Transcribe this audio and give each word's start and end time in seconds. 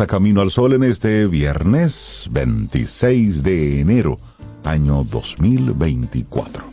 A 0.00 0.06
Camino 0.06 0.40
al 0.40 0.50
Sol 0.50 0.72
en 0.72 0.84
este 0.84 1.26
viernes 1.26 2.26
26 2.30 3.42
de 3.42 3.80
enero, 3.80 4.18
año 4.64 5.04
2024. 5.04 6.64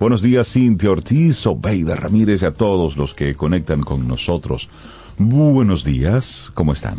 Buenos 0.00 0.20
días, 0.20 0.52
Cintia 0.52 0.90
Ortiz, 0.90 1.46
Obeida 1.46 1.94
Ramírez 1.94 2.42
y 2.42 2.46
a 2.46 2.54
todos 2.54 2.96
los 2.96 3.14
que 3.14 3.36
conectan 3.36 3.82
con 3.82 4.08
nosotros. 4.08 4.68
Buenos 5.16 5.84
días, 5.84 6.50
¿cómo 6.54 6.72
están? 6.72 6.98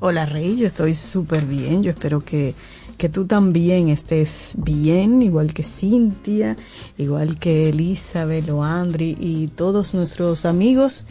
Hola 0.00 0.26
Rey, 0.26 0.58
yo 0.58 0.66
estoy 0.66 0.92
súper 0.92 1.46
bien, 1.46 1.82
yo 1.82 1.92
espero 1.92 2.22
que, 2.22 2.54
que 2.98 3.08
tú 3.08 3.24
también 3.24 3.88
estés 3.88 4.54
bien, 4.58 5.22
igual 5.22 5.54
que 5.54 5.62
Cintia, 5.62 6.58
igual 6.98 7.38
que 7.38 7.70
Elizabeth, 7.70 8.46
Loandri 8.46 9.16
y 9.18 9.48
todos 9.48 9.94
nuestros 9.94 10.44
amigos 10.44 11.06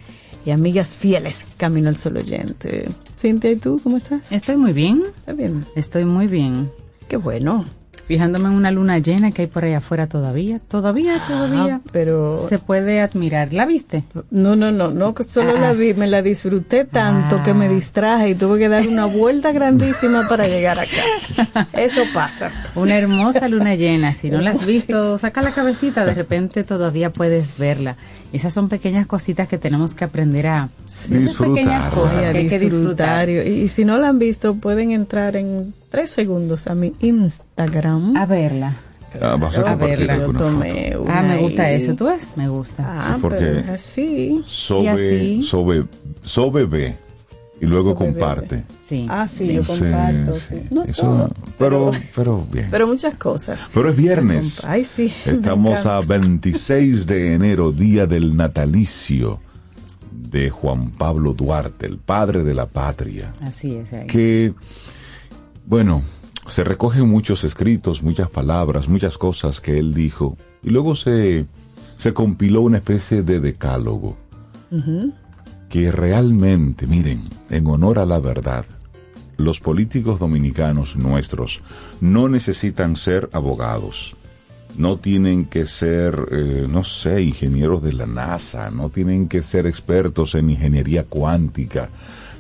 y 0.45 0.51
amigas 0.51 0.95
fieles 0.95 1.45
Camino 1.57 1.89
al 1.89 1.97
Sol 1.97 2.17
oyente. 2.17 2.89
Cintia, 3.17 3.51
¿y 3.51 3.55
tú 3.57 3.79
cómo 3.83 3.97
estás? 3.97 4.31
Estoy 4.31 4.57
muy 4.57 4.73
bien. 4.73 5.03
¿Estás 5.19 5.37
bien? 5.37 5.65
Estoy 5.75 6.05
muy 6.05 6.27
bien. 6.27 6.71
Qué 7.07 7.17
bueno. 7.17 7.65
Fijándome 8.07 8.49
en 8.49 8.55
una 8.55 8.71
luna 8.71 8.97
llena 8.99 9.31
que 9.31 9.43
hay 9.43 9.47
por 9.47 9.63
allá 9.63 9.77
afuera 9.77 10.07
todavía. 10.07 10.59
Todavía, 10.67 11.23
todavía. 11.25 11.75
Ah, 11.75 11.89
pero... 11.93 12.39
Se 12.39 12.59
puede 12.59 12.99
admirar. 12.99 13.53
¿La 13.53 13.65
viste? 13.65 14.03
No, 14.31 14.55
no, 14.57 14.69
no, 14.71 14.89
no, 14.91 15.13
solo 15.23 15.53
Ah. 15.55 15.59
la 15.61 15.73
vi, 15.73 15.93
me 15.93 16.07
la 16.07 16.21
disfruté 16.21 16.83
tanto 16.83 17.37
Ah. 17.37 17.43
que 17.43 17.53
me 17.53 17.69
distraje 17.69 18.29
y 18.29 18.35
tuve 18.35 18.59
que 18.59 18.67
dar 18.67 18.85
una 18.85 19.05
vuelta 19.05 19.53
grandísima 19.53 20.27
para 20.27 20.45
llegar 20.45 20.77
acá. 20.79 21.67
Eso 21.73 22.01
pasa. 22.13 22.51
Una 22.75 22.97
hermosa 22.97 23.47
luna 23.47 23.75
llena. 23.75 24.13
Si 24.13 24.29
no 24.29 24.41
la 24.41 24.51
has 24.51 24.65
visto, 24.65 25.17
saca 25.17 25.41
la 25.41 25.51
cabecita. 25.53 26.03
De 26.03 26.13
repente 26.13 26.63
todavía 26.65 27.13
puedes 27.13 27.57
verla. 27.57 27.95
Esas 28.33 28.53
son 28.53 28.69
pequeñas 28.69 29.07
cositas 29.07 29.47
que 29.47 29.57
tenemos 29.57 29.93
que 29.93 30.05
aprender 30.05 30.47
a... 30.47 30.69
esas 30.85 31.09
Disfrutar. 31.09 31.53
pequeñas 31.55 31.89
cosas 31.93 32.31
que 32.31 32.37
hay 32.37 32.47
que 32.47 32.59
disfrutar. 32.59 33.29
Y, 33.29 33.37
y 33.39 33.67
si 33.67 33.83
no 33.85 33.97
la 33.97 34.07
han 34.09 34.19
visto, 34.19 34.55
pueden 34.55 34.91
entrar 34.91 35.35
en 35.35 35.73
tres 35.89 36.11
segundos 36.11 36.67
a 36.67 36.75
mi 36.75 36.93
Instagram. 37.01 38.15
A 38.15 38.25
verla. 38.25 38.75
Ah, 39.21 39.35
vas 39.37 39.57
a 39.57 39.75
verla. 39.75 40.15
Yo 40.15 40.21
alguna 40.21 40.39
tomé 40.39 40.91
foto. 40.93 41.03
una 41.03 41.19
Ah, 41.19 41.23
me 41.23 41.37
gusta 41.39 41.69
eso. 41.71 41.95
¿Tú 41.95 42.05
ves? 42.05 42.27
Me 42.37 42.47
gusta. 42.47 42.85
Ah, 42.87 43.13
Sí, 43.15 43.21
porque- 43.21 43.37
pero 43.45 43.73
así. 43.73 44.41
Sobe, 44.45 44.89
así? 44.89 45.43
sobe, 45.43 45.85
sobe 46.23 46.65
ve 46.65 46.95
y 47.61 47.65
luego 47.67 47.95
comparte. 47.95 48.63
Sí. 48.89 49.05
Ah, 49.09 49.27
sí, 49.29 49.53
yo 49.53 49.63
Sí, 49.63 49.79
comparto. 49.79 50.35
sí. 50.35 50.55
sí. 50.55 50.61
No 50.71 50.83
Eso- 50.83 51.01
todo, 51.03 51.33
pero, 51.57 51.91
pero 52.15 52.45
bien. 52.51 52.67
pero 52.71 52.87
muchas 52.87 53.15
cosas. 53.15 53.69
Pero 53.73 53.89
es 53.89 53.95
viernes. 53.95 54.65
Ay, 54.65 54.83
sí. 54.83 55.13
Estamos 55.25 55.85
a 55.85 56.01
26 56.01 57.05
de 57.07 57.35
enero, 57.35 57.71
día 57.71 58.07
del 58.07 58.35
natalicio 58.35 59.39
de 60.11 60.49
Juan 60.49 60.89
Pablo 60.91 61.33
Duarte, 61.33 61.85
el 61.85 61.97
padre 61.97 62.43
de 62.43 62.53
la 62.53 62.65
patria, 62.65 63.31
Así 63.41 63.75
es. 63.75 63.91
ahí. 63.93 64.07
que, 64.07 64.53
bueno, 65.65 66.03
se 66.47 66.63
recogen 66.63 67.07
muchos 67.09 67.43
escritos, 67.43 68.01
muchas 68.01 68.29
palabras, 68.29 68.87
muchas 68.89 69.17
cosas 69.17 69.59
que 69.61 69.77
él 69.77 69.93
dijo, 69.93 70.37
y 70.63 70.69
luego 70.69 70.95
se, 70.95 71.45
se 71.97 72.13
compiló 72.13 72.61
una 72.61 72.77
especie 72.77 73.23
de 73.23 73.39
decálogo, 73.41 74.17
que 75.71 75.89
realmente, 75.89 76.85
miren, 76.85 77.23
en 77.49 77.65
honor 77.65 77.97
a 77.97 78.05
la 78.05 78.19
verdad, 78.19 78.65
los 79.37 79.61
políticos 79.61 80.19
dominicanos 80.19 80.97
nuestros 80.97 81.61
no 82.01 82.27
necesitan 82.27 82.97
ser 82.97 83.29
abogados, 83.31 84.17
no 84.77 84.97
tienen 84.97 85.45
que 85.45 85.65
ser, 85.65 86.27
eh, 86.29 86.67
no 86.69 86.83
sé, 86.83 87.23
ingenieros 87.23 87.81
de 87.81 87.93
la 87.93 88.05
NASA, 88.05 88.69
no 88.69 88.89
tienen 88.89 89.29
que 89.29 89.43
ser 89.43 89.65
expertos 89.65 90.35
en 90.35 90.49
ingeniería 90.49 91.05
cuántica, 91.05 91.89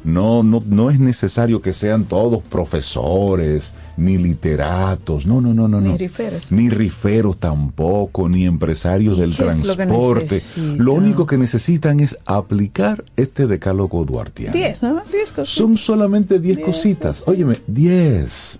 no, 0.03 0.43
no, 0.43 0.63
no 0.65 0.89
es 0.89 0.99
necesario 0.99 1.61
que 1.61 1.73
sean 1.73 2.05
todos 2.05 2.41
profesores, 2.43 3.73
ni 3.97 4.17
literatos, 4.17 5.25
no, 5.25 5.41
no, 5.41 5.53
no, 5.53 5.67
no, 5.67 5.79
Ni 5.81 5.89
no. 5.89 5.97
riferos. 5.97 6.51
Ni 6.51 6.69
riferos 6.69 7.39
tampoco, 7.39 8.27
ni 8.29 8.45
empresarios 8.45 9.17
¿Y 9.17 9.21
del 9.21 9.29
lo 9.31 9.35
transporte. 9.35 10.41
Lo 10.77 10.93
único 10.93 11.25
que 11.25 11.37
necesitan 11.37 11.99
es 11.99 12.17
aplicar 12.25 13.03
este 13.15 13.47
decálogo 13.47 14.03
duartiano. 14.05 14.53
Diez, 14.53 14.81
¿no? 14.81 15.01
Diez 15.11 15.31
cositas. 15.31 15.49
Son 15.49 15.77
solamente 15.77 16.39
10 16.39 16.57
Diez 16.57 16.65
cositas. 16.65 17.19
cositas. 17.21 17.27
Óyeme, 17.27 17.57
10. 17.67 18.59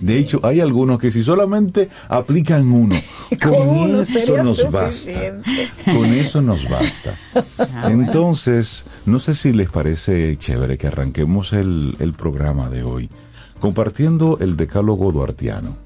De 0.00 0.18
hecho, 0.18 0.40
hay 0.42 0.60
algunos 0.60 0.98
que 0.98 1.10
si 1.10 1.24
solamente 1.24 1.88
aplican 2.08 2.70
uno, 2.70 2.94
con, 3.42 4.00
eso 4.00 4.42
nos 4.42 4.70
basta. 4.70 5.42
Con 5.84 6.12
eso 6.12 6.40
nos 6.42 6.68
basta. 6.68 7.14
Entonces, 7.84 8.84
no 9.06 9.18
sé 9.18 9.34
si 9.34 9.52
les 9.52 9.70
parece 9.70 10.36
chévere 10.36 10.78
que 10.78 10.86
arranquemos 10.86 11.52
el, 11.52 11.96
el 11.98 12.12
programa 12.12 12.68
de 12.70 12.82
hoy 12.82 13.10
compartiendo 13.58 14.38
el 14.40 14.56
decálogo 14.56 15.12
duartiano 15.12 15.76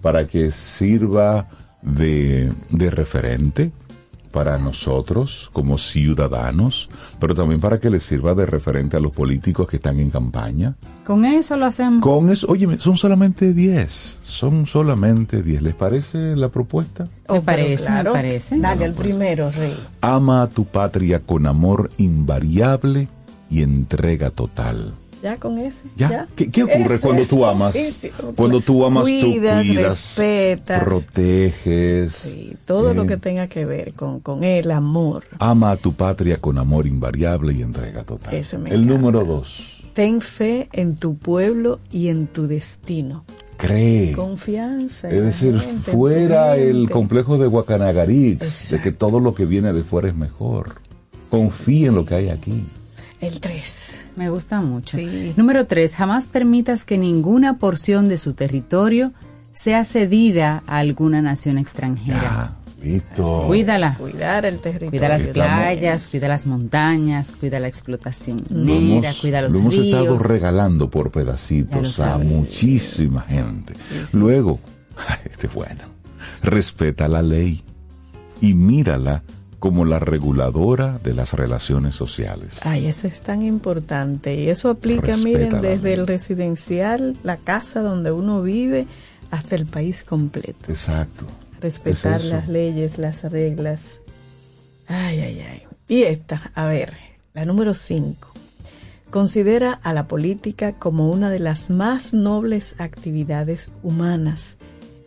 para 0.00 0.26
que 0.26 0.50
sirva 0.50 1.48
de, 1.82 2.52
de 2.70 2.90
referente 2.90 3.72
para 4.32 4.58
nosotros 4.58 5.50
como 5.52 5.78
ciudadanos, 5.78 6.88
pero 7.20 7.34
también 7.34 7.60
para 7.60 7.78
que 7.78 7.90
les 7.90 8.02
sirva 8.02 8.34
de 8.34 8.46
referente 8.46 8.96
a 8.96 9.00
los 9.00 9.12
políticos 9.12 9.68
que 9.68 9.76
están 9.76 10.00
en 10.00 10.10
campaña. 10.10 10.74
Con 11.06 11.24
eso 11.24 11.56
lo 11.56 11.66
hacemos. 11.66 12.00
Con 12.02 12.30
eso, 12.30 12.46
oye, 12.48 12.78
son 12.78 12.96
solamente 12.96 13.52
10, 13.52 14.20
son 14.22 14.66
solamente 14.66 15.42
10. 15.42 15.62
¿Les 15.62 15.74
parece 15.74 16.34
la 16.36 16.48
propuesta? 16.48 17.04
Me 17.28 17.38
Oh, 17.38 17.42
parece, 17.42 17.90
me 17.90 18.04
parece. 18.04 18.58
Dale 18.58 18.84
al 18.84 18.94
primero, 18.94 19.50
Rey. 19.50 19.76
Ama 20.00 20.42
a 20.42 20.46
tu 20.48 20.64
patria 20.64 21.20
con 21.20 21.46
amor 21.46 21.90
invariable 21.98 23.08
y 23.50 23.62
entrega 23.62 24.30
total. 24.30 24.94
Ya 25.22 25.36
con 25.38 25.58
ese. 25.58 25.84
¿Ya? 25.96 26.26
¿Qué, 26.34 26.50
qué 26.50 26.64
ocurre 26.64 26.96
Ese 26.96 27.06
cuando 27.06 27.24
tú 27.24 27.44
amas? 27.44 27.76
Cuando 28.36 28.60
tú 28.60 28.84
amas, 28.84 29.04
Cuidas, 29.04 29.62
tú 29.62 29.68
cuidas, 29.68 30.16
respetas. 30.18 30.82
proteges. 30.84 32.12
Sí, 32.12 32.56
todo 32.64 32.92
lo 32.92 33.04
eh, 33.04 33.06
que 33.06 33.16
tenga 33.18 33.46
que 33.46 33.64
ver 33.64 33.94
con, 33.94 34.18
con 34.20 34.42
el 34.42 34.70
amor. 34.72 35.24
Ama 35.38 35.70
a 35.72 35.76
tu 35.76 35.92
patria 35.92 36.38
con 36.38 36.58
amor 36.58 36.86
invariable 36.86 37.52
y 37.54 37.62
entrega 37.62 38.02
total. 38.02 38.34
Ese 38.34 38.58
me 38.58 38.70
El 38.70 38.82
encanta. 38.82 38.94
número 38.98 39.24
dos. 39.24 39.82
Ten 39.94 40.20
fe 40.20 40.68
en 40.72 40.96
tu 40.96 41.16
pueblo 41.16 41.78
y 41.90 42.08
en 42.08 42.26
tu 42.26 42.46
destino. 42.48 43.24
Cree. 43.58 44.12
Confianza. 44.12 45.08
Es 45.08 45.22
decir, 45.22 45.60
gente, 45.60 45.92
fuera 45.92 46.56
el 46.56 46.90
complejo 46.90 47.38
de 47.38 47.46
Guacanagarix, 47.46 48.70
de 48.70 48.80
que 48.80 48.90
todo 48.90 49.20
lo 49.20 49.34
que 49.34 49.44
viene 49.44 49.72
de 49.72 49.84
fuera 49.84 50.08
es 50.08 50.16
mejor. 50.16 50.74
Confía 51.30 51.88
en 51.88 51.94
lo 51.94 52.04
que 52.04 52.14
hay 52.16 52.28
aquí. 52.30 52.64
El 53.20 53.38
3. 53.40 53.91
Me 54.16 54.28
gusta 54.30 54.60
mucho. 54.60 54.96
Sí. 54.96 55.32
Número 55.36 55.66
tres, 55.66 55.94
jamás 55.94 56.28
permitas 56.28 56.84
que 56.84 56.98
ninguna 56.98 57.58
porción 57.58 58.08
de 58.08 58.18
su 58.18 58.34
territorio 58.34 59.12
sea 59.52 59.84
cedida 59.84 60.62
a 60.66 60.78
alguna 60.78 61.22
nación 61.22 61.58
extranjera. 61.58 62.20
Ya, 62.22 62.56
listo. 62.82 63.44
Cuídala. 63.46 63.96
Cuidar 63.98 64.44
el 64.46 64.58
territorio. 64.60 64.90
Cuida 64.90 65.08
las 65.08 65.28
playas, 65.28 66.06
cuida 66.08 66.28
las 66.28 66.46
montañas, 66.46 67.32
cuida 67.32 67.60
la 67.60 67.68
explotación 67.68 68.44
Lo 68.48 68.58
minera, 68.58 69.10
hemos, 69.10 69.20
cuida 69.20 69.42
los 69.42 69.54
lo 69.54 69.60
hemos 69.60 69.74
estado 69.74 70.18
regalando 70.18 70.90
por 70.90 71.10
pedacitos 71.10 71.98
lo 71.98 72.04
a 72.04 72.18
muchísima 72.18 73.22
gente. 73.22 73.74
Luego, 74.12 74.58
este 75.30 75.46
es 75.46 75.54
bueno, 75.54 75.82
respeta 76.42 77.08
la 77.08 77.22
ley 77.22 77.62
y 78.40 78.54
mírala 78.54 79.22
como 79.62 79.84
la 79.84 80.00
reguladora 80.00 80.98
de 81.04 81.14
las 81.14 81.34
relaciones 81.34 81.94
sociales. 81.94 82.58
Ay, 82.62 82.88
eso 82.88 83.06
es 83.06 83.22
tan 83.22 83.42
importante. 83.42 84.34
Y 84.34 84.48
eso 84.48 84.68
aplica, 84.68 85.12
Respeta 85.12 85.22
miren, 85.22 85.60
desde 85.60 85.94
el 85.94 86.08
residencial, 86.08 87.16
la 87.22 87.36
casa 87.36 87.80
donde 87.80 88.10
uno 88.10 88.42
vive, 88.42 88.88
hasta 89.30 89.54
el 89.54 89.66
país 89.66 90.02
completo. 90.02 90.68
Exacto. 90.68 91.26
Respetar 91.60 92.20
Es 92.20 92.26
las 92.26 92.48
leyes, 92.48 92.98
las 92.98 93.22
reglas. 93.30 94.00
Ay, 94.88 95.20
ay, 95.20 95.40
ay. 95.48 95.62
Y 95.86 96.02
esta, 96.02 96.50
a 96.56 96.66
ver, 96.66 96.92
la 97.32 97.44
número 97.44 97.74
5. 97.74 98.32
Considera 99.10 99.74
a 99.74 99.94
la 99.94 100.08
política 100.08 100.72
como 100.72 101.08
una 101.08 101.30
de 101.30 101.38
las 101.38 101.70
más 101.70 102.14
nobles 102.14 102.74
actividades 102.78 103.70
humanas. 103.84 104.56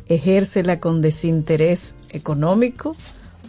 Ejércela 0.07 0.79
con 0.79 1.01
desinterés 1.01 1.95
económico, 2.11 2.95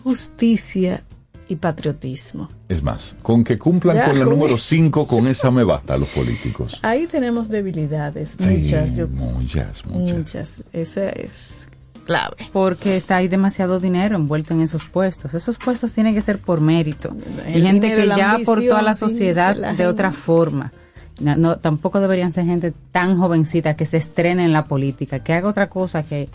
justicia 0.07 1.03
y 1.49 1.57
patriotismo. 1.57 2.49
Es 2.69 2.81
más, 2.81 3.17
con 3.23 3.43
que 3.43 3.59
cumplan 3.59 3.97
Ya, 3.97 4.05
con 4.05 4.19
la 4.21 4.25
con 4.25 4.35
número 4.35 4.55
eso. 4.55 4.65
5, 4.69 5.05
con 5.07 5.27
esa 5.27 5.51
me 5.51 5.65
basta 5.65 5.99
los 5.99 6.09
políticos. 6.11 6.79
Ahí 6.83 7.09
tenemos 7.09 7.49
debilidades, 7.49 8.37
Sí, 8.39 8.49
muchas, 8.59 8.97
yo- 8.97 9.09
muchas, 9.09 9.85
muchas. 9.85 10.17
muchas. 10.17 10.49
Esa 10.73 11.09
es 11.11 11.69
clave. 12.05 12.37
Porque 12.53 12.97
está 12.97 13.17
ahí 13.17 13.27
demasiado 13.27 13.81
dinero 13.81 14.15
envuelto 14.15 14.55
en 14.55 14.61
esos 14.61 14.85
puestos. 14.85 15.35
Esos 15.35 15.59
puestos 15.59 15.93
tienen 15.93 16.15
que 16.15 16.23
ser 16.23 16.39
por 16.39 16.61
mérito. 16.61 17.17
El 17.47 17.55
Hay 17.57 17.63
gente 17.63 17.87
dinero, 17.89 18.03
que 18.15 18.17
ya 18.21 18.33
aportó 18.35 18.77
a 18.77 18.83
la 18.83 18.95
sí, 18.95 19.01
sociedad 19.01 19.55
de 19.57 19.61
la 19.61 19.67
de 19.69 19.77
gente. 19.79 19.87
otra 19.89 20.13
forma. 20.13 20.73
No, 21.19 21.35
no, 21.37 21.57
tampoco 21.57 22.01
deberían 22.01 22.31
ser 22.31 22.45
gente 22.45 22.75
tan 22.93 23.19
jovencita 23.19 23.75
que 23.75 23.87
se 23.87 23.97
estrene 23.97 24.45
en 24.45 24.53
la 24.53 24.67
política, 24.67 25.21
que 25.21 25.33
haga 25.33 25.49
otra 25.49 25.71
cosa, 25.71 26.03
que, 26.03 26.29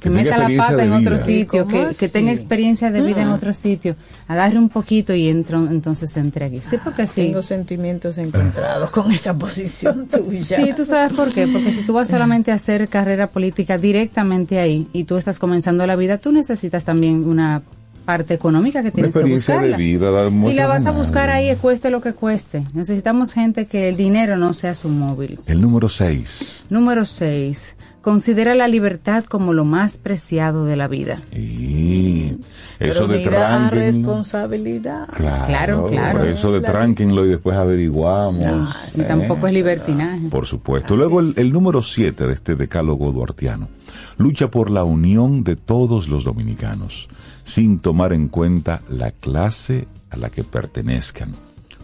que, 0.00 0.10
meta 0.10 0.38
la 0.38 0.48
pata 0.56 0.84
en 0.84 0.92
otro 0.92 1.18
sitio, 1.18 1.64
¿Cómo 1.64 1.88
que, 1.88 1.94
que 1.96 2.08
tenga 2.08 2.30
experiencia 2.30 2.92
de 2.92 3.02
vida 3.02 3.22
en 3.22 3.30
otro 3.30 3.52
sitio, 3.52 3.96
agarre 4.28 4.56
un 4.56 4.68
poquito 4.68 5.12
y 5.12 5.28
entro, 5.28 5.66
entonces 5.68 6.10
se 6.10 6.20
entregue. 6.20 6.60
Sí, 6.60 6.78
porque 6.82 7.08
sí. 7.08 7.22
Tengo 7.22 7.42
sentimientos 7.42 8.16
encontrados 8.18 8.90
con 8.90 9.10
esa 9.10 9.34
posición 9.36 10.06
tuya. 10.10 10.56
Sí, 10.56 10.72
tú 10.76 10.84
sabes 10.84 11.16
por 11.16 11.32
qué, 11.32 11.48
porque 11.48 11.72
si 11.72 11.82
tú 11.84 11.94
vas 11.94 12.06
solamente 12.06 12.52
a 12.52 12.54
hacer 12.54 12.88
carrera 12.88 13.30
política 13.30 13.76
directamente 13.76 14.60
ahí 14.60 14.88
y 14.92 15.02
tú 15.02 15.16
estás 15.16 15.40
comenzando 15.40 15.84
la 15.84 15.96
vida, 15.96 16.18
tú 16.18 16.30
necesitas 16.30 16.84
también 16.84 17.28
una 17.28 17.62
parte 18.08 18.32
económica 18.32 18.82
que 18.82 18.90
tienes 18.90 19.12
que 19.12 19.20
da 19.20 19.78
y 19.78 20.54
la 20.54 20.66
vas 20.66 20.86
a 20.86 20.92
buscar 20.92 21.28
ahí, 21.28 21.54
cueste 21.56 21.90
lo 21.90 22.00
que 22.00 22.14
cueste. 22.14 22.64
Necesitamos 22.72 23.34
gente 23.34 23.66
que 23.66 23.90
el 23.90 23.98
dinero 23.98 24.38
no 24.38 24.54
sea 24.54 24.74
su 24.74 24.88
móvil. 24.88 25.38
El 25.44 25.60
número 25.60 25.90
6. 25.90 26.68
Número 26.70 27.04
6. 27.04 27.76
Considera 28.00 28.54
la 28.54 28.66
libertad 28.66 29.24
como 29.24 29.52
lo 29.52 29.66
más 29.66 29.98
preciado 29.98 30.64
de 30.64 30.76
la 30.76 30.88
vida. 30.88 31.20
Y 31.36 32.38
eso 32.78 33.06
Pero 33.06 33.08
de 33.08 33.18
tranquenlo. 33.24 33.70
responsabilidad. 33.84 35.08
Claro, 35.12 35.44
Claro, 35.46 35.86
claro. 35.88 36.24
Eso 36.24 36.50
de 36.50 36.62
tranquenlo 36.62 37.26
y 37.26 37.28
después 37.28 37.58
averiguamos. 37.58 38.72
Y 38.94 39.02
¿eh? 39.02 39.04
tampoco 39.04 39.48
es 39.48 39.52
libertinaje. 39.52 40.28
Por 40.30 40.46
supuesto. 40.46 40.96
Luego 40.96 41.20
el, 41.20 41.34
el 41.36 41.52
número 41.52 41.82
7 41.82 42.26
de 42.26 42.32
este 42.32 42.56
decálogo 42.56 43.12
duartiano. 43.12 43.68
Lucha 44.16 44.50
por 44.50 44.70
la 44.70 44.84
unión 44.84 45.44
de 45.44 45.56
todos 45.56 46.08
los 46.08 46.24
dominicanos, 46.24 47.08
sin 47.48 47.80
tomar 47.80 48.12
en 48.12 48.28
cuenta 48.28 48.82
la 48.90 49.10
clase 49.10 49.86
a 50.10 50.18
la 50.18 50.28
que 50.28 50.44
pertenezcan. 50.44 51.34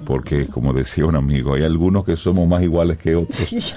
Porque, 0.04 0.46
como 0.46 0.74
decía 0.74 1.06
un 1.06 1.16
amigo, 1.16 1.54
hay 1.54 1.62
algunos 1.62 2.04
que 2.04 2.18
somos 2.18 2.46
más 2.46 2.62
iguales 2.62 2.98
que 2.98 3.16
otros. 3.16 3.48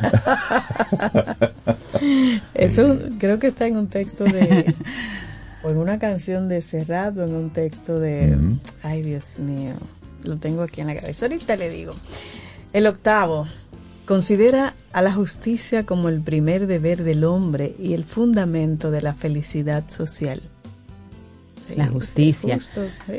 Eso 2.53 2.99
creo 3.17 3.39
que 3.39 3.47
está 3.47 3.67
en 3.67 3.77
un 3.77 3.87
texto 3.87 4.25
de. 4.25 4.75
o 5.63 5.69
en 5.69 5.77
una 5.77 5.97
canción 5.97 6.49
de 6.49 6.61
Cerrado, 6.61 7.23
en 7.23 7.33
un 7.33 7.51
texto 7.51 7.99
de. 7.99 8.37
Ay, 8.83 9.03
Dios 9.03 9.39
mío. 9.39 9.75
Lo 10.23 10.35
tengo 10.35 10.63
aquí 10.63 10.81
en 10.81 10.87
la 10.87 10.95
cabeza. 10.95 11.27
Ahorita 11.27 11.55
le 11.55 11.69
digo. 11.69 11.93
El 12.73 12.87
octavo. 12.87 13.47
Considera 14.05 14.73
a 14.91 15.01
la 15.01 15.13
justicia 15.13 15.85
como 15.85 16.09
el 16.09 16.21
primer 16.21 16.67
deber 16.67 17.03
del 17.03 17.23
hombre 17.23 17.75
y 17.79 17.93
el 17.93 18.03
fundamento 18.03 18.91
de 18.91 19.01
la 19.01 19.13
felicidad 19.13 19.87
social. 19.87 20.41
Sí, 21.67 21.75
La 21.75 21.87
justicia. 21.87 22.59
sí. 22.59 22.71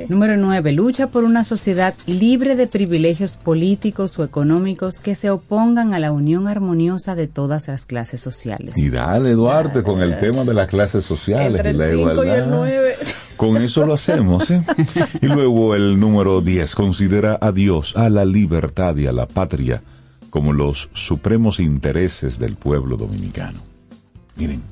Número 0.08 0.36
9. 0.36 0.72
Lucha 0.72 1.08
por 1.08 1.24
una 1.24 1.44
sociedad 1.44 1.94
libre 2.06 2.56
de 2.56 2.66
privilegios 2.66 3.36
políticos 3.36 4.18
o 4.18 4.24
económicos 4.24 5.00
que 5.00 5.14
se 5.14 5.30
opongan 5.30 5.92
a 5.94 5.98
la 5.98 6.12
unión 6.12 6.48
armoniosa 6.48 7.14
de 7.14 7.26
todas 7.28 7.68
las 7.68 7.86
clases 7.86 8.20
sociales. 8.20 8.74
Y 8.76 8.90
dale, 8.90 9.32
Duarte, 9.32 9.82
con 9.82 10.00
el 10.02 10.18
tema 10.18 10.44
de 10.44 10.54
las 10.54 10.68
clases 10.68 11.04
sociales 11.04 11.62
Entre 11.64 11.70
y 11.70 11.72
el 11.72 11.78
la 11.78 11.86
5 11.88 11.98
y 11.98 12.00
igualdad. 12.12 12.38
el 12.38 12.50
9. 12.50 12.94
Con 13.36 13.56
eso 13.58 13.86
lo 13.86 13.94
hacemos, 13.94 14.50
¿eh? 14.50 14.62
Y 15.22 15.26
luego 15.26 15.74
el 15.74 16.00
número 16.00 16.40
10, 16.40 16.74
considera 16.74 17.38
a 17.40 17.52
Dios, 17.52 17.96
a 17.96 18.08
la 18.08 18.24
libertad 18.24 18.96
y 18.96 19.06
a 19.06 19.12
la 19.12 19.26
patria 19.28 19.82
como 20.30 20.52
los 20.52 20.90
supremos 20.92 21.58
intereses 21.60 22.38
del 22.38 22.56
pueblo 22.56 22.96
dominicano. 22.96 23.58
Miren, 24.36 24.62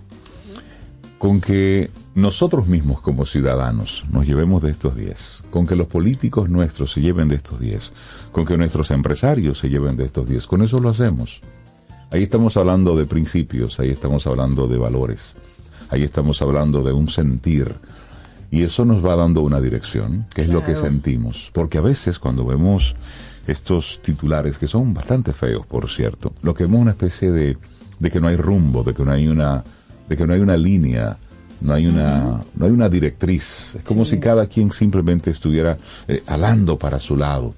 con 1.18 1.40
que 1.40 1.90
nosotros 2.16 2.66
mismos 2.66 3.02
como 3.02 3.26
ciudadanos 3.26 4.06
nos 4.10 4.26
llevemos 4.26 4.62
de 4.62 4.70
estos 4.70 4.96
10, 4.96 5.44
con 5.50 5.66
que 5.66 5.76
los 5.76 5.86
políticos 5.86 6.48
nuestros 6.48 6.92
se 6.92 7.02
lleven 7.02 7.28
de 7.28 7.34
estos 7.36 7.60
10, 7.60 7.92
con 8.32 8.46
que 8.46 8.56
nuestros 8.56 8.90
empresarios 8.90 9.58
se 9.58 9.68
lleven 9.68 9.98
de 9.98 10.06
estos 10.06 10.26
10, 10.26 10.46
con 10.46 10.62
eso 10.62 10.78
lo 10.78 10.88
hacemos. 10.88 11.42
Ahí 12.10 12.22
estamos 12.22 12.56
hablando 12.56 12.96
de 12.96 13.04
principios, 13.04 13.78
ahí 13.80 13.90
estamos 13.90 14.26
hablando 14.26 14.66
de 14.66 14.78
valores, 14.78 15.34
ahí 15.90 16.04
estamos 16.04 16.40
hablando 16.40 16.82
de 16.82 16.94
un 16.94 17.10
sentir. 17.10 17.74
Y 18.50 18.62
eso 18.62 18.86
nos 18.86 19.04
va 19.04 19.14
dando 19.14 19.42
una 19.42 19.60
dirección, 19.60 20.24
que 20.34 20.40
es 20.40 20.48
lo 20.48 20.64
que 20.64 20.74
sentimos. 20.74 21.50
Porque 21.52 21.76
a 21.76 21.82
veces 21.82 22.18
cuando 22.18 22.46
vemos 22.46 22.96
estos 23.46 24.00
titulares, 24.02 24.56
que 24.56 24.66
son 24.66 24.94
bastante 24.94 25.34
feos, 25.34 25.66
por 25.66 25.90
cierto, 25.90 26.32
lo 26.40 26.54
que 26.54 26.64
vemos 26.64 26.78
es 26.78 26.82
una 26.82 26.90
especie 26.92 27.30
de, 27.30 27.58
de 27.98 28.10
que 28.10 28.20
no 28.22 28.28
hay 28.28 28.36
rumbo, 28.36 28.84
de 28.84 28.94
que 28.94 29.04
no 29.04 29.12
hay 29.12 29.28
una, 29.28 29.64
de 30.08 30.16
que 30.16 30.26
no 30.26 30.32
hay 30.32 30.40
una 30.40 30.56
línea, 30.56 31.18
no 31.60 31.74
hay 31.74 31.86
una, 31.86 32.42
no 32.54 32.66
hay 32.66 32.72
una 32.72 32.88
directriz. 32.88 33.76
Es 33.76 33.84
como 33.84 34.04
si 34.04 34.18
cada 34.18 34.46
quien 34.46 34.70
simplemente 34.70 35.30
estuviera 35.30 35.78
eh, 36.08 36.22
alando 36.26 36.78
para 36.78 37.00
su 37.00 37.16
lado. 37.16 37.54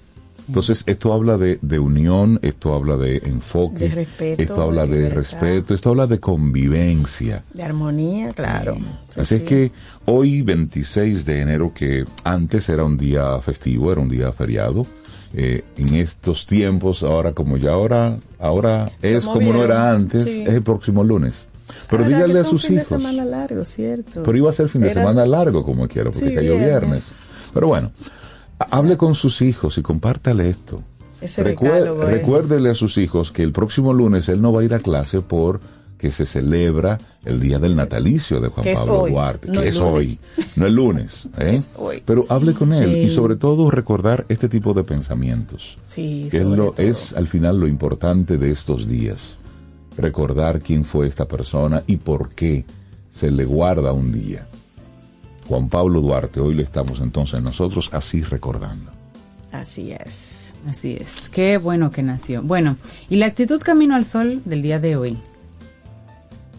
Entonces, 0.46 0.82
esto 0.86 1.12
habla 1.12 1.36
de, 1.36 1.58
de 1.60 1.78
unión, 1.78 2.38
esto 2.40 2.72
habla 2.72 2.96
de 2.96 3.18
enfoque, 3.18 3.90
De 3.90 3.94
respeto, 3.94 4.42
esto 4.42 4.62
habla 4.62 4.86
de 4.86 4.96
libertad. 4.96 5.16
respeto, 5.18 5.74
esto 5.74 5.90
habla 5.90 6.06
de 6.06 6.20
convivencia. 6.20 7.44
De 7.52 7.62
armonía, 7.62 8.32
claro. 8.32 8.76
Sí, 9.10 9.20
Así 9.20 9.34
es 9.34 9.42
que 9.42 9.72
hoy, 10.06 10.40
26 10.40 11.26
de 11.26 11.40
enero, 11.42 11.72
que 11.74 12.06
antes 12.24 12.66
era 12.70 12.84
un 12.84 12.96
día 12.96 13.38
festivo, 13.42 13.92
era 13.92 14.00
un 14.00 14.08
día 14.08 14.32
feriado, 14.32 14.86
eh, 15.34 15.64
en 15.76 15.94
estos 15.96 16.46
tiempos, 16.46 17.02
ahora 17.02 17.32
como 17.32 17.58
ya 17.58 17.72
ahora, 17.72 18.18
ahora 18.38 18.90
es 19.02 19.26
como 19.26 19.52
no 19.52 19.62
era 19.62 19.90
antes, 19.92 20.24
sí. 20.24 20.44
es 20.44 20.48
el 20.48 20.62
próximo 20.62 21.04
lunes. 21.04 21.47
Pero 21.90 22.04
dígale 22.04 22.40
a 22.40 22.44
sus 22.44 22.62
fin 22.66 22.76
hijos. 22.76 22.88
de 22.90 22.96
semana 22.96 23.24
largo, 23.24 23.64
cierto. 23.64 24.22
Pero 24.22 24.36
iba 24.36 24.50
a 24.50 24.52
ser 24.52 24.68
fin 24.68 24.80
de 24.82 24.90
Era- 24.90 25.00
semana 25.02 25.26
largo 25.26 25.62
como 25.64 25.86
quiera, 25.88 26.10
porque 26.10 26.28
Sí, 26.28 26.34
cayó 26.34 26.54
viernes. 26.56 26.80
viernes. 26.80 27.08
Pero 27.54 27.66
bueno, 27.68 27.92
ha- 28.58 28.76
hable 28.76 28.96
con 28.96 29.14
sus 29.14 29.40
hijos 29.42 29.78
y 29.78 29.82
compártale 29.82 30.48
esto. 30.50 30.82
Ese 31.20 31.42
Recuer- 31.42 31.96
recuérdele 31.96 32.70
a 32.70 32.74
sus 32.74 32.96
hijos 32.98 33.32
que 33.32 33.42
el 33.42 33.52
próximo 33.52 33.92
lunes 33.92 34.28
él 34.28 34.40
no 34.40 34.52
va 34.52 34.60
a 34.60 34.64
ir 34.64 34.74
a 34.74 34.78
clase 34.78 35.20
por 35.20 35.60
que 35.98 36.12
se 36.12 36.26
celebra 36.26 36.96
el 37.24 37.40
día 37.40 37.58
del 37.58 37.74
natalicio 37.74 38.38
de 38.40 38.46
Juan 38.50 38.64
Pablo 38.72 39.00
hoy, 39.00 39.10
Duarte, 39.10 39.50
no 39.50 39.60
que 39.60 39.66
es 39.66 39.78
lunes. 39.80 39.92
hoy, 39.94 40.18
no 40.54 40.66
el 40.66 40.74
lunes. 40.76 41.24
¿eh? 41.38 41.56
Es 41.56 41.70
hoy. 41.74 42.00
Pero 42.06 42.24
hable 42.28 42.54
con 42.54 42.72
él 42.72 42.92
Sí. 42.94 42.98
y 43.00 43.10
sobre 43.10 43.34
todo 43.34 43.68
recordar 43.68 44.24
este 44.28 44.48
tipo 44.48 44.74
de 44.74 44.84
pensamientos, 44.84 45.76
Sí, 45.88 46.28
que 46.30 46.36
es, 46.36 46.44
lo, 46.46 46.72
es 46.76 47.14
al 47.14 47.26
final 47.26 47.58
lo 47.58 47.66
importante 47.66 48.38
de 48.38 48.52
estos 48.52 48.86
días. 48.86 49.38
Recordar 49.98 50.60
quién 50.60 50.84
fue 50.84 51.08
esta 51.08 51.26
persona 51.26 51.82
y 51.86 51.96
por 51.96 52.30
qué 52.30 52.64
se 53.12 53.30
le 53.30 53.44
guarda 53.44 53.92
un 53.92 54.12
día. 54.12 54.46
Juan 55.48 55.68
Pablo 55.68 56.00
Duarte, 56.00 56.40
hoy 56.40 56.54
le 56.54 56.62
estamos 56.62 57.00
entonces 57.00 57.42
nosotros 57.42 57.90
así 57.92 58.22
recordando. 58.22 58.92
Así 59.50 59.92
es. 59.92 60.54
Así 60.68 60.96
es. 61.00 61.28
Qué 61.28 61.58
bueno 61.58 61.90
que 61.90 62.02
nació. 62.02 62.42
Bueno, 62.42 62.76
y 63.08 63.16
la 63.16 63.26
actitud 63.26 63.60
camino 63.60 63.96
al 63.96 64.04
sol 64.04 64.40
del 64.44 64.62
día 64.62 64.78
de 64.78 64.96
hoy. 64.96 65.18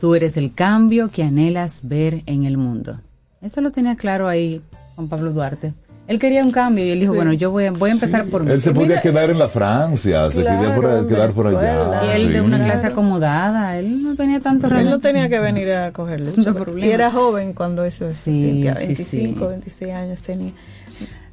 Tú 0.01 0.15
eres 0.15 0.37
el 0.37 0.53
cambio 0.53 1.09
que 1.09 1.23
anhelas 1.23 1.81
ver 1.83 2.23
en 2.25 2.43
el 2.43 2.57
mundo. 2.57 2.99
Eso 3.41 3.61
lo 3.61 3.71
tenía 3.71 3.95
claro 3.95 4.27
ahí 4.27 4.61
Juan 4.95 5.07
Pablo 5.07 5.31
Duarte 5.31 5.73
Él 6.09 6.17
quería 6.17 6.43
un 6.43 6.51
cambio 6.51 6.83
y 6.85 6.89
él 6.91 6.99
dijo, 6.99 7.13
Sí. 7.13 7.17
bueno, 7.17 7.33
yo 7.33 7.51
voy, 7.51 7.65
a- 7.67 7.71
voy 7.71 7.91
a 7.91 7.93
empezar 7.93 8.25
por 8.25 8.43
mí. 8.43 8.51
Él 8.51 8.61
se 8.61 8.71
podía 8.73 8.87
mira- 8.87 9.01
quedar 9.01 9.29
en 9.29 9.37
la 9.37 9.47
Francia, 9.47 10.29
se 10.31 10.41
Claro, 10.41 10.81
podía 10.81 11.07
quedar 11.07 11.31
por 11.33 11.45
allá. 11.47 12.03
Y 12.07 12.09
él 12.21 12.27
de 12.33 12.39
sí. 12.39 12.45
una 12.45 12.65
clase 12.65 12.87
acomodada, 12.87 13.77
él 13.77 14.01
no 14.03 14.15
tenía 14.15 14.39
tanto 14.39 14.65
Él 14.67 14.73
no 14.73 14.79
realmente. 14.79 15.07
tenía 15.07 15.29
que 15.29 15.39
venir 15.39 15.71
a 15.71 15.93
coger 15.93 16.19
lucha. 16.21 16.51
No 16.51 16.77
y 16.79 16.89
era 16.89 17.11
joven 17.11 17.53
cuando 17.53 17.85
eso 17.85 18.11
Sí, 18.11 18.31
existía, 18.31 18.75
sí, 18.77 18.85
25, 18.87 19.39
sí. 19.45 19.47
26 19.49 19.93
años 19.93 20.21
tenía. 20.21 20.53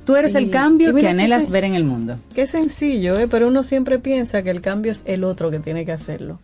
Tú 0.04 0.14
eres 0.14 0.34
Y- 0.34 0.36
el 0.36 0.50
cambio 0.50 0.94
que 0.94 1.00
que 1.00 1.08
anhelas 1.08 1.46
sí. 1.46 1.50
ver 1.52 1.64
en 1.64 1.74
el 1.74 1.84
mundo. 1.84 2.16
Qué 2.34 2.46
sencillo, 2.46 3.18
¿eh? 3.18 3.26
pero 3.28 3.48
uno 3.48 3.62
siempre 3.62 3.98
piensa 3.98 4.42
que 4.42 4.50
el 4.50 4.60
cambio 4.60 4.92
es 4.92 5.02
el 5.06 5.24
otro 5.24 5.50
que 5.50 5.58
tiene 5.58 5.84
que 5.86 5.92
hacerlo. 5.92 6.38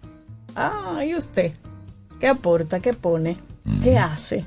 Ah, 0.57 1.05
¿y 1.07 1.15
usted? 1.15 1.53
¿Qué 2.19 2.29
aporta? 2.29 2.81
¿Qué 2.81 2.93
pone? 2.95 3.37
¿Qué 3.85 3.99
hace? 3.99 4.45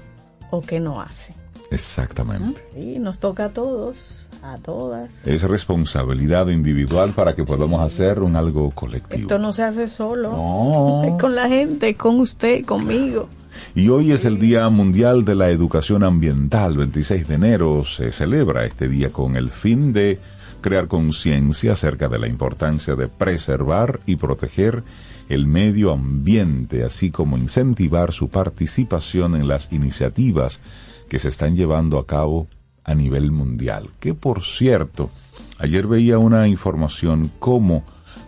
¿O 0.50 0.62
qué 0.62 0.80
no 0.80 1.00
hace? 1.02 1.34
Exactamente. 1.76 2.62
Y 2.74 3.00
nos 3.00 3.20
toca 3.20 3.46
a 3.46 3.50
todos, 3.50 4.28
a 4.42 4.58
todas. 4.60 5.28
Es 5.28 5.44
responsabilidad 5.44 6.48
individual 6.48 7.12
para 7.12 7.36
que 7.36 7.44
podamos 7.44 7.82
hacer 7.82 8.20
un 8.20 8.38
algo 8.38 8.72
colectivo. 8.72 9.22
Esto 9.22 9.40
no 9.40 9.52
se 9.52 9.64
hace 9.64 9.90
solo. 9.90 10.32
No. 10.32 11.04
Es 11.04 11.14
con 11.22 11.36
la 11.36 11.50
gente, 11.50 11.96
con 11.96 12.22
usted, 12.22 12.64
conmigo. 12.64 13.28
Y 13.76 13.90
hoy 13.90 14.14
es 14.14 14.24
el 14.24 14.40
Día 14.40 14.70
Mundial 14.70 15.26
de 15.26 15.36
la 15.36 15.50
Educación 15.50 16.04
Ambiental. 16.04 16.78
26 16.78 17.28
de 17.28 17.36
enero 17.36 17.84
se 17.84 18.14
celebra 18.14 18.66
este 18.66 18.88
día 18.88 19.12
con 19.12 19.36
el 19.36 19.50
fin 19.50 19.92
de 19.92 20.20
crear 20.62 20.88
conciencia 20.88 21.74
acerca 21.74 22.08
de 22.08 22.20
la 22.20 22.30
importancia 22.30 22.96
de 22.96 23.10
preservar 23.10 24.00
y 24.06 24.16
proteger 24.16 24.84
el 25.28 25.46
medio 25.46 25.92
ambiente, 25.92 26.86
así 26.86 27.12
como 27.12 27.38
incentivar 27.38 28.14
su 28.14 28.30
participación 28.30 29.36
en 29.36 29.48
las 29.50 29.72
iniciativas 29.74 30.62
que 31.10 31.20
se 31.20 31.30
están 31.30 31.56
llevando 31.56 31.98
a 31.98 32.06
cabo 32.06 32.48
a 32.84 32.94
nivel 32.96 33.32
mundial. 33.32 33.90
Que 34.00 34.14
por 34.14 34.42
cierto, 34.42 35.10
ayer 35.58 35.88
veía 35.88 36.20
una 36.20 36.48
información 36.48 37.32
como 37.40 37.84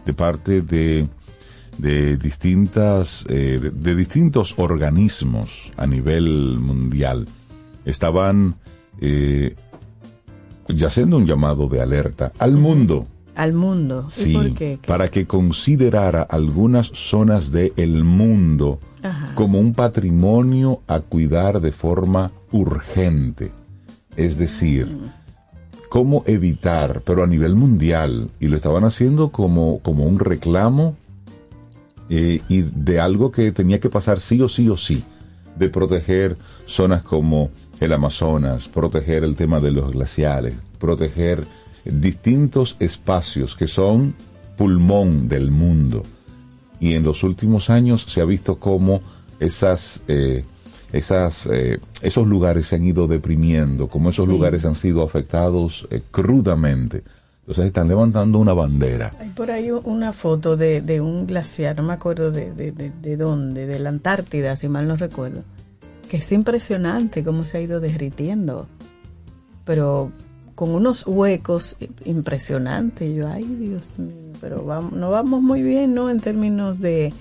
de 0.06 0.14
parte 0.14 0.62
de 0.62 1.08
de 1.78 2.18
distintas 2.18 3.26
eh, 3.30 3.60
de, 3.62 3.70
de 3.72 3.96
distintos 3.96 4.56
organismos 4.58 5.72
a 5.78 5.86
nivel 5.86 6.58
mundial 6.60 7.28
estaban 7.86 8.56
eh, 9.00 9.56
ya 10.68 10.88
haciendo 10.88 11.18
un 11.18 11.28
llamado 11.28 11.68
de 11.70 11.82
alerta 11.82 12.34
al 12.40 12.58
mundo 12.58 13.08
Al 13.36 13.54
mundo. 13.54 14.06
¿Y 14.08 14.12
sí 14.12 14.34
por 14.34 14.54
qué? 14.56 14.80
para 14.86 15.10
que 15.10 15.28
considerara 15.28 16.24
algunas 16.24 16.88
zonas 16.88 17.52
del 17.52 18.04
mundo 18.04 18.80
Ajá. 19.04 19.36
como 19.36 19.60
un 19.60 19.74
patrimonio 19.74 20.82
a 20.88 21.00
cuidar 21.00 21.62
de 21.62 21.72
forma 21.72 22.32
urgente 22.52 23.52
es 24.16 24.38
decir 24.38 24.88
cómo 25.90 26.24
evitar 26.26 27.02
pero 27.06 27.24
a 27.24 27.28
nivel 27.28 27.56
mundial 27.56 28.32
y 28.40 28.48
lo 28.48 28.58
estaban 28.58 28.84
haciendo 28.84 29.32
como 29.32 29.80
como 29.80 30.06
un 30.06 30.20
reclamo 30.20 30.96
eh, 32.10 32.42
y 32.48 32.62
de 32.62 33.00
algo 33.00 33.32
que 33.32 33.52
tenía 33.52 33.80
que 33.80 33.90
pasar 33.90 34.20
sí 34.20 34.42
o 34.42 34.48
sí 34.48 34.70
o 34.70 34.78
sí, 34.78 35.04
de 35.58 35.70
proteger 35.70 36.38
zonas 36.66 37.04
como 37.04 37.50
el 37.80 37.92
Amazonas, 37.92 38.68
proteger 38.68 39.24
el 39.24 39.36
tema 39.36 39.60
de 39.60 39.72
los 39.72 39.92
glaciares, 39.92 40.56
proteger 40.80 41.46
distintos 41.84 42.78
espacios 42.80 43.56
que 43.56 43.68
son 43.68 44.16
pulmón 44.58 45.28
del 45.28 45.52
mundo. 45.52 46.04
Y 46.80 46.94
en 46.94 47.04
los 47.04 47.24
últimos 47.24 47.70
años 47.70 48.06
se 48.08 48.22
ha 48.22 48.26
visto 48.26 48.58
cómo 48.58 49.02
esas, 49.40 50.04
eh, 50.08 50.44
esas, 50.92 51.48
eh, 51.48 51.80
esos 52.02 52.28
lugares 52.28 52.68
se 52.68 52.76
han 52.76 52.86
ido 52.86 53.08
deprimiendo, 53.08 53.88
cómo 53.88 54.10
esos 54.10 54.28
lugares 54.28 54.66
han 54.66 54.76
sido 54.76 55.04
afectados 55.04 55.88
eh, 55.92 56.02
crudamente. 56.12 57.04
Entonces 57.42 57.68
están 57.68 57.88
levantando 57.88 58.40
una 58.40 58.54
bandera. 58.54 59.14
Hay 59.20 59.30
por 59.30 59.50
ahí 59.52 59.72
una 59.72 60.12
foto 60.12 60.58
de, 60.58 60.82
de 60.82 61.00
un 61.00 61.26
glaciar, 61.28 61.78
no 61.78 61.84
me 61.84 61.94
acuerdo 61.94 62.30
de, 62.30 62.52
de, 62.52 62.74
de, 62.74 62.92
de 62.92 63.18
dónde, 63.18 63.66
de 63.66 63.80
la 63.80 63.88
Antártida, 63.88 64.58
si 64.58 64.68
mal 64.68 64.86
no 64.86 64.98
recuerdo, 64.98 65.44
que 66.10 66.18
es 66.18 66.32
impresionante 66.34 67.24
cómo 67.24 67.46
se 67.46 67.58
ha 67.58 67.62
ido 67.62 67.80
derritiendo, 67.80 68.68
pero 69.64 70.12
con 70.56 70.72
unos 70.72 71.08
huecos 71.08 71.78
impresionantes. 72.04 73.16
Yo, 73.16 73.30
ay 73.30 73.46
Dios 73.46 73.98
mío, 73.98 74.27
pero 74.42 74.64
vamos, 74.66 74.94
no 74.94 75.10
vamos 75.12 75.42
muy 75.42 75.62
bien, 75.62 75.94
¿no? 75.94 76.10
En 76.10 76.20
términos 76.20 76.80
de, 76.80 77.14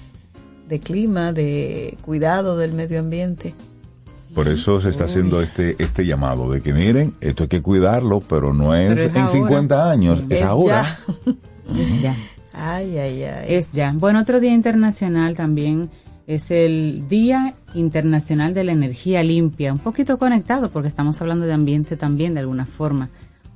de 0.68 0.80
clima, 0.80 1.32
de 1.32 1.96
cuidado 2.02 2.56
del 2.56 2.72
medio 2.72 3.00
ambiente. 3.00 3.54
Por 4.34 4.48
eso 4.48 4.80
se 4.82 4.90
está 4.90 5.04
haciendo 5.04 5.40
este, 5.40 5.76
este 5.78 6.04
llamado 6.04 6.50
de 6.50 6.60
que 6.60 6.72
miren, 6.74 7.12
esto 7.20 7.44
hay 7.44 7.48
que 7.48 7.62
cuidarlo, 7.62 8.20
pero 8.20 8.52
no 8.52 8.74
es, 8.74 8.88
Pero 8.90 9.00
es 9.00 9.06
en 9.08 9.16
ahora. 9.16 9.32
50 9.32 9.90
años, 9.90 10.18
Sí. 10.18 10.26
es, 10.34 10.42
ahora. 10.42 10.98
ya. 11.24 11.80
Es 11.82 12.00
ya. 12.02 12.16
Ay, 12.52 12.96
ay, 12.98 13.22
ay. 13.24 13.44
Es 13.48 13.72
ya. 13.72 13.92
Bueno, 13.94 14.20
otro 14.20 14.38
día 14.40 14.52
internacional 14.54 15.34
también 15.34 15.90
es 16.26 16.50
el 16.50 17.04
Día 17.08 17.54
Internacional 17.74 18.52
de 18.54 18.64
la 18.64 18.72
Energía 18.72 19.22
Limpia, 19.22 19.72
un 19.72 19.78
poquito 19.78 20.18
conectado 20.18 20.70
porque 20.70 20.88
estamos 20.88 21.20
hablando 21.20 21.46
de 21.46 21.52
ambiente 21.52 21.96
también 21.96 22.34
de 22.34 22.40
alguna 22.40 22.66
forma 22.66 23.08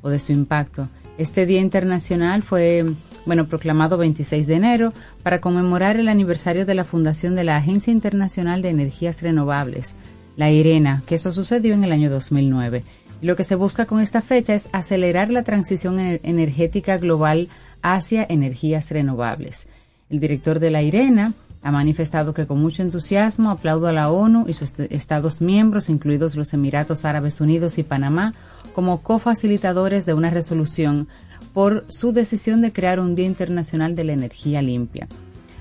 o 0.03 0.09
de 0.09 0.19
su 0.19 0.33
impacto. 0.33 0.89
Este 1.21 1.45
Día 1.45 1.61
Internacional 1.61 2.43
fue, 2.43 2.95
bueno, 3.27 3.47
proclamado 3.47 3.99
26 3.99 4.47
de 4.47 4.55
enero 4.55 4.95
para 5.23 5.43
conmemorar 5.43 5.97
el 5.99 6.09
aniversario 6.09 6.65
de 6.65 6.75
la 6.75 6.85
fundación 6.85 7.37
de 7.37 7.45
la 7.45 7.59
Agencia 7.59 7.93
Internacional 7.93 8.63
de 8.63 8.71
Energías 8.71 9.21
Renovables, 9.21 9.97
la 10.37 10.51
IRENA, 10.51 11.03
que 11.07 11.17
eso 11.17 11.31
sucedió 11.31 11.75
en 11.75 11.85
el 11.85 11.93
año 11.93 12.09
2009. 12.09 12.85
Y 13.21 13.27
lo 13.27 13.37
que 13.37 13.45
se 13.45 13.55
busca 13.55 13.85
con 13.85 14.01
esta 14.01 14.23
fecha 14.23 14.55
es 14.55 14.71
acelerar 14.73 15.31
la 15.31 15.43
transición 15.43 15.99
ener- 15.99 16.21
energética 16.23 16.97
global 16.97 17.49
hacia 17.83 18.25
energías 18.27 18.91
renovables. 18.91 19.69
El 20.09 20.21
director 20.21 20.59
de 20.59 20.71
la 20.71 20.81
IRENA 20.81 21.35
ha 21.63 21.71
manifestado 21.71 22.33
que 22.33 22.47
con 22.47 22.63
mucho 22.63 22.81
entusiasmo 22.81 23.51
aplaudo 23.51 23.89
a 23.89 23.93
la 23.93 24.11
ONU 24.11 24.47
y 24.49 24.55
sus 24.55 24.71
est- 24.81 24.91
Estados 24.91 25.43
miembros, 25.43 25.91
incluidos 25.91 26.35
los 26.35 26.55
Emiratos 26.55 27.05
Árabes 27.05 27.43
Unidos 27.43 27.77
y 27.77 27.83
Panamá, 27.83 28.33
como 28.71 29.03
cofacilitadores 29.03 30.07
de 30.07 30.15
una 30.15 30.31
resolución 30.31 31.09
por 31.53 31.85
su 31.89 32.13
decisión 32.13 32.61
de 32.61 32.73
crear 32.73 33.01
un 33.01 33.15
Día 33.15 33.27
Internacional 33.27 33.95
de 33.95 34.05
la 34.05 34.13
Energía 34.13 34.63
Limpia. 34.63 35.09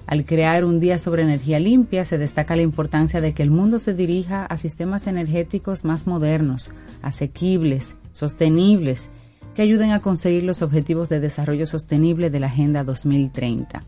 Al 0.06 0.26
crear 0.26 0.66
un 0.66 0.80
día 0.80 0.98
sobre 0.98 1.22
energía 1.22 1.60
limpia, 1.60 2.04
se 2.04 2.18
destaca 2.18 2.56
la 2.56 2.64
importancia 2.64 3.22
de 3.22 3.34
que 3.34 3.44
el 3.44 3.52
mundo 3.52 3.78
se 3.78 3.94
dirija 3.94 4.44
a 4.44 4.58
sistemas 4.58 5.06
energéticos 5.06 5.86
más 5.86 6.08
modernos, 6.08 6.72
asequibles, 7.04 7.96
sostenibles, 8.12 9.12
que 9.54 9.62
ayuden 9.62 9.92
a 9.92 10.00
conseguir 10.00 10.44
los 10.46 10.64
objetivos 10.64 11.10
de 11.10 11.20
desarrollo 11.20 11.68
sostenible 11.68 12.32
de 12.32 12.40
la 12.40 12.48
Agenda 12.48 12.84
2030. 12.84 13.84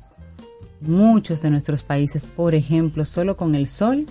Muchos 0.81 1.41
de 1.41 1.49
nuestros 1.49 1.81
países, 1.81 2.27
por 2.27 2.53
ejemplo, 2.53 3.05
solo 3.05 3.35
con 3.35 3.55
el 3.55 3.67
sol, 3.67 4.05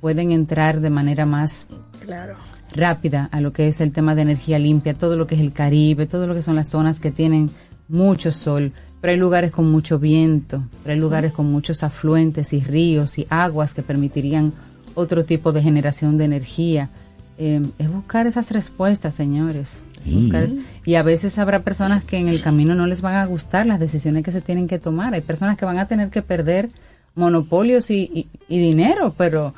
pueden 0.00 0.32
entrar 0.32 0.80
de 0.80 0.90
manera 0.90 1.26
más 1.26 1.68
Claro. 2.00 2.36
Rápida 2.74 3.28
a 3.32 3.40
lo 3.40 3.52
que 3.52 3.68
es 3.68 3.80
el 3.80 3.92
tema 3.92 4.14
de 4.14 4.22
energía 4.22 4.58
limpia, 4.58 4.94
todo 4.94 5.16
lo 5.16 5.26
que 5.26 5.34
es 5.34 5.40
el 5.40 5.52
Caribe, 5.52 6.06
todo 6.06 6.26
lo 6.26 6.34
que 6.34 6.42
son 6.42 6.56
las 6.56 6.68
zonas 6.68 7.00
que 7.00 7.10
tienen 7.10 7.50
mucho 7.88 8.32
sol, 8.32 8.72
pero 9.00 9.12
hay 9.12 9.18
lugares 9.18 9.50
con 9.50 9.70
mucho 9.70 9.98
viento, 9.98 10.62
pero 10.82 10.94
hay 10.94 11.00
lugares 11.00 11.32
con 11.32 11.50
muchos 11.50 11.82
afluentes 11.82 12.52
y 12.52 12.60
ríos 12.60 13.18
y 13.18 13.26
aguas 13.30 13.74
que 13.74 13.82
permitirían 13.82 14.52
otro 14.94 15.24
tipo 15.24 15.52
de 15.52 15.62
generación 15.62 16.18
de 16.18 16.24
energía. 16.26 16.90
Eh, 17.38 17.62
es 17.78 17.90
buscar 17.90 18.26
esas 18.26 18.50
respuestas, 18.50 19.14
señores. 19.14 19.82
Sí. 20.04 20.14
Buscar 20.14 20.42
es- 20.42 20.56
y 20.84 20.94
a 20.94 21.02
veces 21.02 21.38
habrá 21.38 21.62
personas 21.62 22.04
que 22.04 22.18
en 22.18 22.28
el 22.28 22.40
camino 22.42 22.74
no 22.74 22.86
les 22.86 23.00
van 23.02 23.14
a 23.16 23.24
gustar 23.24 23.66
las 23.66 23.80
decisiones 23.80 24.24
que 24.24 24.32
se 24.32 24.40
tienen 24.42 24.66
que 24.68 24.78
tomar. 24.78 25.14
Hay 25.14 25.20
personas 25.22 25.56
que 25.56 25.64
van 25.64 25.78
a 25.78 25.86
tener 25.88 26.10
que 26.10 26.22
perder 26.22 26.68
monopolios 27.14 27.90
y, 27.90 28.10
y- 28.14 28.26
y 28.48 28.58
dinero, 28.58 29.14
pero 29.16 29.54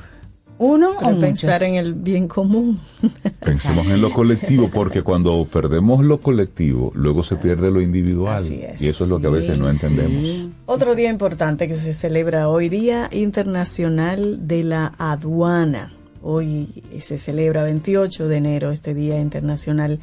uno 0.57 0.91
o 0.91 0.99
Pero 0.99 1.11
muchos. 1.11 1.23
pensar 1.23 1.63
en 1.63 1.75
el 1.75 1.93
bien 1.93 2.27
común. 2.27 2.79
Pensemos 3.39 3.87
en 3.87 4.01
lo 4.01 4.11
colectivo, 4.11 4.69
porque 4.69 5.01
cuando 5.01 5.45
perdemos 5.51 6.03
lo 6.03 6.21
colectivo, 6.21 6.91
luego 6.95 7.23
se 7.23 7.35
pierde 7.35 7.71
lo 7.71 7.81
individual. 7.81 8.37
Así 8.37 8.61
es. 8.61 8.81
Y 8.81 8.87
eso 8.87 9.03
es 9.03 9.09
lo 9.09 9.19
que 9.19 9.27
a 9.27 9.31
veces 9.31 9.59
no 9.59 9.69
entendemos. 9.69 10.49
Otro 10.65 10.95
día 10.95 11.09
importante 11.09 11.67
que 11.67 11.77
se 11.77 11.93
celebra 11.93 12.49
hoy, 12.49 12.69
Día 12.69 13.09
Internacional 13.11 14.47
de 14.47 14.63
la 14.63 14.93
Aduana. 14.97 15.93
Hoy 16.25 16.83
se 17.01 17.17
celebra 17.17 17.63
28 17.63 18.29
de 18.29 18.37
enero 18.37 18.71
este 18.71 18.93
Día 18.93 19.19
Internacional, 19.19 19.99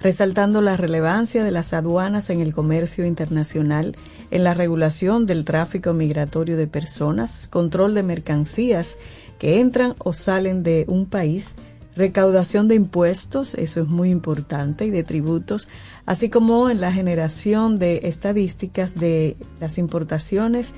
resaltando 0.00 0.60
la 0.60 0.76
relevancia 0.76 1.42
de 1.42 1.50
las 1.50 1.72
aduanas 1.72 2.30
en 2.30 2.40
el 2.40 2.52
comercio 2.52 3.04
internacional, 3.04 3.96
en 4.30 4.44
la 4.44 4.54
regulación 4.54 5.26
del 5.26 5.44
tráfico 5.44 5.92
migratorio 5.92 6.56
de 6.56 6.68
personas, 6.68 7.48
control 7.48 7.94
de 7.94 8.04
mercancías 8.04 8.98
que 9.44 9.60
entran 9.60 9.94
o 9.98 10.14
salen 10.14 10.62
de 10.62 10.86
un 10.88 11.04
país, 11.04 11.56
recaudación 11.96 12.66
de 12.66 12.76
impuestos, 12.76 13.52
eso 13.52 13.82
es 13.82 13.88
muy 13.88 14.08
importante, 14.08 14.86
y 14.86 14.90
de 14.90 15.04
tributos, 15.04 15.68
así 16.06 16.30
como 16.30 16.70
en 16.70 16.80
la 16.80 16.90
generación 16.90 17.78
de 17.78 18.00
estadísticas 18.04 18.94
de 18.94 19.36
las 19.60 19.76
importaciones 19.76 20.72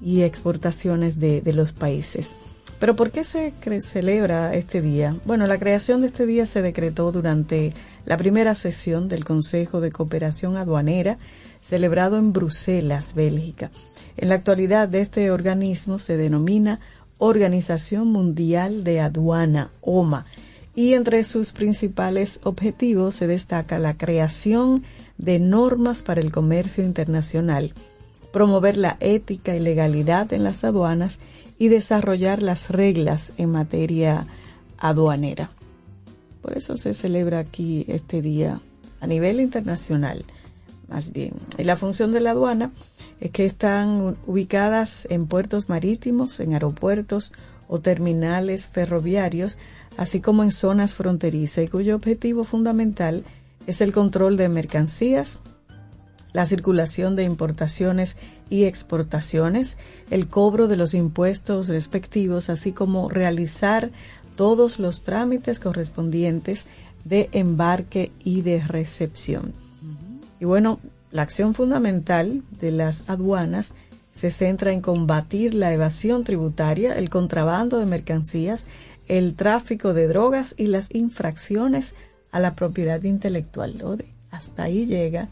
y 0.00 0.22
exportaciones 0.22 1.20
de, 1.20 1.42
de 1.42 1.52
los 1.52 1.72
países. 1.74 2.38
Pero 2.80 2.96
¿por 2.96 3.10
qué 3.10 3.24
se 3.24 3.52
celebra 3.82 4.54
este 4.54 4.80
día? 4.80 5.14
Bueno, 5.26 5.46
la 5.46 5.58
creación 5.58 6.00
de 6.00 6.06
este 6.06 6.24
día 6.24 6.46
se 6.46 6.62
decretó 6.62 7.12
durante 7.12 7.74
la 8.06 8.16
primera 8.16 8.54
sesión 8.54 9.08
del 9.08 9.26
Consejo 9.26 9.82
de 9.82 9.92
Cooperación 9.92 10.56
Aduanera 10.56 11.18
celebrado 11.60 12.16
en 12.16 12.32
Bruselas, 12.32 13.14
Bélgica. 13.14 13.70
En 14.16 14.28
la 14.28 14.36
actualidad 14.36 14.88
de 14.88 15.00
este 15.00 15.30
organismo 15.30 15.98
se 15.98 16.16
denomina 16.16 16.80
Organización 17.18 18.08
Mundial 18.08 18.84
de 18.84 19.00
Aduana, 19.00 19.70
OMA, 19.80 20.26
y 20.74 20.94
entre 20.94 21.24
sus 21.24 21.52
principales 21.52 22.40
objetivos 22.44 23.16
se 23.16 23.26
destaca 23.26 23.78
la 23.78 23.96
creación 23.96 24.84
de 25.16 25.40
normas 25.40 26.04
para 26.04 26.20
el 26.20 26.30
comercio 26.30 26.84
internacional, 26.84 27.74
promover 28.32 28.76
la 28.76 28.96
ética 29.00 29.56
y 29.56 29.60
legalidad 29.60 30.32
en 30.32 30.44
las 30.44 30.62
aduanas 30.62 31.18
y 31.58 31.68
desarrollar 31.68 32.42
las 32.42 32.70
reglas 32.70 33.32
en 33.36 33.50
materia 33.50 34.26
aduanera. 34.78 35.50
Por 36.42 36.56
eso 36.56 36.76
se 36.76 36.94
celebra 36.94 37.40
aquí 37.40 37.84
este 37.88 38.22
día 38.22 38.60
a 39.00 39.06
nivel 39.08 39.40
internacional, 39.40 40.24
más 40.88 41.12
bien. 41.12 41.34
La 41.58 41.76
función 41.76 42.12
de 42.12 42.20
la 42.20 42.30
aduana 42.30 42.72
es 43.20 43.30
que 43.30 43.46
están 43.46 44.16
ubicadas 44.26 45.06
en 45.10 45.26
puertos 45.26 45.68
marítimos, 45.68 46.40
en 46.40 46.54
aeropuertos 46.54 47.32
o 47.68 47.80
terminales 47.80 48.68
ferroviarios, 48.68 49.58
así 49.96 50.20
como 50.20 50.42
en 50.42 50.50
zonas 50.50 50.94
fronterizas 50.94 51.64
y 51.64 51.68
cuyo 51.68 51.96
objetivo 51.96 52.44
fundamental 52.44 53.24
es 53.66 53.80
el 53.80 53.92
control 53.92 54.36
de 54.36 54.48
mercancías, 54.48 55.42
la 56.32 56.46
circulación 56.46 57.16
de 57.16 57.24
importaciones 57.24 58.16
y 58.48 58.64
exportaciones, 58.64 59.76
el 60.10 60.28
cobro 60.28 60.68
de 60.68 60.76
los 60.76 60.94
impuestos 60.94 61.68
respectivos, 61.68 62.48
así 62.48 62.72
como 62.72 63.10
realizar 63.10 63.90
todos 64.36 64.78
los 64.78 65.02
trámites 65.02 65.58
correspondientes 65.58 66.66
de 67.04 67.28
embarque 67.32 68.12
y 68.24 68.42
de 68.42 68.62
recepción. 68.62 69.52
Y 70.40 70.44
bueno, 70.44 70.80
la 71.10 71.22
acción 71.22 71.54
fundamental 71.54 72.42
de 72.60 72.70
las 72.70 73.04
aduanas 73.08 73.74
se 74.12 74.30
centra 74.30 74.72
en 74.72 74.80
combatir 74.80 75.54
la 75.54 75.72
evasión 75.72 76.24
tributaria, 76.24 76.98
el 76.98 77.08
contrabando 77.08 77.78
de 77.78 77.86
mercancías, 77.86 78.68
el 79.06 79.34
tráfico 79.34 79.94
de 79.94 80.08
drogas 80.08 80.54
y 80.58 80.66
las 80.66 80.94
infracciones 80.94 81.94
a 82.30 82.40
la 82.40 82.54
propiedad 82.54 83.02
intelectual. 83.04 83.74
Hasta 84.30 84.64
ahí 84.64 84.86
llega 84.86 85.28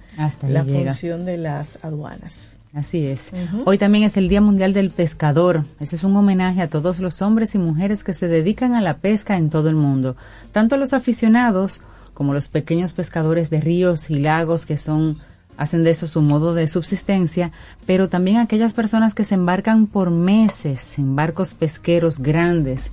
la 0.49 0.65
función 0.65 1.25
de 1.25 1.37
las 1.37 1.85
aduanas. 1.85 2.59
Así 2.73 3.07
es. 3.07 3.33
Hoy 3.65 3.79
también 3.79 4.05
es 4.05 4.17
el 4.17 4.29
Día 4.29 4.41
Mundial 4.41 4.73
del 4.73 4.91
Pescador. 4.91 5.65
Ese 5.81 5.97
es 5.97 6.05
un 6.05 6.15
homenaje 6.15 6.61
a 6.61 6.69
todos 6.69 6.99
los 6.99 7.23
hombres 7.23 7.55
y 7.55 7.59
mujeres 7.59 8.05
que 8.05 8.13
se 8.13 8.29
dedican 8.29 8.75
a 8.75 8.81
la 8.81 8.99
pesca 8.99 9.37
en 9.37 9.51
todo 9.51 9.69
el 9.69 9.77
mundo, 9.77 10.15
tanto 10.53 10.77
los 10.77 10.93
aficionados 10.93 11.81
como 11.81 11.96
los 12.19 12.49
pequeños 12.49 12.93
pescadores 12.93 13.51
de 13.51 13.61
ríos 13.61 14.11
y 14.11 14.19
lagos 14.19 14.67
que 14.67 14.79
son 14.79 15.19
hacen 15.57 15.85
de 15.85 15.91
eso 15.91 16.07
su 16.07 16.21
modo 16.21 16.55
de 16.55 16.69
subsistencia, 16.69 17.53
pero 17.87 18.09
también 18.09 18.39
aquellas 18.39 18.73
personas 18.75 19.15
que 19.15 19.25
se 19.25 19.35
embarcan 19.35 19.87
por 19.87 20.11
meses 20.11 20.99
en 20.99 21.17
barcos 21.17 21.55
pesqueros 21.55 22.19
grandes, 22.19 22.91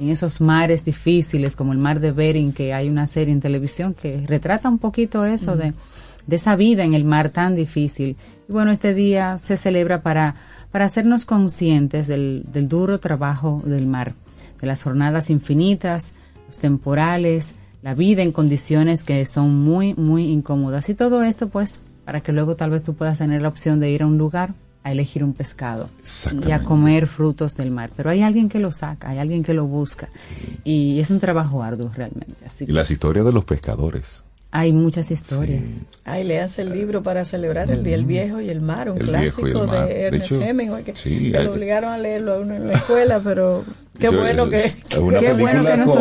en 0.00 0.10
esos 0.10 0.40
mares 0.40 0.84
difíciles 0.84 1.56
como 1.56 1.72
el 1.72 1.78
mar 1.78 2.00
de 2.00 2.12
Bering, 2.12 2.52
que 2.52 2.74
hay 2.74 2.88
una 2.88 3.06
serie 3.06 3.32
en 3.32 3.40
televisión 3.40 3.94
que 3.94 4.24
retrata 4.26 4.68
un 4.68 4.78
poquito 4.78 5.24
eso 5.24 5.56
de, 5.56 5.72
de 6.26 6.36
esa 6.36 6.56
vida 6.56 6.84
en 6.84 6.94
el 6.94 7.04
mar 7.04 7.30
tan 7.30 7.54
difícil. 7.54 8.16
Y 8.48 8.52
bueno, 8.52 8.70
este 8.72 8.94
día 8.94 9.38
se 9.38 9.56
celebra 9.56 10.02
para, 10.02 10.36
para 10.70 10.84
hacernos 10.84 11.24
conscientes 11.24 12.06
del, 12.06 12.44
del 12.52 12.68
duro 12.68 13.00
trabajo 13.00 13.62
del 13.64 13.86
mar, 13.86 14.14
de 14.60 14.66
las 14.66 14.82
jornadas 14.82 15.30
infinitas, 15.30 16.12
los 16.46 16.58
temporales, 16.58 17.54
la 17.86 17.94
vida 17.94 18.22
en 18.22 18.32
condiciones 18.32 19.04
que 19.04 19.24
son 19.26 19.54
muy, 19.62 19.94
muy 19.94 20.24
incómodas. 20.24 20.88
Y 20.88 20.94
todo 20.96 21.22
esto, 21.22 21.48
pues, 21.50 21.82
para 22.04 22.20
que 22.20 22.32
luego 22.32 22.56
tal 22.56 22.70
vez 22.70 22.82
tú 22.82 22.94
puedas 22.94 23.18
tener 23.18 23.42
la 23.42 23.46
opción 23.46 23.78
de 23.78 23.88
ir 23.92 24.02
a 24.02 24.06
un 24.06 24.18
lugar 24.18 24.54
a 24.82 24.90
elegir 24.90 25.22
un 25.22 25.32
pescado 25.32 25.88
y 26.44 26.50
a 26.50 26.64
comer 26.64 27.06
frutos 27.06 27.54
del 27.54 27.70
mar. 27.70 27.92
Pero 27.96 28.10
hay 28.10 28.22
alguien 28.22 28.48
que 28.48 28.58
lo 28.58 28.72
saca, 28.72 29.10
hay 29.10 29.18
alguien 29.18 29.44
que 29.44 29.54
lo 29.54 29.66
busca. 29.66 30.08
Y 30.64 30.98
es 30.98 31.12
un 31.12 31.20
trabajo 31.20 31.62
arduo 31.62 31.92
realmente. 31.94 32.34
y 32.58 32.72
las 32.72 32.90
historias 32.90 33.24
de 33.24 33.32
los 33.32 33.44
pescadores. 33.44 34.24
Hay 34.56 34.72
muchas 34.72 35.10
historias. 35.10 35.80
Ay, 36.06 36.24
leas 36.24 36.58
el 36.58 36.72
libro 36.72 37.02
para 37.02 37.26
celebrar 37.26 37.70
el 37.70 37.84
Día 37.84 37.94
del 37.94 38.06
Viejo 38.06 38.40
y 38.40 38.48
el 38.48 38.62
Mar, 38.62 38.90
un 38.90 38.96
clásico 38.96 39.66
de 39.66 40.00
Ernest 40.04 40.32
Hemingway, 40.32 40.82
que, 40.82 40.94
lo 41.44 41.52
obligaron 41.52 41.92
a 41.92 41.98
leerlo 41.98 42.40
en 42.40 42.66
la 42.66 42.72
escuela, 42.72 43.20
pero 43.22 43.64
qué 43.98 44.08
bueno 44.08 44.48
que, 44.48 44.72
qué 44.88 44.98
bueno 44.98 45.20
que 45.62 45.76
nos 45.76 45.94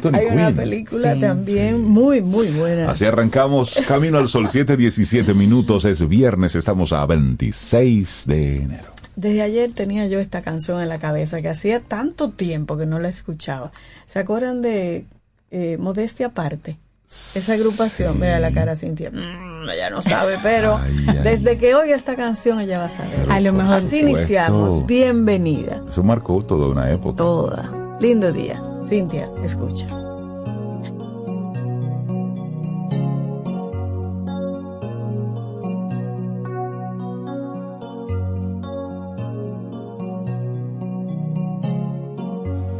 con, 0.00 0.14
Hay 0.14 0.26
una 0.32 0.50
película 0.52 1.20
también 1.20 1.84
muy, 1.84 2.22
muy 2.22 2.46
buena. 2.46 2.90
Así 2.90 3.04
arrancamos 3.04 3.78
Camino 3.86 4.16
al 4.16 4.28
Sol, 4.28 4.46
7.17 4.46 5.34
minutos, 5.34 5.84
es 5.84 6.08
viernes, 6.08 6.54
estamos 6.54 6.94
a 6.94 7.04
26 7.04 8.24
de 8.26 8.62
enero. 8.62 8.94
Desde 9.16 9.42
ayer 9.42 9.70
tenía 9.72 10.06
yo 10.06 10.18
esta 10.18 10.40
canción 10.40 10.80
en 10.80 10.88
la 10.88 10.98
cabeza 10.98 11.42
que 11.42 11.50
hacía 11.50 11.80
tanto 11.80 12.30
tiempo 12.30 12.78
que 12.78 12.86
no 12.86 13.00
la 13.00 13.10
escuchaba. 13.10 13.70
¿Se 14.06 14.18
acuerdan 14.18 14.62
de 14.62 15.04
eh, 15.50 15.76
Modestia 15.78 16.28
Aparte? 16.28 16.78
Esa 17.10 17.54
agrupación, 17.54 18.20
mira 18.20 18.38
la 18.38 18.52
cara 18.52 18.76
Cintia, 18.76 19.10
mm, 19.10 19.66
ella 19.70 19.88
no 19.88 20.02
sabe, 20.02 20.36
pero 20.42 20.78
desde 21.22 21.56
que 21.56 21.74
oiga 21.74 21.96
esta 21.96 22.16
canción 22.16 22.60
ella 22.60 22.78
va 22.78 22.84
a 22.84 22.90
saber. 22.90 23.32
A 23.32 23.40
lo 23.40 23.54
mejor. 23.54 23.76
Así 23.76 24.00
iniciamos, 24.00 24.84
bienvenida. 24.84 25.82
Eso 25.88 26.02
marcó 26.02 26.42
toda 26.42 26.68
una 26.68 26.90
época. 26.90 27.16
Toda. 27.16 27.96
Lindo 27.98 28.30
día. 28.30 28.62
Cintia, 28.86 29.30
escucha. 29.42 29.86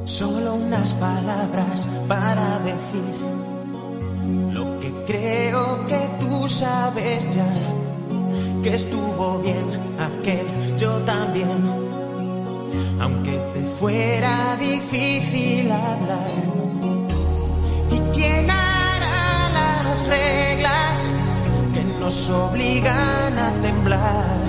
Solo 0.04 0.54
unas 0.54 0.92
palabras 0.94 1.88
para 2.06 2.58
decir 2.58 3.37
Creo 5.08 5.86
que 5.86 6.10
tú 6.20 6.46
sabes 6.46 7.34
ya 7.34 7.48
que 8.62 8.74
estuvo 8.74 9.38
bien 9.38 9.64
aquel, 9.98 10.76
yo 10.76 10.98
también. 10.98 11.64
Aunque 13.00 13.38
te 13.54 13.62
fuera 13.80 14.54
difícil 14.60 15.72
hablar. 15.72 16.28
¿Y 17.90 17.98
quién 18.14 18.50
hará 18.50 19.48
las 19.54 20.06
reglas 20.06 21.10
que 21.72 21.84
nos 21.84 22.28
obligan 22.28 23.38
a 23.38 23.50
temblar? 23.62 24.40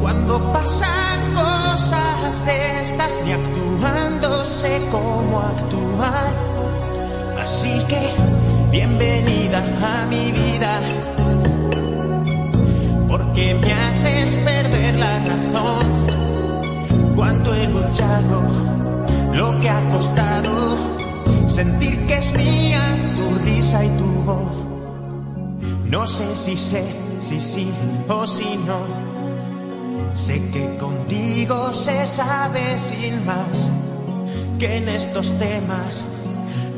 Cuando 0.00 0.50
pasan 0.50 1.20
cosas 1.34 2.48
estas, 2.48 3.20
ni 3.26 3.32
actuando 3.32 4.46
sé 4.46 4.80
cómo 4.90 5.40
actuar. 5.40 6.32
Así 7.38 7.84
que 7.86 8.41
bienvenida 8.72 9.62
a 9.82 10.06
mi 10.06 10.32
vida, 10.32 10.80
porque 13.06 13.54
me 13.54 13.70
haces 13.70 14.38
perder 14.38 14.94
la 14.94 15.18
razón. 15.18 16.06
Cuánto 17.14 17.54
he 17.54 17.68
luchado, 17.68 18.40
lo 19.34 19.60
que 19.60 19.68
ha 19.68 19.88
costado, 19.90 20.78
sentir 21.48 22.06
que 22.06 22.14
es 22.16 22.32
mía 22.34 22.80
tu 23.14 23.44
risa 23.44 23.84
y 23.84 23.90
tu 23.98 24.06
voz. 24.24 24.64
No 25.90 26.06
sé 26.06 26.34
si 26.34 26.56
sé, 26.56 26.84
si 27.18 27.38
sí 27.40 27.70
o 28.08 28.26
si 28.26 28.56
no. 28.66 28.80
Sé 30.14 30.40
que 30.50 30.78
contigo 30.78 31.74
se 31.74 32.06
sabe 32.06 32.78
sin 32.78 33.24
más 33.26 33.68
que 34.58 34.78
en 34.78 34.88
estos 34.88 35.38
temas 35.38 36.06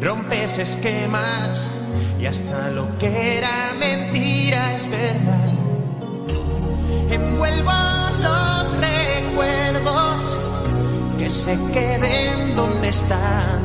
rompes 0.00 0.58
esquemas 0.58 1.70
y 2.24 2.26
hasta 2.26 2.70
lo 2.70 2.86
que 2.96 3.36
era 3.36 3.74
mentira 3.78 4.76
es 4.76 4.88
verdad. 4.88 5.48
Envuelvo 7.10 7.72
los 8.26 8.76
recuerdos 8.80 10.38
que 11.18 11.28
se 11.28 11.54
queden 11.74 12.54
donde 12.56 12.88
están 12.88 13.60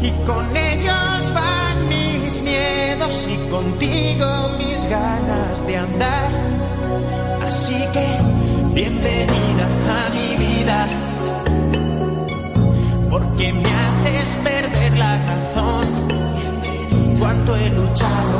y 0.00 0.10
con 0.24 0.56
ellos 0.56 1.32
van 1.34 1.88
mis 1.88 2.40
miedos 2.40 3.28
y 3.28 3.36
contigo 3.50 4.28
mis 4.56 4.84
ganas 4.84 5.66
de 5.66 5.76
andar. 5.76 6.30
Así 7.48 7.84
que 7.94 8.06
bienvenida 8.74 9.66
a 9.98 10.10
mi 10.14 10.36
vida 10.36 10.86
porque 13.10 13.52
me 13.52 13.68
haces 13.68 14.38
perder 14.44 14.98
la 14.98 15.18
razón 15.26 15.69
cuánto 17.20 17.54
he 17.54 17.68
luchado, 17.68 18.38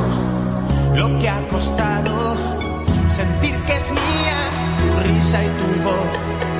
lo 0.96 1.18
que 1.20 1.28
ha 1.28 1.46
costado 1.48 2.34
sentir 3.08 3.54
que 3.66 3.76
es 3.76 3.90
mía 3.90 4.38
tu 4.78 5.08
risa 5.08 5.44
y 5.44 5.48
tu 5.48 5.82
voz. 5.84 6.59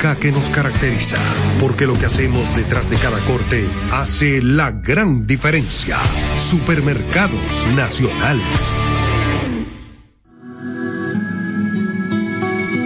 que 0.01 0.31
nos 0.31 0.49
caracteriza, 0.49 1.19
porque 1.59 1.85
lo 1.85 1.93
que 1.93 2.07
hacemos 2.07 2.53
detrás 2.55 2.89
de 2.89 2.97
cada 2.97 3.19
corte 3.19 3.69
hace 3.91 4.41
la 4.41 4.71
gran 4.71 5.27
diferencia. 5.27 5.97
Supermercados 6.37 7.67
Nacional. 7.75 8.41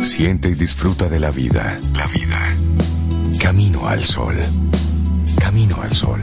Siente 0.01 0.49
y 0.49 0.55
disfruta 0.55 1.07
de 1.07 1.21
la 1.21 1.31
vida. 1.31 1.79
La 1.93 2.07
vida. 2.07 2.47
Camino 3.41 3.87
al 3.87 4.03
sol. 4.03 4.35
Camino 5.39 5.81
al 5.81 5.93
sol. 5.93 6.19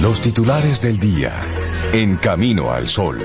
Los 0.00 0.20
titulares 0.20 0.80
del 0.82 0.98
día. 1.00 1.32
En 1.92 2.16
Camino 2.16 2.70
al 2.70 2.86
sol. 2.88 3.18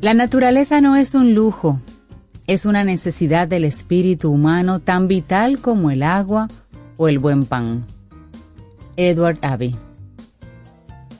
La 0.00 0.14
naturaleza 0.14 0.80
no 0.80 0.94
es 0.94 1.16
un 1.16 1.34
lujo, 1.34 1.80
es 2.46 2.66
una 2.66 2.84
necesidad 2.84 3.48
del 3.48 3.64
espíritu 3.64 4.30
humano 4.30 4.78
tan 4.78 5.08
vital 5.08 5.58
como 5.58 5.90
el 5.90 6.04
agua 6.04 6.46
o 6.96 7.08
el 7.08 7.18
buen 7.18 7.46
pan. 7.46 7.84
Edward 8.96 9.38
Abbey. 9.42 9.74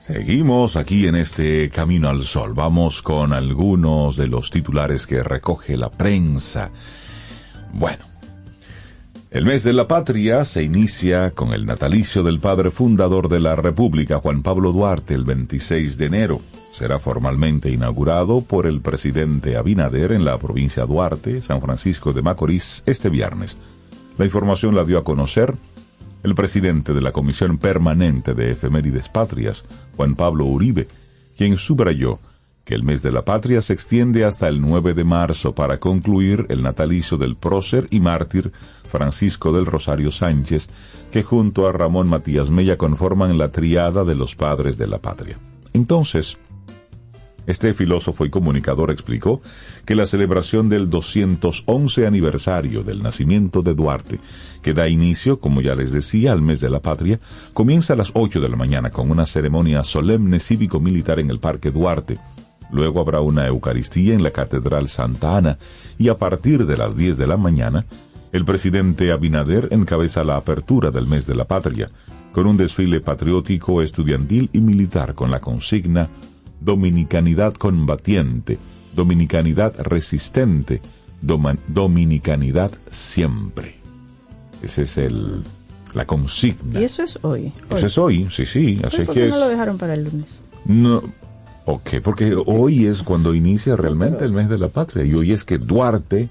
Seguimos 0.01 0.77
aquí 0.77 1.07
en 1.07 1.15
este 1.15 1.69
Camino 1.69 2.07
al 2.07 2.23
Sol. 2.23 2.53
Vamos 2.53 3.01
con 3.01 3.33
algunos 3.33 4.15
de 4.15 4.27
los 4.27 4.49
titulares 4.49 5.05
que 5.05 5.23
recoge 5.23 5.75
la 5.75 5.91
prensa. 5.91 6.71
Bueno, 7.73 8.05
el 9.29 9.43
mes 9.43 9.65
de 9.65 9.73
la 9.73 9.89
patria 9.89 10.45
se 10.45 10.63
inicia 10.63 11.31
con 11.31 11.51
el 11.51 11.65
natalicio 11.65 12.23
del 12.23 12.39
padre 12.39 12.71
fundador 12.71 13.27
de 13.27 13.41
la 13.41 13.57
República, 13.57 14.19
Juan 14.19 14.41
Pablo 14.41 14.71
Duarte, 14.71 15.15
el 15.15 15.25
26 15.25 15.97
de 15.97 16.05
enero. 16.05 16.41
Será 16.71 16.99
formalmente 16.99 17.69
inaugurado 17.71 18.41
por 18.41 18.65
el 18.65 18.81
presidente 18.81 19.57
Abinader 19.57 20.11
en 20.11 20.23
la 20.23 20.37
provincia 20.37 20.85
Duarte, 20.85 21.41
San 21.41 21.61
Francisco 21.61 22.13
de 22.13 22.21
Macorís, 22.21 22.83
este 22.85 23.09
viernes. 23.09 23.57
La 24.17 24.25
información 24.25 24.75
la 24.75 24.85
dio 24.85 24.97
a 24.97 25.03
conocer 25.03 25.55
el 26.23 26.35
presidente 26.35 26.93
de 26.93 27.01
la 27.01 27.11
Comisión 27.11 27.57
Permanente 27.57 28.33
de 28.33 28.51
Efemérides 28.51 29.09
Patrias, 29.09 29.63
Juan 29.95 30.15
Pablo 30.15 30.45
Uribe, 30.45 30.87
quien 31.37 31.57
subrayó 31.57 32.19
que 32.65 32.75
el 32.75 32.83
mes 32.83 33.01
de 33.01 33.11
la 33.11 33.25
patria 33.25 33.61
se 33.61 33.73
extiende 33.73 34.25
hasta 34.25 34.47
el 34.47 34.61
9 34.61 34.93
de 34.93 35.03
marzo 35.03 35.55
para 35.55 35.79
concluir 35.79 36.45
el 36.49 36.61
natalicio 36.61 37.17
del 37.17 37.35
prócer 37.35 37.87
y 37.89 37.99
mártir 37.99 38.51
Francisco 38.91 39.51
del 39.51 39.65
Rosario 39.65 40.11
Sánchez, 40.11 40.69
que 41.11 41.23
junto 41.23 41.67
a 41.67 41.71
Ramón 41.71 42.07
Matías 42.07 42.49
Mella 42.49 42.77
conforman 42.77 43.37
la 43.37 43.49
triada 43.49 44.03
de 44.03 44.15
los 44.15 44.35
padres 44.35 44.77
de 44.77 44.87
la 44.87 44.99
patria. 44.99 45.39
Entonces, 45.73 46.37
este 47.49 47.73
filósofo 47.73 48.25
y 48.25 48.29
comunicador 48.29 48.91
explicó 48.91 49.41
que 49.83 49.95
la 49.95 50.05
celebración 50.05 50.69
del 50.69 50.89
211 50.89 52.05
aniversario 52.05 52.83
del 52.83 53.01
nacimiento 53.01 53.63
de 53.63 53.73
Duarte, 53.73 54.19
que 54.61 54.75
da 54.75 54.87
inicio, 54.87 55.39
como 55.39 55.61
ya 55.61 55.73
les 55.73 55.91
decía, 55.91 56.31
al 56.31 56.43
mes 56.43 56.59
de 56.59 56.69
la 56.69 56.81
patria, 56.81 57.19
comienza 57.53 57.93
a 57.93 57.95
las 57.95 58.11
8 58.13 58.39
de 58.39 58.49
la 58.49 58.55
mañana 58.55 58.91
con 58.91 59.09
una 59.09 59.25
ceremonia 59.25 59.83
solemne 59.83 60.39
cívico-militar 60.39 61.19
en 61.19 61.31
el 61.31 61.39
Parque 61.39 61.71
Duarte. 61.71 62.19
Luego 62.71 63.01
habrá 63.01 63.21
una 63.21 63.47
Eucaristía 63.47 64.13
en 64.13 64.21
la 64.21 64.29
Catedral 64.29 64.87
Santa 64.87 65.35
Ana 65.35 65.57
y 65.97 66.09
a 66.09 66.17
partir 66.17 66.67
de 66.67 66.77
las 66.77 66.95
10 66.95 67.17
de 67.17 67.25
la 67.25 67.37
mañana, 67.37 67.83
el 68.31 68.45
presidente 68.45 69.11
Abinader 69.11 69.69
encabeza 69.71 70.23
la 70.23 70.35
apertura 70.35 70.91
del 70.91 71.07
mes 71.07 71.25
de 71.25 71.33
la 71.33 71.45
patria, 71.45 71.89
con 72.31 72.45
un 72.45 72.57
desfile 72.57 73.01
patriótico, 73.01 73.81
estudiantil 73.81 74.51
y 74.53 74.61
militar 74.61 75.15
con 75.15 75.31
la 75.31 75.39
consigna 75.39 76.09
Dominicanidad 76.61 77.53
combatiente, 77.53 78.57
Dominicanidad 78.95 79.73
resistente, 79.79 80.81
Dominicanidad 81.67 82.71
siempre. 82.89 83.75
Esa 84.61 84.81
es 84.81 84.97
el, 84.97 85.43
la 85.93 86.05
consigna. 86.05 86.79
Y 86.79 86.83
eso 86.83 87.03
es 87.03 87.17
hoy. 87.21 87.53
Eso 87.69 87.87
es 87.87 87.97
hoy, 87.97 88.27
sí, 88.31 88.45
sí. 88.45 88.79
Así 88.83 89.03
¿Por 89.03 89.13
que 89.15 89.21
qué 89.21 89.25
es- 89.27 89.31
no 89.31 89.39
lo 89.39 89.47
dejaron 89.47 89.77
para 89.77 89.93
el 89.93 90.03
lunes? 90.05 90.25
no, 90.65 91.01
ok, 91.65 91.89
porque 92.03 92.35
hoy 92.45 92.85
es 92.87 93.03
cuando 93.03 93.33
inicia 93.33 93.75
realmente 93.75 94.25
el 94.25 94.33
mes 94.33 94.49
de 94.49 94.57
la 94.57 94.69
patria 94.69 95.05
y 95.05 95.13
hoy 95.13 95.31
es 95.31 95.43
que 95.45 95.57
Duarte 95.57 96.29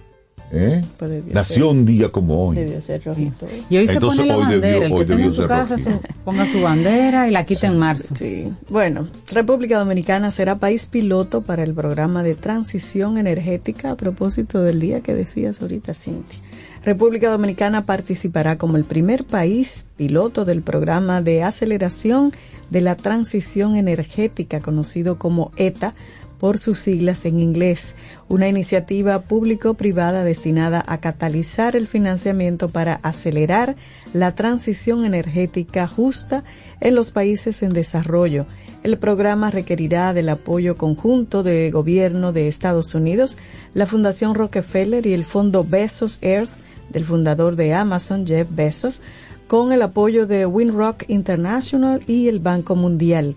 ¿eh? 0.53 0.85
Pues 0.99 1.11
debió 1.11 1.35
nació 1.35 1.55
ser- 1.57 1.65
un 1.65 1.85
día 1.85 2.09
como 2.11 2.47
hoy. 2.49 2.57
Debió 2.57 2.81
ser 2.81 3.03
rojito. 3.05 3.47
Y 3.69 3.77
hoy 3.79 3.87
se 3.87 4.01
pone 4.01 4.25
la 4.27 4.37
hoy 4.37 4.45
bandera, 4.45 4.87
el 4.87 4.93
hoy 4.93 5.05
debió 5.05 5.25
en 5.27 5.33
su 5.33 5.41
ser 5.41 5.49
casa 5.49 5.79
su- 5.79 6.01
ponga 6.25 6.47
su 6.47 6.61
bandera 6.61 7.29
y 7.29 7.31
la 7.31 7.45
quita 7.45 7.67
en 7.67 7.79
marzo. 7.79 8.15
Sí. 8.17 8.49
Bueno, 8.69 9.07
República 9.33 9.79
Dominicana 9.79 10.31
será 10.31 10.57
país 10.57 10.87
piloto 10.87 11.43
para 11.43 11.63
el 11.63 11.75
programa 11.75 12.23
de 12.23 12.35
transición 12.35 13.19
energética 13.19 13.91
a 13.91 13.97
propósito 13.97 14.63
del 14.63 14.81
día 14.81 15.01
que 15.01 15.15
decías 15.15 15.61
ahorita, 15.63 15.95
Cintia. 15.95 16.39
República 16.85 17.29
Dominicana 17.29 17.85
participará 17.85 18.57
como 18.57 18.77
el 18.77 18.85
primer 18.85 19.25
país 19.25 19.89
piloto 19.97 20.45
del 20.45 20.63
programa 20.63 21.21
de 21.21 21.43
aceleración 21.43 22.33
de 22.71 22.81
la 22.81 22.95
transición 22.95 23.77
energética, 23.77 24.61
conocido 24.61 25.19
como 25.19 25.51
ETA 25.57 25.95
por 26.39 26.59
sus 26.59 26.79
siglas 26.79 27.25
en 27.25 27.41
inglés, 27.41 27.95
una 28.29 28.49
iniciativa 28.49 29.21
público-privada 29.23 30.25
destinada 30.25 30.83
a 30.87 30.99
catalizar 30.99 31.77
el 31.77 31.87
financiamiento 31.87 32.69
para 32.69 32.95
acelerar 33.03 33.77
la 34.13 34.35
transición 34.35 35.05
energética 35.05 35.87
justa 35.87 36.45
en 36.81 36.95
los 36.95 37.11
países 37.11 37.63
en 37.63 37.73
desarrollo. 37.73 38.47
El 38.85 38.97
programa 38.99 39.51
requerirá 39.51 40.15
del 40.15 40.29
apoyo 40.29 40.77
conjunto 40.77 41.43
de 41.43 41.71
gobierno 41.71 42.33
de 42.33 42.47
Estados 42.47 42.95
Unidos, 42.95 43.37
la 43.75 43.87
Fundación 43.87 44.35
Rockefeller 44.35 45.07
y 45.07 45.15
el 45.15 45.25
Fondo 45.25 45.65
Bezos 45.65 46.19
Earth 46.23 46.53
del 46.91 47.05
fundador 47.05 47.57
de 47.57 47.75
Amazon, 47.75 48.27
Jeff 48.27 48.47
Bezos, 48.51 49.03
con 49.49 49.73
el 49.73 49.83
apoyo 49.83 50.27
de 50.27 50.47
Winrock 50.47 51.05
International 51.09 52.03
y 52.07 52.29
el 52.29 52.39
Banco 52.39 52.77
Mundial. 52.77 53.35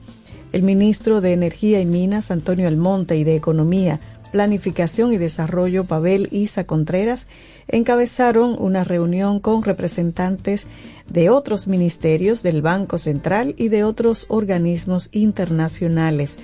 El 0.51 0.63
ministro 0.63 1.21
de 1.21 1.33
Energía 1.33 1.79
y 1.79 1.85
Minas, 1.85 2.29
Antonio 2.29 2.67
Almonte, 2.67 3.15
y 3.15 3.23
de 3.23 3.35
Economía, 3.35 4.01
Planificación 4.31 5.13
y 5.13 5.17
Desarrollo, 5.17 5.85
Pavel 5.85 6.27
Isa 6.31 6.65
Contreras, 6.65 7.27
encabezaron 7.67 8.55
una 8.59 8.83
reunión 8.83 9.39
con 9.39 9.63
representantes 9.63 10.67
de 11.07 11.29
otros 11.29 11.67
ministerios 11.67 12.43
del 12.43 12.61
Banco 12.61 12.97
Central 12.97 13.55
y 13.57 13.69
de 13.69 13.83
otros 13.83 14.25
organismos 14.29 15.09
internacionales. 15.11 16.37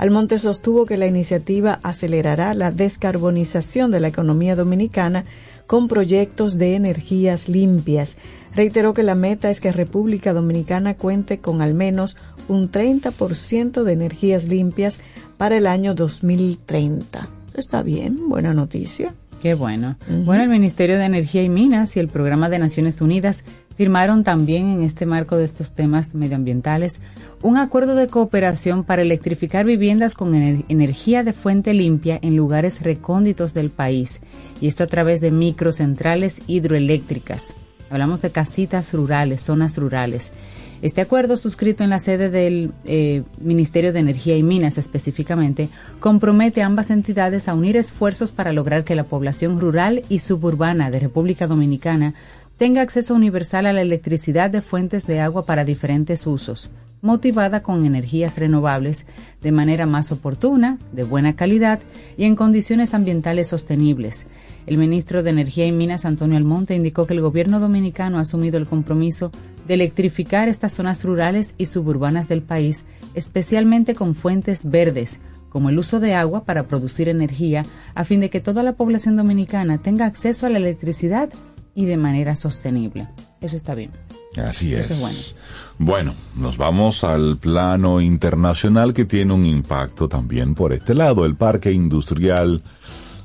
Almonte 0.00 0.38
sostuvo 0.38 0.86
que 0.86 0.96
la 0.96 1.06
iniciativa 1.06 1.78
acelerará 1.82 2.54
la 2.54 2.72
descarbonización 2.72 3.90
de 3.90 4.00
la 4.00 4.08
economía 4.08 4.56
dominicana 4.56 5.26
con 5.66 5.88
proyectos 5.88 6.56
de 6.56 6.74
energías 6.74 7.50
limpias. 7.50 8.16
Reiteró 8.54 8.94
que 8.94 9.02
la 9.02 9.14
meta 9.14 9.50
es 9.50 9.60
que 9.60 9.72
República 9.72 10.32
Dominicana 10.32 10.94
cuente 10.94 11.40
con 11.40 11.60
al 11.60 11.74
menos 11.74 12.16
un 12.48 12.72
30% 12.72 13.82
de 13.82 13.92
energías 13.92 14.48
limpias 14.48 15.00
para 15.36 15.58
el 15.58 15.66
año 15.66 15.94
2030. 15.94 17.28
Está 17.52 17.82
bien, 17.82 18.26
buena 18.26 18.54
noticia. 18.54 19.12
Qué 19.42 19.52
bueno. 19.52 19.96
Bueno, 20.24 20.42
el 20.42 20.48
Ministerio 20.48 20.98
de 20.98 21.04
Energía 21.04 21.42
y 21.42 21.50
Minas 21.50 21.94
y 21.96 22.00
el 22.00 22.08
Programa 22.08 22.48
de 22.48 22.58
Naciones 22.58 23.02
Unidas 23.02 23.44
firmaron 23.80 24.24
también 24.24 24.68
en 24.68 24.82
este 24.82 25.06
marco 25.06 25.38
de 25.38 25.46
estos 25.46 25.72
temas 25.72 26.14
medioambientales 26.14 27.00
un 27.40 27.56
acuerdo 27.56 27.94
de 27.94 28.08
cooperación 28.08 28.84
para 28.84 29.00
electrificar 29.00 29.64
viviendas 29.64 30.12
con 30.12 30.34
ener- 30.34 30.66
energía 30.68 31.24
de 31.24 31.32
fuente 31.32 31.72
limpia 31.72 32.18
en 32.20 32.36
lugares 32.36 32.82
recónditos 32.82 33.54
del 33.54 33.70
país, 33.70 34.20
y 34.60 34.66
esto 34.66 34.84
a 34.84 34.86
través 34.86 35.22
de 35.22 35.30
microcentrales 35.30 36.42
hidroeléctricas. 36.46 37.54
Hablamos 37.88 38.20
de 38.20 38.28
casitas 38.28 38.92
rurales, 38.92 39.40
zonas 39.40 39.78
rurales. 39.78 40.32
Este 40.82 41.02
acuerdo, 41.02 41.36
suscrito 41.36 41.84
en 41.84 41.90
la 41.90 42.00
sede 42.00 42.30
del 42.30 42.72
eh, 42.84 43.22
Ministerio 43.38 43.92
de 43.92 44.00
Energía 44.00 44.36
y 44.36 44.42
Minas 44.42 44.78
específicamente, 44.78 45.68
compromete 46.00 46.62
a 46.62 46.66
ambas 46.66 46.90
entidades 46.90 47.48
a 47.48 47.54
unir 47.54 47.76
esfuerzos 47.76 48.32
para 48.32 48.52
lograr 48.52 48.84
que 48.84 48.94
la 48.94 49.04
población 49.04 49.60
rural 49.60 50.02
y 50.08 50.20
suburbana 50.20 50.90
de 50.90 51.00
República 51.00 51.46
Dominicana 51.46 52.14
tenga 52.60 52.82
acceso 52.82 53.14
universal 53.14 53.64
a 53.64 53.72
la 53.72 53.80
electricidad 53.80 54.50
de 54.50 54.60
fuentes 54.60 55.06
de 55.06 55.18
agua 55.18 55.46
para 55.46 55.64
diferentes 55.64 56.26
usos, 56.26 56.68
motivada 57.00 57.62
con 57.62 57.86
energías 57.86 58.36
renovables 58.36 59.06
de 59.40 59.50
manera 59.50 59.86
más 59.86 60.12
oportuna, 60.12 60.76
de 60.92 61.04
buena 61.04 61.34
calidad 61.36 61.80
y 62.18 62.24
en 62.24 62.36
condiciones 62.36 62.92
ambientales 62.92 63.48
sostenibles. 63.48 64.26
El 64.66 64.76
ministro 64.76 65.22
de 65.22 65.30
Energía 65.30 65.64
y 65.64 65.72
Minas, 65.72 66.04
Antonio 66.04 66.36
Almonte, 66.36 66.74
indicó 66.74 67.06
que 67.06 67.14
el 67.14 67.22
gobierno 67.22 67.60
dominicano 67.60 68.18
ha 68.18 68.22
asumido 68.22 68.58
el 68.58 68.66
compromiso 68.66 69.32
de 69.66 69.72
electrificar 69.72 70.50
estas 70.50 70.74
zonas 70.74 71.02
rurales 71.02 71.54
y 71.56 71.64
suburbanas 71.64 72.28
del 72.28 72.42
país, 72.42 72.84
especialmente 73.14 73.94
con 73.94 74.14
fuentes 74.14 74.68
verdes, 74.68 75.22
como 75.48 75.70
el 75.70 75.78
uso 75.78 75.98
de 75.98 76.14
agua 76.14 76.44
para 76.44 76.64
producir 76.64 77.08
energía, 77.08 77.64
a 77.94 78.04
fin 78.04 78.20
de 78.20 78.28
que 78.28 78.40
toda 78.40 78.62
la 78.62 78.74
población 78.74 79.16
dominicana 79.16 79.78
tenga 79.78 80.04
acceso 80.04 80.44
a 80.44 80.50
la 80.50 80.58
electricidad 80.58 81.30
y 81.80 81.86
de 81.86 81.96
manera 81.96 82.36
sostenible. 82.36 83.08
Eso 83.40 83.56
está 83.56 83.74
bien. 83.74 83.90
Así 84.36 84.74
es. 84.74 84.90
Es 84.90 85.34
bueno. 85.78 86.14
nos 86.36 86.58
vamos 86.58 87.04
al 87.04 87.38
plano 87.38 88.02
internacional 88.02 88.92
que 88.92 89.06
tiene 89.06 89.32
un 89.32 89.46
impacto 89.46 90.06
también 90.06 90.54
por 90.54 90.74
este 90.74 90.94
lado. 90.94 91.24
El 91.24 91.36
parque 91.36 91.72
industrial 91.72 92.62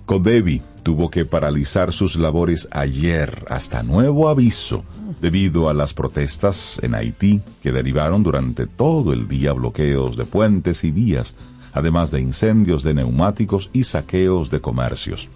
Codevi 0.06 0.62
tuvo 0.84 1.10
que 1.10 1.26
paralizar 1.26 1.92
sus 1.92 2.16
labores 2.16 2.70
ayer 2.72 3.46
hasta 3.50 3.84
nuevo 3.84 4.30
aviso 4.30 4.86
debido 5.20 5.68
a 5.68 5.74
las 5.74 5.94
protestas 5.94 6.80
en 6.82 6.96
Haití 6.96 7.42
que 7.62 7.74
derivaron 7.74 8.24
durante 8.24 8.68
todo 8.68 9.12
el 9.12 9.28
día 9.28 9.52
bloqueos 9.52 10.16
de 10.16 10.24
puentes 10.24 10.86
y 10.86 10.92
vías, 10.92 11.36
además 11.74 12.10
de 12.10 12.22
incendios 12.22 12.84
de 12.84 12.94
neumáticos 12.94 13.70
y 13.74 13.84
saqueos 13.84 14.50
de 14.50 14.62
comercios. 14.62 15.30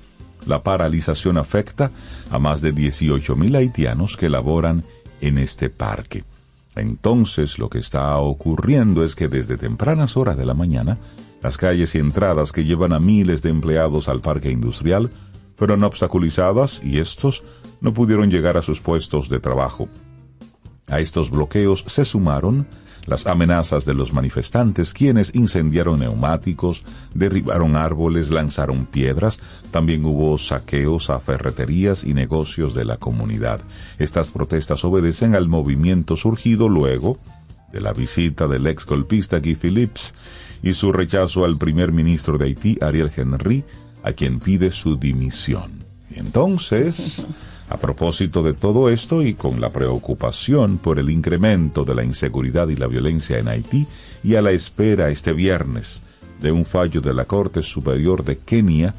La 0.49 0.63
paralización 0.63 1.37
afecta 1.37 1.91
a 2.31 2.39
más 2.39 2.59
de 2.61 2.73
18.000 2.73 3.55
haitianos 3.55 4.17
que 4.17 4.29
laboran 4.29 4.83
en 5.21 5.37
este 5.37 5.69
parque. 5.69 6.23
Entonces 6.75 7.59
lo 7.59 7.69
que 7.69 7.77
está 7.77 8.17
ocurriendo 8.17 9.03
es 9.03 9.15
que 9.15 9.27
desde 9.27 9.57
tempranas 9.57 10.17
horas 10.17 10.37
de 10.37 10.47
la 10.47 10.55
mañana, 10.55 10.97
las 11.43 11.57
calles 11.57 11.93
y 11.93 11.99
entradas 11.99 12.51
que 12.51 12.65
llevan 12.65 12.93
a 12.93 12.99
miles 12.99 13.43
de 13.43 13.51
empleados 13.51 14.09
al 14.09 14.21
parque 14.21 14.49
industrial 14.49 15.11
fueron 15.55 15.83
obstaculizadas 15.83 16.81
y 16.83 16.97
estos 16.97 17.43
no 17.79 17.93
pudieron 17.93 18.31
llegar 18.31 18.57
a 18.57 18.63
sus 18.63 18.81
puestos 18.81 19.29
de 19.29 19.39
trabajo. 19.39 19.87
A 20.87 20.99
estos 20.99 21.29
bloqueos 21.29 21.85
se 21.85 22.05
sumaron 22.05 22.65
las 23.05 23.27
amenazas 23.27 23.85
de 23.85 23.93
los 23.93 24.13
manifestantes, 24.13 24.93
quienes 24.93 25.33
incendiaron 25.33 25.99
neumáticos, 25.99 26.83
derribaron 27.13 27.75
árboles, 27.75 28.31
lanzaron 28.31 28.85
piedras, 28.85 29.39
también 29.71 30.05
hubo 30.05 30.37
saqueos 30.37 31.09
a 31.09 31.19
ferreterías 31.19 32.03
y 32.03 32.13
negocios 32.13 32.73
de 32.73 32.85
la 32.85 32.97
comunidad. 32.97 33.61
Estas 33.97 34.31
protestas 34.31 34.83
obedecen 34.85 35.35
al 35.35 35.47
movimiento 35.47 36.15
surgido 36.15 36.69
luego 36.69 37.17
de 37.71 37.81
la 37.81 37.93
visita 37.93 38.47
del 38.47 38.67
ex 38.67 38.85
golpista 38.85 39.39
Guy 39.39 39.55
Phillips 39.55 40.13
y 40.61 40.73
su 40.73 40.91
rechazo 40.91 41.45
al 41.45 41.57
primer 41.57 41.91
ministro 41.91 42.37
de 42.37 42.45
Haití, 42.45 42.77
Ariel 42.81 43.11
Henry, 43.15 43.63
a 44.03 44.13
quien 44.13 44.39
pide 44.39 44.71
su 44.71 44.97
dimisión. 44.97 45.83
Entonces, 46.11 47.25
a 47.69 47.77
propósito 47.77 48.43
de 48.43 48.53
todo 48.53 48.89
esto 48.89 49.21
y 49.21 49.35
con 49.35 49.61
la 49.61 49.71
preocupación 49.71 50.77
por 50.77 50.99
el 50.99 51.09
incremento 51.09 51.85
de 51.85 51.95
la 51.95 52.03
inseguridad 52.03 52.67
y 52.69 52.75
la 52.75 52.87
violencia 52.87 53.37
en 53.37 53.47
Haití 53.47 53.87
y 54.23 54.35
a 54.35 54.41
la 54.41 54.51
espera 54.51 55.09
este 55.09 55.33
viernes 55.33 56.01
de 56.41 56.51
un 56.51 56.65
fallo 56.65 57.01
de 57.01 57.13
la 57.13 57.25
Corte 57.25 57.63
Superior 57.63 58.23
de 58.23 58.37
Kenia 58.37 58.95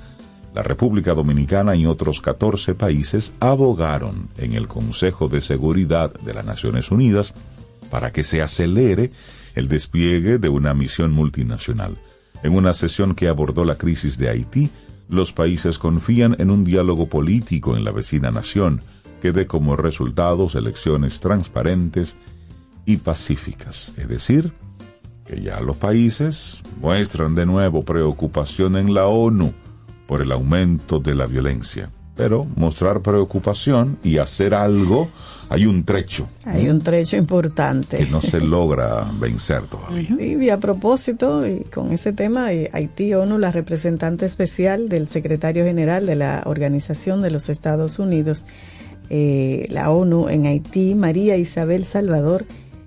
la 0.54 0.62
República 0.62 1.14
Dominicana 1.14 1.76
y 1.76 1.87
otros 1.87 2.20
14 2.20 2.74
países 2.74 3.33
abogaron 3.38 4.28
en 4.37 4.54
el 4.54 4.66
Consejo 4.66 5.28
de 5.28 5.42
Seguridad 5.42 6.12
de 6.12 6.35
las 6.35 6.44
Naciones 6.44 6.90
Unidas 6.90 7.35
para 7.88 8.12
que 8.12 8.24
se 8.24 8.42
acelere 8.42 9.12
el 9.54 9.68
despliegue 9.68 10.38
de 10.38 10.48
una 10.48 10.74
misión 10.74 11.12
multinacional. 11.12 11.98
En 12.42 12.56
una 12.56 12.74
sesión 12.74 13.14
que 13.14 13.28
abordó 13.28 13.64
la 13.64 13.76
crisis 13.76 14.18
de 14.18 14.28
Haití, 14.28 14.70
los 15.11 15.33
países 15.33 15.79
confían 15.79 16.37
en 16.38 16.51
un 16.51 16.64
diálogo 16.64 17.09
político 17.09 17.77
en 17.77 17.85
la 17.85 17.90
vecina 17.90 18.31
nación 18.31 18.81
que 19.20 19.33
dé 19.33 19.46
como 19.46 19.77
resultados 19.77 20.55
elecciones 20.55 21.20
transparentes 21.20 22.16
y 22.87 22.96
pacíficas. 22.99 23.92
Es 23.96 24.09
decir, 24.09 24.53
que 25.27 25.40
ya 25.40 25.61
los 25.61 25.77
países 25.77 26.62
muestran 26.81 27.35
de 27.35 27.44
nuevo 27.44 27.85
preocupación 27.85 28.77
en 28.77 28.94
la 28.94 29.07
ONU 29.07 29.53
por 30.07 30.23
el 30.23 30.33
aumento 30.33 31.01
de 31.01 31.14
la 31.14 31.27
violencia. 31.27 31.90
Pero 32.20 32.46
mostrar 32.54 33.00
preocupación 33.00 33.98
y 34.04 34.18
hacer 34.18 34.52
algo, 34.52 35.09
hay 35.48 35.64
un 35.64 35.85
trecho. 35.85 36.28
Hay 36.44 36.68
un 36.68 36.83
trecho 36.83 37.16
importante. 37.16 37.96
Que 37.96 38.04
no 38.04 38.20
se 38.20 38.40
logra 38.40 39.11
vencer 39.18 39.62
todavía. 39.62 40.11
y 40.20 40.50
a 40.50 40.59
propósito, 40.59 41.46
y 41.46 41.64
con 41.64 41.92
ese 41.92 42.12
tema, 42.12 42.52
eh, 42.52 42.68
Haití 42.74 43.14
ONU, 43.14 43.38
la 43.38 43.50
representante 43.50 44.26
especial 44.26 44.90
del 44.90 45.09
secretario 45.09 45.64
general 45.64 46.04
de 46.04 46.14
la 46.14 46.42
Organización 46.44 47.22
de 47.22 47.30
los 47.30 47.48
Estados 47.48 47.98
Unidos, 47.98 48.44
eh, 49.09 49.64
la 49.70 49.90
ONU 49.90 50.28
en 50.28 50.44
Haití, 50.44 50.94
María 50.94 51.38
Isabel 51.38 51.87
Salvador, 51.87 52.44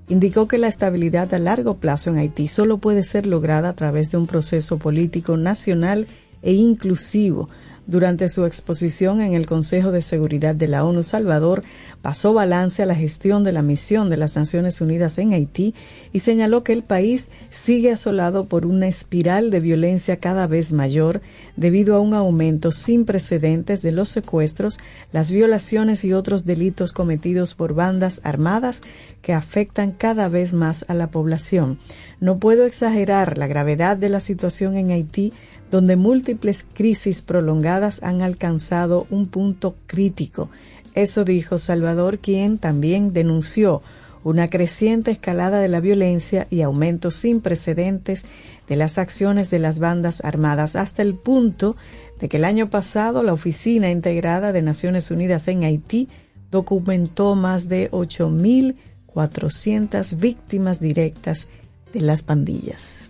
indicó 0.09 0.47
que 0.47 0.59
la 0.59 0.67
estabilidad 0.67 1.33
a 1.33 1.39
largo 1.39 1.77
plazo 1.77 2.11
en 2.11 2.17
Haití 2.17 2.47
solo 2.47 2.77
puede 2.77 3.01
ser 3.01 3.25
lograda 3.25 3.69
a 3.69 3.75
través 3.75 4.11
de 4.11 4.17
un 4.17 4.27
proceso 4.27 4.77
político 4.77 5.37
nacional 5.37 6.07
e 6.43 6.53
inclusivo. 6.53 7.49
Durante 7.85 8.29
su 8.29 8.45
exposición 8.45 9.19
en 9.19 9.33
el 9.33 9.45
Consejo 9.45 9.91
de 9.91 10.01
Seguridad 10.01 10.55
de 10.55 10.69
la 10.69 10.85
ONU, 10.85 11.03
Salvador 11.03 11.63
pasó 12.01 12.33
balance 12.33 12.81
a 12.81 12.85
la 12.85 12.95
gestión 12.95 13.43
de 13.43 13.51
la 13.51 13.61
misión 13.61 14.09
de 14.09 14.15
las 14.15 14.37
Naciones 14.37 14.79
Unidas 14.79 15.17
en 15.17 15.33
Haití 15.33 15.75
y 16.13 16.21
señaló 16.21 16.63
que 16.63 16.71
el 16.71 16.83
país 16.83 17.27
sigue 17.49 17.91
asolado 17.91 18.45
por 18.45 18.65
una 18.65 18.87
espiral 18.87 19.51
de 19.51 19.59
violencia 19.59 20.17
cada 20.17 20.47
vez 20.47 20.71
mayor 20.71 21.21
debido 21.57 21.95
a 21.95 21.99
un 21.99 22.13
aumento 22.13 22.71
sin 22.71 23.03
precedentes 23.03 23.81
de 23.81 23.91
los 23.91 24.07
secuestros, 24.07 24.79
las 25.11 25.29
violaciones 25.29 26.05
y 26.05 26.13
otros 26.13 26.45
delitos 26.45 26.93
cometidos 26.93 27.53
por 27.53 27.73
bandas 27.73 28.21
armadas 28.23 28.81
que 29.21 29.33
afectan 29.33 29.91
cada 29.91 30.29
vez 30.29 30.53
más 30.53 30.85
a 30.87 30.93
la 30.93 31.11
población. 31.11 31.79
No 32.21 32.39
puedo 32.39 32.65
exagerar 32.65 33.37
la 33.37 33.47
gravedad 33.47 33.97
de 33.97 34.07
la 34.07 34.21
situación 34.21 34.77
en 34.77 34.91
Haití 34.91 35.33
donde 35.73 35.95
múltiples 35.95 36.67
crisis 36.71 37.23
prolongadas 37.23 38.03
han 38.03 38.21
alcanzado 38.21 39.07
un 39.09 39.25
punto 39.25 39.75
crítico. 39.87 40.51
Eso 40.93 41.25
dijo 41.25 41.57
Salvador, 41.57 42.19
quien 42.19 42.59
también 42.59 43.11
denunció 43.11 43.81
una 44.23 44.51
creciente 44.51 45.09
escalada 45.09 45.59
de 45.59 45.69
la 45.69 45.79
violencia 45.79 46.45
y 46.51 46.61
aumentos 46.61 47.15
sin 47.15 47.41
precedentes 47.41 48.23
de 48.67 48.75
las 48.75 48.99
acciones 48.99 49.49
de 49.49 49.57
las 49.57 49.79
bandas 49.79 50.23
armadas, 50.23 50.75
hasta 50.75 51.01
el 51.01 51.15
punto 51.15 51.75
de 52.19 52.29
que 52.29 52.37
el 52.37 52.45
año 52.45 52.69
pasado 52.69 53.23
la 53.23 53.33
Oficina 53.33 53.89
Integrada 53.89 54.51
de 54.51 54.61
Naciones 54.61 55.09
Unidas 55.09 55.47
en 55.47 55.63
Haití 55.63 56.07
documentó 56.51 57.33
más 57.33 57.67
de 57.67 57.89
8.400 57.89 60.19
víctimas 60.19 60.79
directas 60.79 61.47
de 61.93 62.01
las 62.01 62.21
pandillas. 62.21 63.09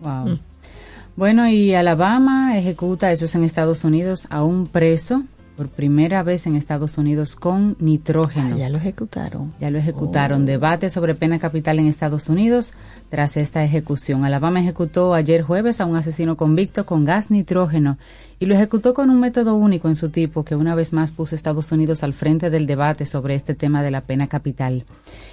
Wow. 0.00 0.28
Mm. 0.28 0.53
Bueno, 1.16 1.48
y 1.48 1.74
Alabama 1.74 2.58
ejecuta, 2.58 3.12
eso 3.12 3.26
es 3.26 3.34
en 3.36 3.44
Estados 3.44 3.84
Unidos, 3.84 4.26
a 4.30 4.42
un 4.42 4.66
preso 4.66 5.22
por 5.56 5.68
primera 5.68 6.22
vez 6.22 6.46
en 6.46 6.56
Estados 6.56 6.98
Unidos 6.98 7.36
con 7.36 7.76
nitrógeno. 7.78 8.54
Ah, 8.54 8.58
ya 8.58 8.68
lo 8.68 8.78
ejecutaron. 8.78 9.54
Ya 9.60 9.70
lo 9.70 9.78
ejecutaron. 9.78 10.42
Oh. 10.42 10.46
Debate 10.46 10.90
sobre 10.90 11.14
pena 11.14 11.38
capital 11.38 11.78
en 11.78 11.86
Estados 11.86 12.28
Unidos 12.28 12.74
tras 13.08 13.36
esta 13.36 13.62
ejecución. 13.64 14.24
Alabama 14.24 14.60
ejecutó 14.60 15.14
ayer 15.14 15.42
jueves 15.42 15.80
a 15.80 15.86
un 15.86 15.96
asesino 15.96 16.36
convicto 16.36 16.84
con 16.86 17.04
gas 17.04 17.30
nitrógeno 17.30 17.98
y 18.38 18.46
lo 18.46 18.54
ejecutó 18.54 18.94
con 18.94 19.10
un 19.10 19.20
método 19.20 19.54
único 19.54 19.88
en 19.88 19.96
su 19.96 20.10
tipo 20.10 20.44
que 20.44 20.56
una 20.56 20.74
vez 20.74 20.92
más 20.92 21.12
puso 21.12 21.34
a 21.34 21.36
Estados 21.36 21.70
Unidos 21.72 22.02
al 22.02 22.12
frente 22.12 22.50
del 22.50 22.66
debate 22.66 23.06
sobre 23.06 23.34
este 23.34 23.54
tema 23.54 23.82
de 23.82 23.90
la 23.90 24.02
pena 24.02 24.26
capital. 24.26 24.84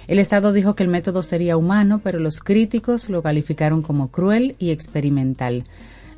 El 0.06 0.18
Estado 0.18 0.52
dijo 0.52 0.74
que 0.74 0.82
el 0.82 0.88
método 0.88 1.22
sería 1.22 1.56
humano, 1.56 2.00
pero 2.02 2.20
los 2.20 2.40
críticos 2.40 3.08
lo 3.08 3.22
calificaron 3.22 3.82
como 3.82 4.08
cruel 4.08 4.56
y 4.58 4.70
experimental. 4.70 5.64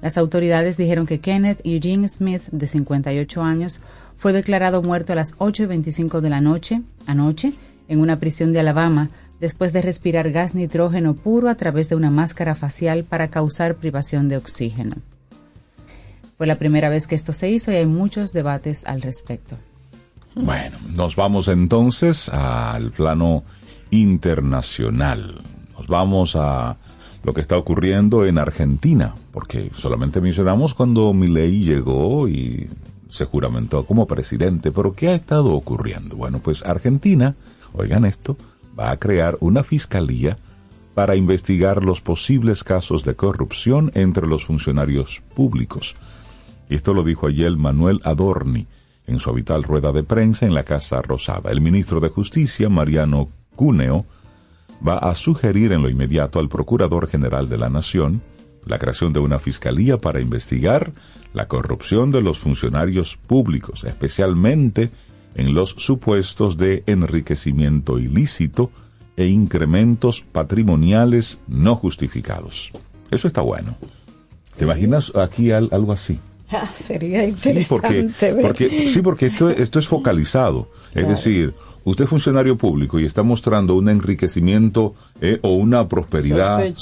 Las 0.04 0.18
autoridades 0.18 0.76
dijeron 0.76 1.06
que 1.06 1.18
Kenneth 1.18 1.62
Eugene 1.64 2.06
Smith, 2.08 2.42
de 2.52 2.66
58 2.66 3.42
años, 3.42 3.80
fue 4.18 4.34
declarado 4.34 4.82
muerto 4.82 5.14
a 5.14 5.16
las 5.16 5.34
8 5.38 5.62
y 5.62 5.66
25 5.66 6.20
de 6.20 6.28
la 6.28 6.42
noche, 6.42 6.82
anoche, 7.06 7.54
en 7.88 8.00
una 8.00 8.20
prisión 8.20 8.52
de 8.52 8.60
Alabama, 8.60 9.08
después 9.40 9.72
de 9.72 9.80
respirar 9.80 10.30
gas 10.30 10.54
nitrógeno 10.54 11.14
puro 11.14 11.48
a 11.48 11.54
través 11.54 11.88
de 11.88 11.96
una 11.96 12.10
máscara 12.10 12.54
facial 12.54 13.04
para 13.04 13.28
causar 13.28 13.76
privación 13.76 14.28
de 14.28 14.36
oxígeno. 14.36 14.96
Fue 16.36 16.46
la 16.46 16.56
primera 16.56 16.90
vez 16.90 17.06
que 17.06 17.14
esto 17.14 17.32
se 17.32 17.48
hizo 17.48 17.72
y 17.72 17.76
hay 17.76 17.86
muchos 17.86 18.34
debates 18.34 18.84
al 18.84 19.00
respecto. 19.00 19.56
Bueno, 20.34 20.76
nos 20.94 21.16
vamos 21.16 21.48
entonces 21.48 22.28
al 22.28 22.90
plano 22.90 23.42
internacional. 23.90 25.40
Nos 25.78 25.86
vamos 25.86 26.36
a 26.36 26.76
lo 27.24 27.32
que 27.32 27.40
está 27.40 27.56
ocurriendo 27.56 28.26
en 28.26 28.38
Argentina, 28.38 29.14
porque 29.32 29.70
solamente 29.76 30.20
mencionamos 30.20 30.74
cuando 30.74 31.12
Milei 31.14 31.64
llegó 31.64 32.28
y 32.28 32.68
se 33.08 33.24
juramentó 33.24 33.84
como 33.86 34.06
presidente, 34.06 34.70
pero 34.70 34.92
¿qué 34.92 35.08
ha 35.08 35.14
estado 35.14 35.54
ocurriendo? 35.54 36.16
Bueno, 36.16 36.40
pues 36.40 36.64
Argentina, 36.64 37.34
oigan 37.72 38.04
esto, 38.04 38.36
va 38.78 38.90
a 38.90 38.98
crear 38.98 39.38
una 39.40 39.64
fiscalía 39.64 40.36
para 40.94 41.16
investigar 41.16 41.82
los 41.82 42.00
posibles 42.00 42.62
casos 42.62 43.04
de 43.04 43.14
corrupción 43.14 43.90
entre 43.94 44.26
los 44.26 44.44
funcionarios 44.44 45.22
públicos. 45.34 45.96
Y 46.68 46.76
esto 46.76 46.92
lo 46.92 47.02
dijo 47.02 47.26
ayer 47.26 47.56
Manuel 47.56 48.00
Adorni 48.04 48.66
en 49.06 49.18
su 49.18 49.30
habitual 49.30 49.64
rueda 49.64 49.92
de 49.92 50.02
prensa 50.02 50.46
en 50.46 50.54
la 50.54 50.64
Casa 50.64 51.02
Rosada. 51.02 51.50
El 51.50 51.60
ministro 51.60 52.00
de 52.00 52.08
Justicia, 52.08 52.68
Mariano 52.68 53.28
Cuneo, 53.56 54.06
va 54.86 54.98
a 54.98 55.14
sugerir 55.14 55.72
en 55.72 55.82
lo 55.82 55.88
inmediato 55.88 56.38
al 56.38 56.48
Procurador 56.48 57.08
General 57.08 57.48
de 57.48 57.58
la 57.58 57.70
Nación 57.70 58.22
la 58.66 58.78
creación 58.78 59.12
de 59.12 59.20
una 59.20 59.38
fiscalía 59.38 59.98
para 59.98 60.20
investigar 60.20 60.92
la 61.32 61.48
corrupción 61.48 62.10
de 62.10 62.22
los 62.22 62.38
funcionarios 62.38 63.16
públicos, 63.16 63.84
especialmente 63.84 64.90
en 65.34 65.54
los 65.54 65.70
supuestos 65.70 66.56
de 66.56 66.82
enriquecimiento 66.86 67.98
ilícito 67.98 68.70
e 69.16 69.26
incrementos 69.26 70.22
patrimoniales 70.22 71.40
no 71.46 71.74
justificados. 71.74 72.72
Eso 73.10 73.28
está 73.28 73.42
bueno. 73.42 73.76
¿Te 74.56 74.64
imaginas 74.64 75.12
aquí 75.14 75.50
algo 75.50 75.92
así? 75.92 76.18
Ah, 76.50 76.68
sería 76.68 77.26
interesante. 77.26 78.12
Sí, 78.12 78.26
porque, 78.40 78.88
sí, 78.88 79.02
porque 79.02 79.26
esto, 79.26 79.50
esto 79.50 79.78
es 79.78 79.88
focalizado. 79.88 80.70
Es 80.94 81.08
decir, 81.08 81.54
usted 81.84 82.04
es 82.04 82.10
funcionario 82.10 82.56
público 82.56 82.98
y 82.98 83.04
está 83.04 83.22
mostrando 83.22 83.76
un 83.76 83.88
enriquecimiento 83.88 84.94
eh, 85.20 85.38
o 85.42 85.54
una 85.54 85.88
prosperidad 85.88 86.64
eh, 86.64 86.74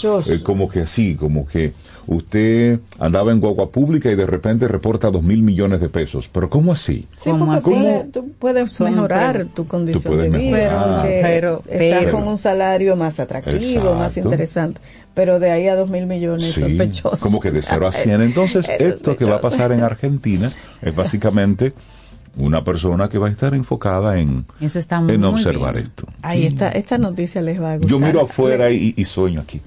como 0.43 0.69
que 0.69 0.81
así, 0.81 1.17
como 1.17 1.47
que 1.47 1.73
usted 2.07 2.81
andaba 2.99 3.33
en 3.33 3.41
guagua 3.41 3.71
pública 3.71 4.11
y 4.11 4.15
de 4.15 4.27
repente 4.27 4.69
reporta 4.69 5.11
dos 5.11 5.23
mil 5.23 5.43
millones 5.43 5.81
de 5.81 5.89
pesos. 5.89 6.29
Pero 6.29 6.49
¿cómo 6.49 6.73
así? 6.73 7.07
Sí, 7.17 7.31
porque 7.39 8.07
tú 8.13 8.31
puedes 8.39 8.81
mejorar 8.81 9.47
tu 9.55 9.67
condición 9.67 10.19
de 10.19 10.31
vida, 10.31 11.03
pero, 11.03 11.63
estás 11.69 12.07
con 12.07 12.27
un 12.27 12.39
salario 12.39 12.97
más 12.97 13.21
atractivo, 13.21 13.95
más 13.95 14.17
interesante. 14.17 14.81
Pero 15.15 15.39
de 15.39 15.51
ahí 15.51 15.69
a 15.69 15.77
dos 15.77 15.91
mil 15.91 16.07
millones 16.07 16.53
sospechosos. 16.53 17.21
Como 17.21 17.39
que 17.39 17.51
de 17.51 17.61
cero 17.61 17.87
a 17.87 17.93
cien. 17.93 18.23
Entonces, 18.23 18.67
esto 18.79 19.15
que 19.17 19.27
va 19.27 19.37
a 19.37 19.41
pasar 19.41 19.73
en 19.73 19.83
Argentina 19.83 20.51
es 20.81 20.95
básicamente 20.95 21.75
una 22.37 22.65
persona 22.65 23.09
que 23.09 23.19
va 23.19 23.29
a 23.29 23.31
estar 23.31 23.55
enfocada 23.55 24.19
en, 24.19 24.47
en 24.61 25.25
observar 25.25 25.77
esto. 25.77 26.07
Ahí 26.23 26.47
está, 26.47 26.71
esta 26.71 26.99
noticia 26.99 27.43
les 27.43 27.61
va 27.61 27.73
a 27.73 27.77
gustar. 27.77 27.91
Yo 27.91 27.99
miro 27.99 28.23
afuera 28.23 28.71
y, 28.71 29.05
sueño 29.05 29.41
aquí. 29.41 29.61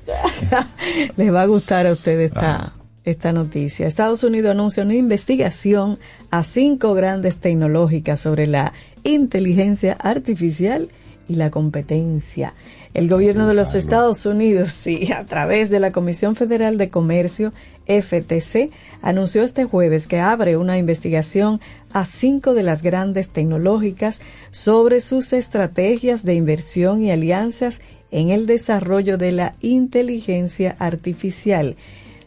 les 1.17 1.33
va 1.33 1.43
a 1.43 1.45
gustar 1.45 1.85
a 1.85 1.93
ustedes 1.93 2.31
esta, 2.31 2.73
esta 3.03 3.33
noticia. 3.33 3.87
Estados 3.87 4.23
Unidos 4.23 4.51
anuncia 4.51 4.83
una 4.83 4.95
investigación 4.95 5.99
a 6.31 6.43
cinco 6.43 6.93
grandes 6.95 7.37
tecnológicas 7.37 8.19
sobre 8.19 8.47
la 8.47 8.73
inteligencia 9.03 9.93
artificial 9.93 10.89
y 11.27 11.35
la 11.35 11.51
competencia. 11.51 12.53
El 12.95 13.09
gobierno 13.09 13.45
de 13.45 13.53
los 13.53 13.75
Estados 13.75 14.25
Unidos, 14.25 14.71
sí, 14.71 15.11
a 15.11 15.25
través 15.25 15.69
de 15.69 15.81
la 15.81 15.91
Comisión 15.91 16.37
Federal 16.37 16.77
de 16.77 16.89
Comercio, 16.89 17.51
FTC, 17.87 18.71
anunció 19.01 19.43
este 19.43 19.65
jueves 19.65 20.07
que 20.07 20.21
abre 20.21 20.55
una 20.55 20.77
investigación 20.77 21.59
a 21.95 22.03
cinco 22.03 22.53
de 22.53 22.61
las 22.61 22.83
grandes 22.83 23.31
tecnológicas 23.31 24.21
sobre 24.51 24.99
sus 24.99 25.31
estrategias 25.31 26.25
de 26.25 26.33
inversión 26.33 27.01
y 27.01 27.09
alianzas 27.09 27.79
en 28.11 28.31
el 28.31 28.47
desarrollo 28.47 29.17
de 29.17 29.31
la 29.31 29.55
inteligencia 29.61 30.75
artificial. 30.77 31.77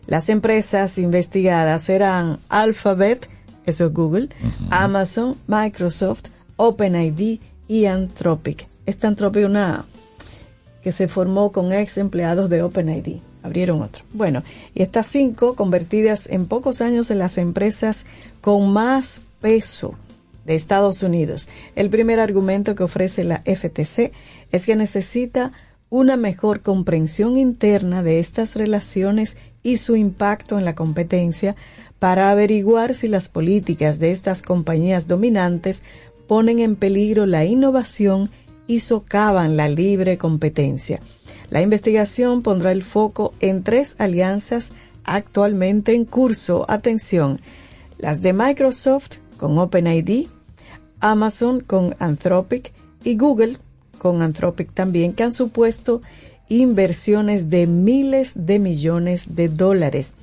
Las 0.06 0.30
empresas 0.30 0.96
investigadas 0.96 1.82
serán 1.82 2.38
Alphabet, 2.48 3.28
eso 3.66 3.84
es 3.84 3.92
Google, 3.92 4.30
Amazon, 4.70 5.36
Microsoft, 5.46 6.30
OpenID 6.56 7.38
y 7.68 7.84
Anthropic. 7.84 8.66
Esta 8.86 9.08
Anthropic 9.08 9.44
una 9.44 9.84
que 10.82 10.92
se 10.92 11.08
formó 11.08 11.52
con 11.52 11.74
ex 11.74 11.98
empleados 11.98 12.48
de 12.48 12.62
OpenID. 12.62 13.18
Abrieron 13.42 13.82
otra. 13.82 14.02
Bueno, 14.14 14.42
y 14.74 14.82
estas 14.82 15.08
cinco 15.08 15.56
convertidas 15.56 16.26
en 16.30 16.46
pocos 16.46 16.80
años 16.80 17.10
en 17.10 17.18
las 17.18 17.36
empresas 17.36 18.06
con 18.40 18.72
más 18.72 19.22
peso 19.40 19.94
de 20.44 20.54
Estados 20.54 21.02
Unidos. 21.02 21.48
El 21.76 21.90
primer 21.90 22.20
argumento 22.20 22.74
que 22.74 22.82
ofrece 22.82 23.24
la 23.24 23.42
FTC 23.44 24.12
es 24.50 24.66
que 24.66 24.76
necesita 24.76 25.52
una 25.90 26.16
mejor 26.16 26.60
comprensión 26.60 27.36
interna 27.36 28.02
de 28.02 28.20
estas 28.20 28.56
relaciones 28.56 29.36
y 29.62 29.78
su 29.78 29.96
impacto 29.96 30.58
en 30.58 30.64
la 30.64 30.74
competencia 30.74 31.56
para 31.98 32.30
averiguar 32.30 32.94
si 32.94 33.08
las 33.08 33.28
políticas 33.28 33.98
de 33.98 34.10
estas 34.10 34.42
compañías 34.42 35.06
dominantes 35.06 35.82
ponen 36.26 36.60
en 36.60 36.76
peligro 36.76 37.26
la 37.26 37.44
innovación 37.44 38.30
y 38.66 38.80
socavan 38.80 39.56
la 39.56 39.68
libre 39.68 40.18
competencia. 40.18 41.00
La 41.50 41.62
investigación 41.62 42.42
pondrá 42.42 42.72
el 42.72 42.82
foco 42.82 43.32
en 43.40 43.64
tres 43.64 43.96
alianzas 43.98 44.72
actualmente 45.04 45.94
en 45.94 46.04
curso. 46.04 46.66
Atención, 46.68 47.40
las 47.96 48.20
de 48.20 48.34
Microsoft 48.34 49.16
con 49.38 49.56
OpenID, 49.58 50.26
Amazon 51.00 51.60
con 51.60 51.96
Anthropic 51.98 52.72
y 53.04 53.16
Google 53.16 53.56
con 53.98 54.22
Anthropic 54.22 54.72
también, 54.72 55.12
que 55.12 55.22
han 55.22 55.32
supuesto 55.32 56.02
inversiones 56.48 57.50
de 57.50 57.66
miles 57.66 58.46
de 58.46 58.58
millones 58.58 59.34
de 59.34 59.48
dólares. 59.48 60.14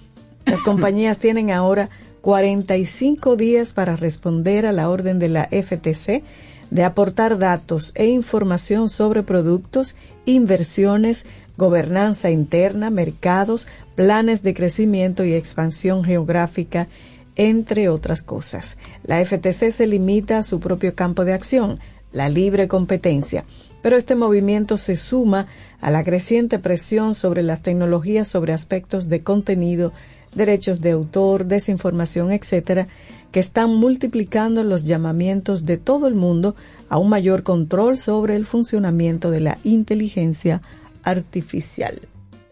Las 0.46 0.62
compañías 0.64 1.20
tienen 1.20 1.52
ahora 1.52 1.90
45 2.22 3.36
días 3.36 3.74
para 3.74 3.96
responder 3.96 4.66
a 4.66 4.72
la 4.72 4.90
orden 4.90 5.20
de 5.20 5.30
la 5.30 5.50
FTC 5.52 6.24
de 6.72 6.84
aportar 6.84 7.38
datos 7.38 7.92
e 7.96 8.08
información 8.08 8.90
sobre 8.90 9.22
productos, 9.22 9.96
inversiones, 10.26 11.28
gobernanza 11.58 12.32
interna, 12.32 12.90
mercados, 12.90 13.68
planes 13.96 14.42
de 14.42 14.54
crecimiento 14.54 15.24
y 15.24 15.34
expansión 15.34 16.04
geográfica, 16.04 16.88
entre 17.36 17.90
otras 17.90 18.22
cosas. 18.22 18.78
La 19.04 19.24
FTC 19.26 19.72
se 19.72 19.88
limita 19.88 20.40
a 20.40 20.44
su 20.44 20.60
propio 20.60 20.96
campo 20.96 21.26
de 21.26 21.34
acción, 21.34 21.80
la 22.12 22.30
libre 22.30 22.68
competencia, 22.68 23.44
pero 23.82 23.98
este 23.98 24.16
movimiento 24.16 24.78
se 24.78 24.96
suma 24.96 25.48
a 25.82 25.92
la 25.92 26.04
creciente 26.04 26.60
presión 26.60 27.14
sobre 27.14 27.44
las 27.44 27.62
tecnologías 27.62 28.28
sobre 28.28 28.54
aspectos 28.54 29.10
de 29.10 29.22
contenido, 29.22 29.92
derechos 30.34 30.82
de 30.82 30.92
autor, 30.92 31.46
desinformación, 31.46 32.32
etcétera, 32.32 32.88
que 33.32 33.40
están 33.42 33.76
multiplicando 33.76 34.64
los 34.64 34.86
llamamientos 34.86 35.66
de 35.66 35.78
todo 35.78 36.08
el 36.08 36.16
mundo 36.16 36.56
a 36.90 36.98
un 36.98 37.10
mayor 37.10 37.44
control 37.44 37.98
sobre 37.98 38.36
el 38.36 38.46
funcionamiento 38.46 39.30
de 39.30 39.42
la 39.42 39.58
inteligencia 39.64 40.62
artificial. 41.04 42.00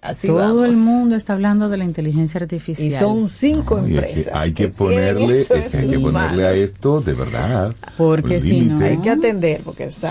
Así 0.04 0.28
Todo 0.28 0.66
el 0.66 0.76
mundo 0.76 1.16
está 1.16 1.32
hablando 1.32 1.70
de 1.70 1.78
la 1.78 1.86
inteligencia 1.86 2.42
artificial. 2.42 2.88
Y 2.88 2.92
son 2.92 3.30
cinco 3.30 3.80
Y 3.88 3.96
es 3.96 4.02
que 4.04 4.08
empresas. 4.10 4.36
hay 4.36 4.52
que 4.52 4.68
ponerle, 4.68 5.42
es 5.42 5.48
que 5.48 5.78
hay 5.78 5.88
que 5.88 6.00
ponerle 6.00 6.46
a 6.46 6.52
esto 6.54 7.00
de 7.00 7.14
verdad. 7.14 7.74
Porque 7.98 8.42
si 8.42 8.62
no-. 8.62 8.84
Hay 8.84 8.98
que 8.98 9.10
atender, 9.10 9.62
porque 9.64 9.86
Las- 9.86 10.02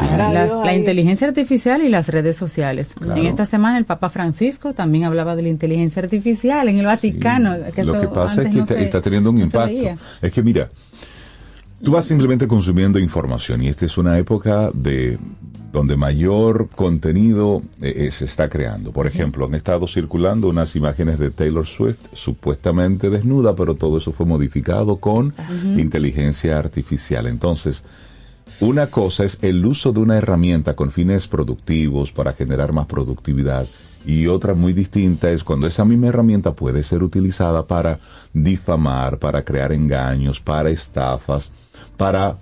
Dios 0.48 0.64
la 0.64 0.74
inteligencia 0.74 1.28
artificial 1.28 1.82
y 1.82 1.90
las 1.90 2.08
redes 2.08 2.36
sociales. 2.38 2.94
Claro. 2.98 3.20
En 3.20 3.26
esta 3.26 3.44
semana 3.44 3.76
el 3.76 3.84
Papa 3.84 4.08
Francisco 4.08 4.72
también 4.72 5.04
hablaba 5.04 5.36
de 5.36 5.42
la 5.42 5.48
inteligencia 5.50 6.02
artificial 6.02 6.68
en 6.68 6.78
el 6.78 6.86
Vaticano. 6.86 7.56
que 7.74 7.84
Lo 7.84 8.00
que 8.00 8.08
pasa 8.08 8.40
antes 8.40 8.46
es 8.46 8.50
que 8.52 8.56
no 8.58 8.64
está, 8.64 8.74
se- 8.76 8.84
está 8.84 9.00
teniendo 9.02 9.28
un 9.30 9.36
no 9.36 9.44
impacto. 9.44 9.94
Es 10.22 10.32
que 10.32 10.42
mira, 10.42 10.70
tú 11.82 11.90
vas 11.90 12.04
simplemente 12.04 12.46
consumiendo 12.46 12.98
información 12.98 13.62
y 13.62 13.68
esta 13.68 13.86
es 13.86 13.98
una 13.98 14.18
época 14.18 14.70
de 14.72 15.18
donde 15.72 15.96
mayor 15.96 16.68
contenido 16.68 17.62
eh, 17.80 17.94
eh, 17.96 18.10
se 18.10 18.26
está 18.26 18.50
creando. 18.50 18.92
Por 18.92 19.06
ejemplo, 19.06 19.46
han 19.46 19.54
estado 19.54 19.86
circulando 19.86 20.48
unas 20.48 20.76
imágenes 20.76 21.18
de 21.18 21.30
Taylor 21.30 21.66
Swift 21.66 22.00
supuestamente 22.12 23.08
desnuda, 23.08 23.54
pero 23.54 23.74
todo 23.74 23.96
eso 23.96 24.12
fue 24.12 24.26
modificado 24.26 24.96
con 24.96 25.34
inteligencia 25.78 26.58
artificial. 26.58 27.26
Entonces, 27.26 27.84
una 28.60 28.88
cosa 28.88 29.24
es 29.24 29.38
el 29.40 29.64
uso 29.64 29.92
de 29.92 30.00
una 30.00 30.18
herramienta 30.18 30.76
con 30.76 30.90
fines 30.90 31.26
productivos 31.26 32.12
para 32.12 32.34
generar 32.34 32.72
más 32.74 32.86
productividad 32.86 33.66
y 34.04 34.26
otra 34.26 34.54
muy 34.54 34.72
distinta 34.72 35.30
es 35.30 35.42
cuando 35.44 35.66
esa 35.66 35.84
misma 35.84 36.08
herramienta 36.08 36.52
puede 36.52 36.82
ser 36.82 37.02
utilizada 37.02 37.66
para 37.66 38.00
difamar, 38.34 39.18
para 39.18 39.44
crear 39.44 39.72
engaños, 39.72 40.40
para 40.40 40.70
estafas, 40.70 41.52
para 42.02 42.36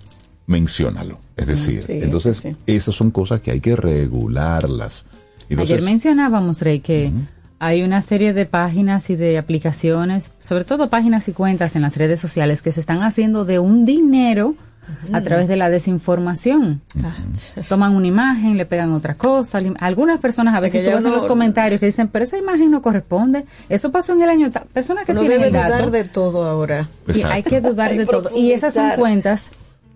menciónalo. 0.47 1.19
Es 1.37 1.45
decir, 1.45 1.83
sí, 1.83 1.99
entonces 2.01 2.37
sí. 2.37 2.55
esas 2.65 2.95
son 2.95 3.11
cosas 3.11 3.41
que 3.41 3.51
hay 3.51 3.59
que 3.59 3.75
regularlas. 3.75 5.05
Entonces, 5.49 5.75
Ayer 5.75 5.83
mencionábamos, 5.83 6.61
Rey, 6.61 6.79
que 6.79 7.11
hay 7.59 7.83
una 7.83 8.01
serie 8.01 8.33
de 8.33 8.45
páginas 8.47 9.09
y 9.09 9.15
de 9.15 9.37
aplicaciones, 9.37 10.33
sobre 10.39 10.65
todo 10.65 10.89
páginas 10.89 11.27
y 11.27 11.33
cuentas 11.33 11.75
en 11.75 11.83
las 11.83 11.95
redes 11.95 12.19
sociales 12.19 12.61
que 12.61 12.71
se 12.71 12.79
están 12.79 13.03
haciendo 13.03 13.45
de 13.45 13.59
un 13.59 13.85
dinero 13.85 14.55
a 15.13 15.21
través 15.21 15.47
de 15.47 15.55
la 15.57 15.69
desinformación. 15.69 16.81
Toman 17.69 17.95
una 17.95 18.07
imagen, 18.07 18.57
le 18.57 18.65
pegan 18.65 18.91
otra 18.93 19.13
cosa. 19.13 19.59
Algunas 19.79 20.19
personas 20.19 20.53
a 20.53 20.57
sea, 20.57 20.61
veces 20.61 20.85
tú 20.89 20.95
ves 20.95 21.05
en 21.05 21.11
los 21.11 21.25
comentarios 21.25 21.79
que 21.79 21.85
dicen, 21.87 22.07
pero 22.07 22.23
esa 22.23 22.37
imagen 22.37 22.71
no 22.71 22.81
corresponde. 22.81 23.45
Eso 23.69 23.91
pasó 23.91 24.13
en 24.13 24.21
el 24.21 24.29
año. 24.29 24.51
Personas 24.73 25.05
que 25.05 25.11
Uno 25.13 25.21
tienen 25.21 25.39
debe 25.41 25.51
dato. 25.51 25.73
dudar 25.75 25.91
de 25.91 26.03
todo 26.05 26.45
ahora. 26.49 26.87
Y 27.13 27.23
hay 27.23 27.43
que 27.43 27.61
dudar 27.61 27.91
Hay 27.91 27.97
de 27.99 28.05
todo. 28.05 28.29
Y 28.35 28.51
esas 28.51 28.73
son 28.73 28.89
cuentas 28.97 29.51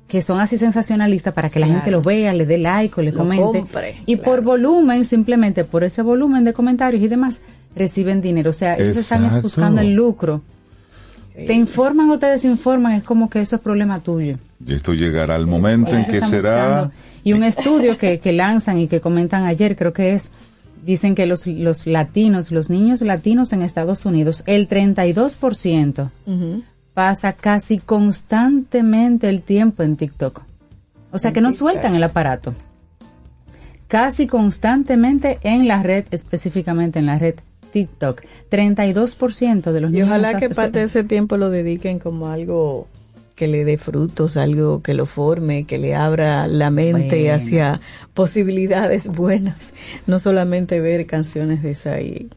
que 0.07 0.21
son 0.21 0.39
así 0.39 0.57
sensacionalistas 0.59 1.33
para 1.33 1.49
que 1.49 1.59
la 1.59 1.65
Claro. 1.65 1.79
gente 1.81 1.91
lo 1.91 2.01
vea, 2.03 2.31
le 2.33 2.45
dé 2.45 2.59
like 2.59 2.99
o 2.99 3.03
le 3.03 3.11
Lo 3.11 3.17
comente. 3.17 3.43
compre, 3.59 3.95
y 4.05 4.15
claro. 4.17 4.31
por 4.31 4.41
volumen, 4.43 5.03
simplemente 5.03 5.63
por 5.63 5.83
ese 5.83 6.03
volumen 6.03 6.43
de 6.43 6.53
comentarios 6.53 7.01
y 7.01 7.07
demás, 7.07 7.41
reciben 7.75 8.21
dinero. 8.21 8.51
O 8.51 8.53
sea, 8.53 8.75
ellos 8.77 8.95
están 8.97 9.27
buscando 9.41 9.81
el 9.81 9.93
lucro. 9.95 10.41
Te 11.35 11.53
informan 11.53 12.09
o 12.11 12.19
te 12.19 12.27
desinforman, 12.27 12.93
es 12.93 13.03
como 13.03 13.29
que 13.29 13.41
eso 13.41 13.55
es 13.57 13.61
problema 13.63 13.99
tuyo. 13.99 14.37
Y 14.65 14.73
esto 14.73 14.93
llegará 14.93 15.35
al 15.35 15.47
momento 15.47 15.95
en 15.95 16.05
que 16.05 16.21
será... 16.21 16.65
buscando. 16.65 16.91
Y 17.23 17.33
un 17.33 17.43
estudio 17.53 17.97
que, 17.97 18.19
que 18.19 18.31
lanzan 18.33 18.77
y 18.79 18.87
que 18.87 19.01
comentan 19.01 19.45
ayer, 19.45 19.75
creo 19.75 19.93
que 19.93 20.13
es, 20.13 20.31
dicen 20.85 21.15
que 21.15 21.25
los, 21.25 21.47
los 21.47 21.87
latinos, 21.87 22.51
los 22.51 22.69
niños 22.69 23.01
latinos 23.01 23.51
en 23.53 23.61
Estados 23.63 24.05
Unidos, 24.05 24.43
el 24.45 24.67
32% 24.69 26.09
pasa 26.93 27.33
casi 27.33 27.79
constantemente 27.79 29.27
el 29.29 29.41
tiempo 29.41 29.83
en 29.83 29.97
TikTok. 29.97 30.43
O 31.11 31.17
sea 31.17 31.29
En 31.29 31.33
que 31.33 31.41
no 31.41 31.49
TikTok. 31.49 31.69
sueltan 31.71 31.95
el 31.95 32.03
aparato. 32.03 32.53
Casi 33.87 34.27
constantemente 34.27 35.39
en 35.43 35.67
la 35.67 35.83
red, 35.83 36.05
específicamente 36.11 36.99
en 36.99 37.05
la 37.05 37.19
red 37.19 37.35
TikTok. 37.71 38.21
32% 38.49 39.71
de 39.71 39.81
los 39.81 39.91
Y 39.91 39.93
niños. 39.93 40.07
ojalá 40.07 40.39
que 40.39 40.49
parte 40.49 40.79
de 40.79 40.85
ese 40.85 41.03
tiempo 41.03 41.37
lo 41.37 41.49
dediquen 41.49 41.99
como 41.99 42.27
algo 42.27 42.87
que 43.35 43.47
le 43.47 43.65
dé 43.65 43.77
frutos, 43.77 44.37
algo 44.37 44.81
que 44.81 44.93
lo 44.93 45.05
forme, 45.05 45.65
que 45.65 45.77
le 45.77 45.93
abra 45.93 46.47
la 46.47 46.69
mente 46.71 47.19
Bueno. 47.21 47.33
hacia 47.35 47.81
posibilidades 48.13 49.07
buenas, 49.09 49.73
no 50.07 50.19
solamente 50.19 50.79
ver 50.79 51.05
canciones 51.05 51.61
de 51.61 51.71
esa 51.71 51.99
y 52.01 52.29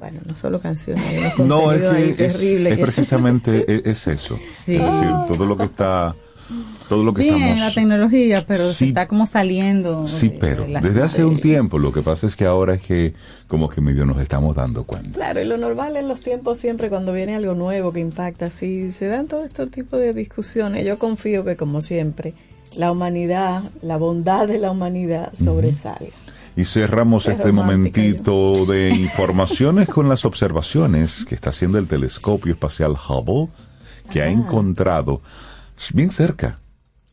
bueno, 0.00 0.20
no 0.26 0.36
solo 0.36 0.60
canciones, 0.60 1.04
No, 1.38 1.72
es 1.72 1.82
es, 1.82 2.34
es 2.40 2.40
que- 2.40 2.78
precisamente 2.80 3.64
e- 3.68 3.82
es 3.90 4.06
eso. 4.06 4.38
Sí. 4.64 4.76
Es 4.76 4.82
decir, 4.82 5.08
todo 5.26 5.44
lo 5.44 5.56
que 5.56 5.64
está, 5.64 6.14
todo 6.88 7.04
lo 7.04 7.12
que 7.12 7.22
Bien, 7.22 7.36
estamos. 7.36 7.60
la 7.60 7.74
tecnología, 7.74 8.44
pero 8.46 8.60
se 8.68 8.74
Sí, 8.74 8.84
está 8.86 9.06
como 9.06 9.26
saliendo. 9.26 10.06
Sí, 10.06 10.28
de- 10.28 10.38
pero 10.38 10.64
de 10.64 10.80
desde 10.80 11.02
hace 11.02 11.24
un 11.24 11.36
tiempo 11.36 11.78
lo 11.78 11.92
que 11.92 12.02
pasa 12.02 12.26
es 12.26 12.34
que 12.36 12.46
ahora 12.46 12.74
es 12.74 12.82
que 12.82 13.14
como 13.46 13.68
que 13.68 13.80
medio 13.80 14.04
nos 14.06 14.20
estamos 14.20 14.56
dando 14.56 14.84
cuenta. 14.84 15.12
Claro, 15.12 15.40
y 15.40 15.44
lo 15.44 15.56
normal 15.58 15.96
en 15.96 16.08
los 16.08 16.20
tiempos 16.20 16.58
siempre 16.58 16.88
cuando 16.88 17.12
viene 17.12 17.34
algo 17.36 17.54
nuevo 17.54 17.92
que 17.92 18.00
impacta, 18.00 18.46
así 18.46 18.90
se 18.92 19.06
dan 19.08 19.26
todo 19.26 19.44
este 19.44 19.66
tipo 19.66 19.96
de 19.96 20.14
discusiones. 20.14 20.84
Yo 20.86 20.98
confío 20.98 21.44
que 21.44 21.56
como 21.56 21.82
siempre 21.82 22.34
la 22.76 22.90
humanidad, 22.92 23.64
la 23.82 23.96
bondad 23.96 24.46
de 24.48 24.58
la 24.58 24.70
humanidad 24.70 25.32
sobresalga. 25.42 26.12
Y 26.56 26.64
cerramos 26.64 27.26
Qué 27.26 27.32
este 27.32 27.52
momentito 27.52 28.66
de 28.66 28.90
informaciones 28.96 29.88
con 29.88 30.08
las 30.08 30.24
observaciones 30.24 31.24
que 31.24 31.34
está 31.34 31.50
haciendo 31.50 31.78
el 31.78 31.86
telescopio 31.86 32.52
espacial 32.52 32.92
Hubble, 33.08 33.48
que 34.10 34.22
ha 34.22 34.28
encontrado 34.28 35.20
bien 35.94 36.10
cerca, 36.10 36.58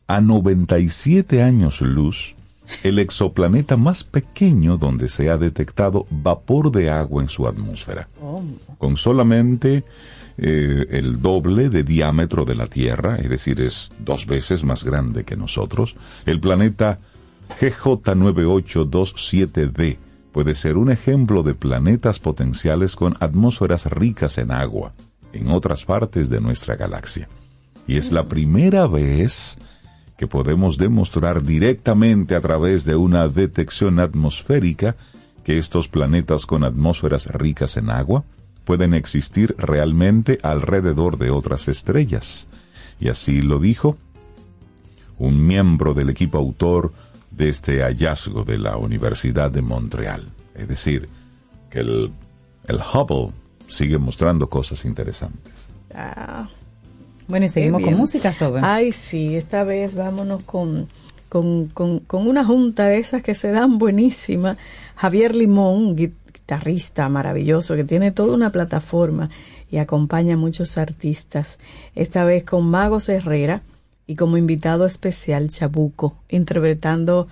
a 0.06 0.20
97 0.20 1.42
años 1.42 1.80
luz, 1.80 2.36
el 2.82 2.98
exoplaneta 2.98 3.76
más 3.76 4.04
pequeño 4.04 4.76
donde 4.76 5.08
se 5.08 5.30
ha 5.30 5.38
detectado 5.38 6.06
vapor 6.10 6.72
de 6.72 6.90
agua 6.90 7.22
en 7.22 7.28
su 7.28 7.46
atmósfera. 7.46 8.08
Con 8.78 8.96
solamente 8.96 9.84
eh, 10.38 10.86
el 10.90 11.20
doble 11.20 11.68
de 11.68 11.82
diámetro 11.82 12.44
de 12.44 12.54
la 12.54 12.66
Tierra, 12.66 13.16
es 13.16 13.30
decir, 13.30 13.60
es 13.60 13.90
dos 13.98 14.26
veces 14.26 14.62
más 14.64 14.84
grande 14.84 15.24
que 15.24 15.36
nosotros, 15.36 15.96
el 16.24 16.40
planeta 16.40 16.98
GJ9827d 17.60 19.98
puede 20.32 20.54
ser 20.54 20.76
un 20.76 20.90
ejemplo 20.90 21.42
de 21.42 21.54
planetas 21.54 22.18
potenciales 22.18 22.96
con 22.96 23.16
atmósferas 23.20 23.86
ricas 23.86 24.38
en 24.38 24.50
agua 24.50 24.92
en 25.32 25.50
otras 25.50 25.84
partes 25.84 26.28
de 26.28 26.40
nuestra 26.40 26.76
galaxia. 26.76 27.28
Y 27.86 27.96
es 27.96 28.12
la 28.12 28.26
primera 28.26 28.86
vez 28.86 29.58
que 30.16 30.26
podemos 30.26 30.78
demostrar 30.78 31.42
directamente 31.42 32.34
a 32.34 32.40
través 32.40 32.84
de 32.84 32.96
una 32.96 33.28
detección 33.28 34.00
atmosférica 34.00 34.96
que 35.44 35.58
estos 35.58 35.88
planetas 35.88 36.46
con 36.46 36.64
atmósferas 36.64 37.26
ricas 37.26 37.76
en 37.76 37.90
agua 37.90 38.24
pueden 38.64 38.94
existir 38.94 39.54
realmente 39.58 40.38
alrededor 40.42 41.18
de 41.18 41.30
otras 41.30 41.68
estrellas. 41.68 42.48
Y 42.98 43.08
así 43.08 43.42
lo 43.42 43.58
dijo 43.58 43.96
un 45.18 45.46
miembro 45.46 45.94
del 45.94 46.10
equipo 46.10 46.38
autor 46.38 46.92
de 47.30 47.48
este 47.48 47.82
hallazgo 47.82 48.44
de 48.44 48.58
la 48.58 48.76
Universidad 48.76 49.50
de 49.50 49.62
Montreal. 49.62 50.26
Es 50.54 50.68
decir, 50.68 51.08
que 51.70 51.80
el, 51.80 52.12
Hubble 52.68 53.32
sigue 53.68 53.98
mostrando 53.98 54.48
cosas 54.48 54.84
interesantes. 54.84 55.68
Bueno, 57.28 57.46
y 57.46 57.48
seguimos 57.48 57.82
con 57.82 57.94
música, 57.94 58.32
Sobe. 58.32 58.60
Ay, 58.62 58.92
sí, 58.92 59.34
esta 59.36 59.64
vez 59.64 59.94
vámonos 59.96 60.42
con, 60.42 60.88
con, 61.28 61.66
con, 61.68 61.98
con 62.00 62.26
una 62.28 62.44
junta 62.44 62.86
de 62.86 62.98
esas 62.98 63.22
que 63.22 63.34
se 63.34 63.50
dan 63.50 63.78
buenísima. 63.78 64.56
Javier 64.94 65.34
Limón, 65.34 65.96
gui- 65.96 66.12
guitarrista 66.32 67.08
maravilloso, 67.08 67.74
que 67.74 67.84
tiene 67.84 68.12
toda 68.12 68.32
una 68.34 68.50
plataforma 68.50 69.30
y 69.70 69.78
acompaña 69.78 70.34
a 70.34 70.38
muchos 70.38 70.78
artistas. 70.78 71.58
Esta 71.96 72.24
vez 72.24 72.44
con 72.44 72.70
Magos 72.70 73.08
Herrera 73.08 73.62
y 74.06 74.14
como 74.14 74.36
invitado 74.36 74.86
especial 74.86 75.50
Chabuco, 75.50 76.14
interpretando 76.28 77.26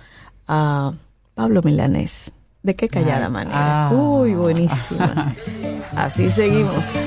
a 0.47 0.93
Pablo 1.35 1.61
Milanés. 1.63 2.33
¿De 2.63 2.75
qué 2.75 2.89
callada 2.89 3.29
manera? 3.29 3.87
ah. 3.87 3.93
Uy, 3.93 4.33
buenísima. 4.33 5.33
Así 5.95 6.29
seguimos. 6.31 7.05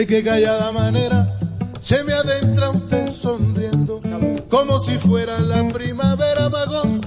De 0.00 0.06
qué 0.06 0.22
callada 0.24 0.72
manera 0.72 1.38
se 1.78 2.02
me 2.04 2.14
adentra 2.14 2.70
usted 2.70 3.12
sonriendo, 3.12 4.00
como 4.48 4.82
si 4.82 4.96
fuera 4.96 5.38
la 5.40 5.68
primavera 5.68 6.48
vagón, 6.48 7.02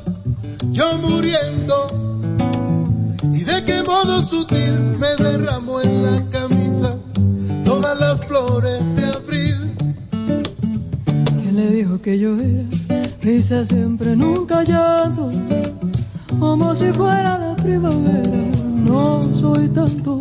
yo 0.69 0.99
muriendo. 0.99 1.87
Y 3.33 3.43
de 3.45 3.65
qué 3.65 3.81
modo 3.81 4.21
sutil 4.21 4.73
me 4.99 5.07
derramó 5.17 5.81
en 5.81 6.03
la 6.03 6.29
camisa 6.29 6.95
todas 7.65 7.99
las 7.99 8.23
flores 8.27 8.79
de 8.95 9.05
abril. 9.05 9.75
¿Quién 11.41 11.55
le 11.55 11.71
dijo 11.71 11.99
que 11.99 12.19
yo 12.19 12.35
era? 12.35 12.63
Risa 13.23 13.65
siempre, 13.65 14.15
nunca 14.15 14.61
llanto, 14.63 15.31
como 16.39 16.75
si 16.75 16.93
fuera 16.93 17.39
la 17.39 17.55
primavera. 17.55 18.29
No 18.85 19.33
soy 19.33 19.67
tanto. 19.69 20.19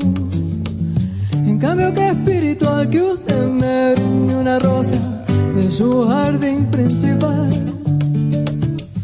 Cambio, 1.62 1.94
que 1.94 2.08
espiritual 2.08 2.90
que 2.90 3.00
usted 3.00 3.46
me 3.46 3.94
brinde 3.94 4.34
una 4.34 4.58
rosa 4.58 4.96
de 5.54 5.70
su 5.70 6.08
jardín 6.08 6.66
principal. 6.72 7.50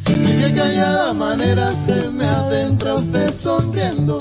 De 0.04 0.38
qué 0.40 0.52
callada 0.56 1.14
manera 1.14 1.70
se 1.70 2.10
me 2.10 2.24
adentra 2.24 2.96
usted 2.96 3.32
sonriendo, 3.32 4.18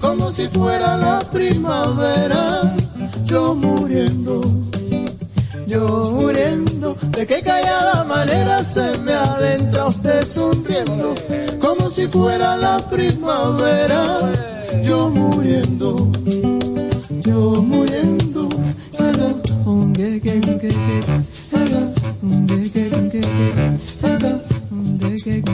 como 0.00 0.30
si 0.30 0.46
fuera 0.46 0.96
la 0.98 1.18
primavera, 1.18 2.76
yo 3.24 3.56
muriendo. 3.56 4.40
Yo 5.66 6.12
muriendo, 6.12 6.96
de 7.10 7.26
qué 7.26 7.42
callada 7.42 8.04
manera 8.04 8.62
se 8.62 8.98
me 9.00 9.14
adentra 9.14 9.86
usted 9.86 10.24
sonriendo, 10.24 11.16
como 11.60 11.90
si 11.90 12.06
fuera 12.06 12.56
la 12.56 12.78
primavera, 12.78 14.32
yo 14.80 15.08
muriendo, 15.10 16.10
yo 17.22 17.40
muriendo, 17.62 17.79
un 20.00 20.18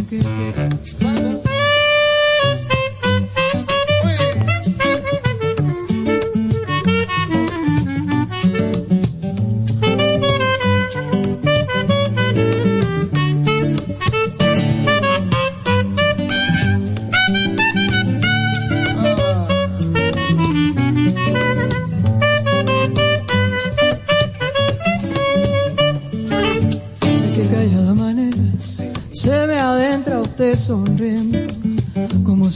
que 0.04 1.05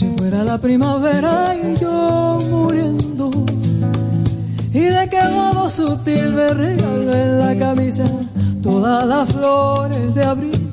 si 0.01 0.09
fuera 0.17 0.43
la 0.43 0.57
primavera 0.57 1.55
y 1.55 1.79
yo 1.79 2.39
muriendo. 2.49 3.31
Y 4.73 4.81
de 4.81 5.09
qué 5.11 5.23
modo 5.29 5.69
sutil 5.69 6.31
me 6.31 6.49
regaló 6.49 7.13
en 7.13 7.39
la 7.39 7.59
camisa 7.59 8.05
todas 8.63 9.07
las 9.07 9.31
flores 9.31 10.15
de 10.15 10.25
abril. 10.25 10.71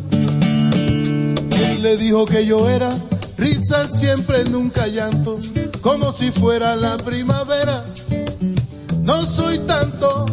¿Quién 1.49 1.82
le 1.82 1.97
dijo 1.97 2.25
que 2.25 2.45
yo 2.45 2.69
era? 2.69 2.89
Risa 3.38 3.89
siempre, 3.89 4.45
nunca 4.45 4.88
llanto, 4.88 5.38
como 5.82 6.13
si 6.13 6.32
fuera 6.32 6.78
la 6.78 6.95
primavera. 6.95 7.84
No 9.01 9.23
soy 9.23 9.59
tanto, 9.59 10.25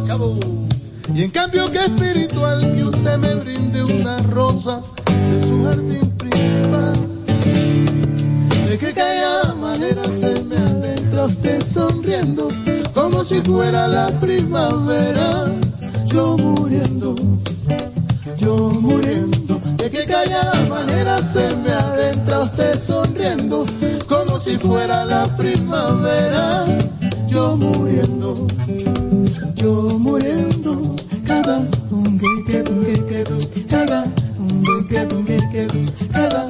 y 1.13 1.23
en 1.23 1.31
cambio 1.31 1.69
que 1.69 1.79
espiritual 1.79 2.73
que 2.73 2.83
usted 2.85 3.17
me 3.17 3.35
brinde 3.35 3.83
una 3.83 4.17
rosa 4.19 4.79
de 5.05 5.47
su 5.47 5.63
jardín. 5.65 6.04
De 8.75 8.87
qué 8.87 8.93
callada 8.93 9.55
manera 9.55 10.03
se 10.03 10.43
me 10.43 10.57
adentra 10.57 11.23
usted 11.23 11.61
sonriendo, 11.61 12.49
como 12.93 13.23
si 13.23 13.39
fuera 13.39 13.87
la 13.87 14.07
primavera. 14.19 15.45
Yo 16.07 16.35
muriendo, 16.35 17.15
yo 18.37 18.57
muriendo. 18.81 19.61
De 19.77 19.89
qué 19.89 20.03
callada 20.03 20.61
manera 20.67 21.19
se 21.19 21.55
me 21.63 21.71
adentra 21.71 22.41
usted 22.41 22.77
sonriendo, 22.77 23.65
como 24.09 24.37
si 24.41 24.57
fuera 24.57 25.05
la 25.05 25.23
primavera. 25.37 26.65
Yo 27.27 27.55
muriendo, 27.55 28.45
yo 29.55 29.97
muriendo. 29.97 30.97
Cada 31.25 31.59
un 31.91 32.19
que 32.19 32.27
que 32.45 32.63
que 32.65 33.05
que 33.05 33.23
que, 33.23 33.65
cada 33.67 34.03
un 34.37 34.85
que 34.89 35.07
que 35.07 35.37
que 35.49 35.67
que, 35.67 36.07
cada 36.09 36.49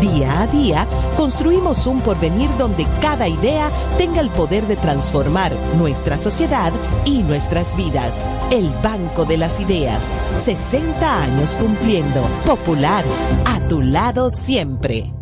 Día 0.00 0.42
a 0.42 0.46
día, 0.46 0.86
construimos 1.16 1.86
un 1.86 2.00
porvenir 2.00 2.50
donde 2.58 2.86
cada 3.00 3.28
idea 3.28 3.70
tenga 3.96 4.20
el 4.20 4.30
poder 4.30 4.66
de 4.66 4.76
transformar 4.76 5.52
nuestra 5.78 6.16
sociedad 6.16 6.72
y 7.04 7.22
nuestras 7.22 7.76
vidas. 7.76 8.24
El 8.50 8.70
Banco 8.82 9.24
de 9.24 9.38
las 9.38 9.60
Ideas, 9.60 10.10
60 10.44 11.22
años 11.22 11.56
cumpliendo. 11.56 12.22
Popular, 12.44 13.04
a 13.46 13.60
tu 13.68 13.80
lado 13.80 14.30
siempre. 14.30 15.12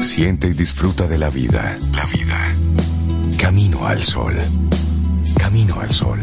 Siente 0.00 0.48
y 0.48 0.52
disfruta 0.52 1.06
de 1.06 1.18
la 1.18 1.30
vida. 1.30 1.78
La 1.92 2.04
vida. 2.06 2.46
Camino 3.38 3.86
al 3.86 4.02
sol. 4.02 4.34
Camino 5.38 5.80
al 5.80 5.92
sol. 5.92 6.20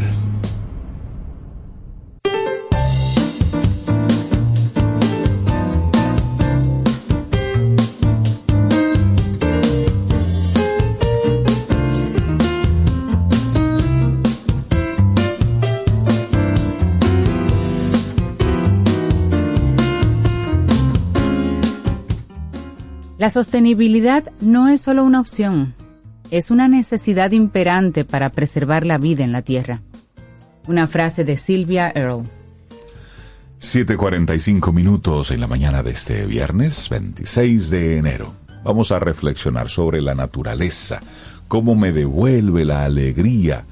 La 23.22 23.30
sostenibilidad 23.30 24.32
no 24.40 24.66
es 24.68 24.80
solo 24.80 25.04
una 25.04 25.20
opción, 25.20 25.76
es 26.32 26.50
una 26.50 26.66
necesidad 26.66 27.30
imperante 27.30 28.04
para 28.04 28.30
preservar 28.30 28.84
la 28.84 28.98
vida 28.98 29.22
en 29.22 29.30
la 29.30 29.42
Tierra. 29.42 29.80
Una 30.66 30.88
frase 30.88 31.22
de 31.22 31.36
Sylvia 31.36 31.92
Earle. 31.94 32.24
7.45 33.60 34.72
minutos 34.72 35.30
en 35.30 35.38
la 35.38 35.46
mañana 35.46 35.84
de 35.84 35.92
este 35.92 36.26
viernes 36.26 36.88
26 36.88 37.70
de 37.70 37.98
enero. 37.98 38.34
Vamos 38.64 38.90
a 38.90 38.98
reflexionar 38.98 39.68
sobre 39.68 40.02
la 40.02 40.16
naturaleza, 40.16 41.00
cómo 41.46 41.76
me 41.76 41.92
devuelve 41.92 42.64
la 42.64 42.84
alegría 42.84 43.66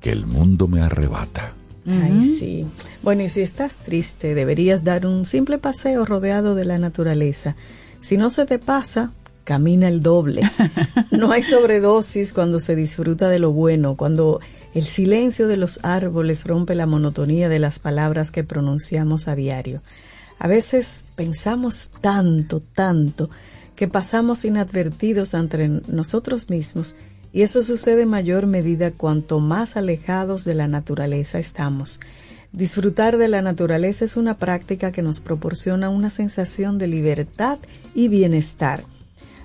que 0.00 0.10
el 0.10 0.26
mundo 0.26 0.66
me 0.66 0.80
arrebata. 0.80 1.54
Ay, 1.86 2.24
sí. 2.24 2.66
Bueno, 3.00 3.22
y 3.22 3.28
si 3.28 3.42
estás 3.42 3.76
triste, 3.76 4.34
deberías 4.34 4.82
dar 4.82 5.06
un 5.06 5.24
simple 5.24 5.58
paseo 5.58 6.04
rodeado 6.04 6.56
de 6.56 6.64
la 6.64 6.78
naturaleza. 6.78 7.54
Si 8.02 8.16
no 8.16 8.30
se 8.30 8.44
te 8.46 8.58
pasa, 8.58 9.12
camina 9.44 9.88
el 9.88 10.00
doble. 10.00 10.42
No 11.10 11.30
hay 11.30 11.42
sobredosis 11.42 12.32
cuando 12.32 12.58
se 12.58 12.74
disfruta 12.74 13.28
de 13.28 13.38
lo 13.38 13.52
bueno, 13.52 13.96
cuando 13.96 14.40
el 14.74 14.82
silencio 14.82 15.46
de 15.46 15.56
los 15.56 15.78
árboles 15.82 16.44
rompe 16.44 16.74
la 16.74 16.86
monotonía 16.86 17.48
de 17.48 17.60
las 17.60 17.78
palabras 17.78 18.32
que 18.32 18.42
pronunciamos 18.42 19.28
a 19.28 19.36
diario. 19.36 19.82
A 20.38 20.48
veces 20.48 21.04
pensamos 21.14 21.92
tanto, 22.00 22.60
tanto, 22.60 23.30
que 23.76 23.86
pasamos 23.86 24.44
inadvertidos 24.44 25.34
entre 25.34 25.68
nosotros 25.68 26.50
mismos 26.50 26.96
y 27.32 27.42
eso 27.42 27.62
sucede 27.62 28.02
en 28.02 28.08
mayor 28.08 28.46
medida 28.46 28.90
cuanto 28.90 29.38
más 29.38 29.76
alejados 29.76 30.44
de 30.44 30.54
la 30.54 30.66
naturaleza 30.66 31.38
estamos. 31.38 32.00
Disfrutar 32.52 33.16
de 33.16 33.28
la 33.28 33.40
naturaleza 33.40 34.04
es 34.04 34.18
una 34.18 34.36
práctica 34.36 34.92
que 34.92 35.00
nos 35.00 35.20
proporciona 35.20 35.88
una 35.88 36.10
sensación 36.10 36.76
de 36.76 36.86
libertad 36.86 37.58
y 37.94 38.08
bienestar. 38.08 38.84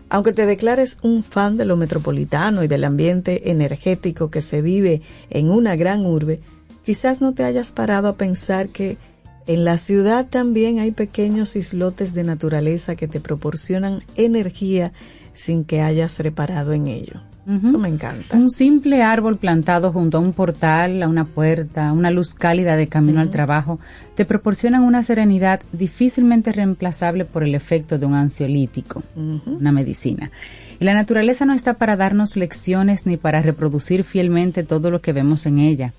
Aunque 0.09 0.33
te 0.33 0.45
declares 0.45 0.99
un 1.01 1.23
fan 1.23 1.55
de 1.55 1.63
lo 1.63 1.77
metropolitano 1.77 2.63
y 2.63 2.67
del 2.67 2.83
ambiente 2.83 3.49
energético 3.49 4.29
que 4.29 4.41
se 4.41 4.61
vive 4.61 5.01
en 5.29 5.49
una 5.49 5.77
gran 5.77 6.05
urbe, 6.05 6.41
quizás 6.85 7.21
no 7.21 7.33
te 7.33 7.45
hayas 7.45 7.71
parado 7.71 8.09
a 8.09 8.17
pensar 8.17 8.69
que 8.69 8.97
en 9.47 9.63
la 9.63 9.77
ciudad 9.77 10.27
también 10.29 10.79
hay 10.79 10.91
pequeños 10.91 11.55
islotes 11.55 12.13
de 12.13 12.25
naturaleza 12.25 12.97
que 12.97 13.07
te 13.07 13.21
proporcionan 13.21 14.01
energía 14.15 14.91
sin 15.33 15.63
que 15.63 15.79
hayas 15.79 16.19
reparado 16.19 16.73
en 16.73 16.87
ello. 16.87 17.21
Eso 17.47 17.77
me 17.79 17.87
encanta. 17.87 18.35
Un 18.35 18.49
simple 18.49 19.03
árbol 19.03 19.37
plantado 19.37 19.93
junto 19.93 20.17
a 20.17 20.21
un 20.21 20.33
portal, 20.33 21.01
a 21.01 21.07
una 21.07 21.23
puerta, 21.23 21.93
una 21.93 22.11
luz 22.11 22.33
cálida 22.33 22.75
de 22.75 22.87
camino 22.87 23.21
al 23.21 23.31
trabajo, 23.31 23.79
te 24.15 24.25
proporcionan 24.25 24.83
una 24.83 25.01
serenidad 25.01 25.61
difícilmente 25.71 26.51
reemplazable 26.51 27.23
por 27.23 27.43
el 27.43 27.55
efecto 27.55 27.97
de 27.97 28.05
un 28.05 28.15
ansiolítico, 28.15 29.01
una 29.15 29.71
medicina. 29.71 30.29
Y 30.81 30.83
la 30.83 30.93
naturaleza 30.93 31.45
no 31.45 31.53
está 31.53 31.75
para 31.75 31.95
darnos 31.95 32.35
lecciones 32.35 33.05
ni 33.05 33.15
para 33.15 33.41
reproducir 33.41 34.03
fielmente 34.03 34.63
todo 34.63 34.91
lo 34.91 35.01
que 35.01 35.13
vemos 35.13 35.45
en 35.45 35.59
ella. 35.59 35.93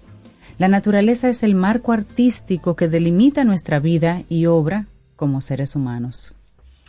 La 0.59 0.69
naturaleza 0.69 1.31
es 1.31 1.43
el 1.45 1.55
marco 1.55 1.93
artístico 1.93 2.77
que 2.77 2.89
delimita 2.89 3.45
nuestra 3.45 3.79
vida 3.79 4.23
y 4.29 4.47
obra 4.47 4.87
como 5.17 5.41
seres 5.41 5.75
humanos. 5.75 6.35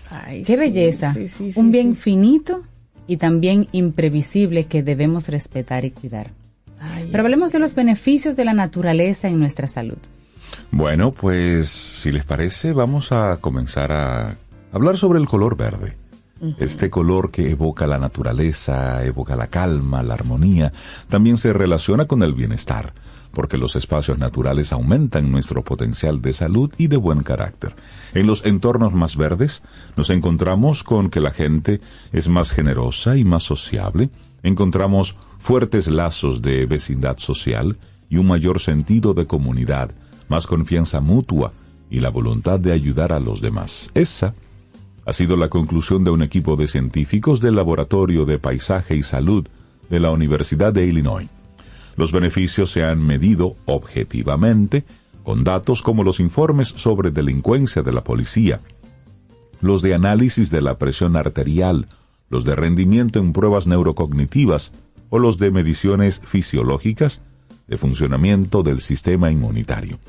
Ay, 0.10 0.44
¡Qué 0.44 0.56
sí, 0.56 0.60
belleza! 0.60 1.14
sí, 1.14 1.28
sí, 1.30 1.54
un 1.56 1.72
bien 1.72 1.96
finito 1.96 2.64
y 3.10 3.18
también 3.18 3.68
imprevisible 3.72 4.68
que 4.68 4.84
debemos 4.84 5.30
respetar 5.30 5.84
y 5.84 5.90
cuidar. 5.90 6.30
Pero 7.12 7.24
hablemos 7.24 7.52
de 7.52 7.58
los 7.58 7.74
beneficios 7.74 8.36
de 8.36 8.46
la 8.46 8.54
naturaleza 8.54 9.28
en 9.28 9.40
nuestra 9.40 9.68
salud. 9.68 9.98
Bueno, 10.70 11.12
pues 11.12 11.70
si 11.70 12.12
les 12.12 12.24
parece, 12.24 12.72
vamos 12.72 13.12
a 13.12 13.38
comenzar 13.42 13.92
a 13.92 14.38
hablar 14.72 14.98
sobre 15.00 15.20
el 15.20 15.28
color 15.28 15.58
verde. 15.58 15.98
Este 16.60 16.92
color 16.92 17.32
que 17.32 17.50
evoca 17.50 17.88
la 17.88 17.98
naturaleza, 17.98 19.04
evoca 19.04 19.36
la 19.36 19.48
calma, 19.48 20.04
la 20.04 20.14
armonía, 20.14 20.72
también 21.10 21.38
se 21.38 21.52
relaciona 21.52 22.06
con 22.06 22.22
el 22.22 22.34
bienestar, 22.34 22.94
porque 23.32 23.58
los 23.58 23.76
espacios 23.76 24.18
naturales 24.18 24.74
aumentan 24.74 25.32
nuestro 25.32 25.64
potencial 25.64 26.22
de 26.22 26.34
salud 26.34 26.72
y 26.78 26.88
de 26.88 26.98
buen 26.98 27.24
carácter. 27.24 27.76
En 28.14 28.28
los 28.28 28.46
entornos 28.46 28.94
más 28.94 29.16
verdes 29.16 29.62
nos 29.96 30.10
encontramos 30.10 30.84
con 30.84 31.10
que 31.10 31.22
la 31.22 31.32
gente 31.32 31.82
es 32.12 32.28
más 32.28 32.52
generosa 32.52 33.18
y 33.18 33.24
más 33.24 33.44
sociable, 33.44 34.10
encontramos 34.44 35.16
fuertes 35.38 35.88
lazos 35.88 36.42
de 36.42 36.66
vecindad 36.66 37.18
social 37.18 37.78
y 38.10 38.18
un 38.18 38.28
mayor 38.28 38.60
sentido 38.60 39.14
de 39.14 39.28
comunidad, 39.28 39.92
más 40.28 40.48
confianza 40.48 41.00
mutua 41.00 41.54
y 41.90 42.00
la 42.00 42.10
voluntad 42.10 42.60
de 42.60 42.72
ayudar 42.72 43.14
a 43.14 43.20
los 43.20 43.42
demás. 43.42 43.92
Esa 43.94 44.34
ha 45.06 45.14
sido 45.14 45.38
la 45.38 45.50
conclusión 45.50 46.04
de 46.04 46.12
un 46.12 46.22
equipo 46.22 46.56
de 46.56 46.68
científicos 46.68 47.40
del 47.42 47.56
Laboratorio 47.56 48.26
de 48.26 48.38
Paisaje 48.38 48.96
y 48.96 49.04
Salud 49.04 49.48
de 49.90 50.00
la 50.00 50.12
Universidad 50.12 50.72
de 50.72 50.86
Illinois. 50.86 51.28
Los 51.96 52.12
beneficios 52.12 52.72
se 52.72 52.84
han 52.84 53.06
medido 53.06 53.56
objetivamente 53.66 54.86
con 55.24 55.44
datos 55.44 55.82
como 55.82 56.04
los 56.04 56.20
informes 56.20 56.70
sobre 56.70 57.12
delincuencia 57.12 57.82
de 57.82 57.92
la 57.92 58.04
policía, 58.04 58.62
los 59.62 59.82
de 59.82 59.94
análisis 59.94 60.50
de 60.50 60.62
la 60.62 60.78
presión 60.78 61.16
arterial, 61.16 61.88
los 62.30 62.46
de 62.46 62.56
rendimiento 62.56 63.20
en 63.20 63.34
pruebas 63.34 63.68
neurocognitivas 63.68 64.72
o 65.10 65.20
los 65.20 65.38
de 65.38 65.52
mediciones 65.52 66.22
fisiológicas 66.24 67.22
de 67.68 67.78
funcionamiento 67.78 68.64
del 68.64 68.82
sistema 68.82 69.32
inmunitario. 69.32 70.00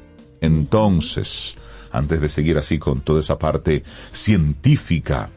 Entonces, 0.41 1.57
antes 1.93 2.21
de 2.21 2.29
seguir 2.29 2.57
así 2.59 2.79
con 2.79 3.01
toda 3.01 3.21
esa 3.21 3.39
parte 3.39 3.85
científica, 4.13 5.31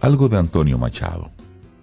algo 0.00 0.28
de 0.28 0.36
Antonio 0.36 0.78
Machado. 0.78 1.30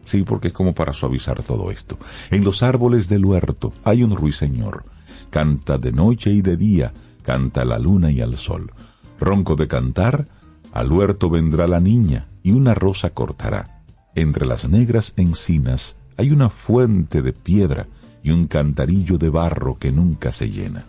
Sí, 0.10 0.24
porque 0.24 0.48
es 0.48 0.56
como 0.56 0.74
para 0.74 0.92
suavizar 0.92 1.44
todo 1.44 1.70
esto. 1.70 2.00
En 2.32 2.44
los 2.44 2.64
árboles 2.64 3.10
del 3.10 3.24
huerto 3.24 3.74
hay 3.84 4.02
un 4.02 4.16
ruiseñor. 4.16 4.84
Canta 5.30 5.78
de 5.78 5.92
noche 5.92 6.32
y 6.32 6.42
de 6.42 6.58
día, 6.58 6.92
canta 7.22 7.64
la 7.64 7.78
luna 7.78 8.10
y 8.10 8.20
al 8.20 8.36
sol. 8.36 8.72
Ronco 9.20 9.56
de 9.56 9.68
cantar, 9.68 10.28
al 10.72 10.92
huerto 10.92 11.30
vendrá 11.30 11.68
la 11.68 11.80
niña 11.80 12.28
y 12.42 12.54
una 12.54 12.74
rosa 12.74 13.12
cortará. 13.12 13.84
Entre 14.16 14.48
las 14.48 14.68
negras 14.68 15.14
encinas 15.16 15.96
hay 16.18 16.32
una 16.32 16.50
fuente 16.50 17.22
de 17.22 17.32
piedra 17.32 17.86
y 18.24 18.32
un 18.32 18.48
cantarillo 18.48 19.20
de 19.20 19.30
barro 19.30 19.78
que 19.78 19.92
nunca 19.92 20.32
se 20.32 20.50
llena. 20.50 20.86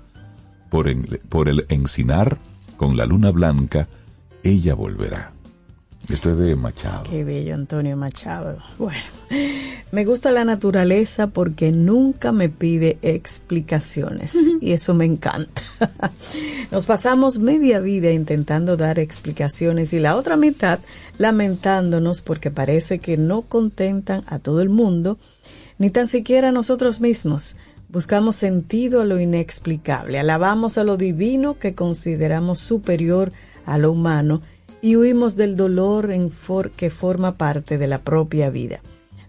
Por, 0.70 0.88
por 1.28 1.50
el 1.50 1.66
encinar, 1.68 2.38
con 2.78 2.96
la 2.96 3.04
luna 3.04 3.32
blanca, 3.32 3.86
ella 4.42 4.74
volverá. 4.74 5.34
Esto 6.08 6.30
es 6.30 6.38
de 6.38 6.56
Machado. 6.56 7.04
Qué 7.04 7.24
bello, 7.24 7.54
Antonio 7.54 7.96
Machado. 7.96 8.58
Bueno, 8.78 8.98
me 9.92 10.04
gusta 10.04 10.32
la 10.32 10.44
naturaleza 10.44 11.28
porque 11.28 11.70
nunca 11.70 12.32
me 12.32 12.48
pide 12.48 12.98
explicaciones 13.02 14.34
y 14.60 14.72
eso 14.72 14.94
me 14.94 15.04
encanta. 15.04 15.62
Nos 16.70 16.86
pasamos 16.86 17.38
media 17.38 17.80
vida 17.80 18.10
intentando 18.10 18.76
dar 18.76 18.98
explicaciones 18.98 19.92
y 19.92 19.98
la 19.98 20.16
otra 20.16 20.36
mitad 20.36 20.80
lamentándonos 21.18 22.22
porque 22.22 22.50
parece 22.50 22.98
que 22.98 23.16
no 23.16 23.42
contentan 23.42 24.24
a 24.26 24.38
todo 24.38 24.62
el 24.62 24.68
mundo, 24.68 25.18
ni 25.78 25.90
tan 25.90 26.08
siquiera 26.08 26.48
a 26.48 26.52
nosotros 26.52 27.00
mismos. 27.00 27.56
Buscamos 27.88 28.36
sentido 28.36 29.00
a 29.00 29.04
lo 29.04 29.20
inexplicable, 29.20 30.18
alabamos 30.18 30.78
a 30.78 30.84
lo 30.84 30.96
divino 30.96 31.58
que 31.58 31.74
consideramos 31.74 32.58
superior 32.58 33.32
a 33.66 33.78
lo 33.78 33.92
humano 33.92 34.42
y 34.82 34.96
huimos 34.96 35.36
del 35.36 35.56
dolor 35.56 36.10
en 36.10 36.30
for- 36.30 36.70
que 36.70 36.90
forma 36.90 37.36
parte 37.36 37.78
de 37.78 37.86
la 37.86 38.00
propia 38.02 38.50
vida. 38.50 38.80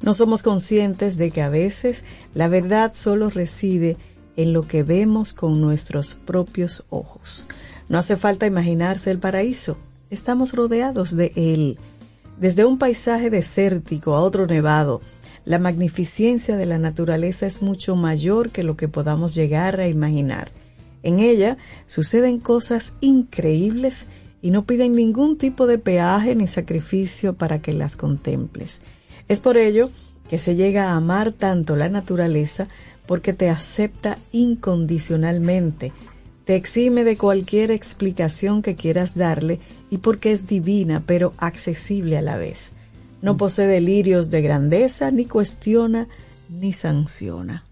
No 0.02 0.14
somos 0.14 0.42
conscientes 0.44 1.18
de 1.18 1.30
que 1.32 1.42
a 1.42 1.50
veces 1.50 2.04
la 2.34 2.48
verdad 2.48 2.94
solo 2.94 3.30
reside 3.30 3.98
en 4.36 4.54
lo 4.54 4.68
que 4.68 4.84
vemos 4.84 5.34
con 5.34 5.62
nuestros 5.62 6.16
propios 6.16 6.84
ojos. 6.90 7.48
No 7.90 7.98
hace 7.98 8.18
falta 8.18 8.48
imaginarse 8.48 9.12
el 9.12 9.20
paraíso, 9.20 9.78
estamos 10.10 10.54
rodeados 10.54 11.16
de 11.16 11.34
él. 11.36 11.78
Desde 12.40 12.66
un 12.66 12.80
paisaje 12.80 13.30
desértico 13.30 14.16
a 14.16 14.22
otro 14.22 14.48
nevado, 14.48 15.02
la 15.46 15.60
magnificencia 15.60 16.56
de 16.56 16.66
la 16.66 16.78
naturaleza 16.78 17.46
es 17.46 17.62
mucho 17.62 17.96
mayor 17.96 18.50
que 18.50 18.64
lo 18.64 18.78
que 18.78 18.88
podamos 18.88 19.36
llegar 19.36 19.80
a 19.80 19.88
imaginar. 19.88 20.52
En 21.04 21.20
ella 21.20 21.58
suceden 21.86 22.40
cosas 22.40 22.94
increíbles 23.02 24.06
y 24.42 24.52
no 24.52 24.66
piden 24.66 24.96
ningún 24.96 25.38
tipo 25.38 25.68
de 25.68 25.78
peaje 25.78 26.36
ni 26.36 26.48
sacrificio 26.48 27.34
para 27.34 27.62
que 27.62 27.74
las 27.74 27.96
contemples. 27.96 28.82
Es 29.28 29.40
por 29.40 29.58
ello 29.58 29.90
que 30.30 30.40
se 30.40 30.56
llega 30.56 30.90
a 30.90 30.96
amar 30.96 31.34
tanto 31.34 31.76
la 31.76 31.90
naturaleza 31.90 32.68
porque 33.06 33.34
te 33.34 33.50
acepta 33.50 34.18
incondicionalmente, 34.32 35.92
te 36.46 36.56
exime 36.56 37.04
de 37.04 37.18
cualquier 37.18 37.72
explicación 37.72 38.62
que 38.62 38.76
quieras 38.76 39.16
darle 39.16 39.60
y 39.90 39.98
porque 40.00 40.32
es 40.32 40.48
divina 40.48 41.04
pero 41.06 41.34
accesible 41.38 42.18
a 42.18 42.22
la 42.22 42.38
vez. 42.38 42.74
No 43.22 43.38
posee 43.38 43.68
delirios 43.68 44.32
de 44.32 44.42
grandeza, 44.42 45.12
ni 45.12 45.26
cuestiona, 45.26 46.08
ni 46.50 46.74
sanciona. 46.74 47.66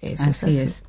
Eso 0.00 0.24
es 0.24 0.42
Así 0.42 0.46
así. 0.46 0.58
es. 0.58 0.82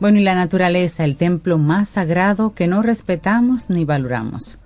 Bueno, 0.00 0.18
y 0.18 0.22
la 0.22 0.34
naturaleza, 0.34 1.04
el 1.04 1.16
templo 1.16 1.58
más 1.58 1.90
sagrado 1.90 2.54
que 2.54 2.66
no 2.66 2.82
respetamos 2.82 3.68
ni 3.70 3.84
valoramos. 3.84 4.58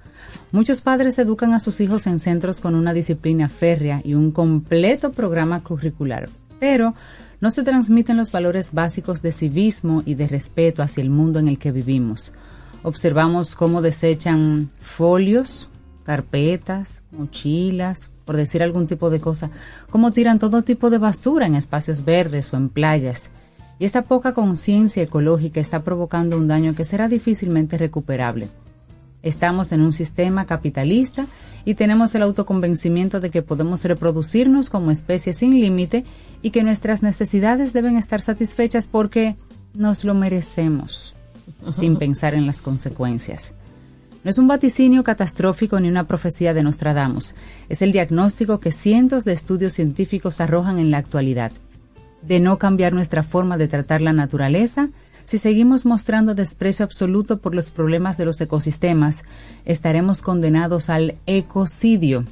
Muchos 0.53 0.80
padres 0.80 1.18
educan 1.18 1.55
a 1.55 1.61
sus 1.61 1.80
hijos 1.80 2.07
en 2.07 2.18
centros 2.20 2.61
con 2.61 2.74
una 2.74 2.92
disciplina 2.92 3.49
férrea 3.49 4.01
y 4.05 4.14
un 4.14 4.30
completo 4.30 5.11
programa 5.12 5.62
curricular, 5.62 6.28
pero 6.61 6.94
no 7.40 7.51
se 7.51 7.64
transmiten 7.64 8.16
los 8.16 8.30
valores 8.30 8.72
básicos 8.72 9.22
de 9.22 9.32
civismo 9.32 10.03
y 10.07 10.14
de 10.14 10.28
respeto 10.28 10.82
hacia 10.82 11.03
el 11.03 11.11
mundo 11.11 11.40
en 11.40 11.49
el 11.49 11.59
que 11.59 11.72
vivimos. 11.72 12.32
Observamos 12.82 13.57
cómo 13.57 13.82
desechan 13.82 14.70
folios, 14.80 15.68
carpetas, 16.05 17.01
mochilas, 17.11 18.12
por 18.24 18.36
decir 18.36 18.62
algún 18.62 18.86
tipo 18.86 19.11
de 19.11 19.20
cosa, 19.20 19.51
cómo 19.90 20.12
tiran 20.12 20.38
todo 20.38 20.62
tipo 20.62 20.90
de 20.90 20.99
basura 20.99 21.47
en 21.47 21.57
espacios 21.57 22.05
verdes 22.05 22.53
o 22.53 22.57
en 22.57 22.68
playas. 22.68 23.32
Y 23.80 23.84
esta 23.84 24.03
poca 24.03 24.32
conciencia 24.32 25.03
ecológica 25.03 25.61
está 25.61 25.82
provocando 25.82 26.38
un 26.38 26.47
daño 26.47 26.74
que 26.74 26.84
será 26.84 27.09
difícilmente 27.09 27.76
recuperable. 27.76 28.49
Estamos 29.26 29.72
en 29.72 29.80
un 29.80 29.92
sistema 29.92 30.46
capitalista 30.46 31.26
y 31.64 31.74
tenemos 31.74 32.14
el 32.14 32.22
autoconvencimiento 32.22 33.18
de 33.18 33.30
que 33.30 33.42
podemos 33.42 33.82
reproducirnos 33.82 34.70
como 34.70 34.92
especie 34.92 35.32
sin 35.32 35.60
límite 35.60 36.04
y 36.42 36.50
que 36.50 36.62
nuestras 36.62 37.02
necesidades 37.02 37.72
deben 37.72 37.96
estar 37.96 38.20
satisfechas 38.20 38.86
porque 38.86 39.34
nos 39.74 40.04
lo 40.04 40.14
merecemos, 40.14 41.16
sin 41.72 41.96
pensar 41.98 42.34
en 42.34 42.46
las 42.46 42.62
consecuencias. 42.62 43.54
No 44.22 44.30
es 44.30 44.38
un 44.38 44.46
vaticinio 44.46 45.02
catastrófico 45.02 45.80
ni 45.80 45.88
una 45.88 46.06
profecía 46.06 46.54
de 46.54 46.62
Nostradamus, 46.62 47.34
es 47.68 47.82
el 47.82 47.90
diagnóstico 47.90 48.60
que 48.60 48.70
cientos 48.70 49.24
de 49.24 49.32
estudios 49.32 49.72
científicos 49.72 50.40
arrojan 50.40 50.78
en 50.78 50.92
la 50.92 50.98
actualidad. 50.98 51.50
De 52.22 52.38
no 52.38 52.58
cambiar 52.58 52.92
nuestra 52.92 53.24
forma 53.24 53.56
de 53.56 53.66
tratar 53.66 54.02
la 54.02 54.12
naturaleza, 54.12 54.90
si 55.26 55.38
seguimos 55.38 55.84
mostrando 55.86 56.34
desprecio 56.34 56.84
absoluto 56.84 57.38
por 57.38 57.54
los 57.54 57.70
problemas 57.70 58.16
de 58.16 58.24
los 58.24 58.40
ecosistemas, 58.40 59.24
estaremos 59.64 60.22
condenados 60.22 60.88
al 60.88 61.16
ecocidio. 61.26 62.24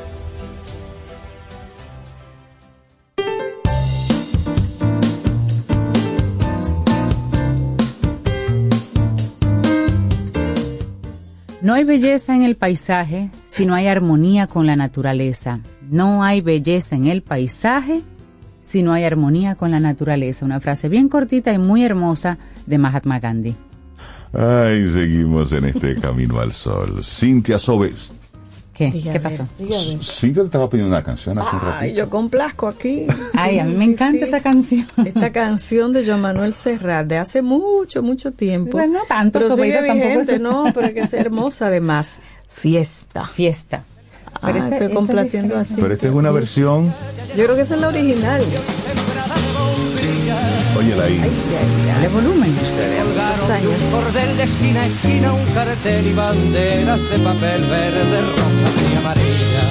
No 11.70 11.76
hay 11.76 11.84
belleza 11.84 12.34
en 12.34 12.42
el 12.42 12.56
paisaje 12.56 13.30
si 13.46 13.64
no 13.64 13.76
hay 13.76 13.86
armonía 13.86 14.48
con 14.48 14.66
la 14.66 14.74
naturaleza. 14.74 15.60
No 15.88 16.24
hay 16.24 16.40
belleza 16.40 16.96
en 16.96 17.06
el 17.06 17.22
paisaje 17.22 18.02
si 18.60 18.82
no 18.82 18.92
hay 18.92 19.04
armonía 19.04 19.54
con 19.54 19.70
la 19.70 19.78
naturaleza. 19.78 20.44
Una 20.44 20.58
frase 20.58 20.88
bien 20.88 21.08
cortita 21.08 21.52
y 21.52 21.58
muy 21.58 21.84
hermosa 21.84 22.38
de 22.66 22.76
Mahatma 22.78 23.20
Gandhi. 23.20 23.54
Ay, 24.32 24.88
seguimos 24.88 25.52
en 25.52 25.66
este 25.66 25.94
camino 25.94 26.40
al 26.40 26.50
sol. 26.50 27.04
Cintia 27.04 27.56
Sobe. 27.56 27.92
¿Qué? 28.80 28.90
Dígame, 28.90 29.12
¿Qué 29.12 29.20
pasó? 29.20 29.46
Cintia 30.02 30.42
te 30.42 30.46
estaba 30.46 30.70
pidiendo 30.70 30.94
una 30.94 31.04
canción 31.04 31.38
hace 31.38 31.54
un 31.54 31.62
Ay, 31.64 31.70
ratito. 31.72 31.96
yo 31.98 32.08
complazco 32.08 32.66
aquí. 32.66 33.06
Ay, 33.34 33.58
a 33.58 33.64
mí 33.64 33.74
me 33.74 33.84
Sí, 33.84 33.90
encanta 33.92 34.18
sí. 34.20 34.24
esa 34.24 34.40
canción. 34.40 34.86
Esta 35.04 35.30
canción 35.32 35.92
de 35.92 36.02
Joan 36.06 36.22
Manuel 36.22 36.54
Serrat 36.54 37.06
de 37.06 37.18
hace 37.18 37.42
mucho, 37.42 38.02
mucho 38.02 38.32
tiempo. 38.32 38.72
Bueno, 38.72 39.00
no 39.00 39.04
tanto, 39.06 39.38
pero 39.38 39.54
sigue 39.54 39.82
vigente, 39.82 40.36
es- 40.36 40.40
no, 40.40 40.64
pero 40.74 40.94
que 40.94 41.00
es 41.00 41.12
hermosa 41.12 41.66
además. 41.66 42.20
Fiesta. 42.50 43.26
Fiesta. 43.26 43.84
Ah, 44.40 44.50
esta- 44.50 44.68
estoy 44.68 44.86
esta 44.86 44.94
complaciendo 44.94 45.58
así. 45.58 45.74
Pero 45.78 45.92
esta 45.92 46.06
es 46.06 46.12
una 46.14 46.30
versión. 46.30 46.94
Yo 47.36 47.44
creo 47.44 47.56
que 47.56 47.62
esa 47.62 47.74
es 47.74 47.80
la 47.82 47.88
original. 47.88 48.42
Óyela 50.80 51.04
ahí. 51.04 51.20
Dale 51.86 52.08
volumen. 52.08 52.54
Muchos 52.54 53.50
años. 53.50 53.72
Cordel 53.92 54.36
de 54.38 54.44
esquina 54.44 54.80
a 54.80 54.86
esquina, 54.86 55.34
un 55.34 55.44
cartel 55.52 56.06
y 56.06 56.14
banderas 56.14 57.02
de 57.10 57.18
papel 57.18 57.62
verde, 57.64 58.22
rosas 58.22 58.74
y 58.90 58.96
amarillas. 58.96 59.68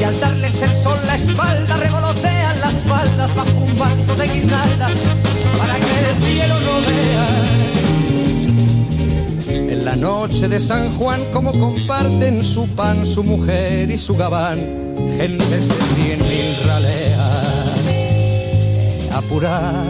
Y 0.00 0.04
al 0.04 0.20
darles 0.20 0.62
el 0.62 0.72
sol 0.72 0.98
la 1.04 1.16
espalda, 1.16 1.76
revolotean 1.78 2.60
las 2.60 2.74
faldas 2.84 3.34
bajo 3.34 3.58
un 3.58 3.76
manto 3.76 4.14
de 4.14 4.28
guirnalda 4.28 4.88
para 5.58 5.74
que 5.80 5.98
el 6.08 6.16
cielo 6.22 6.54
no 6.68 6.74
vea. 6.88 7.26
En 9.72 9.84
la 9.84 9.96
noche 9.96 10.46
de 10.46 10.60
San 10.60 10.96
Juan, 10.96 11.24
como 11.32 11.58
comparten 11.58 12.44
su 12.44 12.68
pan, 12.68 13.04
su 13.04 13.24
mujer 13.24 13.90
y 13.90 13.98
su 13.98 14.14
gabán, 14.14 14.60
gentes 15.18 15.68
de 15.68 15.74
cien 15.96 16.20
mil 16.20 16.56
raleas. 16.68 17.11
Apurad, 19.14 19.84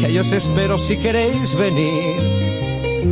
que 0.00 0.12
yo 0.12 0.20
os 0.20 0.32
espero 0.32 0.78
si 0.78 0.96
queréis 0.96 1.54
venir 1.54 2.38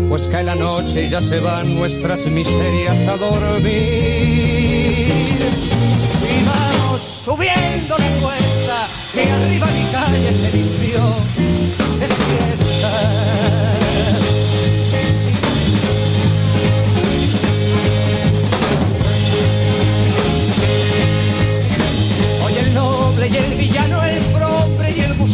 pues 0.09 0.29
cae 0.29 0.45
la 0.45 0.55
noche 0.55 1.05
y 1.05 1.09
ya 1.09 1.21
se 1.21 1.41
van 1.41 1.75
nuestras 1.75 2.27
miserias 2.27 3.07
a 3.07 3.17
dormir. 3.17 3.73
Y 6.23 6.45
vamos 6.45 7.03
subiendo 7.03 7.99
la 7.99 8.11
cuesta, 8.21 8.89
que 9.13 9.31
arriba 9.31 9.67
mi 9.67 9.85
calle 9.91 10.33
se 10.33 10.51
vistió 10.57 11.01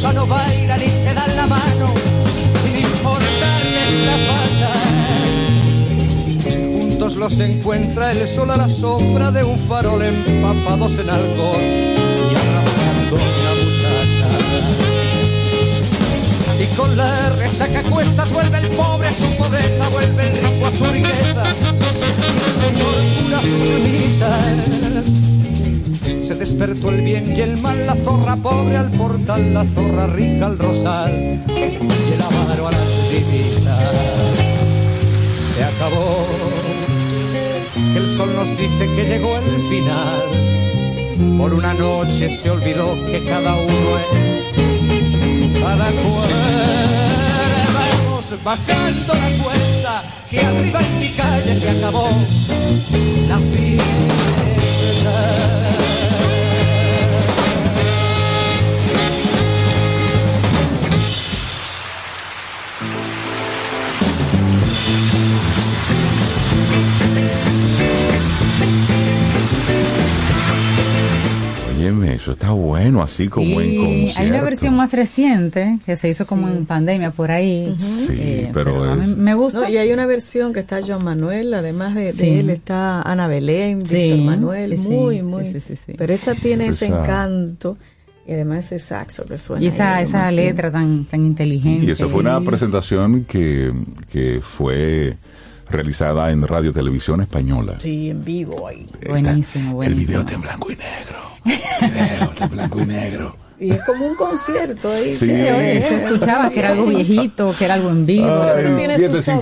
pobre 0.02 0.18
y 0.18 0.18
el 0.18 0.18
gusano 0.18 0.26
bailan 0.26 0.82
y 0.82 0.88
se 0.88 1.14
dan 1.14 1.36
la 1.36 1.46
mano 1.46 1.94
sin 2.62 2.76
importarles 2.76 3.92
la 4.06 4.16
falla. 4.28 4.72
Juntos 6.72 7.16
los 7.16 7.38
encuentra 7.38 8.12
el 8.12 8.26
sol 8.26 8.50
a 8.50 8.56
la 8.56 8.68
sombra 8.68 9.30
de 9.30 9.44
un 9.44 9.58
farol 9.58 10.02
empapados 10.02 10.98
en 10.98 11.10
alcohol 11.10 11.62
y 11.62 12.34
abrazando 12.34 13.16
a 13.16 13.20
una 13.20 13.52
muchacha. 13.62 14.28
Y 16.60 16.66
con 16.76 16.96
la 16.96 17.30
resaca 17.30 17.82
cuestas 17.84 18.32
vuelve 18.32 18.58
el 18.58 18.70
pobre 18.70 19.08
a 19.08 19.12
su 19.12 19.30
pobreza, 19.36 19.88
vuelve 19.88 20.26
el 20.26 20.36
rico 20.36 20.66
a 20.66 20.72
su 20.72 20.84
riqueza. 20.86 21.44
Por 22.62 22.96
puras 23.24 23.44
misas 23.44 25.31
despertó 26.34 26.90
el 26.90 27.00
bien 27.02 27.34
y 27.36 27.40
el 27.40 27.58
mal, 27.58 27.86
la 27.86 27.94
zorra 27.94 28.36
pobre 28.36 28.76
al 28.76 28.90
portal, 28.90 29.54
la 29.54 29.64
zorra 29.64 30.06
rica 30.06 30.46
al 30.46 30.58
rosal 30.58 31.40
y 31.48 32.12
el 32.12 32.22
avaro 32.22 32.68
a 32.68 32.72
las 32.72 33.10
divisas. 33.10 33.78
Se 35.54 35.64
acabó, 35.64 36.26
que 37.92 37.98
el 37.98 38.08
sol 38.08 38.30
nos 38.34 38.48
dice 38.56 38.88
que 38.94 39.04
llegó 39.04 39.36
el 39.36 39.60
final. 39.68 40.22
Por 41.38 41.54
una 41.54 41.74
noche 41.74 42.30
se 42.30 42.50
olvidó 42.50 42.94
que 43.06 43.24
cada 43.24 43.54
uno 43.54 43.98
es 43.98 44.06
cada 45.60 45.90
cual. 45.90 46.30
Vamos 47.74 48.34
bajando 48.44 49.14
la 49.14 49.30
cuesta, 49.42 50.04
que 50.30 50.40
arriba 50.40 50.80
en 50.80 50.98
mi 50.98 51.08
calle 51.10 51.56
se 51.56 51.70
acabó 51.70 52.08
la 53.28 53.38
fiesta. 53.38 55.41
Eso 72.22 72.32
está 72.32 72.52
bueno, 72.52 73.02
así 73.02 73.28
como 73.28 73.60
en 73.60 73.76
concierto. 73.76 74.20
hay 74.20 74.28
una 74.30 74.40
versión 74.42 74.74
más 74.76 74.92
reciente 74.92 75.78
que 75.84 75.96
se 75.96 76.08
hizo 76.08 76.24
como 76.26 76.48
en 76.48 76.64
pandemia 76.66 77.10
por 77.10 77.30
ahí. 77.32 77.74
Sí, 77.78 78.12
Eh, 78.16 78.50
pero, 78.54 78.84
a 78.84 78.94
mí 78.94 79.02
es- 79.10 79.16
me 79.16 79.34
gusta. 79.34 79.60
No, 79.60 79.68
y 79.68 79.76
hay 79.76 79.92
una 79.92 80.06
versión 80.06 80.52
que 80.52 80.60
está 80.60 80.80
Joan 80.86 81.04
Manuel, 81.04 81.52
además 81.52 81.94
de, 81.96 82.10
él 82.40 82.48
está 82.50 83.02
Ana 83.02 83.26
Belén, 83.26 83.84
Sí, 83.86 83.96
Víctor 83.96 84.20
Manuel, 84.20 84.70
sí, 84.70 84.76
sí, 84.76 84.88
muy, 84.88 85.16
sí, 85.16 85.22
muy. 85.22 85.46
sí, 85.52 85.60
sí, 85.60 85.76
sí. 85.76 85.92
Pero 85.98 86.14
esa 86.14 86.34
tiene 86.34 86.68
ese 86.68 86.86
Esa- 86.86 87.02
encanto 87.02 87.76
y 88.26 88.32
además 88.32 88.66
ese 88.66 88.78
saxo 88.78 89.24
que 89.24 89.36
suena. 89.36 89.64
Y 89.64 89.66
esa, 89.66 89.96
ahí, 89.96 90.04
esa 90.04 90.30
letra 90.30 90.70
tan, 90.70 91.04
tan 91.06 91.24
inteligente. 91.26 91.86
Y 91.86 91.90
esa 91.90 92.06
fue 92.06 92.20
una 92.20 92.40
presentación 92.40 93.24
que, 93.24 93.72
que 94.12 94.38
fue 94.40 95.16
realizada 95.72 96.30
en 96.30 96.46
Radio 96.46 96.72
Televisión 96.72 97.20
Española. 97.20 97.74
Sí, 97.78 98.10
en 98.10 98.24
vivo 98.24 98.68
ahí. 98.68 98.86
Buenísimo, 99.08 99.70
El 99.70 99.74
buenísimo. 99.74 100.06
video 100.06 100.20
está 100.20 100.34
en 100.34 100.40
blanco 100.42 100.68
y 100.70 100.76
negro. 100.76 101.18
El 101.80 101.90
video 101.90 102.30
está 102.30 102.44
en 102.44 102.50
blanco 102.50 102.80
y 102.80 102.86
negro. 102.86 103.36
Y 103.60 103.70
es 103.70 103.80
como 103.84 104.06
un 104.06 104.14
concierto 104.16 104.90
ahí. 104.90 105.14
Sí. 105.14 105.26
Se, 105.26 105.52
oye, 105.52 105.80
se 105.80 106.04
escuchaba 106.04 106.50
que 106.50 106.58
era 106.58 106.70
algo 106.70 106.86
viejito, 106.86 107.54
que 107.56 107.64
era 107.66 107.74
algo 107.74 107.90
en 107.90 108.04
vivo. 108.04 108.26
Ay, 108.26 108.64
Eso 108.64 108.74
tiene 108.74 108.94
su 108.96 109.00
757. 109.00 109.22
sabor. 109.22 109.40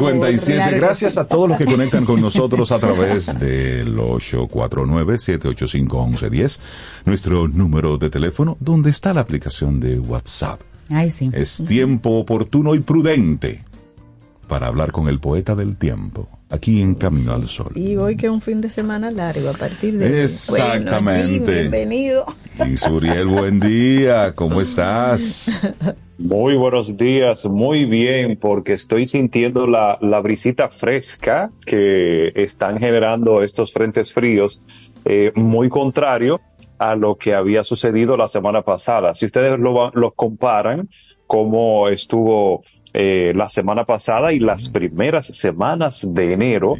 Claro 0.59 0.71
que 0.73 0.77
Gracias 0.79 1.15
sí. 1.15 1.21
a 1.21 1.25
todos 1.25 1.49
los 1.49 1.57
que 1.57 1.65
conectan 1.65 2.05
con 2.05 2.21
nosotros 2.27 2.71
a 2.71 2.79
través 2.79 3.39
del 3.41 3.97
849-785-1110, 3.97 6.61
nuestro 7.07 7.49
número 7.49 7.97
de 7.99 8.11
teléfono, 8.11 8.57
donde 8.61 8.91
está 8.91 9.15
la 9.15 9.23
aplicación 9.23 9.81
de 9.81 9.99
WhatsApp. 9.99 10.61
Ay, 10.91 11.11
sí. 11.11 11.31
Es 11.33 11.65
tiempo 11.67 12.19
oportuno 12.19 12.75
y 12.75 12.81
prudente 12.81 13.65
para 14.51 14.67
hablar 14.67 14.91
con 14.91 15.09
el 15.09 15.21
poeta 15.21 15.55
del 15.55 15.77
tiempo, 15.77 16.29
aquí 16.51 16.83
en 16.83 16.97
Camino 16.97 17.33
al 17.33 17.47
Sol. 17.47 17.71
Y 17.77 17.95
hoy 17.97 18.17
que 18.17 18.27
es 18.27 18.33
un 18.33 18.41
fin 18.41 18.61
de 18.61 18.69
semana 18.69 19.13
largo 19.13 19.49
a 19.49 19.53
partir 19.53 19.97
de 19.97 20.25
Exactamente. 20.25 21.39
Bueno, 21.39 21.47
Jim, 21.47 21.47
bienvenido. 21.47 22.27
Y 22.69 22.77
Suriel, 22.77 23.27
buen 23.27 23.61
día, 23.61 24.35
¿cómo 24.35 24.61
estás? 24.61 25.49
Muy 26.19 26.57
buenos 26.57 26.97
días, 26.97 27.47
muy 27.47 27.85
bien, 27.85 28.37
porque 28.37 28.73
estoy 28.73 29.07
sintiendo 29.07 29.69
la, 29.69 29.99
la 30.01 30.19
brisita 30.19 30.69
fresca 30.69 31.53
que 31.65 32.33
están 32.35 32.81
generando 32.81 33.45
estos 33.45 33.73
frentes 33.73 34.13
fríos, 34.13 34.61
eh, 35.05 35.31
muy 35.37 35.69
contrario 35.69 36.41
a 36.81 36.97
lo 36.97 37.15
que 37.17 37.35
había 37.35 37.63
sucedido 37.63 38.17
la 38.17 38.27
semana 38.27 38.63
pasada. 38.63 39.15
Si 39.15 39.27
ustedes 39.27 39.61
lo, 39.61 39.93
lo 39.95 40.11
comparan, 40.11 40.89
cómo 41.31 41.89
estuvo 41.89 42.65
eh, 42.93 43.33
la 43.37 43.49
semana 43.49 43.85
pasada 43.85 44.33
y 44.33 44.41
las 44.41 44.69
primeras 44.69 45.27
semanas 45.27 46.07
de 46.09 46.33
enero, 46.33 46.75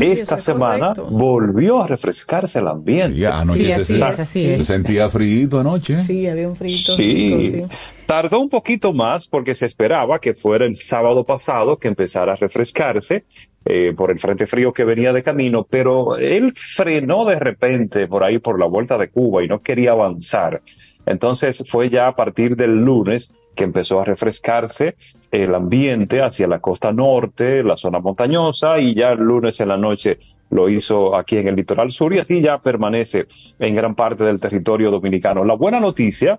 esta 0.00 0.36
es 0.36 0.42
semana 0.42 0.92
correcto. 0.94 1.06
volvió 1.16 1.82
a 1.82 1.86
refrescarse 1.86 2.58
el 2.58 2.68
ambiente. 2.68 3.16
Sí, 3.16 3.24
anoche 3.24 3.62
Sí, 3.62 3.66
se, 3.66 3.78
así 3.78 3.94
es, 3.94 4.20
así 4.20 4.46
se 4.56 4.64
sentía 4.64 5.08
frío 5.08 5.60
anoche. 5.60 6.02
Sí, 6.02 6.26
había 6.26 6.48
un 6.48 6.56
rico, 6.56 6.92
sí. 6.92 7.62
tardó 8.06 8.40
un 8.40 8.48
poquito 8.48 8.92
más 8.92 9.28
porque 9.28 9.54
se 9.54 9.66
esperaba 9.66 10.18
que 10.20 10.34
fuera 10.34 10.66
el 10.66 10.76
sábado 10.76 11.24
pasado 11.24 11.78
que 11.78 11.88
empezara 11.88 12.32
a 12.34 12.36
refrescarse 12.36 13.24
eh, 13.64 13.94
por 13.96 14.10
el 14.10 14.18
frente 14.18 14.46
frío 14.46 14.72
que 14.72 14.84
venía 14.84 15.12
de 15.12 15.22
camino, 15.22 15.66
pero 15.68 16.16
él 16.16 16.52
frenó 16.54 17.24
de 17.24 17.38
repente 17.38 18.06
por 18.06 18.22
ahí 18.24 18.38
por 18.38 18.60
la 18.60 18.66
vuelta 18.66 18.96
de 18.98 19.08
Cuba 19.08 19.42
y 19.42 19.48
no 19.48 19.60
quería 19.62 19.92
avanzar. 19.92 20.62
Entonces 21.06 21.64
fue 21.66 21.88
ya 21.88 22.08
a 22.08 22.14
partir 22.16 22.56
del 22.56 22.84
lunes 22.84 23.32
que 23.56 23.64
empezó 23.64 24.00
a 24.00 24.04
refrescarse 24.04 24.94
el 25.32 25.54
ambiente 25.54 26.22
hacia 26.22 26.46
la 26.46 26.60
costa 26.60 26.92
norte, 26.92 27.64
la 27.64 27.76
zona 27.76 27.98
montañosa, 27.98 28.78
y 28.78 28.94
ya 28.94 29.10
el 29.12 29.20
lunes 29.20 29.58
en 29.60 29.68
la 29.68 29.76
noche 29.76 30.18
lo 30.50 30.68
hizo 30.68 31.16
aquí 31.16 31.38
en 31.38 31.48
el 31.48 31.56
litoral 31.56 31.90
sur 31.90 32.14
y 32.14 32.18
así 32.18 32.40
ya 32.40 32.58
permanece 32.58 33.26
en 33.58 33.74
gran 33.74 33.96
parte 33.96 34.22
del 34.22 34.40
territorio 34.40 34.92
dominicano. 34.92 35.44
La 35.44 35.54
buena 35.54 35.80
noticia 35.80 36.38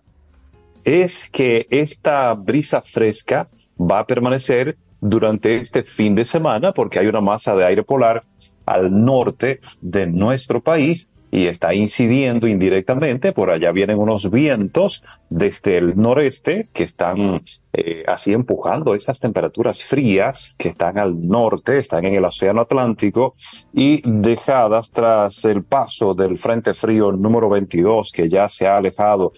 es 0.86 1.30
que 1.30 1.68
esta 1.70 2.34
brisa 2.34 2.82
fresca 2.82 3.48
va 3.78 4.00
a 4.00 4.08
permanecer 4.08 4.78
durante 5.02 5.58
este 5.58 5.84
fin 5.84 6.16
de 6.16 6.24
semana 6.24 6.72
porque 6.72 7.00
hay 7.00 7.08
una 7.08 7.22
masa 7.22 7.56
de 7.56 7.66
aire 7.66 7.84
polar 7.84 8.24
al 8.66 9.04
norte 9.04 9.60
de 9.82 10.08
nuestro 10.08 10.62
país 10.62 11.12
y 11.32 11.48
está 11.48 11.74
incidiendo 11.74 12.48
indirectamente. 12.48 13.32
Por 13.32 13.50
allá 13.50 13.72
vienen 13.72 14.00
unos 14.00 14.30
vientos 14.32 15.04
desde 15.30 15.78
el 15.78 15.98
noreste 15.98 16.70
que 16.74 16.84
están 16.84 17.44
eh, 17.74 18.04
así 18.08 18.34
empujando 18.34 18.96
esas 18.96 19.20
temperaturas 19.20 19.84
frías 19.84 20.56
que 20.58 20.70
están 20.70 20.98
al 20.98 21.28
norte, 21.28 21.80
están 21.80 22.06
en 22.06 22.16
el 22.16 22.26
Océano 22.26 22.62
Atlántico 22.62 23.36
y 23.74 24.02
dejadas 24.04 24.92
tras 24.92 25.44
el 25.46 25.64
paso 25.64 26.14
del 26.14 26.38
Frente 26.38 26.74
Frío 26.74 27.12
número 27.12 27.50
22 27.50 28.12
que 28.12 28.30
ya 28.30 28.48
se 28.50 28.68
ha 28.68 28.78
alejado. 28.78 29.34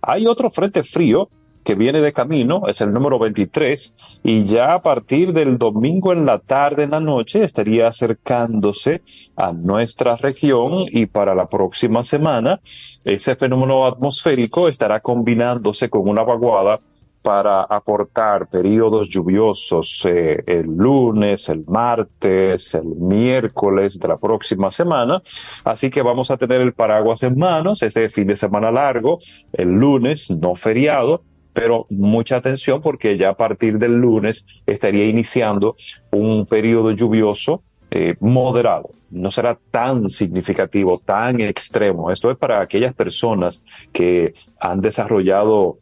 Hay 0.00 0.26
otro 0.26 0.50
Frente 0.50 0.82
Frío 0.82 1.28
que 1.64 1.74
viene 1.74 2.00
de 2.00 2.12
camino, 2.12 2.62
es 2.68 2.80
el 2.80 2.92
número 2.92 3.18
23, 3.18 3.94
y 4.22 4.44
ya 4.44 4.74
a 4.74 4.82
partir 4.82 5.32
del 5.32 5.58
domingo 5.58 6.12
en 6.12 6.26
la 6.26 6.38
tarde, 6.38 6.84
en 6.84 6.90
la 6.90 7.00
noche, 7.00 7.42
estaría 7.42 7.88
acercándose 7.88 9.02
a 9.34 9.52
nuestra 9.52 10.16
región 10.16 10.84
y 10.90 11.06
para 11.06 11.34
la 11.34 11.48
próxima 11.48 12.04
semana 12.04 12.60
ese 13.04 13.36
fenómeno 13.36 13.86
atmosférico 13.86 14.68
estará 14.68 15.00
combinándose 15.00 15.88
con 15.88 16.08
una 16.08 16.22
vaguada 16.22 16.80
para 17.24 17.62
aportar 17.62 18.48
periodos 18.48 19.08
lluviosos 19.08 20.04
eh, 20.04 20.44
el 20.46 20.66
lunes, 20.66 21.48
el 21.48 21.64
martes, 21.66 22.74
el 22.74 22.84
miércoles 22.84 23.98
de 23.98 24.08
la 24.08 24.18
próxima 24.18 24.70
semana. 24.70 25.22
Así 25.64 25.88
que 25.88 26.02
vamos 26.02 26.30
a 26.30 26.36
tener 26.36 26.60
el 26.60 26.74
paraguas 26.74 27.22
en 27.22 27.38
manos, 27.38 27.82
este 27.82 28.10
fin 28.10 28.26
de 28.26 28.36
semana 28.36 28.70
largo, 28.70 29.20
el 29.54 29.70
lunes, 29.70 30.30
no 30.30 30.54
feriado, 30.54 31.20
pero 31.54 31.86
mucha 31.88 32.36
atención 32.36 32.82
porque 32.82 33.16
ya 33.16 33.30
a 33.30 33.36
partir 33.36 33.78
del 33.78 33.94
lunes 33.94 34.44
estaría 34.66 35.06
iniciando 35.06 35.76
un 36.10 36.44
periodo 36.44 36.90
lluvioso 36.90 37.62
eh, 37.90 38.16
moderado. 38.20 38.90
No 39.10 39.30
será 39.30 39.56
tan 39.70 40.10
significativo, 40.10 40.98
tan 40.98 41.40
extremo. 41.40 42.10
Esto 42.10 42.30
es 42.30 42.36
para 42.36 42.60
aquellas 42.60 42.92
personas 42.92 43.62
que 43.92 44.34
han 44.58 44.80
desarrollado 44.80 45.78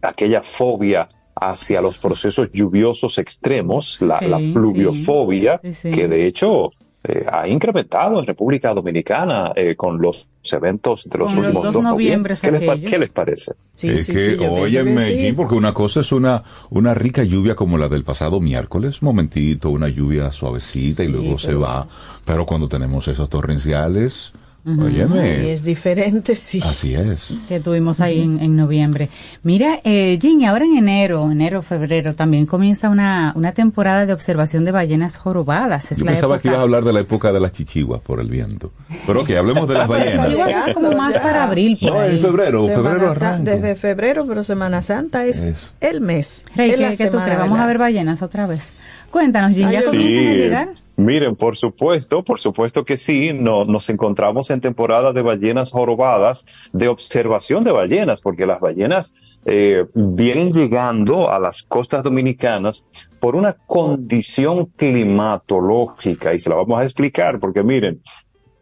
aquella 0.00 0.42
fobia 0.42 1.08
hacia 1.38 1.82
los 1.82 1.98
procesos 1.98 2.50
lluviosos 2.52 3.18
extremos, 3.18 3.98
la, 4.00 4.20
la 4.22 4.38
Sí, 4.38 4.52
pluviofobia, 4.54 5.60
sí, 5.62 5.74
sí. 5.74 5.90
que 5.90 6.08
de 6.08 6.26
hecho 6.26 6.70
eh, 7.08 7.24
ha 7.30 7.46
incrementado 7.46 8.18
en 8.18 8.26
República 8.26 8.74
Dominicana 8.74 9.52
eh, 9.54 9.76
con 9.76 10.00
los 10.00 10.26
eventos 10.50 11.04
de 11.04 11.18
los 11.18 11.28
Con 11.28 11.36
los 11.36 11.46
últimos 11.46 11.64
dos 11.64 11.74
dos 11.74 11.82
noviembres 11.82 12.40
¿Qué 12.40 12.50
les, 12.50 12.60
qué 12.60 13.08
parece? 13.08 13.52
es 13.80 14.06
que, 14.10 14.36
oye, 14.38 14.80
en 14.80 14.94
Medellín, 14.94 15.36
porque 15.36 15.54
una 15.54 15.72
cosa 15.72 16.00
es 16.00 16.10
una, 16.12 16.42
una 16.70 16.94
rica 16.94 17.22
lluvia 17.22 17.54
como 17.54 17.78
la 17.78 17.88
del 17.88 18.04
pasado 18.04 18.40
miércoles, 18.40 19.02
momentito, 19.02 19.70
una 19.70 19.88
lluvia 19.88 20.32
suavecita 20.32 21.04
y 21.04 21.08
luego 21.08 21.38
se 21.38 21.54
va. 21.54 21.86
Pero 22.24 22.44
cuando 22.44 22.68
tenemos 22.68 23.06
esos 23.08 23.28
torrenciales, 23.28 24.32
óyeme, 24.66 25.44
Y 25.46 25.50
es 25.50 25.62
diferente, 25.64 26.34
sí. 26.36 26.60
así 26.62 26.94
es. 26.94 27.34
que 27.48 27.60
tuvimos 27.60 28.00
ahí 28.00 28.20
en, 28.22 28.40
en 28.40 28.56
noviembre. 28.56 29.08
Mira, 29.42 29.80
eh, 29.84 30.18
Ginny, 30.20 30.46
ahora 30.46 30.64
en 30.64 30.76
enero, 30.76 31.30
enero, 31.30 31.62
febrero, 31.62 32.14
también 32.14 32.46
comienza 32.46 32.88
una, 32.90 33.32
una 33.36 33.52
temporada 33.52 34.06
de 34.06 34.12
observación 34.12 34.64
de 34.64 34.72
ballenas 34.72 35.16
jorobadas. 35.16 35.92
Es 35.92 35.98
Yo 35.98 36.04
la 36.04 36.12
pensaba 36.12 36.40
que 36.40 36.48
ibas 36.48 36.58
a 36.58 36.62
hablar 36.62 36.84
de 36.84 36.92
la 36.92 37.00
época 37.00 37.32
de 37.32 37.40
las 37.40 37.52
chichiguas 37.52 38.00
por 38.00 38.20
el 38.20 38.28
viento. 38.28 38.72
Pero 39.06 39.24
que 39.24 39.36
hablemos 39.38 39.68
de 39.68 39.74
las 39.74 39.88
ballenas. 39.88 40.28
Chihuahua 40.28 40.64
es 40.68 40.74
como 40.74 40.92
más 40.92 41.18
para 41.18 41.44
abril. 41.44 41.78
por 41.80 41.90
No, 41.92 42.04
en 42.04 42.18
febrero, 42.20 42.66
Semana 42.66 42.90
febrero 42.90 43.10
arranca. 43.12 43.50
Desde 43.52 43.76
febrero, 43.76 44.24
pero 44.26 44.42
Semana 44.44 44.82
Santa 44.82 45.26
es 45.26 45.72
el 45.80 46.00
mes. 46.00 46.44
Rey, 46.54 46.70
¿qué, 46.96 47.08
tú 47.08 47.18
crees? 47.18 47.38
Vamos 47.38 47.58
la- 47.58 47.64
a 47.64 47.66
ver 47.66 47.78
ballenas 47.78 48.22
otra 48.22 48.46
vez. 48.46 48.72
Cuéntanos, 49.10 49.56
Ginny, 49.56 49.72
¿ya 49.72 49.84
comienzan 49.84 50.26
a 50.26 50.34
llegar? 50.34 50.68
Miren, 50.96 51.36
por 51.36 51.56
supuesto, 51.56 52.24
por 52.24 52.40
supuesto 52.40 52.84
que 52.84 52.96
sí, 52.96 53.32
no, 53.34 53.66
nos 53.66 53.90
encontramos 53.90 54.50
en 54.50 54.62
temporada 54.62 55.12
de 55.12 55.20
ballenas 55.20 55.70
jorobadas, 55.70 56.46
de 56.72 56.88
observación 56.88 57.64
de 57.64 57.72
ballenas, 57.72 58.22
porque 58.22 58.46
las 58.46 58.60
ballenas 58.60 59.14
eh, 59.44 59.84
vienen 59.94 60.52
llegando 60.52 61.30
a 61.30 61.38
las 61.38 61.62
costas 61.62 62.02
dominicanas 62.02 62.86
por 63.20 63.36
una 63.36 63.52
condición 63.52 64.66
climatológica, 64.76 66.34
y 66.34 66.40
se 66.40 66.48
la 66.48 66.56
vamos 66.56 66.80
a 66.80 66.84
explicar, 66.84 67.40
porque 67.40 67.62
miren, 67.62 68.00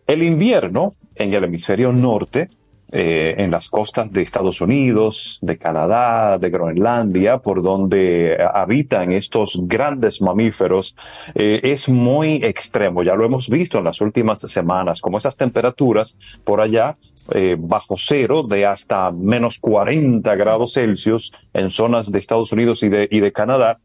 el 0.08 0.22
invierno 0.24 0.94
en 1.14 1.34
el 1.34 1.44
hemisferio 1.44 1.92
norte, 1.92 2.50
eh, 2.96 3.34
en 3.38 3.50
las 3.50 3.70
costas 3.70 4.12
de 4.12 4.22
Estados 4.22 4.60
Unidos, 4.60 5.40
de 5.42 5.58
Canadá, 5.58 6.38
de 6.38 6.48
Groenlandia, 6.48 7.38
por 7.38 7.60
donde 7.60 8.38
habitan 8.54 9.10
estos 9.10 9.58
grandes 9.64 10.22
mamíferos, 10.22 10.94
eh, 11.34 11.58
es 11.64 11.88
muy 11.88 12.36
extremo. 12.36 13.02
Ya 13.02 13.16
lo 13.16 13.24
hemos 13.24 13.48
visto 13.48 13.78
en 13.78 13.84
las 13.84 14.00
últimas 14.00 14.42
semanas, 14.42 15.00
como 15.00 15.18
esas 15.18 15.36
temperaturas 15.36 16.20
por 16.44 16.60
allá 16.60 16.94
eh, 17.32 17.56
bajo 17.58 17.96
cero 17.98 18.44
de 18.44 18.64
hasta 18.64 19.10
menos 19.10 19.58
40 19.58 20.32
grados 20.36 20.74
Celsius 20.74 21.32
en 21.52 21.70
zonas 21.70 22.12
de 22.12 22.20
Estados 22.20 22.52
Unidos 22.52 22.84
y 22.84 22.90
de, 22.90 23.32
Canadá, 23.32 23.80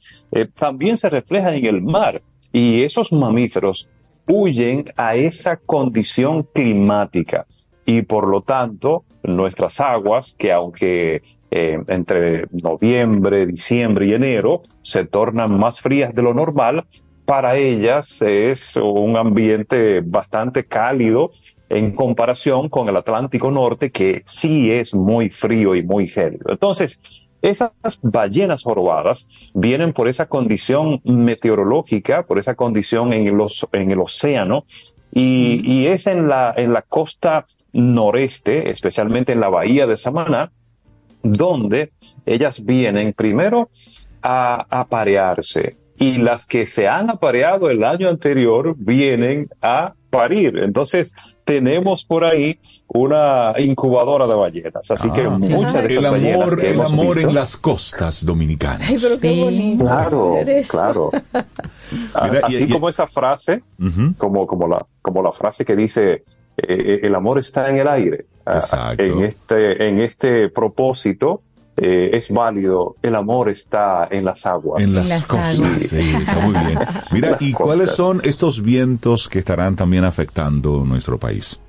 también 0.55 0.97
se 0.97 1.09
refleja 1.09 1.55
en 1.55 1.65
el 1.65 1.81
mar. 1.81 2.21
Y 2.53 2.83
esos 2.83 3.11
mamíferos 3.11 3.89
huyen 4.27 4.93
a 4.97 5.15
esa 5.15 5.57
condición 5.57 6.43
climática 6.53 7.47
y 7.89 8.03
por 8.03 8.27
lo 8.27 8.41
tanto 8.41 9.03
nuestras 9.23 9.81
aguas, 9.81 10.35
que 10.37 10.51
aunque 10.51 11.23
eh, 11.49 11.79
entre 11.87 12.45
noviembre, 12.51 13.47
diciembre 13.47 14.05
y 14.05 14.13
enero 14.13 14.61
se 14.83 15.05
tornan 15.05 15.57
más 15.57 15.81
frías 15.81 16.13
de 16.13 16.21
lo 16.21 16.35
normal, 16.35 16.85
para 17.25 17.55
ellas 17.57 18.21
es 18.21 18.75
un 18.75 19.17
ambiente 19.17 20.01
bastante 20.05 20.65
cálido 20.65 21.31
en 21.67 21.95
comparación 21.95 22.69
con 22.69 22.87
el 22.89 22.95
Atlántico 22.95 23.49
Norte, 23.49 23.89
que 23.91 24.21
sí 24.27 24.71
es 24.71 24.93
muy 24.93 25.31
frío 25.31 25.73
y 25.73 25.81
muy 25.81 26.07
gélido. 26.07 26.45
Entonces, 26.49 27.01
esas 27.41 27.71
ballenas 28.03 28.61
jorobadas 28.61 29.29
vienen 29.55 29.93
por 29.93 30.07
esa 30.07 30.27
condición 30.27 31.01
meteorológica, 31.05 32.21
por 32.27 32.37
esa 32.37 32.53
condición 32.53 33.13
en, 33.13 33.35
los, 33.35 33.67
en 33.71 33.89
el 33.89 33.99
océano, 33.99 34.65
y, 35.11 35.61
y 35.63 35.87
es 35.87 36.05
en 36.05 36.27
la, 36.27 36.53
en 36.55 36.71
la 36.71 36.83
costa 36.83 37.47
noreste, 37.73 38.69
especialmente 38.71 39.31
en 39.31 39.39
la 39.39 39.49
bahía 39.49 39.87
de 39.87 39.97
Samaná, 39.97 40.51
donde 41.23 41.91
ellas 42.25 42.63
vienen 42.63 43.13
primero 43.13 43.69
a 44.21 44.65
aparearse 44.69 45.77
y 45.97 46.17
las 46.17 46.45
que 46.45 46.65
se 46.65 46.87
han 46.87 47.09
apareado 47.09 47.69
el 47.69 47.83
año 47.83 48.07
anterior 48.07 48.73
vienen 48.77 49.49
a 49.61 49.93
parir. 50.09 50.57
Entonces 50.59 51.13
tenemos 51.43 52.05
por 52.05 52.23
ahí 52.23 52.57
una 52.87 53.53
incubadora 53.57 54.25
de 54.25 54.33
ballenas. 54.35 54.89
Así 54.89 55.11
que 55.11 55.21
Ah, 55.23 55.29
muchas 55.31 55.73
de 55.73 55.79
el 55.85 55.91
esas 55.91 56.11
ballenas 56.11 56.41
amor, 56.41 56.59
que 56.61 56.67
el 56.67 56.73
hemos 56.75 56.93
amor 56.93 57.15
visto- 57.15 57.29
en 57.29 57.35
las 57.35 57.57
costas 57.57 58.25
dominicanas. 58.25 58.89
Ay, 58.89 58.97
pero 59.01 59.19
qué 59.19 59.43
bonito. 59.43 59.83
Claro, 59.83 60.35
claro. 60.69 61.11
Y- 61.33 62.37
Así 62.45 62.63
y- 62.63 62.71
como 62.71 62.87
esa 62.87 63.07
frase, 63.07 63.61
como, 64.17 64.47
como, 64.47 64.67
la, 64.67 64.85
como 65.01 65.21
la 65.21 65.31
frase 65.33 65.65
que 65.65 65.75
dice, 65.75 66.23
eh, 66.67 66.99
el 67.03 67.15
amor 67.15 67.39
está 67.39 67.69
en 67.69 67.77
el 67.77 67.87
aire. 67.87 68.25
Ah, 68.45 68.57
Exacto. 68.57 69.03
En 69.03 69.23
este, 69.23 69.87
en 69.87 69.99
este 69.99 70.49
propósito 70.49 71.41
eh, 71.77 72.09
es 72.13 72.29
válido, 72.29 72.97
el 73.01 73.15
amor 73.15 73.49
está 73.49 74.07
en 74.11 74.25
las 74.25 74.45
aguas. 74.45 74.83
En 74.83 74.93
las, 74.93 75.25
costas, 75.25 75.81
sí, 75.81 76.13
está 76.19 76.39
muy 76.39 76.53
bien. 76.53 76.79
Mira, 77.11 77.31
Las 77.31 77.41
¿y 77.41 77.53
cuáles 77.53 77.91
son 77.91 78.21
estos 78.23 78.61
vientos 78.61 79.29
que 79.29 79.39
estarán 79.39 79.75
también 79.75 80.03
afectando 80.03 80.83
nuestro 80.83 81.17
país? 81.17 81.59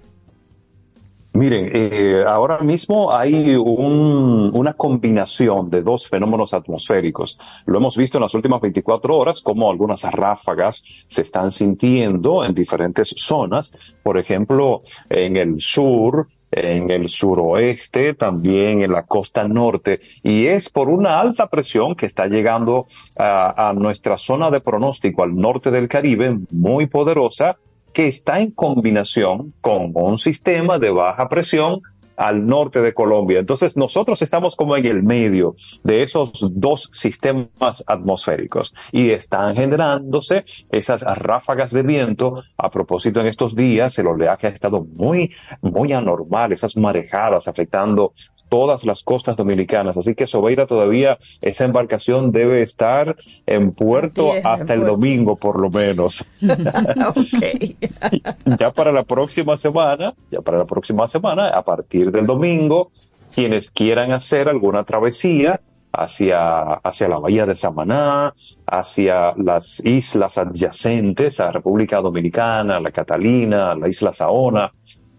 Miren, 1.33 1.70
eh, 1.72 2.24
ahora 2.26 2.59
mismo 2.59 3.12
hay 3.12 3.55
un- 3.55 4.51
una 4.53 4.72
combinación 4.74 5.70
de 5.70 5.83
dos 5.83 6.09
fenómenos 6.09 6.53
atmosféricos. 6.55 7.39
Lo 7.66 7.78
hemos 7.78 7.97
visto 7.97 8.18
en 8.18 8.22
las 8.22 8.35
últimas 8.35 8.61
24 8.61 9.16
horas, 9.16 9.41
como 9.41 9.70
algunas 9.70 10.03
ráfagas 10.03 10.83
se 11.07 11.22
están 11.22 11.53
sintiendo 11.53 12.45
en 12.45 12.53
diferentes 12.55 13.14
zonas. 13.16 13.72
Por 14.03 14.18
ejemplo, 14.18 14.83
en 15.09 15.37
el 15.37 15.61
sur, 15.61 16.26
en 16.51 16.91
el 16.91 17.09
suroeste, 17.09 18.14
también 18.14 18.83
en 18.83 18.91
la 18.91 19.05
costa 19.05 19.47
norte. 19.47 20.01
Y 20.24 20.47
es 20.47 20.68
por 20.68 20.89
una 20.89 21.20
alta 21.20 21.47
presión 21.47 21.95
que 21.95 22.07
está 22.07 22.26
llegando 22.26 22.87
a, 23.16 23.68
a 23.68 23.72
nuestra 23.72 24.18
zona 24.18 24.51
de 24.51 24.61
pronóstico 24.61 25.22
al 25.22 25.37
norte 25.37 25.70
del 25.70 25.87
Caribe, 25.87 26.41
muy 26.51 26.87
poderosa, 26.87 27.57
que 27.93 28.07
está 28.07 28.41
en 28.41 28.51
combinación 28.51 29.53
con 29.61 29.93
un 29.95 30.18
sistema 30.18 30.78
de 30.78 30.91
baja 30.91 31.28
presión 31.28 31.82
al 32.20 32.47
norte 32.47 32.82
de 32.82 32.93
Colombia. 32.93 33.38
Entonces 33.38 33.78
nosotros 33.78 34.20
estamos 34.20 34.55
como 34.55 34.76
en 34.76 34.84
el 34.84 35.03
medio 35.03 35.57
de 35.82 36.03
esos 36.03 36.32
dos 36.51 36.91
sistemas 36.93 37.82
atmosféricos 37.86 38.74
y 38.93 39.11
están 39.11 39.57
generándose 39.57 40.45
esas 40.70 41.03
ráfagas 41.03 41.70
de 41.70 41.82
viento. 41.82 42.43
A 42.59 42.70
propósito, 42.70 43.20
en 43.20 43.26
estos 43.26 43.57
días 43.57 43.99
el 43.99 44.07
oleaje 44.07 44.49
ha 44.49 44.51
estado 44.51 44.84
muy, 44.84 45.32
muy 45.62 45.95
anormal, 45.95 46.53
esas 46.53 46.76
marejadas 46.76 47.49
afectando 47.49 48.12
todas 48.51 48.84
las 48.84 49.03
costas 49.03 49.36
dominicanas. 49.36 49.96
Así 49.96 50.14
que 50.14 50.26
Sobeira 50.26 50.66
todavía 50.66 51.16
esa 51.40 51.64
embarcación 51.64 52.32
debe 52.32 52.61
estar 52.61 53.16
en 53.46 53.72
puerto 53.72 54.34
en 54.34 54.46
hasta 54.46 54.74
el 54.74 54.80
puerto. 54.80 54.96
domingo 54.96 55.36
por 55.36 55.59
lo 55.59 55.70
menos. 55.70 56.22
ok. 56.42 58.59
ya 58.59 58.70
para 58.72 58.92
la 58.92 59.05
próxima 59.05 59.57
semana, 59.57 60.12
ya 60.30 60.42
para 60.42 60.59
la 60.59 60.66
próxima 60.66 61.07
semana, 61.07 61.48
a 61.48 61.62
partir 61.62 62.11
del 62.11 62.26
domingo, 62.26 62.90
quienes 63.34 63.70
quieran 63.70 64.12
hacer 64.12 64.48
alguna 64.48 64.84
travesía 64.84 65.61
hacia, 65.92 66.74
hacia 66.74 67.09
la 67.09 67.18
bahía 67.18 67.46
de 67.46 67.57
Samaná, 67.57 68.34
hacia 68.66 69.34
las 69.36 69.80
islas 69.84 70.38
adyacentes 70.38 71.40
a 71.40 71.53
República 71.53 72.01
Dominicana, 72.01 72.80
la 72.80 72.90
Catalina, 72.90 73.74
la 73.74 73.88
isla 73.88 74.12
Saona, 74.12 74.72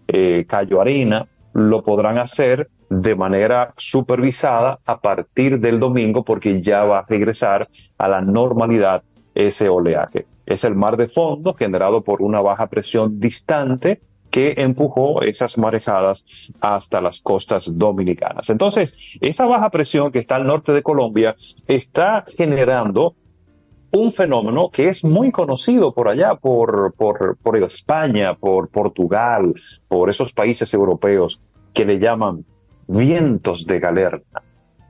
eh, 0.06 0.44
Cayo 0.46 0.80
Arena, 0.80 1.26
lo 1.54 1.82
podrán 1.82 2.18
hacer 2.18 2.70
de 3.00 3.14
manera 3.14 3.72
supervisada 3.76 4.78
a 4.84 5.00
partir 5.00 5.58
del 5.58 5.80
domingo 5.80 6.24
porque 6.24 6.60
ya 6.60 6.84
va 6.84 7.00
a 7.00 7.06
regresar 7.08 7.68
a 7.96 8.08
la 8.08 8.20
normalidad 8.20 9.02
ese 9.34 9.68
oleaje. 9.68 10.26
Es 10.44 10.64
el 10.64 10.74
mar 10.74 10.96
de 10.96 11.06
fondo 11.06 11.54
generado 11.54 12.02
por 12.02 12.20
una 12.20 12.40
baja 12.40 12.66
presión 12.66 13.18
distante 13.18 14.02
que 14.30 14.54
empujó 14.58 15.22
esas 15.22 15.58
marejadas 15.58 16.24
hasta 16.60 17.00
las 17.00 17.20
costas 17.20 17.78
dominicanas. 17.78 18.50
Entonces, 18.50 19.18
esa 19.20 19.46
baja 19.46 19.70
presión 19.70 20.10
que 20.10 20.18
está 20.18 20.36
al 20.36 20.46
norte 20.46 20.72
de 20.72 20.82
Colombia 20.82 21.36
está 21.66 22.24
generando 22.26 23.14
un 23.92 24.10
fenómeno 24.10 24.70
que 24.70 24.88
es 24.88 25.04
muy 25.04 25.30
conocido 25.30 25.92
por 25.92 26.08
allá, 26.08 26.34
por, 26.34 26.94
por, 26.94 27.36
por 27.36 27.56
España, 27.58 28.34
por 28.34 28.68
Portugal, 28.68 29.54
por 29.86 30.08
esos 30.08 30.32
países 30.32 30.72
europeos 30.72 31.42
que 31.74 31.84
le 31.84 31.98
llaman 31.98 32.44
vientos 32.92 33.66
de 33.66 33.80
galerna. 33.80 34.42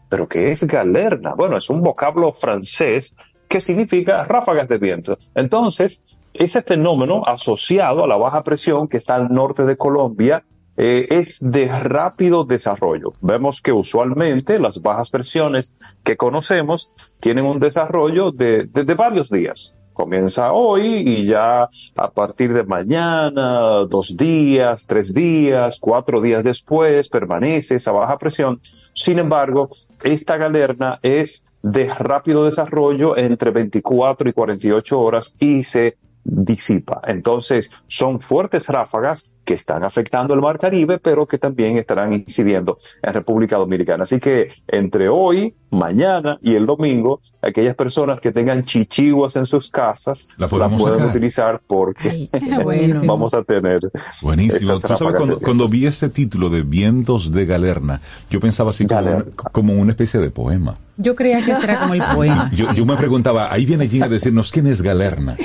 ¿Pero 0.09 0.29
qué 0.29 0.51
es 0.51 0.65
galerna? 0.67 1.35
Bueno, 1.35 1.57
es 1.57 1.71
un 1.71 1.81
vocablo 1.81 2.33
francés 2.33 3.15
que 3.49 3.61
significa 3.61 4.25
ráfagas 4.25 4.69
de 4.69 4.79
viento. 4.79 5.19
Entonces, 5.35 6.05
ese 6.35 6.63
fenómeno 6.63 7.23
asociado 7.27 8.05
a 8.05 8.09
la 8.09 8.17
baja 8.17 8.43
presión 8.43 8.89
que 8.89 8.97
está 8.97 9.15
al 9.15 9.33
norte 9.33 9.65
de 9.65 9.77
Colombia 9.77 10.45
eh, 10.77 11.07
es 11.11 11.39
de 11.41 11.69
rápido 11.69 12.45
desarrollo. 12.45 13.13
Vemos 13.21 13.61
que 13.61 13.73
usualmente 13.73 14.59
las 14.59 14.81
bajas 14.81 15.11
presiones 15.11 15.75
que 16.03 16.17
conocemos 16.17 16.91
tienen 17.21 17.45
un 17.45 17.61
desarrollo 17.61 18.33
de, 18.33 18.65
de 18.65 18.95
varios 18.95 19.29
días. 19.31 19.77
Comienza 19.93 20.53
hoy 20.53 21.03
y 21.07 21.27
ya 21.27 21.69
a 21.97 22.11
partir 22.11 22.53
de 22.53 22.65
mañana, 22.65 23.85
dos 23.89 24.17
días, 24.17 24.87
tres 24.87 25.13
días, 25.13 25.79
cuatro 25.81 26.21
días 26.21 26.43
después 26.43 27.09
permanece 27.09 27.77
esa 27.77 27.93
baja 27.93 28.19
presión. 28.19 28.61
Sin 28.95 29.19
embargo, 29.19 29.71
esta 30.03 30.37
galerna 30.37 30.99
es 31.03 31.45
de 31.63 31.93
rápido 31.93 32.45
desarrollo 32.45 33.17
entre 33.17 33.51
24 33.51 34.29
y 34.29 34.33
48 34.33 35.01
horas 35.01 35.37
y 35.39 35.65
se 35.65 35.97
disipa. 36.25 37.01
Entonces, 37.05 37.71
son 37.89 38.21
fuertes 38.21 38.69
ráfagas 38.69 39.37
que 39.45 39.55
están 39.55 39.85
afectando 39.85 40.35
el 40.35 40.41
Mar 40.41 40.59
Caribe, 40.59 40.99
pero 40.99 41.27
que 41.27 41.39
también 41.39 41.77
estarán 41.77 42.13
incidiendo 42.13 42.79
en 43.03 43.15
República 43.15 43.57
Dominicana. 43.57 44.05
Así 44.05 44.21
que 44.21 44.53
entre 44.69 45.09
hoy, 45.09 45.55
mañana 45.73 46.39
y 46.43 46.55
el 46.55 46.67
domingo, 46.67 47.21
aquellas 47.43 47.75
personas 47.75 48.21
que 48.21 48.31
tengan 48.31 48.65
chichiguas 48.65 49.35
en 49.37 49.47
sus 49.47 49.71
casas 49.71 50.29
la, 50.37 50.49
pueden 50.49 51.05
utilizar 51.05 51.61
porque 51.67 52.29
vamos 53.05 53.35
a 53.35 53.43
tener. 53.43 53.81
Buenísimo. 54.21 54.79
Tú 54.79 54.89
sabes, 54.89 55.15
cuando, 55.17 55.41
cuando, 55.41 55.69
vi 55.69 55.87
ese 55.87 56.09
título 56.09 56.51
de 56.51 56.63
Vientos 56.63 57.33
de 57.33 57.47
Galerna, 57.47 58.01
yo 58.31 58.39
pensaba 58.39 58.71
así 58.71 58.87
como, 58.87 59.25
como, 59.53 59.73
una 59.75 59.93
especie 59.93 60.21
de 60.21 60.31
poema. 60.31 60.77
Yo 60.99 61.17
creía 61.17 61.45
que 61.45 61.53
era 61.53 61.81
como 61.81 61.95
el 61.95 62.03
poema. 62.15 62.51
Yo, 62.55 62.73
yo 62.75 62.87
me 62.87 62.97
preguntaba, 62.97 63.53
ahí 63.53 63.65
viene 63.65 63.89
Jim 63.89 64.03
a 64.03 64.09
decirnos 64.09 64.53
quién 64.53 64.67
es 64.67 64.83
Galerna. 64.83 65.37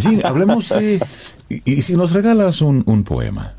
Jim, 0.00 0.20
hablemos 0.24 0.68
de 0.68 1.00
y, 1.48 1.82
si 1.82 1.96
nos 1.96 2.12
regalas 2.12 2.60
un, 2.60 2.82
un, 2.86 3.04
poema. 3.04 3.54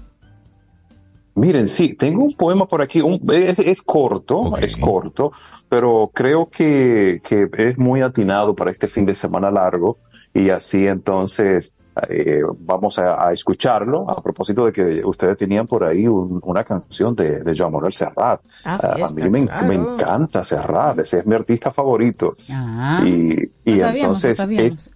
Miren, 1.35 1.67
sí, 1.67 1.89
tengo 1.93 2.23
un 2.23 2.33
poema 2.33 2.67
por 2.67 2.81
aquí, 2.81 3.01
es, 3.29 3.81
corto, 3.81 4.57
es 4.57 4.75
corto, 4.77 5.31
pero 5.75 6.09
creo 6.13 6.49
que, 6.49 7.21
que, 7.21 7.49
es 7.57 7.77
muy 7.77 8.01
atinado 8.01 8.55
para 8.55 8.71
este 8.71 8.87
fin 8.87 9.05
de 9.05 9.13
semana 9.13 9.51
largo 9.51 9.97
y 10.33 10.49
así 10.49 10.87
entonces 10.87 11.73
eh, 12.07 12.43
vamos 12.59 12.97
a, 12.97 13.33
escucharlo 13.33 14.09
a 14.09 14.23
propósito 14.23 14.65
de 14.65 14.71
que 14.71 15.03
ustedes 15.03 15.35
tenían 15.35 15.67
por 15.67 15.83
ahí 15.83 16.07
una 16.07 16.63
canción 16.63 17.13
de, 17.13 17.43
de 17.43 17.57
Joan 17.57 17.73
Manuel 17.73 17.91
Serrat. 17.91 18.39
Ah, 18.63 18.95
a 19.05 19.11
mí 19.11 19.29
me, 19.29 19.49
me, 19.67 19.75
encanta 19.75 20.45
Serrat, 20.45 20.99
ese 20.99 21.19
es 21.19 21.25
mi 21.25 21.35
artista 21.35 21.71
favorito. 21.71 22.37
Ah, 22.49 23.03
y, 23.05 23.51
y 23.65 23.81
entonces 23.81 24.39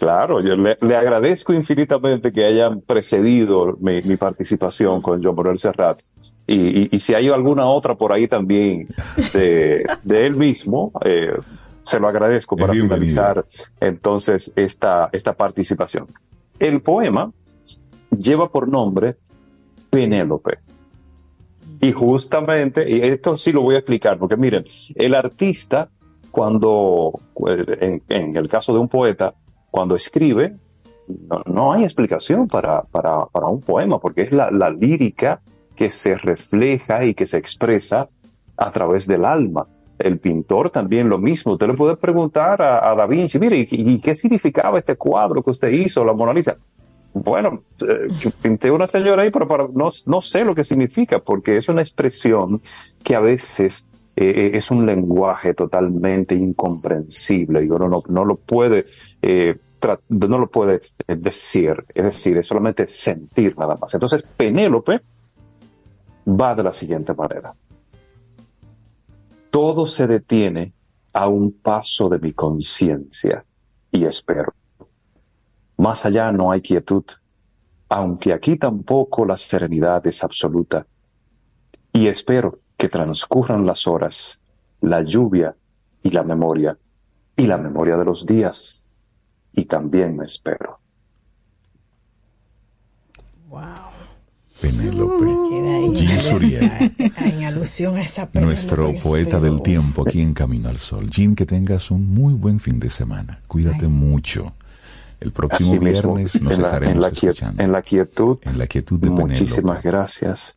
Claro, 0.00 0.40
yo 0.40 0.56
le, 0.56 0.96
agradezco 0.96 1.52
infinitamente 1.52 2.32
que 2.32 2.46
hayan 2.46 2.80
precedido 2.80 3.76
mi, 3.80 4.16
participación 4.16 5.02
con 5.02 5.22
John 5.22 5.36
Manuel 5.36 5.58
Serrat. 5.58 6.00
Y, 6.52 6.98
si 6.98 7.14
hay 7.14 7.28
alguna 7.28 7.66
otra 7.66 7.94
por 7.94 8.12
ahí 8.12 8.26
también 8.26 8.88
de, 9.32 9.84
él 10.08 10.34
mismo, 10.34 10.90
eh, 11.04 11.32
se 11.82 12.00
lo 12.00 12.08
agradezco 12.08 12.56
para 12.56 12.72
finalizar 12.72 13.46
entonces 13.78 14.52
esta, 14.56 15.10
esta 15.12 15.34
participación. 15.34 16.08
El 16.58 16.82
poema 16.82 17.32
lleva 18.10 18.50
por 18.50 18.66
nombre 18.66 19.16
Penélope. 19.90 20.58
Y 21.80 21.92
justamente, 21.92 22.90
y 22.90 23.00
esto 23.00 23.36
sí 23.36 23.52
lo 23.52 23.62
voy 23.62 23.76
a 23.76 23.78
explicar, 23.78 24.18
porque 24.18 24.36
miren, 24.36 24.64
el 24.96 25.14
artista, 25.14 25.88
cuando, 26.32 27.20
en, 27.46 28.02
en 28.08 28.36
el 28.36 28.48
caso 28.48 28.72
de 28.72 28.80
un 28.80 28.88
poeta, 28.88 29.34
cuando 29.70 29.94
escribe, 29.94 30.56
no, 31.46 31.72
hay 31.72 31.84
explicación 31.84 32.48
para, 32.48 32.82
para, 32.82 33.26
para, 33.26 33.46
un 33.46 33.60
poema, 33.60 34.00
porque 34.00 34.22
es 34.22 34.32
la, 34.32 34.50
la, 34.50 34.68
lírica 34.70 35.40
que 35.80 35.88
se 35.88 36.14
refleja 36.18 37.06
y 37.06 37.14
que 37.14 37.24
se 37.24 37.38
expresa 37.38 38.06
a 38.58 38.70
través 38.70 39.06
del 39.06 39.24
alma. 39.24 39.66
El 39.98 40.18
pintor 40.18 40.68
también 40.68 41.08
lo 41.08 41.16
mismo. 41.16 41.54
Usted 41.54 41.68
le 41.68 41.72
puede 41.72 41.96
preguntar 41.96 42.60
a, 42.60 42.94
Da 42.94 43.06
Vinci, 43.06 43.38
mire, 43.38 43.66
¿y, 43.70 43.98
qué 43.98 44.14
significaba 44.14 44.78
este 44.78 44.96
cuadro 44.96 45.42
que 45.42 45.52
usted 45.52 45.68
hizo, 45.68 46.04
la 46.04 46.12
Mona 46.12 46.34
Lisa? 46.34 46.58
Bueno, 47.14 47.62
eh, 47.80 48.08
pinté 48.42 48.70
una 48.70 48.86
señora 48.86 49.22
ahí, 49.22 49.30
pero 49.30 49.48
para, 49.48 49.68
no, 49.72 50.20
sé 50.20 50.44
lo 50.44 50.54
que 50.54 50.64
significa, 50.64 51.20
porque 51.20 51.56
es 51.56 51.70
una 51.70 51.80
expresión 51.80 52.60
que 53.02 53.16
a 53.16 53.20
veces 53.20 53.86
eh, 54.16 54.26
eh, 54.26 54.50
es 54.52 54.70
un 54.70 54.84
lenguaje 54.84 55.54
totalmente 55.54 56.34
incomprensible 56.34 57.64
y 57.64 57.70
uno 57.70 57.88
no, 57.88 58.02
no 58.06 58.26
lo 58.26 58.36
puede 58.36 58.84
eh, 59.22 59.56
no 60.10 60.38
lo 60.38 60.50
puede 60.50 60.82
decir, 61.06 61.86
es 61.94 62.04
decir, 62.04 62.36
es 62.36 62.46
solamente 62.46 62.86
sentir 62.86 63.56
nada 63.56 63.78
más. 63.80 63.94
Entonces, 63.94 64.22
Penélope 64.22 65.00
va 66.26 66.54
de 66.54 66.62
la 66.62 66.72
siguiente 66.72 67.14
manera. 67.14 67.54
Todo 69.50 69.86
se 69.86 70.06
detiene 70.06 70.74
a 71.12 71.28
un 71.28 71.52
paso 71.52 72.08
de 72.08 72.18
mi 72.18 72.32
conciencia 72.32 73.44
y 73.90 74.04
espero. 74.04 74.54
Más 75.76 76.04
allá 76.06 76.30
no 76.30 76.52
hay 76.52 76.60
quietud, 76.60 77.04
aunque 77.88 78.32
aquí 78.32 78.56
tampoco 78.56 79.24
la 79.24 79.36
serenidad 79.36 80.06
es 80.06 80.22
absoluta. 80.22 80.86
Y 81.92 82.06
espero 82.06 82.60
que 82.76 82.88
transcurran 82.88 83.66
las 83.66 83.86
horas, 83.86 84.40
la 84.80 85.02
lluvia 85.02 85.56
y 86.02 86.10
la 86.10 86.22
memoria, 86.22 86.78
y 87.36 87.46
la 87.46 87.58
memoria 87.58 87.96
de 87.96 88.04
los 88.04 88.24
días, 88.24 88.84
y 89.52 89.64
también 89.64 90.16
me 90.16 90.26
espero. 90.26 90.78
Wow. 93.48 93.89
Penélope. 94.60 95.26
En 97.24 97.44
alusión 97.44 97.96
a 97.96 98.02
esa 98.02 98.28
Nuestro 98.34 98.92
poeta 99.02 99.40
del 99.40 99.62
tiempo 99.62 100.04
aquí 100.06 100.20
en 100.20 100.34
Camino 100.34 100.68
al 100.68 100.78
Sol. 100.78 101.08
Jim, 101.10 101.34
que 101.34 101.46
tengas 101.46 101.90
un 101.90 102.12
muy 102.12 102.34
buen 102.34 102.60
fin 102.60 102.78
de 102.78 102.90
semana. 102.90 103.40
Cuídate 103.48 103.88
mucho. 103.88 104.52
El 105.20 105.32
próximo 105.32 105.78
viernes 105.78 106.40
nos 106.40 106.52
estaremos 106.54 106.94
en 106.94 107.00
la, 107.00 107.08
escuchando. 107.08 107.62
En 107.62 107.72
la 107.72 107.82
quietud. 107.82 108.38
En 108.42 108.58
la 108.58 108.66
quietud 108.66 108.98
de 108.98 109.10
Muchísimas 109.10 109.82
gracias. 109.82 110.56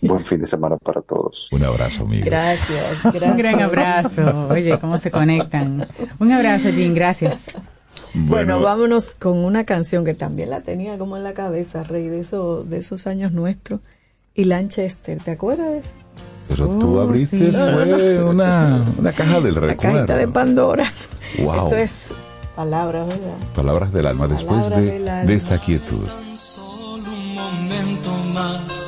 Buen 0.00 0.24
fin 0.24 0.40
de 0.40 0.46
semana 0.46 0.78
para 0.78 1.02
todos. 1.02 1.48
Un 1.52 1.62
abrazo, 1.62 2.04
amigo. 2.04 2.24
Gracias, 2.24 3.02
gracias. 3.02 3.22
Un 3.22 3.36
gran 3.36 3.60
abrazo. 3.60 4.48
Oye, 4.48 4.78
cómo 4.78 4.96
se 4.96 5.10
conectan. 5.10 5.86
Un 6.18 6.32
abrazo, 6.32 6.70
Jim. 6.72 6.94
Gracias. 6.94 7.56
Bueno, 8.14 8.60
vámonos 8.60 9.14
con 9.14 9.38
una 9.38 9.64
canción 9.64 10.04
que 10.04 10.14
también 10.14 10.50
la 10.50 10.60
tenía 10.60 10.98
como 10.98 11.16
en 11.16 11.24
la 11.24 11.34
cabeza, 11.34 11.82
Rey, 11.82 12.08
de, 12.08 12.20
eso, 12.20 12.64
de 12.64 12.78
esos 12.78 13.06
años 13.06 13.32
nuestros. 13.32 13.80
Y 14.34 14.44
Lanchester, 14.44 15.18
¿te 15.22 15.32
acuerdas 15.32 15.68
de 15.68 15.78
eso? 15.78 15.92
Pero 16.48 16.78
tú 16.78 16.96
oh, 16.96 17.00
abriste 17.00 17.52
fue 17.52 18.22
una, 18.22 18.84
una, 18.98 19.12
caja 19.12 19.40
del 19.40 19.54
recuerdo. 19.54 20.00
La 20.00 20.06
caja 20.06 20.18
de 20.18 20.28
Pandora. 20.28 20.92
Wow. 21.38 21.64
Esto 21.66 21.76
es 21.76 22.10
Palabras, 22.58 23.06
¿verdad? 23.06 23.36
Palabras 23.54 23.92
del 23.92 24.04
alma, 24.04 24.26
después 24.26 24.68
de, 24.70 24.98
de, 24.98 25.34
esta 25.34 25.58
quietud. 25.60 26.08
Solo 26.34 27.04
un 27.12 27.34
momento 27.34 28.10
más 28.34 28.84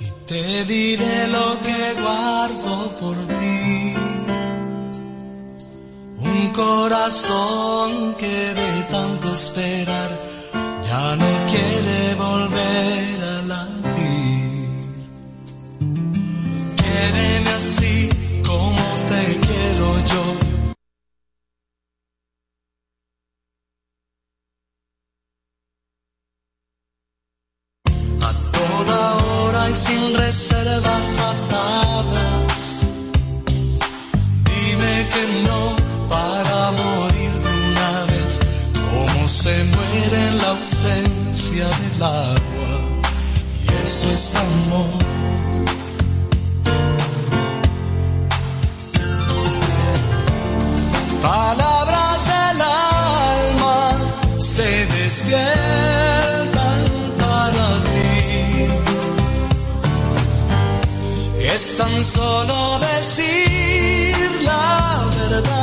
y 0.00 0.26
te 0.26 0.64
diré 0.64 1.28
lo 1.28 1.56
que 1.62 2.02
guardo 2.02 2.92
por 2.96 3.16
ti. 3.28 3.71
Un 6.34 6.50
corazón 6.50 8.14
que 8.14 8.36
de 8.60 8.82
tanto 8.90 9.32
esperar 9.32 10.10
ya 10.88 11.16
no 11.16 11.30
quiere 11.50 12.14
volver 12.14 13.22
a 13.32 13.42
latir. 13.52 14.80
Quiereme 16.76 17.50
así 17.60 18.08
como 18.46 18.84
te 19.10 19.22
quiero 19.46 19.88
yo 20.10 20.42
sin 29.74 30.14
reservas 30.14 31.16
atadas. 31.30 32.80
Dime 34.44 35.08
que 35.12 35.24
no 35.46 35.91
para 36.12 36.58
morir 36.72 37.32
de 37.44 37.52
una 37.68 37.92
vez, 38.10 38.32
como 38.90 39.20
se 39.26 39.54
muere 39.74 40.18
en 40.28 40.34
la 40.38 40.48
ausencia 40.56 41.66
del 41.80 42.02
agua. 42.02 42.70
es 44.14 44.36
amor. 44.36 44.92
Palabras 51.22 52.18
del 52.32 52.60
alma 52.60 53.78
se 54.38 54.68
despiertan 54.96 55.40
para 57.22 57.66
ti. 57.88 58.10
Es 61.54 61.62
tan 61.78 61.94
solo 62.04 62.56
decir 62.90 64.30
la 64.44 65.08
verdad. 65.16 65.61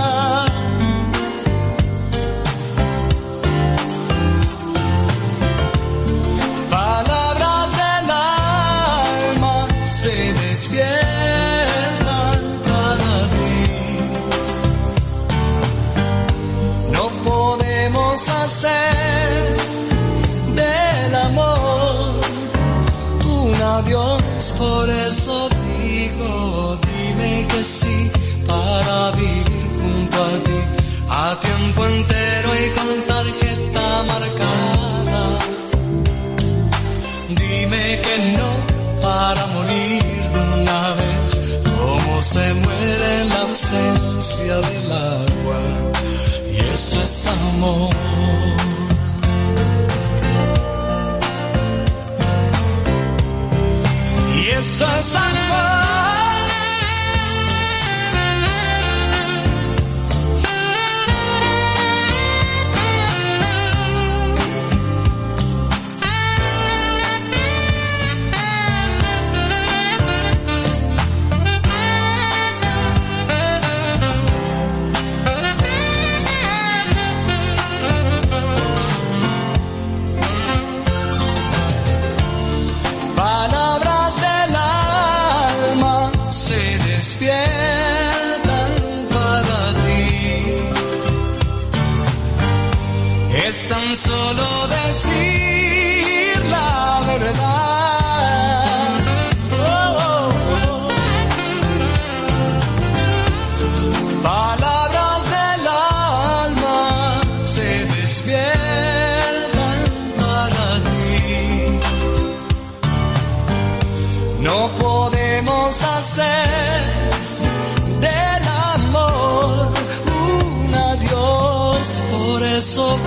Adiós, 23.79 24.53
por 24.57 24.89
eso 24.89 25.49
digo, 25.81 26.77
dime 26.87 27.47
que 27.47 27.63
sí 27.63 28.11
para 28.47 29.11
vivir 29.11 29.67
junto 29.81 30.23
a 30.23 30.31
ti 30.45 30.59
a 31.09 31.39
tiempo 31.39 31.85
entero 31.85 32.49
y 32.55 32.69
con 32.77 33.01
tarjeta 33.07 33.48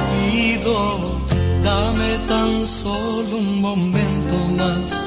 pido, 0.07 0.79
dame 1.63 2.13
tan 2.29 2.67
solo 2.67 3.37
un 3.37 3.61
momento 3.61 4.37
más. 4.59 5.01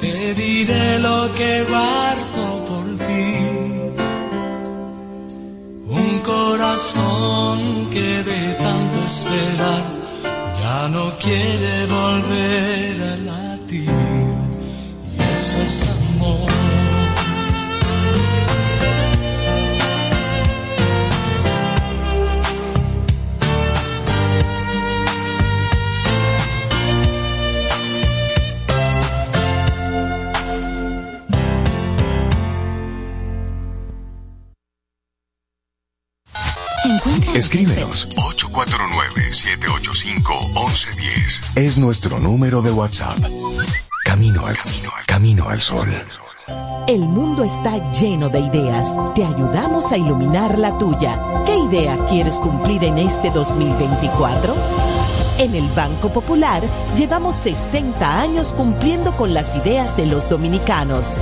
Te 0.00 0.34
diré 0.34 0.98
lo 0.98 1.18
que 1.38 1.64
guardo 1.72 2.44
por 2.68 2.86
ti. 3.06 3.30
Un 6.00 6.08
corazón 6.32 7.88
que 7.94 8.10
de 8.30 8.42
tanto 8.64 8.98
esperar 9.10 9.84
ya 10.62 10.88
no 10.88 11.04
quiere 11.18 11.74
volver 11.86 13.02
a 13.02 13.16
latir. 13.26 13.43
849-785-1110. 39.34 41.56
Es 41.56 41.76
nuestro 41.76 42.20
número 42.20 42.62
de 42.62 42.70
WhatsApp. 42.70 43.18
Camino 44.04 44.46
al 44.46 44.56
camino, 44.56 44.90
al 44.96 45.04
camino 45.06 45.48
al 45.48 45.60
sol. 45.60 45.88
El 46.86 47.00
mundo 47.00 47.42
está 47.42 47.90
lleno 47.90 48.28
de 48.28 48.38
ideas. 48.38 48.94
Te 49.16 49.24
ayudamos 49.24 49.90
a 49.90 49.96
iluminar 49.96 50.56
la 50.58 50.78
tuya. 50.78 51.20
¿Qué 51.44 51.56
idea 51.56 51.98
quieres 52.08 52.36
cumplir 52.36 52.84
en 52.84 52.98
este 52.98 53.30
2024? 53.30 54.54
En 55.38 55.56
el 55.56 55.66
Banco 55.70 56.12
Popular 56.12 56.62
llevamos 56.94 57.34
60 57.34 58.20
años 58.20 58.52
cumpliendo 58.52 59.16
con 59.16 59.34
las 59.34 59.56
ideas 59.56 59.96
de 59.96 60.06
los 60.06 60.28
dominicanos. 60.28 61.18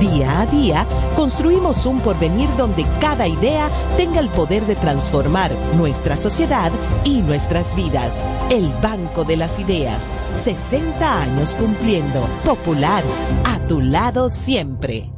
Día 0.00 0.42
a 0.42 0.46
día, 0.46 0.86
construimos 1.16 1.84
un 1.84 2.00
porvenir 2.00 2.48
donde 2.56 2.86
cada 3.00 3.26
idea 3.26 3.68
tenga 3.96 4.20
el 4.20 4.28
poder 4.28 4.64
de 4.66 4.76
transformar 4.76 5.50
nuestra 5.76 6.16
sociedad 6.16 6.70
y 7.04 7.20
nuestras 7.22 7.74
vidas. 7.74 8.22
El 8.50 8.68
Banco 8.80 9.24
de 9.24 9.36
las 9.36 9.58
Ideas, 9.58 10.10
60 10.36 11.22
años 11.22 11.56
cumpliendo. 11.56 12.26
Popular, 12.44 13.02
a 13.44 13.58
tu 13.66 13.80
lado 13.80 14.28
siempre. 14.28 15.10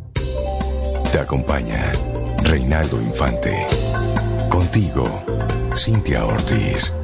Te 1.12 1.18
acompaña 1.18 1.92
Reinaldo 2.44 3.02
Infante. 3.02 3.66
Contigo, 4.48 5.04
Cintia 5.76 6.24
Ortiz. 6.24 6.94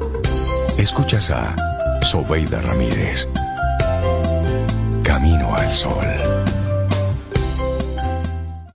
Escuchas 0.77 1.29
a 1.31 1.55
Sobeida 2.01 2.61
Ramírez. 2.61 3.27
Camino 5.03 5.55
al 5.55 5.71
sol. 5.71 6.36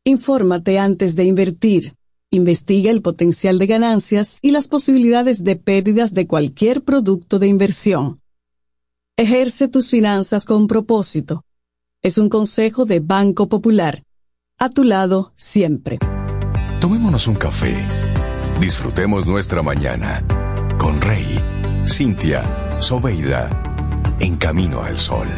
Infórmate 0.05 0.81
antes 0.81 1.15
de 1.15 1.25
invertir. 1.25 1.95
Investiga 2.31 2.91
el 2.91 3.03
potencial 3.03 3.61
de 3.61 3.69
ganancias 3.69 4.41
y 4.43 4.51
las 4.51 4.67
posibilidades 4.67 5.45
de 5.45 5.55
pérdidas 5.55 6.13
de 6.13 6.27
cualquier 6.27 6.83
producto 6.83 7.39
de 7.39 7.47
inversión. 7.47 8.21
Ejerce 9.17 9.69
tus 9.69 9.91
finanzas 9.91 10.45
con 10.45 10.67
propósito. 10.67 11.45
Es 12.03 12.19
un 12.19 12.29
consejo 12.29 12.85
de 12.85 12.99
Banco 12.99 13.49
Popular. 13.49 14.03
A 14.59 14.71
tu 14.71 14.83
lado 14.83 15.35
siempre. 15.37 16.01
Tomémonos 16.81 17.29
un 17.29 17.37
café. 17.37 17.77
Disfrutemos 18.61 19.25
nuestra 19.25 19.63
mañana 19.63 20.27
con 20.79 21.01
Rey, 21.01 21.39
Cintia, 21.87 22.81
Sobeida, 22.81 23.51
en 24.19 24.37
camino 24.37 24.83
al 24.83 24.99
sol. 24.99 25.29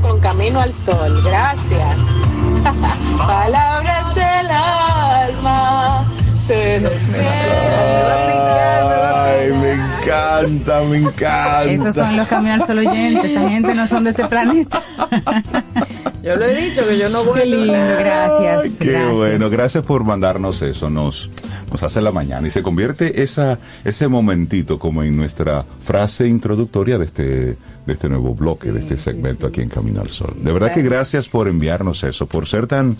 Con 0.00 0.20
Camino 0.20 0.60
al 0.60 0.72
Sol. 0.72 1.22
Gracias. 1.24 1.98
Palabras 3.18 4.14
del 4.14 4.50
alma 4.50 6.04
ustedes. 6.32 6.92
Ay, 9.24 9.52
me 9.52 9.72
encanta, 9.72 10.82
me 10.82 10.96
encanta. 10.98 11.64
Esos 11.64 11.94
son 11.94 12.16
los 12.16 12.28
Camino 12.28 12.54
al 12.54 12.66
Sol 12.66 12.78
oyentes. 12.78 13.32
Esa 13.32 13.48
gente 13.48 13.74
no 13.74 13.86
son 13.88 14.04
de 14.04 14.10
este 14.10 14.24
planeta. 14.26 14.80
Yo 16.22 16.36
lo 16.36 16.44
he 16.44 16.54
dicho 16.54 16.86
que 16.86 16.98
yo 16.98 17.08
no 17.08 17.24
voy 17.24 17.40
Qué 17.40 17.46
lindo, 17.46 17.72
gracias. 17.72 18.62
Ay, 18.62 18.76
qué 18.78 18.92
gracias. 18.92 19.16
bueno, 19.16 19.50
gracias 19.50 19.84
por 19.84 20.04
mandarnos 20.04 20.62
eso, 20.62 20.88
nos, 20.88 21.30
nos 21.70 21.82
hace 21.82 22.00
la 22.00 22.12
mañana 22.12 22.46
y 22.46 22.50
se 22.50 22.62
convierte 22.62 23.22
esa, 23.22 23.58
ese 23.84 24.06
momentito 24.06 24.78
como 24.78 25.02
en 25.02 25.16
nuestra 25.16 25.64
frase 25.82 26.28
introductoria 26.28 26.98
de 26.98 27.06
este, 27.06 27.24
de 27.24 27.56
este 27.92 28.08
nuevo 28.08 28.34
bloque, 28.34 28.70
de 28.70 28.80
este 28.80 28.96
segmento 28.96 29.48
aquí 29.48 29.62
en 29.62 29.68
Camino 29.68 30.00
al 30.00 30.10
Sol. 30.10 30.34
De 30.36 30.52
verdad 30.52 30.72
que 30.72 30.82
gracias 30.82 31.28
por 31.28 31.48
enviarnos 31.48 32.04
eso, 32.04 32.26
por 32.26 32.46
ser 32.46 32.68
tan 32.68 32.96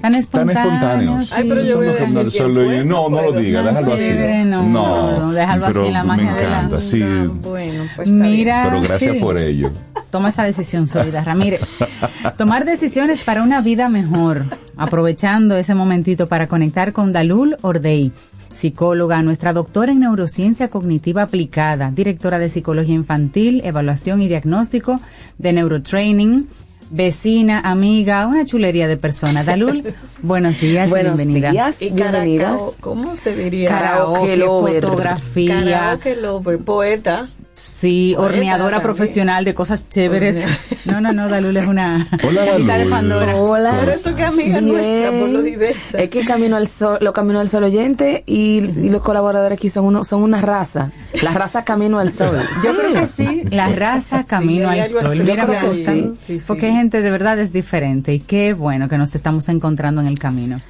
Tan 0.00 0.14
espontáneos. 0.14 1.32
Ay, 1.32 1.44
pero 1.48 1.62
yo 1.64 1.76
voy 1.78 1.88
a 1.88 1.92
decir 1.92 2.86
no, 2.86 3.08
no 3.08 3.22
lo 3.22 3.32
diga, 3.32 3.62
déjalo 3.62 3.94
así. 3.94 4.02
chévere, 4.02 4.44
no, 4.44 4.62
no, 4.68 5.32
déjalo 5.32 5.66
pero 5.66 5.82
así, 5.84 5.92
la 5.92 6.02
me 6.02 6.08
magia 6.08 6.34
de 6.34 6.42
la- 6.42 6.48
encanta, 6.58 6.80
sí. 6.80 7.02
Bueno, 7.42 7.84
pues 7.96 8.08
Mira, 8.12 8.64
Pero 8.68 8.82
gracias 8.82 9.14
sí. 9.14 9.18
por 9.20 9.38
ello. 9.38 9.70
Toma 10.10 10.28
esa 10.28 10.42
decisión, 10.44 10.88
Solida 10.88 11.24
Ramírez. 11.24 11.74
Tomar 12.36 12.66
decisiones 12.66 13.22
para 13.22 13.42
una 13.42 13.62
vida 13.62 13.88
mejor. 13.88 14.44
Aprovechando 14.76 15.56
ese 15.56 15.74
momentito 15.74 16.26
para 16.26 16.46
conectar 16.48 16.92
con 16.92 17.12
Dalul 17.12 17.56
Ordey, 17.62 18.12
psicóloga, 18.52 19.22
nuestra 19.22 19.54
doctora 19.54 19.92
en 19.92 20.00
neurociencia 20.00 20.68
cognitiva 20.68 21.22
aplicada, 21.22 21.90
directora 21.90 22.38
de 22.38 22.50
psicología 22.50 22.94
infantil, 22.94 23.62
evaluación 23.64 24.20
y 24.20 24.28
diagnóstico 24.28 25.00
de 25.38 25.52
neurotraining, 25.54 26.46
vecina, 26.92 27.58
amiga, 27.60 28.26
una 28.26 28.44
chulería 28.44 28.86
de 28.86 28.96
persona. 28.96 29.42
Dalul, 29.42 29.82
buenos 30.22 30.60
días, 30.60 30.90
Buenos 30.90 31.16
bienvenida. 31.16 31.50
días, 31.50 31.82
Y 31.82 31.90
bienvenidas. 31.90 32.52
caracao, 32.52 32.74
¿cómo 32.80 33.16
se 33.16 33.34
diría? 33.34 33.68
Karaoke, 33.68 34.36
lover. 34.36 34.82
fotografía. 34.82 35.58
Karaoke 35.64 36.16
lover, 36.16 36.58
poeta. 36.58 37.28
Sí, 37.64 38.12
Poeta 38.16 38.26
horneadora 38.32 38.70
también. 38.78 38.82
profesional 38.82 39.44
de 39.44 39.54
cosas 39.54 39.88
chéveres. 39.88 40.44
No, 40.84 41.00
no, 41.00 41.12
no, 41.12 41.28
Dalul 41.28 41.56
es 41.56 41.66
una 41.68 42.08
Hola, 42.26 42.40
cajita 42.44 42.56
de 42.72 42.78
Dalul. 42.78 42.90
Pandora. 42.90 43.36
Hola. 43.36 43.76
Pero 43.78 43.92
eso 43.92 44.16
que 44.16 44.24
amiga 44.24 44.58
Bien. 44.58 44.68
nuestra, 44.72 45.10
por 45.12 45.28
lo 45.28 45.42
diversa. 45.42 46.02
Es 46.02 46.10
que 46.10 46.24
Camino 46.24 46.56
al 46.56 46.66
Sol, 46.66 46.98
lo 47.00 47.12
Camino 47.12 47.38
al 47.38 47.48
Sol 47.48 47.62
oyente 47.62 48.24
y, 48.26 48.58
y 48.58 48.90
los 48.90 49.00
colaboradores 49.00 49.58
aquí 49.58 49.70
son 49.70 49.84
uno, 49.84 50.02
son 50.02 50.24
una 50.24 50.40
raza. 50.40 50.90
La 51.22 51.32
raza 51.34 51.62
Camino 51.64 52.00
al 52.00 52.12
Sol. 52.12 52.36
Yo 52.64 52.76
creo 52.76 52.94
que 52.94 53.06
sí, 53.06 53.44
la 53.50 53.68
raza 53.68 54.24
camino 54.24 54.68
al 54.70 54.84
sol. 54.86 55.18
Mira, 55.24 55.46
me 55.46 55.56
ahí. 55.56 55.66
gusta, 55.68 55.92
Sí, 55.92 56.10
sí, 56.26 56.40
sí. 56.40 56.44
porque 56.48 56.66
hay 56.66 56.72
gente 56.72 57.00
de 57.00 57.10
verdad 57.12 57.38
es 57.38 57.52
diferente 57.52 58.12
y 58.12 58.18
qué 58.18 58.52
bueno 58.54 58.88
que 58.88 58.98
nos 58.98 59.14
estamos 59.14 59.48
encontrando 59.48 60.00
en 60.00 60.08
el 60.08 60.18
camino. 60.18 60.60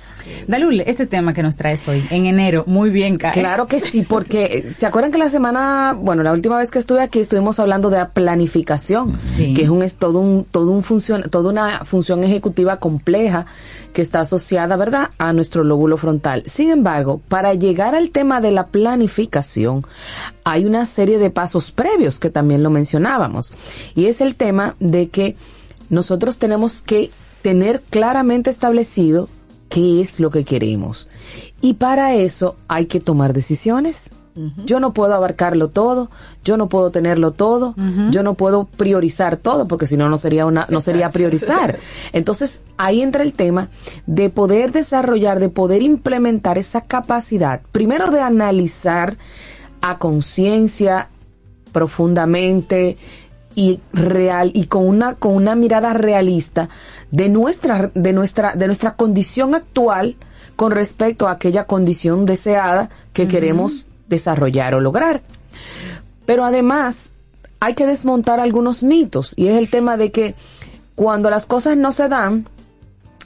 Dalul, 0.47 0.81
este 0.83 1.07
tema 1.07 1.33
que 1.35 1.43
nos 1.43 1.57
traes 1.57 1.87
hoy, 1.89 2.05
en 2.11 2.27
enero, 2.27 2.65
muy 2.67 2.91
bien, 2.91 3.17
cae. 3.17 3.33
Claro 3.33 3.67
que 3.67 3.81
sí, 3.81 4.03
porque 4.03 4.45
eh, 4.45 4.73
se 4.73 4.87
acuerdan 4.87 5.13
que 5.13 5.19
la 5.19 5.29
semana, 5.31 5.97
bueno, 5.99 6.23
la 6.23 6.33
última 6.33 6.59
vez 6.59 6.71
que 6.71 6.79
estuve 6.79 7.03
aquí 7.03 7.21
estuvimos 7.21 7.59
hablando 7.59 7.91
de 7.91 7.99
la 7.99 8.11
planificación, 8.11 9.19
Sí. 9.29 9.55
que 9.55 9.63
es 9.63 9.69
un 9.69 9.83
es 9.83 9.95
todo 9.95 10.19
un 10.21 10.45
todo 10.45 10.71
un 10.71 10.83
función, 10.83 11.25
toda 11.31 11.51
una 11.51 11.85
función 11.85 12.25
ejecutiva 12.25 12.79
compleja 12.79 13.47
que 13.93 14.03
está 14.03 14.21
asociada, 14.21 14.77
¿verdad?, 14.77 15.11
a 15.19 15.33
nuestro 15.33 15.65
lóbulo 15.65 15.97
frontal. 15.97 16.43
Sin 16.47 16.71
embargo, 16.71 17.21
para 17.29 17.55
llegar 17.55 17.95
al 17.95 18.11
tema 18.11 18.41
de 18.41 18.51
la 18.53 18.67
planificación, 18.69 19.85
hay 20.45 20.65
una 20.65 20.87
serie 20.87 21.19
de 21.19 21.31
pasos 21.31 21.71
previos 21.71 22.19
que 22.19 22.31
también 22.31 22.63
lo 22.63 22.71
mencionábamos, 22.71 23.53
y 23.95 24.07
es 24.07 24.21
el 24.21 24.35
tema 24.35 24.77
de 24.81 25.09
que 25.09 25.37
nosotros 25.91 26.39
tenemos 26.39 26.81
que 26.81 27.11
tener 27.43 27.83
claramente 27.91 28.51
establecido 28.51 29.29
qué 29.73 30.03
es 30.03 30.21
lo 30.21 30.29
que 30.29 30.45
queremos. 30.45 31.09
Y 31.63 31.75
para 31.75 32.15
eso 32.15 32.57
hay 32.69 32.87
que 32.87 33.01
tomar 33.01 33.33
decisiones. 33.33 34.11
Yo 34.65 34.81
no 34.81 34.95
puedo 34.95 35.15
abarcarlo 35.15 35.69
todo, 35.69 36.11
yo 36.43 36.57
no 36.57 36.71
puedo 36.71 36.91
tenerlo 36.91 37.33
todo, 37.33 37.75
yo 38.11 38.23
no 38.23 38.33
puedo 38.33 38.65
priorizar 38.65 39.37
todo, 39.37 39.69
porque 39.69 39.87
si 39.87 39.99
no 39.99 40.09
no 40.09 40.17
sería 40.17 40.47
una 40.47 40.67
no 40.71 40.81
sería 40.81 41.11
priorizar. 41.11 41.79
Entonces, 42.15 42.63
ahí 42.79 43.03
entra 43.03 43.25
el 43.25 43.35
tema 43.35 43.69
de 44.07 44.31
poder 44.31 44.73
desarrollar, 44.73 45.39
de 45.39 45.51
poder 45.51 45.83
implementar 45.83 46.57
esa 46.57 46.81
capacidad, 46.81 47.61
primero 47.73 48.11
de 48.11 48.23
analizar 48.23 49.19
a 49.83 49.99
conciencia 49.99 51.11
profundamente 51.73 52.97
y 53.55 53.81
real 53.93 54.51
y 54.55 54.67
con 54.67 54.87
una 54.87 55.15
con 55.15 55.35
una 55.35 55.55
mirada 55.55 55.93
realista 55.93 56.69
de 57.11 57.29
nuestra 57.29 57.91
de 57.95 58.13
nuestra 58.13 58.55
de 58.55 58.67
nuestra 58.67 58.95
condición 58.97 59.55
actual 59.55 60.17
con 60.57 60.73
respecto 60.73 61.29
a 61.29 61.33
aquella 61.33 61.67
condición 61.67 62.27
deseada 62.27 62.91
que 63.13 63.29
queremos 63.29 63.89
desarrollar 64.09 64.75
o 64.75 64.81
lograr. 64.81 65.23
Pero 66.27 66.45
además 66.45 67.11
hay 67.61 67.75
que 67.75 67.87
desmontar 67.87 68.41
algunos 68.41 68.83
mitos 68.83 69.35
y 69.37 69.49
es 69.49 69.57
el 69.57 69.71
tema 69.71 69.97
de 69.97 70.13
que 70.13 70.35
cuando 70.95 71.31
las 71.31 71.47
cosas 71.47 71.77
no 71.77 71.93
se 71.93 72.09
dan, 72.09 72.47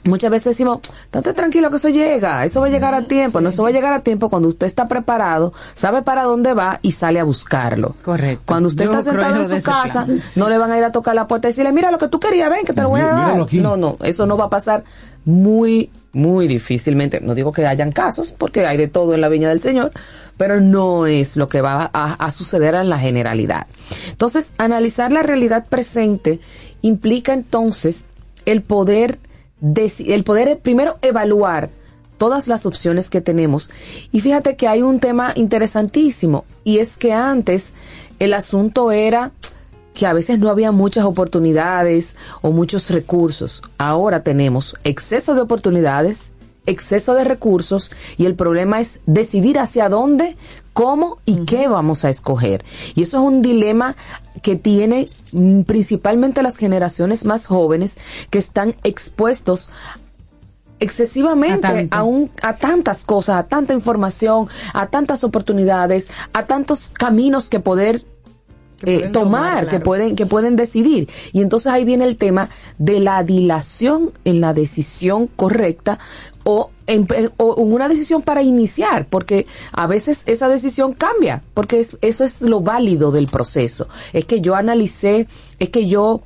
Muchas 0.07 0.31
veces 0.31 0.45
decimos, 0.45 0.79
estate 1.05 1.33
tranquilo 1.33 1.69
que 1.69 1.77
eso 1.77 1.89
llega, 1.89 2.43
eso 2.45 2.61
va 2.61 2.67
a 2.67 2.69
llegar 2.69 2.93
a 2.93 3.03
tiempo. 3.03 3.41
No, 3.41 3.49
eso 3.49 3.63
va 3.63 3.69
a 3.69 3.71
llegar 3.71 3.93
a 3.93 3.99
tiempo 4.01 4.29
cuando 4.29 4.47
usted 4.47 4.65
está 4.67 4.87
preparado, 4.87 5.53
sabe 5.75 6.01
para 6.01 6.23
dónde 6.23 6.53
va 6.53 6.79
y 6.81 6.91
sale 6.93 7.19
a 7.19 7.23
buscarlo. 7.23 7.95
Correcto. 8.03 8.43
Cuando 8.45 8.69
usted 8.69 8.85
Yo 8.85 8.91
está 8.91 9.11
sentado 9.11 9.41
en 9.41 9.49
su 9.49 9.65
casa, 9.65 10.05
plan. 10.05 10.21
no 10.35 10.49
le 10.49 10.57
van 10.57 10.71
a 10.71 10.77
ir 10.77 10.83
a 10.83 10.91
tocar 10.91 11.15
la 11.15 11.27
puerta 11.27 11.47
y 11.47 11.51
decirle, 11.51 11.71
mira 11.71 11.91
lo 11.91 11.97
que 11.97 12.07
tú 12.07 12.19
querías, 12.19 12.49
ven 12.49 12.65
que 12.65 12.73
te 12.73 12.81
lo 12.81 12.89
voy 12.89 13.01
a 13.01 13.07
dar. 13.07 13.41
aquí. 13.41 13.59
No, 13.59 13.77
no, 13.77 13.97
eso 14.01 14.25
no 14.25 14.37
va 14.37 14.45
a 14.45 14.49
pasar 14.49 14.83
muy, 15.25 15.89
muy 16.13 16.47
difícilmente. 16.47 17.19
No 17.21 17.35
digo 17.35 17.51
que 17.51 17.65
hayan 17.65 17.91
casos, 17.91 18.31
porque 18.37 18.65
hay 18.65 18.77
de 18.77 18.87
todo 18.87 19.13
en 19.13 19.21
la 19.21 19.29
viña 19.29 19.49
del 19.49 19.59
Señor, 19.59 19.91
pero 20.37 20.61
no 20.61 21.05
es 21.05 21.35
lo 21.35 21.49
que 21.49 21.61
va 21.61 21.89
a, 21.93 22.13
a 22.13 22.31
suceder 22.31 22.75
en 22.75 22.89
la 22.89 22.97
generalidad. 22.99 23.67
Entonces, 24.09 24.51
analizar 24.57 25.11
la 25.11 25.23
realidad 25.23 25.65
presente 25.67 26.39
implica 26.81 27.33
entonces 27.33 28.05
el 28.45 28.61
poder 28.61 29.19
el 29.61 30.23
poder 30.23 30.59
primero 30.59 30.97
evaluar 31.01 31.69
todas 32.17 32.47
las 32.47 32.65
opciones 32.65 33.09
que 33.09 33.21
tenemos. 33.21 33.69
Y 34.11 34.21
fíjate 34.21 34.55
que 34.55 34.67
hay 34.67 34.81
un 34.81 34.99
tema 34.99 35.33
interesantísimo, 35.35 36.45
y 36.63 36.79
es 36.79 36.97
que 36.97 37.13
antes 37.13 37.73
el 38.19 38.33
asunto 38.33 38.91
era 38.91 39.31
que 39.93 40.05
a 40.05 40.13
veces 40.13 40.37
no 40.37 40.49
había 40.49 40.71
muchas 40.71 41.05
oportunidades 41.05 42.15
o 42.41 42.51
muchos 42.51 42.89
recursos. 42.91 43.63
Ahora 43.77 44.23
tenemos 44.23 44.75
exceso 44.83 45.33
de 45.33 45.41
oportunidades, 45.41 46.33
exceso 46.67 47.15
de 47.15 47.23
recursos, 47.23 47.91
y 48.17 48.25
el 48.25 48.35
problema 48.35 48.79
es 48.79 48.99
decidir 49.05 49.57
hacia 49.57 49.89
dónde, 49.89 50.37
cómo 50.77 51.17
y 51.25 51.43
qué 51.45 51.67
vamos 51.67 52.05
a 52.05 52.09
escoger. 52.11 52.63
Y 52.93 53.01
eso 53.01 53.17
es 53.17 53.23
un 53.23 53.41
dilema 53.41 53.95
que 54.43 54.55
tiene 54.55 55.09
mm, 55.31 55.61
principalmente 55.61 56.43
las 56.43 56.57
generaciones 56.57 57.25
más 57.25 57.47
jóvenes 57.47 57.97
que 58.29 58.37
están 58.37 58.75
expuestos 58.83 59.71
excesivamente 60.79 61.87
A 61.89 62.03
un, 62.03 62.29
a 62.43 62.57
tantas 62.57 63.03
cosas, 63.03 63.37
a 63.37 63.47
tanta 63.47 63.73
información, 63.73 64.49
a 64.71 64.85
tantas 64.85 65.23
oportunidades, 65.23 66.09
a 66.31 66.45
tantos 66.45 66.91
caminos 66.95 67.49
que 67.49 67.59
poder 67.59 68.05
eh, 68.83 69.09
tomar, 69.11 69.69
que 69.69 69.79
pueden 69.79 70.15
que 70.15 70.27
pueden 70.27 70.55
decidir. 70.55 71.09
Y 71.33 71.41
entonces 71.41 71.71
ahí 71.73 71.85
viene 71.85 72.05
el 72.05 72.17
tema 72.17 72.51
de 72.77 72.99
la 72.99 73.23
dilación 73.23 74.11
en 74.25 74.41
la 74.41 74.53
decisión 74.53 75.25
correcta 75.25 75.97
o 76.43 76.69
en, 76.87 77.07
en 77.11 77.31
una 77.37 77.87
decisión 77.89 78.21
para 78.21 78.41
iniciar, 78.41 79.07
porque 79.09 79.45
a 79.73 79.87
veces 79.87 80.23
esa 80.25 80.47
decisión 80.49 80.93
cambia, 80.93 81.43
porque 81.53 81.79
es- 81.79 81.97
eso 82.01 82.23
es 82.23 82.41
lo 82.41 82.61
válido 82.61 83.11
del 83.11 83.27
proceso. 83.27 83.87
Es 84.13 84.25
que 84.25 84.41
yo 84.41 84.55
analicé, 84.55 85.27
es 85.59 85.69
que 85.69 85.87
yo 85.87 86.21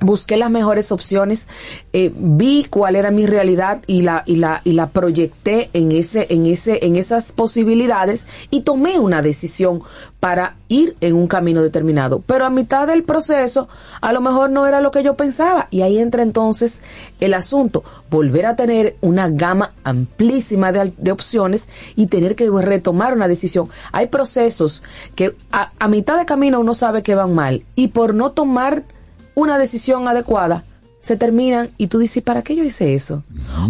busqué 0.00 0.36
las 0.36 0.50
mejores 0.50 0.92
opciones, 0.92 1.46
eh, 1.92 2.12
vi 2.14 2.64
cuál 2.64 2.96
era 2.96 3.10
mi 3.10 3.26
realidad 3.26 3.82
y 3.86 4.02
la 4.02 4.22
y 4.26 4.36
la 4.36 4.62
y 4.64 4.72
la 4.72 4.88
proyecté 4.88 5.70
en 5.72 5.92
ese 5.92 6.26
en 6.30 6.46
ese 6.46 6.84
en 6.86 6.96
esas 6.96 7.32
posibilidades 7.32 8.26
y 8.50 8.62
tomé 8.62 8.98
una 8.98 9.22
decisión 9.22 9.82
para 10.18 10.56
ir 10.68 10.96
en 11.00 11.14
un 11.14 11.26
camino 11.26 11.62
determinado. 11.62 12.22
Pero 12.26 12.44
a 12.44 12.50
mitad 12.50 12.86
del 12.86 13.04
proceso 13.04 13.68
a 14.00 14.12
lo 14.12 14.20
mejor 14.20 14.50
no 14.50 14.66
era 14.66 14.80
lo 14.80 14.90
que 14.90 15.02
yo 15.02 15.14
pensaba 15.14 15.68
y 15.70 15.82
ahí 15.82 15.98
entra 15.98 16.22
entonces 16.22 16.82
el 17.20 17.34
asunto, 17.34 17.84
volver 18.10 18.46
a 18.46 18.56
tener 18.56 18.96
una 19.00 19.28
gama 19.28 19.72
amplísima 19.84 20.72
de, 20.72 20.92
de 20.96 21.12
opciones 21.12 21.68
y 21.96 22.06
tener 22.06 22.36
que 22.36 22.50
retomar 22.50 23.14
una 23.14 23.28
decisión. 23.28 23.68
Hay 23.92 24.06
procesos 24.06 24.82
que 25.14 25.34
a, 25.52 25.72
a 25.78 25.88
mitad 25.88 26.18
de 26.18 26.26
camino 26.26 26.60
uno 26.60 26.74
sabe 26.74 27.02
que 27.02 27.14
van 27.14 27.34
mal 27.34 27.64
y 27.74 27.88
por 27.88 28.14
no 28.14 28.32
tomar 28.32 28.84
una 29.34 29.58
decisión 29.58 30.08
adecuada, 30.08 30.64
se 30.98 31.16
terminan 31.16 31.70
y 31.78 31.86
tú 31.86 31.98
dices, 31.98 32.22
¿para 32.22 32.42
qué 32.42 32.54
yo 32.54 32.62
hice 32.62 32.94
eso? 32.94 33.24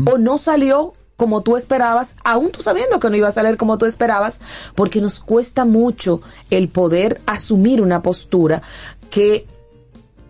O 0.04 0.18
no 0.18 0.36
salió 0.36 0.94
como 1.16 1.42
tú 1.42 1.56
esperabas, 1.56 2.16
aún 2.24 2.50
tú 2.50 2.62
sabiendo 2.62 2.98
que 2.98 3.10
no 3.10 3.16
iba 3.16 3.28
a 3.28 3.32
salir 3.32 3.58
como 3.58 3.76
tú 3.76 3.84
esperabas, 3.84 4.40
porque 4.74 5.02
nos 5.02 5.20
cuesta 5.20 5.66
mucho 5.66 6.22
el 6.48 6.68
poder 6.68 7.20
asumir 7.26 7.82
una 7.82 8.00
postura 8.00 8.62
que, 9.10 9.46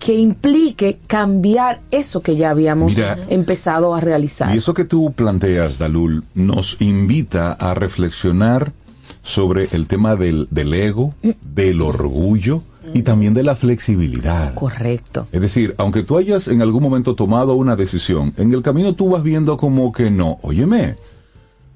que 0.01 0.17
implique 0.17 0.99
cambiar 1.07 1.81
eso 1.93 2.23
que 2.23 2.35
ya 2.35 2.51
habíamos 2.51 2.97
Mira, 2.97 3.17
empezado 3.29 3.95
a 3.95 4.01
realizar. 4.01 4.53
Y 4.53 4.59
eso 4.59 4.75
que 4.75 4.85
tú 4.85 5.13
planteas, 5.13 5.79
Dalul, 5.79 6.25
nos 6.35 6.77
invita 6.81 7.53
a 7.53 7.73
reflexionar 7.75 8.73
sobre 9.23 9.69
el 9.71 9.87
tema 9.87 10.17
del, 10.17 10.49
del 10.51 10.75
ego, 10.75 11.15
del 11.23 11.83
orgullo 11.83 12.65
y 12.95 13.03
también 13.03 13.35
de 13.35 13.43
la 13.43 13.57
flexibilidad. 13.57 14.55
Correcto. 14.55 15.27
Es 15.33 15.41
decir, 15.41 15.75
aunque 15.79 16.03
tú 16.03 16.17
hayas 16.17 16.49
en 16.49 16.63
algún 16.63 16.83
momento 16.83 17.15
tomado 17.15 17.55
una 17.55 17.77
decisión, 17.77 18.33
en 18.37 18.53
el 18.53 18.63
camino 18.63 18.95
tú 18.95 19.11
vas 19.11 19.23
viendo 19.23 19.57
como 19.57 19.93
que 19.93 20.11
no, 20.11 20.39
óyeme, 20.43 20.97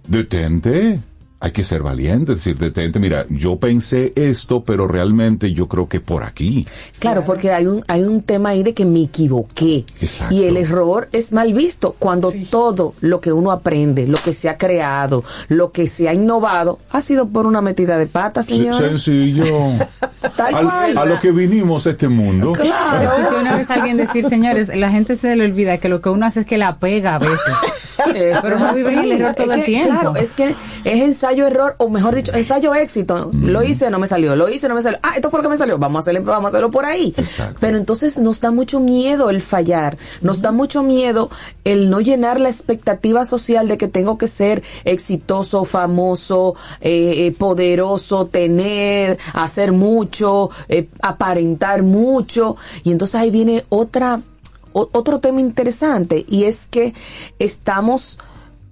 detente, 0.07 1.01
hay 1.45 1.53
que 1.53 1.63
ser 1.63 1.83
valiente, 1.83 2.37
decir, 2.37 2.57
detente, 2.57 2.99
mira, 2.99 3.27
yo 3.29 3.57
pensé 3.59 4.15
esto, 4.17 4.65
pero 4.65 4.89
realmente 4.89 5.53
yo 5.53 5.69
creo 5.69 5.91
que 5.91 6.01
por 6.01 6.23
aquí. 6.25 6.67
Claro, 7.01 7.23
porque 7.23 7.53
hay 7.53 7.67
un, 7.67 7.85
hay 7.87 8.03
un 8.03 8.23
tema 8.23 8.49
ahí 8.49 8.63
de 8.63 8.73
que 8.73 8.87
me 8.87 9.03
equivoqué. 9.03 9.85
Exacto. 10.01 10.35
Y 10.35 10.45
el 10.45 10.57
error 10.57 11.11
es 11.13 11.33
mal 11.33 11.53
visto 11.53 11.97
cuando 11.99 12.33
todo 12.51 12.95
lo 13.03 13.21
que 13.21 13.31
uno 13.31 13.53
aprende, 13.53 14.07
lo 14.09 14.17
que 14.17 14.33
se 14.33 14.49
ha 14.49 14.57
creado, 14.57 15.23
lo 15.49 15.71
que 15.71 15.87
se 15.87 16.09
ha 16.09 16.15
innovado, 16.15 16.79
ha 16.91 17.03
sido 17.03 17.29
por 17.29 17.45
una 17.45 17.61
metida 17.61 17.99
de 17.99 18.07
pata, 18.07 18.43
Se- 18.43 18.57
señor. 18.57 18.77
Sencillo. 18.77 19.45
Tal 20.39 20.55
Al- 20.55 20.65
cual. 20.65 20.97
a 20.99 21.05
lo 21.05 21.21
que 21.21 21.31
vinimos 21.31 21.87
a 21.87 21.91
este 21.91 22.09
mundo. 22.09 22.55
Escuché 22.55 23.35
una 23.39 23.55
vez 23.59 23.71
a 23.71 23.75
alguien 23.75 23.99
decir, 23.99 24.25
señores, 24.27 24.75
la 24.75 24.91
gente 24.91 25.15
se 25.15 25.37
le 25.37 25.45
olvida 25.45 25.77
que 25.77 25.91
lo 25.91 26.01
que 26.01 26.09
uno 26.09 26.25
hace 26.25 26.41
es 26.41 26.47
que 26.47 26.57
la 26.57 26.77
pega 26.77 27.17
a 27.17 27.19
veces. 27.19 27.39
Eso 28.15 28.41
Pero 28.43 28.57
es 28.57 28.63
no 28.63 28.75
viven 28.75 28.99
así. 28.99 29.11
el 29.11 29.21
error 29.21 29.35
todo 29.35 29.47
Es 29.53 29.53
el 29.53 29.61
que, 29.61 29.67
tiempo. 29.67 29.91
Claro, 29.91 30.17
es 30.17 30.33
que 30.33 30.55
es 30.85 31.01
ensayo 31.03 31.47
error, 31.47 31.75
o 31.79 31.89
mejor 31.89 32.15
dicho, 32.15 32.33
ensayo 32.35 32.75
éxito. 32.75 33.31
Lo 33.33 33.63
hice, 33.63 33.91
no 33.91 33.99
me 33.99 34.07
salió, 34.07 34.37
lo 34.37 34.49
hice, 34.49 34.69
no 34.69 34.75
me 34.75 34.83
salió. 34.83 34.99
Ah, 35.03 35.13
esto 35.17 35.31
por 35.31 35.43
qué 35.43 35.49
me 35.49 35.57
salió. 35.57 35.79
Vamos 35.79 36.01
a 36.01 36.11
hacerlo, 36.11 36.23
vamos 36.25 36.47
a 36.47 36.49
hacerlo 36.49 36.71
por 36.71 36.85
ahí. 36.85 37.15
Pero 37.61 37.77
entonces 37.77 38.19
nos 38.19 38.41
da 38.41 38.51
mucho 38.51 38.81
miedo 38.81 39.31
el 39.31 39.41
fallar, 39.41 39.97
nos 40.21 40.43
da 40.43 40.53
mucho 40.53 40.83
miedo 40.83 41.31
el 41.65 41.91
no 41.91 42.01
llenar 42.01 42.41
la 42.41 42.49
expectativa 42.49 43.25
social 43.25 43.69
de 43.69 43.79
que 43.79 43.89
tengo 43.89 44.19
que 44.19 44.29
ser 44.29 44.63
exitoso, 44.85 45.65
famoso, 45.65 46.55
eh, 46.81 47.27
eh, 47.27 47.35
poderoso, 47.39 48.27
tener, 48.27 49.19
hacer 49.33 49.73
mucho, 49.73 50.51
eh, 50.69 50.89
aparentar 51.03 51.83
mucho. 51.83 52.57
Y 52.83 52.93
entonces 52.93 53.15
ahí 53.17 53.31
viene 53.31 53.65
otra 53.69 54.21
otro 54.75 55.21
tema 55.21 55.41
interesante 55.41 56.25
y 56.29 56.45
es 56.45 56.67
que 56.67 56.93
estamos 57.39 58.19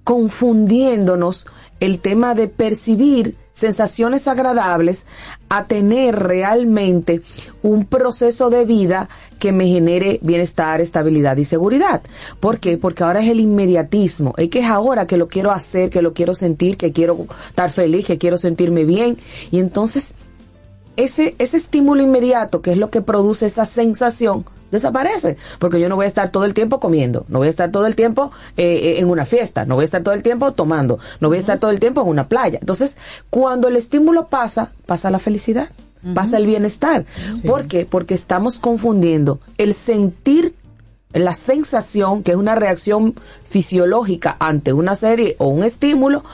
confundiéndonos 0.05 1.47
el 1.81 2.01
tema 2.01 2.35
de 2.35 2.49
percibir 2.49 3.37
sensaciones 3.53 4.29
agradables 4.29 5.07
a 5.49 5.67
tener 5.67 6.19
realmente 6.19 7.23
un 7.63 7.85
proceso 7.85 8.51
de 8.51 8.65
vida 8.65 9.09
que 9.39 9.53
me 9.53 9.67
genere 9.67 10.19
bienestar, 10.23 10.81
estabilidad 10.81 11.37
y 11.37 11.45
seguridad. 11.45 12.03
¿Por 12.41 12.61
qué? 12.61 12.79
Porque 12.79 13.05
ahora 13.05 13.21
es 13.21 13.29
el 13.29 13.41
inmediatismo, 13.41 14.35
es 14.39 14.49
que 14.49 14.61
es 14.61 14.67
ahora 14.67 15.07
que 15.07 15.17
lo 15.17 15.29
quiero 15.29 15.51
hacer, 15.51 15.91
que 15.91 16.03
lo 16.03 16.15
quiero 16.15 16.35
sentir, 16.35 16.77
que 16.77 16.93
quiero 16.93 17.27
estar 17.49 17.71
feliz, 17.71 18.07
que 18.07 18.19
quiero 18.19 18.39
sentirme 18.39 18.85
bien 18.85 19.19
y 19.51 19.59
entonces 19.59 20.15
ese, 20.97 21.35
ese 21.39 21.57
estímulo 21.57 22.03
inmediato, 22.03 22.63
que 22.63 22.73
es 22.73 22.79
lo 22.79 22.91
que 22.91 23.03
produce 23.03 23.47
esa 23.47 23.65
sensación, 23.65 24.45
desaparece. 24.73 25.37
Porque 25.61 25.79
yo 25.79 25.89
no 25.89 25.95
voy 25.95 26.07
a 26.07 26.09
estar 26.09 26.33
todo 26.33 26.45
el 26.45 26.55
tiempo 26.55 26.81
comiendo, 26.81 27.25
no 27.29 27.39
voy 27.39 27.47
a 27.47 27.51
estar 27.51 27.71
todo 27.71 27.87
el 27.87 27.95
tiempo 27.95 28.33
eh, 28.57 28.81
eh, 28.83 29.01
en 29.01 29.09
una 29.09 29.25
fiesta, 29.25 29.65
no 29.65 29.77
voy 29.77 29.83
a 29.83 29.85
estar 29.85 30.03
todo 30.03 30.15
el 30.15 30.25
tiempo 30.25 30.51
tomando, 30.53 30.99
no 31.21 31.29
voy 31.29 31.37
a 31.37 31.41
estar 31.41 31.59
todo 31.59 31.71
el 31.71 31.79
tiempo 31.79 32.03
en 32.03 32.09
una 32.09 32.29
playa. 32.29 32.59
Entonces, 32.61 32.97
cuando 33.31 33.69
el 33.69 33.77
estímulo 33.77 34.27
pasa, 34.27 34.73
pasa 34.87 35.11
la 35.11 35.21
felicidad, 35.21 35.69
pasa 36.15 36.39
el 36.39 36.47
bienestar. 36.47 37.05
¿Por 37.47 37.69
qué? 37.69 37.87
Porque 37.87 38.15
estamos 38.15 38.59
confundiendo 38.59 39.39
el 39.59 39.75
sentir 39.75 40.57
la 41.13 41.35
sensación, 41.35 42.23
que 42.23 42.33
es 42.33 42.37
una 42.37 42.55
reacción 42.55 43.15
fisiológica 43.45 44.37
ante 44.41 44.73
una 44.73 44.97
serie 44.97 45.37
o 45.39 45.49
un 45.49 45.63
estímulo, 45.63 46.25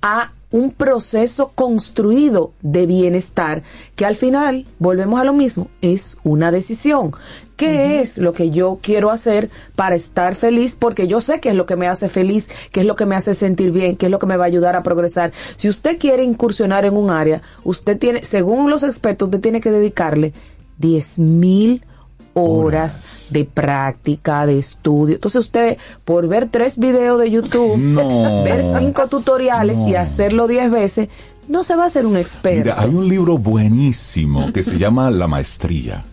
a 0.00 0.32
un 0.50 0.72
proceso 0.72 1.52
construido 1.54 2.52
de 2.60 2.86
bienestar 2.86 3.62
que 3.96 4.04
al 4.04 4.16
final, 4.16 4.66
volvemos 4.78 5.20
a 5.20 5.24
lo 5.24 5.32
mismo, 5.32 5.68
es 5.80 6.18
una 6.24 6.50
decisión. 6.50 7.12
¿Qué 7.60 8.00
es 8.00 8.16
lo 8.16 8.32
que 8.32 8.50
yo 8.50 8.78
quiero 8.80 9.10
hacer 9.10 9.50
para 9.76 9.94
estar 9.94 10.34
feliz? 10.34 10.76
Porque 10.80 11.06
yo 11.06 11.20
sé 11.20 11.40
qué 11.40 11.50
es 11.50 11.54
lo 11.54 11.66
que 11.66 11.76
me 11.76 11.88
hace 11.88 12.08
feliz, 12.08 12.48
qué 12.72 12.80
es 12.80 12.86
lo 12.86 12.96
que 12.96 13.04
me 13.04 13.16
hace 13.16 13.34
sentir 13.34 13.70
bien, 13.70 13.96
qué 13.96 14.06
es 14.06 14.12
lo 14.12 14.18
que 14.18 14.26
me 14.26 14.38
va 14.38 14.44
a 14.44 14.46
ayudar 14.46 14.76
a 14.76 14.82
progresar. 14.82 15.32
Si 15.56 15.68
usted 15.68 15.98
quiere 15.98 16.24
incursionar 16.24 16.86
en 16.86 16.96
un 16.96 17.10
área, 17.10 17.42
usted 17.62 17.98
tiene, 17.98 18.24
según 18.24 18.70
los 18.70 18.82
expertos, 18.82 19.26
usted 19.26 19.40
tiene 19.40 19.60
que 19.60 19.70
dedicarle 19.70 20.32
10 20.78 21.18
mil 21.18 21.84
horas 22.32 23.26
de 23.28 23.44
práctica, 23.44 24.46
de 24.46 24.58
estudio. 24.58 25.16
Entonces 25.16 25.42
usted, 25.42 25.76
por 26.06 26.28
ver 26.28 26.48
tres 26.48 26.78
videos 26.78 27.20
de 27.20 27.30
YouTube, 27.30 27.76
No. 27.78 28.42
ver 28.44 28.62
cinco 28.78 29.08
tutoriales 29.08 29.76
y 29.86 29.96
hacerlo 29.96 30.48
diez 30.48 30.70
veces, 30.70 31.08
no 31.48 31.64
se 31.64 31.76
va 31.76 31.84
a 31.84 31.86
hacer 31.88 32.06
un 32.06 32.16
experto. 32.16 32.60
Mira, 32.60 32.80
hay 32.80 32.94
un 32.94 33.08
libro 33.08 33.36
buenísimo 33.36 34.52
que 34.52 34.62
se 34.62 34.78
llama 34.78 35.10
La 35.10 35.26
Maestría, 35.26 36.04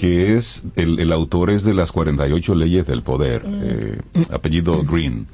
que 0.00 0.34
es, 0.34 0.64
el, 0.76 0.98
el 0.98 1.12
autor 1.12 1.50
es 1.50 1.62
de 1.62 1.74
las 1.74 1.92
48 1.92 2.54
leyes 2.54 2.86
del 2.86 3.02
poder, 3.02 3.44
eh, 3.46 3.98
apellido 4.30 4.82
Green, 4.82 5.26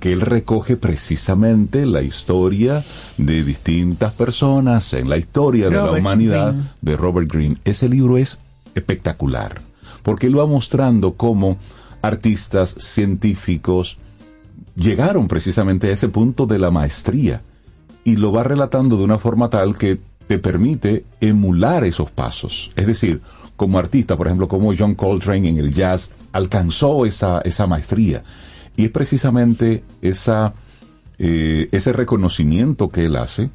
que 0.00 0.14
él 0.14 0.22
recoge 0.22 0.78
precisamente 0.78 1.84
la 1.84 2.00
historia 2.00 2.82
de 3.18 3.44
distintas 3.44 4.14
personas 4.14 4.94
en 4.94 5.10
la 5.10 5.18
historia 5.18 5.68
de 5.68 5.76
la 5.76 5.92
humanidad 5.92 6.54
de 6.80 6.96
Robert 6.96 7.30
Greene. 7.30 7.58
Ese 7.66 7.86
libro 7.90 8.16
es 8.16 8.40
espectacular, 8.74 9.60
porque 10.02 10.28
él 10.28 10.38
va 10.38 10.46
mostrando 10.46 11.16
cómo 11.16 11.58
artistas, 12.00 12.74
científicos, 12.78 13.98
llegaron 14.74 15.28
precisamente 15.28 15.90
a 15.90 15.92
ese 15.92 16.08
punto 16.08 16.46
de 16.46 16.58
la 16.58 16.70
maestría 16.70 17.42
y 18.04 18.16
lo 18.16 18.32
va 18.32 18.42
relatando 18.42 18.96
de 18.96 19.04
una 19.04 19.18
forma 19.18 19.50
tal 19.50 19.76
que 19.76 20.00
te 20.26 20.38
permite 20.38 21.04
emular 21.20 21.84
esos 21.84 22.10
pasos. 22.10 22.72
Es 22.74 22.86
decir, 22.86 23.20
como 23.56 23.78
artista, 23.78 24.16
por 24.16 24.26
ejemplo, 24.26 24.48
como 24.48 24.74
John 24.76 24.94
Coltrane 24.94 25.48
en 25.48 25.58
el 25.58 25.72
jazz 25.72 26.10
alcanzó 26.32 27.06
esa, 27.06 27.40
esa 27.40 27.66
maestría. 27.66 28.24
Y 28.76 28.86
es 28.86 28.90
precisamente 28.90 29.84
esa, 30.02 30.54
eh, 31.18 31.68
ese 31.70 31.92
reconocimiento 31.92 32.88
que 32.88 33.04
él 33.04 33.16
hace 33.16 33.50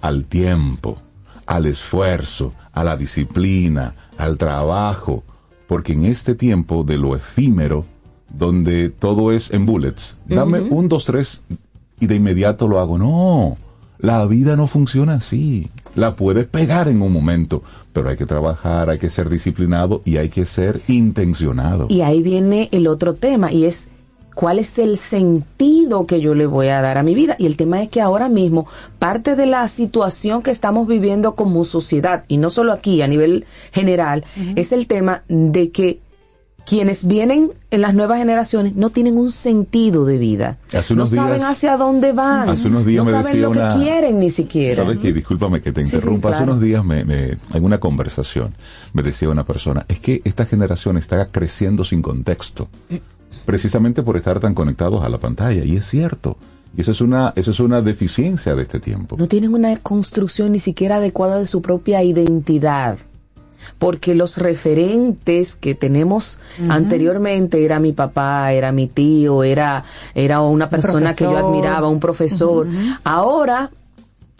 al 0.00 0.24
tiempo, 0.24 0.98
al 1.46 1.66
esfuerzo, 1.66 2.52
a 2.72 2.82
la 2.82 2.96
disciplina, 2.96 3.94
al 4.18 4.36
trabajo, 4.36 5.22
porque 5.66 5.92
en 5.92 6.04
este 6.04 6.34
tiempo 6.34 6.84
de 6.84 6.98
lo 6.98 7.14
efímero, 7.16 7.84
donde 8.28 8.90
todo 8.90 9.32
es 9.32 9.52
en 9.52 9.66
bullets, 9.66 10.16
dame 10.26 10.60
un, 10.60 10.88
dos, 10.88 11.04
tres 11.04 11.42
y 12.00 12.06
de 12.06 12.16
inmediato 12.16 12.68
lo 12.68 12.80
hago. 12.80 12.98
No, 12.98 13.56
la 13.98 14.26
vida 14.26 14.56
no 14.56 14.66
funciona 14.66 15.14
así. 15.14 15.70
La 15.96 16.14
puedes 16.14 16.46
pegar 16.46 16.88
en 16.88 17.02
un 17.02 17.12
momento, 17.12 17.62
pero 17.92 18.10
hay 18.10 18.16
que 18.16 18.26
trabajar, 18.26 18.90
hay 18.90 18.98
que 18.98 19.10
ser 19.10 19.28
disciplinado 19.28 20.02
y 20.04 20.18
hay 20.18 20.28
que 20.28 20.44
ser 20.46 20.82
intencionado. 20.88 21.86
Y 21.88 22.02
ahí 22.02 22.22
viene 22.22 22.68
el 22.70 22.86
otro 22.86 23.14
tema 23.14 23.50
y 23.50 23.64
es 23.64 23.88
cuál 24.34 24.58
es 24.58 24.78
el 24.78 24.98
sentido 24.98 26.06
que 26.06 26.20
yo 26.20 26.34
le 26.34 26.44
voy 26.44 26.68
a 26.68 26.82
dar 26.82 26.98
a 26.98 27.02
mi 27.02 27.14
vida. 27.14 27.34
Y 27.38 27.46
el 27.46 27.56
tema 27.56 27.82
es 27.82 27.88
que 27.88 28.02
ahora 28.02 28.28
mismo 28.28 28.66
parte 28.98 29.34
de 29.34 29.46
la 29.46 29.66
situación 29.68 30.42
que 30.42 30.50
estamos 30.50 30.86
viviendo 30.86 31.34
como 31.34 31.64
sociedad, 31.64 32.24
y 32.28 32.36
no 32.36 32.50
solo 32.50 32.72
aquí, 32.72 33.00
a 33.00 33.08
nivel 33.08 33.46
general, 33.72 34.24
es 34.54 34.72
el 34.72 34.86
tema 34.86 35.22
de 35.28 35.70
que 35.70 36.00
quienes 36.66 37.06
vienen 37.06 37.50
en 37.70 37.80
las 37.80 37.94
nuevas 37.94 38.18
generaciones 38.18 38.74
no 38.74 38.90
tienen 38.90 39.16
un 39.16 39.30
sentido 39.30 40.04
de 40.04 40.18
vida. 40.18 40.58
Hace 40.76 40.94
no 40.96 41.06
saben 41.06 41.42
hacia 41.42 41.76
dónde 41.76 42.12
van. 42.12 42.48
Hace 42.48 42.68
unos 42.68 42.84
días 42.84 43.06
no 43.06 43.16
me 43.16 43.22
saben 43.22 43.40
lo 43.42 43.50
una- 43.50 43.68
que 43.68 43.78
quieren 43.80 44.18
ni 44.20 44.30
siquiera. 44.30 44.82
¿Sabes 44.82 44.98
qué? 44.98 45.12
Discúlpame 45.12 45.60
que 45.60 45.72
te 45.72 45.82
Sí, 45.84 45.90
sí, 45.90 45.96
interrumpa. 45.96 46.30
Hace 46.30 46.38
claro. 46.38 46.52
unos 46.54 46.64
días 46.64 46.84
me, 46.84 47.04
me- 47.04 47.38
en 47.54 47.64
una 47.64 47.78
conversación 47.78 48.54
me 48.92 49.02
decía 49.02 49.28
una 49.30 49.44
persona, 49.46 49.86
es 49.88 50.00
que 50.00 50.20
esta 50.24 50.44
generación 50.44 50.96
está 50.98 51.28
creciendo 51.28 51.84
sin 51.84 52.02
contexto, 52.02 52.68
precisamente 53.44 54.02
por 54.02 54.16
estar 54.16 54.40
tan 54.40 54.54
conectados 54.54 55.04
a 55.04 55.08
la 55.08 55.18
pantalla. 55.18 55.64
Y 55.64 55.76
es 55.76 55.86
cierto. 55.86 56.36
Y 56.76 56.82
eso 56.82 56.90
es 56.92 57.00
una, 57.00 57.32
eso 57.36 57.52
es 57.52 57.60
una 57.60 57.80
deficiencia 57.80 58.54
de 58.54 58.62
este 58.62 58.80
tiempo. 58.80 59.16
no 59.18 59.28
tienen 59.28 59.54
una 59.54 59.74
construcción 59.78 60.52
ni 60.52 60.60
siquiera 60.60 60.96
adecuada 60.96 61.38
de 61.38 61.46
su 61.46 61.62
propia 61.62 62.02
identidad. 62.02 62.98
Porque 63.78 64.14
los 64.14 64.38
referentes 64.38 65.54
que 65.54 65.74
tenemos 65.74 66.38
anteriormente 66.68 67.64
era 67.64 67.78
mi 67.78 67.92
papá, 67.92 68.52
era 68.52 68.72
mi 68.72 68.86
tío, 68.86 69.42
era, 69.42 69.84
era 70.14 70.40
una 70.40 70.70
persona 70.70 71.14
que 71.14 71.24
yo 71.24 71.36
admiraba, 71.36 71.88
un 71.88 72.00
profesor. 72.00 72.66
Ahora 73.04 73.70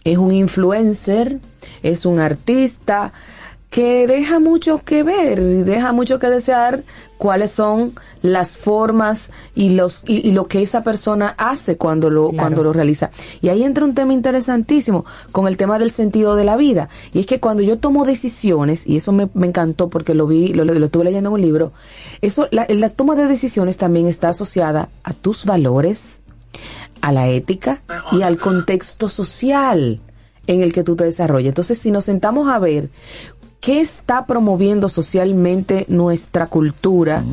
es 0.03 0.17
un 0.17 0.31
influencer, 0.31 1.39
es 1.83 2.05
un 2.05 2.19
artista 2.19 3.13
que 3.69 4.07
deja 4.07 4.39
mucho 4.39 4.81
que 4.85 5.03
ver 5.03 5.39
y 5.39 5.63
deja 5.63 5.91
mucho 5.91 6.19
que 6.19 6.27
desear 6.29 6.83
cuáles 7.17 7.51
son 7.51 7.93
las 8.21 8.57
formas 8.57 9.29
y 9.55 9.71
los 9.71 10.03
y, 10.07 10.25
y 10.27 10.31
lo 10.31 10.47
que 10.47 10.61
esa 10.61 10.83
persona 10.83 11.35
hace 11.37 11.75
cuando 11.75 12.09
lo 12.09 12.29
Claro. 12.29 12.37
cuando 12.41 12.63
lo 12.63 12.71
realiza 12.73 13.09
y 13.41 13.49
ahí 13.49 13.63
entra 13.63 13.83
un 13.83 13.93
tema 13.93 14.13
interesantísimo 14.13 15.03
con 15.33 15.47
el 15.47 15.57
tema 15.57 15.79
del 15.79 15.91
sentido 15.91 16.35
de 16.35 16.45
la 16.45 16.55
vida 16.55 16.87
y 17.13 17.19
es 17.19 17.25
que 17.25 17.39
cuando 17.41 17.61
yo 17.61 17.77
tomo 17.77 18.05
decisiones 18.05 18.87
y 18.87 18.97
eso 18.97 19.11
me, 19.11 19.27
me 19.33 19.47
encantó 19.47 19.89
porque 19.89 20.13
lo 20.13 20.27
vi 20.27 20.53
lo, 20.53 20.63
lo- 20.63 20.73
lo 20.73 20.85
estuve 20.85 21.03
leyendo 21.03 21.29
en 21.29 21.33
un 21.33 21.41
libro 21.41 21.73
eso 22.21 22.47
la, 22.51 22.65
la 22.69 22.89
toma 22.89 23.15
de 23.15 23.25
decisiones 23.27 23.75
también 23.77 24.07
está 24.07 24.29
asociada 24.29 24.87
a 25.03 25.11
tus 25.13 25.45
valores 25.45 26.19
a 27.01 27.11
la 27.11 27.27
ética 27.27 27.81
y 28.13 28.21
al 28.21 28.37
contexto 28.37 29.09
social 29.09 29.99
en 30.47 30.61
el 30.61 30.71
que 30.71 30.85
tú 30.85 30.95
te 30.95 31.03
desarrollas. 31.03 31.49
Entonces, 31.49 31.77
si 31.77 31.91
nos 31.91 32.05
sentamos 32.05 32.47
a 32.47 32.57
ver 32.57 32.89
qué 33.67 33.81
está 33.81 34.25
promoviendo 34.25 34.87
socialmente 34.87 35.85
nuestra 35.89 36.47
cultura, 36.47 37.23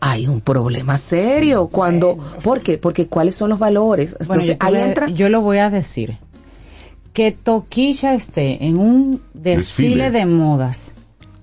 hay 0.00 0.26
un 0.26 0.40
problema 0.40 0.96
serio. 0.96 1.68
Cuando, 1.68 2.16
¿Por 2.42 2.62
qué? 2.62 2.78
Porque 2.78 3.06
cuáles 3.06 3.34
son 3.34 3.50
los 3.50 3.58
valores. 3.58 4.16
Bueno, 4.26 4.42
Entonces, 4.42 4.56
yo, 4.58 4.66
ahí 4.66 4.76
entra. 4.82 5.08
yo 5.08 5.28
lo 5.28 5.42
voy 5.42 5.58
a 5.58 5.68
decir. 5.68 6.16
Que 7.12 7.32
Toquilla 7.32 8.14
esté 8.14 8.64
en 8.64 8.78
un 8.78 9.20
desfile, 9.34 10.04
Desfile. 10.04 10.10
de 10.10 10.24
modas 10.24 10.94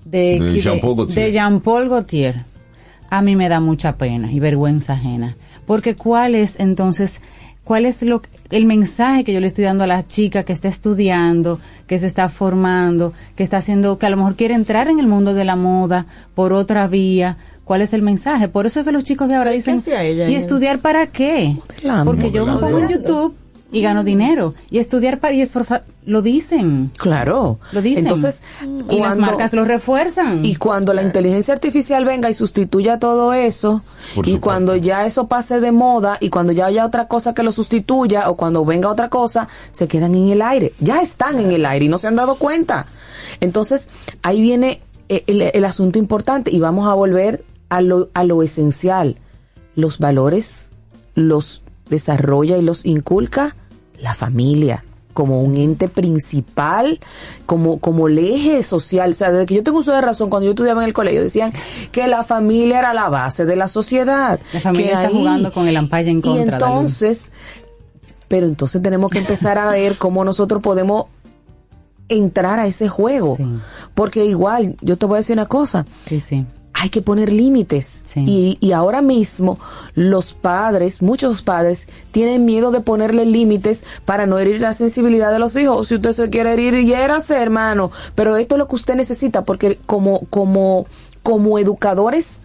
de, 0.04 0.40
De 0.40 0.52
de- 0.54 0.60
Jean-Paul 0.60 0.96
Gaultier. 0.96 1.26
de 1.26 1.32
Jean-Paul 1.32 1.88
Gaultier, 1.88 2.44
a 3.10 3.22
mí 3.22 3.36
me 3.36 3.48
da 3.48 3.60
mucha 3.60 3.96
pena 3.96 4.32
y 4.32 4.40
vergüenza 4.40 4.94
ajena. 4.94 5.36
Porque 5.66 5.94
cuál 5.94 6.34
es 6.34 6.58
entonces, 6.58 7.20
cuál 7.70 7.86
es 7.86 8.02
lo, 8.02 8.20
el 8.50 8.64
mensaje 8.64 9.22
que 9.22 9.32
yo 9.32 9.38
le 9.38 9.46
estoy 9.46 9.62
dando 9.62 9.84
a 9.84 9.86
la 9.86 10.04
chica 10.04 10.42
que 10.42 10.52
está 10.52 10.66
estudiando, 10.66 11.60
que 11.86 12.00
se 12.00 12.08
está 12.08 12.28
formando, 12.28 13.12
que 13.36 13.44
está 13.44 13.58
haciendo, 13.58 13.96
que 13.96 14.06
a 14.06 14.10
lo 14.10 14.16
mejor 14.16 14.34
quiere 14.34 14.54
entrar 14.54 14.88
en 14.88 14.98
el 14.98 15.06
mundo 15.06 15.34
de 15.34 15.44
la 15.44 15.54
moda 15.54 16.06
por 16.34 16.52
otra 16.52 16.88
vía. 16.88 17.36
¿Cuál 17.62 17.82
es 17.82 17.92
el 17.92 18.02
mensaje? 18.02 18.48
Por 18.48 18.66
eso 18.66 18.80
es 18.80 18.86
que 18.86 18.90
los 18.90 19.04
chicos 19.04 19.28
de 19.28 19.36
ahora 19.36 19.52
¿Pero 19.52 19.62
qué 19.64 19.72
dicen, 19.72 19.94
ella 20.00 20.28
¿y 20.28 20.34
estudiar 20.34 20.80
para 20.80 21.06
qué? 21.12 21.58
Modelando. 21.68 22.10
Porque 22.10 22.32
yo 22.32 22.44
me 22.44 22.56
pongo 22.56 22.80
en. 22.80 22.88
YouTube 22.88 23.36
y 23.72 23.82
gano 23.82 24.02
dinero. 24.04 24.54
Y 24.70 24.78
estudiar 24.78 25.20
para 25.20 25.34
y 25.34 25.40
esforzar, 25.42 25.84
lo 26.04 26.22
dicen. 26.22 26.90
Claro. 26.96 27.58
Lo 27.72 27.82
dicen. 27.82 28.06
Entonces, 28.06 28.42
y 28.62 28.66
las 28.66 28.98
cuando- 28.98 29.26
marcas 29.26 29.52
lo 29.52 29.64
refuerzan. 29.64 30.44
Y 30.44 30.56
cuando 30.56 30.92
la 30.94 31.02
inteligencia 31.02 31.54
artificial 31.54 32.04
venga 32.04 32.28
y 32.30 32.34
sustituya 32.34 32.98
todo 32.98 33.32
eso, 33.34 33.82
Por 34.14 34.28
y 34.28 34.38
cuando 34.38 34.76
ya 34.76 35.06
eso 35.06 35.28
pase 35.28 35.60
de 35.60 35.72
moda, 35.72 36.16
y 36.20 36.30
cuando 36.30 36.52
ya 36.52 36.66
haya 36.66 36.84
otra 36.84 37.06
cosa 37.08 37.32
que 37.34 37.42
lo 37.42 37.52
sustituya, 37.52 38.28
o 38.30 38.36
cuando 38.36 38.64
venga 38.64 38.88
otra 38.88 39.08
cosa, 39.08 39.48
se 39.72 39.86
quedan 39.88 40.14
en 40.14 40.28
el 40.30 40.42
aire. 40.42 40.72
Ya 40.80 41.00
están 41.00 41.38
en 41.38 41.52
el 41.52 41.64
aire 41.66 41.84
y 41.84 41.88
no 41.88 41.98
se 41.98 42.06
han 42.08 42.16
dado 42.16 42.34
cuenta. 42.36 42.86
Entonces, 43.40 43.88
ahí 44.22 44.42
viene 44.42 44.80
eh, 45.08 45.24
el, 45.26 45.42
el 45.42 45.64
asunto 45.64 45.98
importante 45.98 46.50
y 46.50 46.60
vamos 46.60 46.88
a 46.88 46.94
volver 46.94 47.44
a 47.68 47.80
lo, 47.82 48.08
a 48.14 48.24
lo 48.24 48.42
esencial. 48.42 49.16
Los 49.76 49.98
valores 50.00 50.70
los 51.14 51.62
desarrolla 51.90 52.56
y 52.56 52.62
los 52.62 52.86
inculca 52.86 53.54
la 53.98 54.14
familia 54.14 54.84
como 55.12 55.42
un 55.42 55.56
ente 55.56 55.88
principal, 55.88 57.00
como, 57.44 57.78
como 57.80 58.06
el 58.08 58.16
eje 58.18 58.62
social. 58.62 59.10
O 59.10 59.14
sea, 59.14 59.30
desde 59.32 59.44
que 59.44 59.54
yo 59.56 59.62
tengo 59.64 59.80
uso 59.80 59.92
de 59.92 60.00
razón, 60.00 60.30
cuando 60.30 60.44
yo 60.46 60.50
estudiaba 60.52 60.82
en 60.82 60.86
el 60.88 60.94
colegio, 60.94 61.20
decían 61.22 61.52
que 61.92 62.06
la 62.06 62.22
familia 62.22 62.78
era 62.78 62.94
la 62.94 63.08
base 63.08 63.44
de 63.44 63.56
la 63.56 63.66
sociedad. 63.68 64.38
La 64.52 64.60
familia 64.60 64.86
que 64.86 64.92
está 64.94 65.08
ahí- 65.08 65.12
jugando 65.14 65.52
con 65.52 65.66
el 65.68 65.76
ampalla 65.76 66.10
en 66.10 66.22
contra. 66.22 66.42
Y 66.44 66.48
entonces, 66.48 67.32
pero 68.28 68.46
entonces 68.46 68.80
tenemos 68.80 69.10
que 69.10 69.18
empezar 69.18 69.58
a 69.58 69.68
ver 69.70 69.96
cómo 69.98 70.24
nosotros 70.24 70.62
podemos 70.62 71.06
entrar 72.08 72.58
a 72.60 72.66
ese 72.66 72.88
juego. 72.88 73.36
Sí. 73.36 73.44
Porque 73.94 74.24
igual, 74.24 74.76
yo 74.80 74.96
te 74.96 75.06
voy 75.06 75.16
a 75.16 75.18
decir 75.18 75.34
una 75.34 75.46
cosa, 75.46 75.86
Sí, 76.06 76.20
sí. 76.20 76.46
Hay 76.80 76.88
que 76.88 77.02
poner 77.02 77.30
límites. 77.30 78.00
Sí. 78.04 78.24
Y, 78.26 78.58
y 78.60 78.72
ahora 78.72 79.02
mismo 79.02 79.58
los 79.94 80.32
padres, 80.32 81.02
muchos 81.02 81.42
padres, 81.42 81.88
tienen 82.10 82.46
miedo 82.46 82.70
de 82.70 82.80
ponerle 82.80 83.26
límites 83.26 83.84
para 84.06 84.24
no 84.24 84.38
herir 84.38 84.62
la 84.62 84.72
sensibilidad 84.72 85.30
de 85.30 85.38
los 85.38 85.54
hijos. 85.56 85.88
Si 85.88 85.96
usted 85.96 86.12
se 86.12 86.30
quiere 86.30 86.54
herir, 86.54 86.74
hiérase, 86.76 87.34
hermano. 87.34 87.92
Pero 88.14 88.36
esto 88.36 88.54
es 88.54 88.58
lo 88.60 88.66
que 88.66 88.76
usted 88.76 88.94
necesita, 88.94 89.44
porque 89.44 89.78
como, 89.84 90.20
como, 90.30 90.86
como 91.22 91.58
educadores 91.58 92.40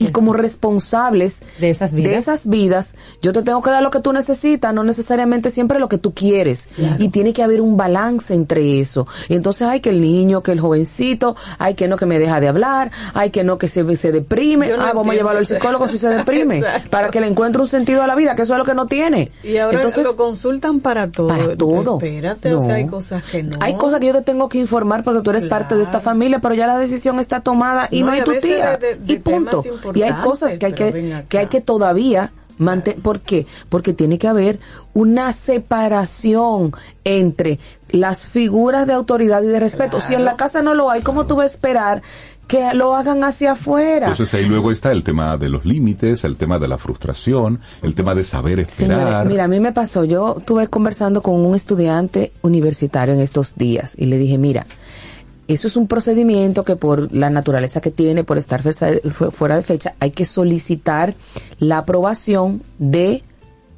y 0.00 0.08
como 0.12 0.32
responsables 0.32 1.42
De 1.58 1.68
esas 1.70 1.92
vidas. 1.92 2.10
de 2.10 2.16
esas 2.18 2.48
vidas, 2.48 2.94
yo 3.22 3.32
te 3.32 3.42
tengo 3.42 3.60
que 3.62 3.70
dar 3.70 3.82
lo 3.82 3.90
que 3.90 4.00
tú 4.00 4.12
necesitas, 4.12 4.72
no 4.72 4.82
necesariamente 4.82 5.50
siempre 5.50 5.78
lo 5.78 5.88
que 5.88 5.98
tú 5.98 6.14
quieres. 6.14 6.68
Y 6.98 7.10
tiene 7.10 7.32
que 7.34 7.42
haber 7.42 7.60
un 7.60 7.76
balance 7.76 8.32
entre 8.34 8.80
eso. 8.80 9.06
Y 9.28 9.34
entonces 9.34 9.68
hay 9.68 9.80
que 9.80 9.90
el 9.90 10.00
niño, 10.00 10.42
que 10.42 10.52
el 10.52 10.60
jovencito, 10.60 11.36
hay 11.58 11.74
que 11.74 11.86
no 11.86 11.96
que 11.98 12.06
me 12.06 12.18
deja 12.18 12.40
de 12.40 12.48
hablar, 12.48 12.90
hay 13.14 13.30
que 13.30 13.44
no 13.44 13.58
que 13.58 13.68
se, 13.68 13.96
se 13.96 14.10
deprime. 14.10 14.68
No 14.68 14.82
ah, 14.82 14.92
vamos 14.94 15.10
a 15.12 15.14
llevarlo 15.16 15.38
al 15.40 15.46
psicólogo 15.46 15.86
si 15.86 15.98
se 15.98 16.08
deprime, 16.08 16.62
para 16.90 17.10
que 17.10 17.20
le 17.20 17.26
encuentre 17.26 17.60
un 17.60 17.68
sentido 17.68 18.02
a 18.02 18.06
la 18.06 18.14
vida, 18.14 18.34
que 18.34 18.42
eso 18.42 18.54
es 18.54 18.58
lo 18.58 18.64
que 18.64 18.74
no 18.74 18.86
tiene. 18.86 19.30
Y 19.42 19.58
ahora 19.58 19.76
entonces, 19.76 20.04
lo 20.04 20.16
consultan 20.16 20.80
para 20.80 21.10
todo. 21.10 21.28
para 21.28 21.56
todo. 21.56 21.98
Espérate, 21.98 22.54
o 22.54 22.60
sea, 22.64 22.76
hay 22.76 22.86
cosas 22.86 23.22
que 23.24 23.42
no. 23.42 23.58
Hay 23.60 23.74
cosas 23.74 24.00
que 24.00 24.06
yo 24.06 24.14
te 24.14 24.22
tengo 24.22 24.48
que 24.48 24.56
informar 24.58 25.04
porque 25.04 25.20
tú 25.20 25.28
eres 25.30 25.44
parte 25.46 25.74
de 25.76 25.82
esta 25.82 26.00
familia, 26.00 26.38
pero 26.38 26.54
ya 26.54 26.66
la 26.66 26.78
decisión 26.78 27.20
está 27.20 27.40
tomada 27.40 27.88
y 27.90 28.02
No, 28.02 28.12
hay 28.12 28.22
tu 28.22 28.32
tía. 28.38 28.78
de- 28.78 28.94
de- 28.96 29.12
y 29.12 29.18
punto. 29.18 29.62
Y 29.94 30.02
hay 30.02 30.12
cosas 30.22 30.58
que 30.58 30.66
hay 30.66 30.72
que, 30.72 31.24
que 31.28 31.38
hay 31.38 31.46
que 31.46 31.60
todavía 31.60 32.32
mantener. 32.58 33.00
¿Por 33.00 33.20
qué? 33.20 33.46
Porque 33.68 33.92
tiene 33.92 34.18
que 34.18 34.28
haber 34.28 34.60
una 34.92 35.32
separación 35.32 36.72
entre 37.04 37.58
las 37.90 38.26
figuras 38.28 38.86
de 38.86 38.92
autoridad 38.92 39.42
y 39.42 39.46
de 39.46 39.60
respeto. 39.60 40.00
Si 40.00 40.14
en 40.14 40.24
la 40.24 40.36
casa 40.36 40.62
no 40.62 40.74
lo 40.74 40.90
hay, 40.90 41.02
¿cómo 41.02 41.26
tú 41.26 41.36
vas 41.36 41.44
a 41.44 41.54
esperar 41.54 42.02
que 42.46 42.74
lo 42.74 42.94
hagan 42.96 43.22
hacia 43.24 43.52
afuera? 43.52 44.08
Entonces 44.08 44.34
ahí 44.34 44.46
luego 44.46 44.72
está 44.72 44.92
el 44.92 45.04
tema 45.04 45.36
de 45.36 45.48
los 45.48 45.64
límites, 45.64 46.24
el 46.24 46.36
tema 46.36 46.58
de 46.58 46.68
la 46.68 46.78
frustración, 46.78 47.60
el 47.82 47.94
tema 47.94 48.14
de 48.14 48.24
saber 48.24 48.68
Señores, 48.68 48.98
esperar. 48.98 49.26
mira, 49.26 49.44
a 49.44 49.48
mí 49.48 49.60
me 49.60 49.72
pasó, 49.72 50.04
yo 50.04 50.36
estuve 50.38 50.66
conversando 50.66 51.22
con 51.22 51.34
un 51.34 51.54
estudiante 51.54 52.32
universitario 52.42 53.14
en 53.14 53.20
estos 53.20 53.54
días 53.54 53.94
y 53.96 54.06
le 54.06 54.18
dije, 54.18 54.36
mira, 54.36 54.66
eso 55.54 55.68
es 55.68 55.76
un 55.76 55.86
procedimiento 55.86 56.64
que 56.64 56.76
por 56.76 57.12
la 57.12 57.30
naturaleza 57.30 57.80
que 57.80 57.90
tiene, 57.90 58.24
por 58.24 58.38
estar 58.38 58.62
fuera 58.62 59.56
de 59.56 59.62
fecha, 59.62 59.94
hay 60.00 60.10
que 60.10 60.24
solicitar 60.24 61.14
la 61.58 61.78
aprobación 61.78 62.62
de 62.78 63.22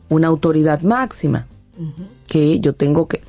una 0.09 0.29
autoridad 0.29 0.81
máxima. 0.83 1.47
Que 2.29 2.61
yo 2.61 2.75
tengo 2.75 3.09
que... 3.09 3.23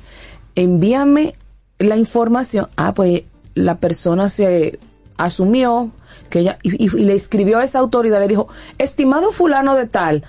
Envíame 0.54 1.34
la 1.78 1.96
información. 1.96 2.68
Ah, 2.76 2.94
pues 2.94 3.22
la 3.54 3.78
persona 3.78 4.28
se 4.28 4.78
asumió 5.16 5.90
que 6.30 6.40
ella... 6.40 6.58
Y, 6.62 6.84
y- 6.84 6.96
y 6.96 7.04
le 7.04 7.14
escribió 7.14 7.58
a 7.58 7.64
esa 7.64 7.78
autoridad, 7.78 8.20
le 8.20 8.28
dijo, 8.28 8.48
estimado 8.78 9.32
fulano 9.32 9.74
de 9.74 9.86
tal, 9.86 10.24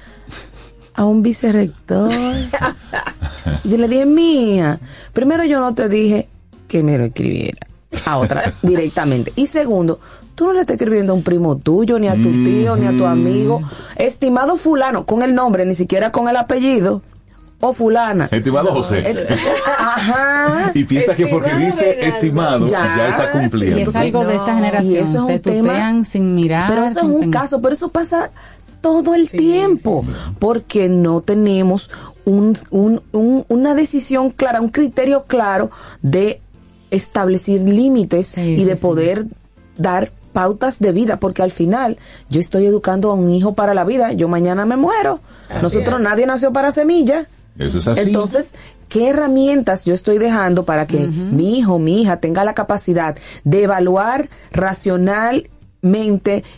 a 0.93 1.05
un 1.05 1.21
vicerrector. 1.23 2.11
Yo 3.63 3.77
le 3.77 3.87
dije, 3.87 4.05
mía, 4.05 4.79
primero 5.13 5.43
yo 5.43 5.59
no 5.59 5.75
te 5.75 5.87
dije 5.89 6.27
que 6.67 6.81
me 6.83 6.97
lo 6.97 7.05
escribiera 7.05 7.67
a 8.05 8.17
otra 8.17 8.53
directamente. 8.61 9.31
Y 9.35 9.47
segundo, 9.47 9.99
tú 10.35 10.47
no 10.47 10.53
le 10.53 10.61
estás 10.61 10.75
escribiendo 10.77 11.13
a 11.13 11.15
un 11.15 11.23
primo 11.23 11.57
tuyo, 11.57 11.97
ni 11.99 12.07
a 12.07 12.13
tu 12.15 12.29
tío, 12.43 12.75
ni 12.75 12.87
a 12.87 12.95
tu 12.97 13.05
amigo. 13.05 13.61
Estimado 13.95 14.57
fulano, 14.57 15.05
con 15.05 15.21
el 15.23 15.33
nombre, 15.35 15.65
ni 15.65 15.75
siquiera 15.75 16.11
con 16.11 16.27
el 16.29 16.35
apellido. 16.37 17.01
O 17.61 17.71
fulana. 17.73 18.27
Estimado 18.31 18.73
José. 18.73 19.25
Ajá. 19.79 20.71
y 20.73 20.83
piensa 20.83 21.15
que 21.15 21.25
porque 21.27 21.53
dice 21.55 22.05
estimado, 22.05 22.67
ya, 22.67 22.95
Ya, 22.97 23.09
está 23.09 23.31
cumpliendo. 23.31 23.79
Y 23.79 23.81
es 23.83 23.95
algo 23.95 24.25
de 24.25 24.35
esta 24.35 24.53
generación. 24.55 24.93
Y 24.93 24.97
eso 24.97 25.29
es 25.29 25.41
te 25.41 25.51
un 25.51 25.65
tema- 25.65 26.03
sin 26.05 26.35
mirar. 26.35 26.69
Pero 26.69 26.83
eso 26.85 26.99
es 26.99 27.05
un 27.05 27.31
caso, 27.31 27.61
pero 27.61 27.73
eso 27.73 27.89
pasa 27.89 28.29
todo 28.81 29.15
el 29.15 29.27
Sí, 29.29 29.37
tiempo, 29.37 30.03
sí, 30.05 30.09
porque 30.37 30.89
no 30.89 31.21
tenemos 31.21 31.89
un, 32.25 32.55
un- 32.71 33.01
un- 33.13 33.45
una 33.47 33.73
decisión 33.73 34.29
clara, 34.31 34.61
un 34.61 34.69
criterio 34.69 35.23
claro 35.23 35.71
de 36.01 36.41
establecer 36.95 37.61
límites 37.61 38.27
Sí, 38.27 38.41
y 38.41 38.57
sí, 38.59 38.63
de 38.65 38.73
sí. 38.73 38.77
poder 38.81 39.25
dar 39.77 40.11
pautas 40.33 40.79
de 40.79 40.91
vida, 40.91 41.17
porque 41.19 41.41
al 41.43 41.51
final 41.51 41.97
yo 42.29 42.41
estoy 42.41 42.65
educando 42.65 43.09
a 43.09 43.13
un 43.13 43.29
hijo 43.29 43.53
para 43.53 43.73
la 43.73 43.83
vida, 43.85 44.11
yo 44.13 44.27
mañana 44.27 44.65
me 44.65 44.75
muero. 44.75 45.19
Así 45.49 45.61
Nosotros 45.61 45.99
es. 45.99 46.03
nadie 46.03 46.25
nació 46.25 46.51
para 46.51 46.71
semilla. 46.73 47.27
Eso 47.57 47.77
es 47.77 47.87
así. 47.87 48.01
Entonces, 48.01 48.53
¿qué 48.89 49.09
herramientas 49.11 49.85
yo 49.85 49.93
estoy 49.93 50.17
dejando 50.17 50.65
para 50.65 50.87
que 50.87 50.99
mi 51.07 51.57
hijo, 51.57 51.79
mi 51.79 52.01
hija 52.01 52.17
tenga 52.17 52.43
la 52.43 52.53
capacidad 52.53 53.15
de 53.45 53.63
evaluar 53.63 54.29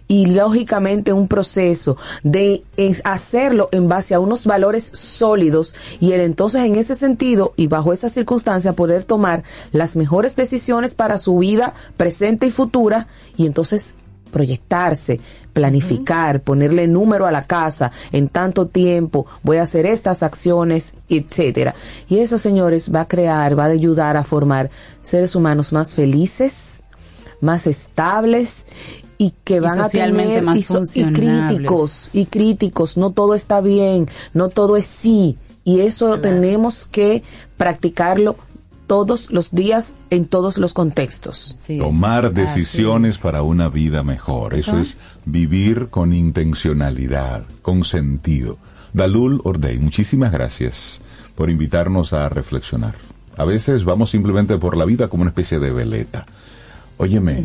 y 0.07 0.27
lógicamente 0.27 1.13
un 1.13 1.27
proceso, 1.27 1.97
de 2.23 2.63
hacerlo 3.03 3.69
en 3.71 3.89
base 3.89 4.13
a 4.13 4.19
unos 4.19 4.45
valores 4.45 4.89
sólidos 4.93 5.75
y 5.99 6.13
el 6.13 6.21
entonces 6.21 6.63
en 6.63 6.75
ese 6.75 6.95
sentido 6.95 7.53
y 7.57 7.67
bajo 7.67 7.91
esa 7.91 8.09
circunstancia 8.09 8.73
poder 8.73 9.03
tomar 9.03 9.43
las 9.71 9.95
mejores 9.95 10.35
decisiones 10.35 10.95
para 10.95 11.17
su 11.17 11.37
vida 11.39 11.73
presente 11.97 12.45
y 12.45 12.51
futura 12.51 13.07
y 13.35 13.45
entonces 13.45 13.95
proyectarse, 14.31 15.19
planificar, 15.53 16.41
ponerle 16.41 16.87
número 16.87 17.25
a 17.25 17.31
la 17.31 17.43
casa, 17.43 17.91
en 18.11 18.29
tanto 18.29 18.67
tiempo 18.67 19.25
voy 19.43 19.57
a 19.57 19.63
hacer 19.63 19.85
estas 19.85 20.23
acciones, 20.23 20.93
etcétera. 21.09 21.73
Y 22.07 22.19
eso, 22.19 22.37
señores, 22.37 22.93
va 22.93 23.01
a 23.01 23.07
crear, 23.07 23.57
va 23.57 23.65
a 23.65 23.67
ayudar 23.67 24.15
a 24.15 24.23
formar 24.23 24.69
seres 25.01 25.35
humanos 25.35 25.73
más 25.73 25.95
felices, 25.95 26.83
más 27.41 27.67
estables 27.67 28.65
y 29.17 29.33
que 29.43 29.59
van 29.59 29.79
a 29.81 29.89
tener 29.89 30.41
más 30.43 30.57
y, 30.57 30.63
so- 30.63 30.83
y 30.93 31.03
críticos 31.11 32.13
y 32.13 32.25
críticos 32.25 32.97
no 32.97 33.11
todo 33.11 33.33
está 33.35 33.61
bien 33.61 34.07
no 34.33 34.49
todo 34.49 34.77
es 34.77 34.85
sí 34.85 35.37
y 35.63 35.81
eso 35.81 36.19
tenemos 36.19 36.85
que 36.87 37.23
practicarlo 37.57 38.35
todos 38.85 39.31
los 39.31 39.51
días 39.51 39.95
en 40.11 40.25
todos 40.25 40.57
los 40.57 40.73
contextos 40.73 41.55
Tomar 41.77 42.33
decisiones 42.33 43.17
para 43.17 43.41
una 43.41 43.67
vida 43.67 44.01
mejor. 44.03 44.53
Eso 44.53 44.71
Eso. 44.71 44.79
es 44.79 44.97
vivir 45.25 45.89
con 45.89 46.13
intencionalidad, 46.13 47.43
con 47.61 47.83
sentido. 47.83 48.57
Dalul 48.93 49.41
Ordey, 49.43 49.77
muchísimas 49.79 50.31
gracias 50.31 51.01
por 51.35 51.49
invitarnos 51.49 52.13
a 52.13 52.29
reflexionar. 52.29 52.95
A 53.35 53.43
veces 53.43 53.83
vamos 53.83 54.09
simplemente 54.09 54.57
por 54.57 54.77
la 54.77 54.85
vida 54.85 55.09
como 55.09 55.23
una 55.23 55.31
especie 55.31 55.59
de 55.59 55.71
veleta. 55.73 56.25
Óyeme, 56.95 57.43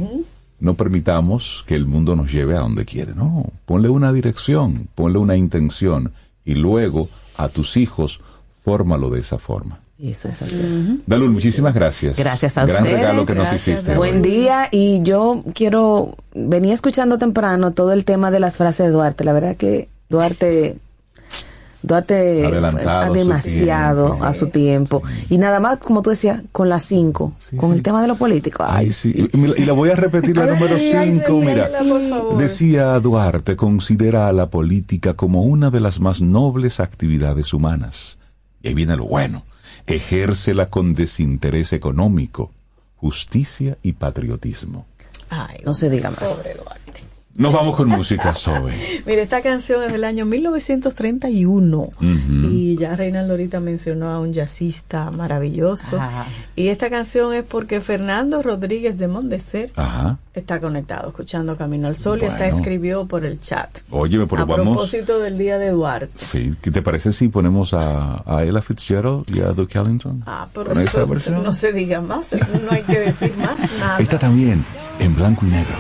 no 0.63 0.75
permitamos 0.75 1.65
que 1.67 1.75
el 1.75 1.87
mundo 1.87 2.15
nos 2.15 2.33
lleve 2.33 2.57
a 2.57 2.61
donde 2.61 2.85
quiere, 2.85 3.15
no. 3.17 3.47
Ponle 3.67 3.89
una 3.89 4.13
dirección, 4.13 4.89
ponle 4.95 5.19
una 5.19 5.37
intención 5.37 6.13
y 6.45 6.55
luego 6.55 7.09
a 7.37 7.49
tus 7.49 7.77
hijos 7.77 8.21
fórmalo 8.63 9.11
de 9.11 9.21
esa 9.21 9.39
forma. 9.39 9.81
eso 9.99 10.29
es 10.29 10.41
así 10.41 11.03
Dalul, 11.05 11.31
muchísimas 11.31 11.75
gracias. 11.75 12.17
Gracias 12.17 12.57
a 12.57 12.65
Gran 12.65 12.85
ustedes. 12.85 13.01
regalo 13.01 13.27
que 13.27 13.35
nos 13.35 13.53
hiciste. 13.53 13.97
Buen 13.97 14.19
hoy. 14.19 14.23
día 14.23 14.69
y 14.71 15.03
yo 15.03 15.43
quiero, 15.53 16.17
venía 16.33 16.75
escuchando 16.75 17.19
temprano 17.19 17.73
todo 17.73 17.93
el 17.93 18.05
tema 18.05 18.31
de 18.31 18.39
las 18.39 18.57
frases 18.57 18.87
de 18.87 18.93
Duarte. 18.93 19.25
La 19.25 19.33
verdad 19.33 19.57
que 19.57 19.89
Duarte, 20.09 20.77
Duarte 21.83 22.47
Adelantado 22.47 23.01
a 23.03 23.07
su 23.09 23.13
demasiado 23.15 24.07
tiempo. 24.11 24.25
a 24.25 24.33
su 24.33 24.47
tiempo. 24.49 25.03
Y 25.29 25.39
nada 25.39 25.59
más, 25.61 25.79
como 25.79 26.01
tú 26.03 26.11
decías, 26.11 26.43
con 26.53 26.69
las 26.69 26.85
cinco, 26.85 27.33
con 27.57 27.73
el 27.73 27.83
tema 27.83 28.01
de 28.03 28.09
lo 28.09 28.17
político. 28.17 28.65
Ay, 28.67 28.87
Ay, 28.87 28.93
sí. 28.93 29.29
Y, 29.33 29.37
la- 29.47 29.59
y 29.59 29.65
la 29.65 29.73
voy 29.73 29.91
a 29.91 29.97
repetir 29.97 30.37
la 30.37 30.45
Ay, 30.45 30.51
número 30.51 30.77
ay, 30.77 31.13
5. 31.21 31.25
sí, 31.27 31.33
Mira, 31.47 31.69
decía 32.39 32.99
Duarte, 33.01 33.57
considera 33.57 34.29
a 34.29 34.33
la 34.33 34.49
política 34.51 35.15
como 35.15 35.43
una 35.43 35.71
de 35.71 35.81
las 35.81 36.01
más 36.01 36.21
nobles 36.21 36.81
actividades 36.81 37.53
humanas. 37.53 38.19
Y 38.63 38.69
ahí 38.69 38.75
viene 38.75 38.97
lo 38.97 39.05
bueno. 39.07 39.45
Ejércela 39.87 40.67
con 40.67 40.95
desinterés 40.95 41.73
económico, 41.73 42.53
justicia 42.97 43.77
y 43.83 43.93
patriotismo. 43.95 44.87
no 45.65 45.75
se 45.75 45.91
diga 45.91 46.11
más. 46.11 46.21
Pobre 46.21 46.55
Duarte. 46.55 46.82
Nos 47.35 47.55
vamos 47.55 47.77
con 47.77 47.89
música, 47.89 48.35
Sobe. 48.35 48.75
Mira, 49.07 49.23
esta 49.23 49.41
canción 49.41 49.83
es 49.85 49.91
del 49.93 50.05
año 50.05 50.27
1931 50.27 51.79
Ujú. 51.79 51.99
y 52.51 52.77
ya 52.77 52.95
Reinaldo 52.95 53.33
ahorita 53.33 53.59
mencionó 53.59 54.11
a 54.11 54.21
un 54.21 54.35
jazzista 54.35 55.11
maravilloso. 55.11 55.97
Ajá. 55.99 56.27
Y 56.57 56.69
esta 56.69 56.91
canción 56.91 57.33
es 57.33 57.43
porque 57.43 57.81
Fernando 57.81 58.43
Rodríguez 58.43 58.99
de 58.99 59.09
Mondecer 59.09 59.73
Ajá. 59.77 60.19
está 60.35 60.61
conectado, 60.61 61.09
escuchando 61.09 61.57
Camino 61.57 61.89
al 61.89 61.97
Sol 61.97 62.19
y 62.21 62.27
hasta 62.27 62.37
Bueno. 62.45 62.57
escribió 62.57 63.07
por 63.07 63.25
el 63.25 63.41
chat. 63.41 63.79
Óyeme, 63.91 64.27
pero 64.27 64.43
a 64.43 64.45
vamos. 64.45 64.67
propósito 64.77 65.19
del 65.19 65.39
día 65.39 65.57
de 65.57 65.71
Duarte. 65.71 66.11
Sí, 66.19 66.53
¿qué 66.61 66.71
te 66.71 66.83
parece 66.83 67.15
si 67.15 67.29
ponemos 67.29 67.73
a, 67.73 68.23
a 68.27 68.45
Ella 68.45 68.61
Fitzgerald 68.61 69.25
y 69.35 69.41
a 69.41 69.53
Duke 69.53 69.79
Ellington? 69.79 70.23
Ah, 70.27 70.49
pero 70.53 70.67
Con 70.67 70.83
esa 70.83 70.99
eso, 71.01 71.07
versión. 71.07 71.43
no 71.43 71.55
se 71.55 71.73
diga 71.73 72.03
más, 72.03 72.35
eso 72.35 72.47
no 72.63 72.73
hay 72.73 72.83
que 72.83 72.99
decir 73.01 73.35
más 73.39 73.59
nada. 73.79 73.99
Está 74.01 74.19
también, 74.19 74.63
en 74.99 75.15
blanco 75.17 75.47
y 75.47 75.49
negro. 75.49 75.77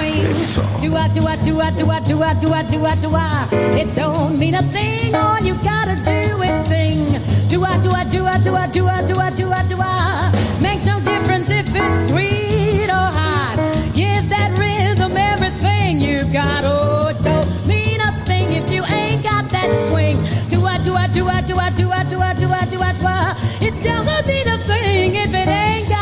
Eso. 0.00 0.62
Do 0.80 0.96
I, 0.96 1.08
do 1.08 1.26
I, 1.26 1.36
do 1.36 1.60
I, 1.60 1.70
do 1.70 1.90
I, 1.90 2.00
do 2.00 2.22
I, 2.22 2.34
do 2.34 2.52
I, 2.52 2.62
do 2.64 2.84
I, 2.84 2.94
do 2.96 3.10
I? 3.14 3.48
It 3.76 3.94
don't 3.94 4.38
mean 4.38 4.54
a 4.54 4.62
thing. 4.62 5.14
All 5.14 5.38
you 5.40 5.54
gotta 5.62 5.96
do 6.04 6.42
is 6.42 6.66
sing. 6.66 7.06
Do 7.48 7.64
I, 7.64 7.78
do 7.82 7.90
I, 7.90 8.04
do 8.04 8.24
I, 8.24 8.38
do 8.38 8.54
I, 8.54 8.66
do 8.70 8.86
I, 8.86 9.06
do 9.06 9.18
I, 9.18 9.30
do 9.30 9.52
I, 9.52 9.62
do 9.68 9.76
I? 9.78 10.58
Makes 10.62 10.86
no 10.86 10.98
difference 11.00 11.50
if 11.50 11.66
it's 11.68 12.08
sweet 12.08 12.88
or 12.88 13.08
hot. 13.18 13.56
Give 13.94 14.26
that 14.30 14.56
rhythm 14.58 15.16
everything 15.16 16.00
you 16.00 16.24
got. 16.32 16.62
Oh, 16.64 17.08
it 17.08 17.22
don't 17.22 17.66
mean 17.66 18.00
a 18.00 18.12
thing 18.24 18.52
if 18.52 18.70
you 18.72 18.84
ain't 18.84 19.22
got 19.22 19.48
that 19.50 19.70
swing. 19.90 20.16
Do 20.48 20.64
I, 20.64 20.78
do 20.82 20.94
I, 20.94 21.06
do 21.08 21.28
I, 21.28 21.40
do 21.42 21.56
I, 21.58 21.70
do 21.70 21.90
I, 21.90 22.04
do 22.04 22.20
I, 22.20 22.34
do 22.34 22.48
I, 22.48 22.64
do 22.64 22.80
I, 22.80 22.92
do 22.98 23.06
I? 23.06 23.36
It 23.60 23.74
doesn't 23.84 24.26
mean 24.26 24.48
a 24.48 24.58
thing 24.58 25.14
if 25.16 25.34
it 25.34 25.48
ain't 25.48 25.88
got 25.88 26.01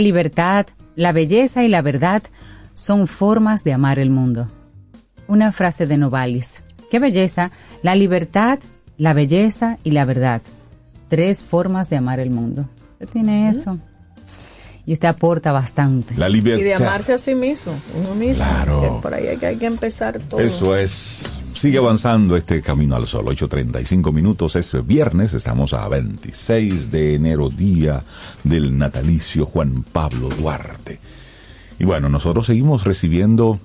La 0.00 0.04
libertad, 0.04 0.64
la 0.96 1.12
belleza 1.12 1.62
y 1.62 1.68
la 1.68 1.82
verdad 1.82 2.22
son 2.72 3.06
formas 3.06 3.64
de 3.64 3.74
amar 3.74 3.98
el 3.98 4.08
mundo. 4.08 4.48
Una 5.28 5.52
frase 5.52 5.86
de 5.86 5.98
Novalis. 5.98 6.62
Qué 6.90 6.98
belleza, 6.98 7.50
la 7.82 7.94
libertad, 7.94 8.60
la 8.96 9.12
belleza 9.12 9.76
y 9.84 9.90
la 9.90 10.06
verdad. 10.06 10.40
Tres 11.10 11.44
formas 11.44 11.90
de 11.90 11.98
amar 11.98 12.18
el 12.18 12.30
mundo. 12.30 12.66
Usted 12.92 13.10
tiene 13.10 13.50
eso. 13.50 13.78
Y 14.86 14.94
usted 14.94 15.08
aporta 15.08 15.52
bastante. 15.52 16.14
La 16.16 16.30
Y 16.30 16.40
de 16.40 16.56
libertad. 16.56 16.86
amarse 16.86 17.12
a 17.12 17.18
sí 17.18 17.34
mismo, 17.34 17.74
uno 17.94 18.14
mismo. 18.14 18.42
Claro. 18.42 18.80
Que 18.80 19.02
por 19.02 19.12
ahí 19.12 19.26
hay 19.26 19.36
que, 19.36 19.46
hay 19.48 19.56
que 19.56 19.66
empezar 19.66 20.18
todo. 20.18 20.40
Eso 20.40 20.74
es. 20.74 21.30
Sigue 21.54 21.78
avanzando 21.78 22.36
este 22.36 22.62
camino 22.62 22.96
al 22.96 23.06
sol. 23.06 23.26
8.35 23.26 24.12
minutos. 24.12 24.56
Es 24.56 24.86
viernes. 24.86 25.34
Estamos 25.34 25.74
a 25.74 25.86
26 25.88 26.90
de 26.90 27.14
enero, 27.16 27.50
día 27.50 28.02
del 28.44 28.76
natalicio 28.78 29.46
Juan 29.46 29.82
Pablo 29.82 30.28
Duarte. 30.28 31.00
Y 31.78 31.84
bueno, 31.84 32.08
nosotros 32.08 32.46
seguimos 32.46 32.84
recibiendo 32.84 33.58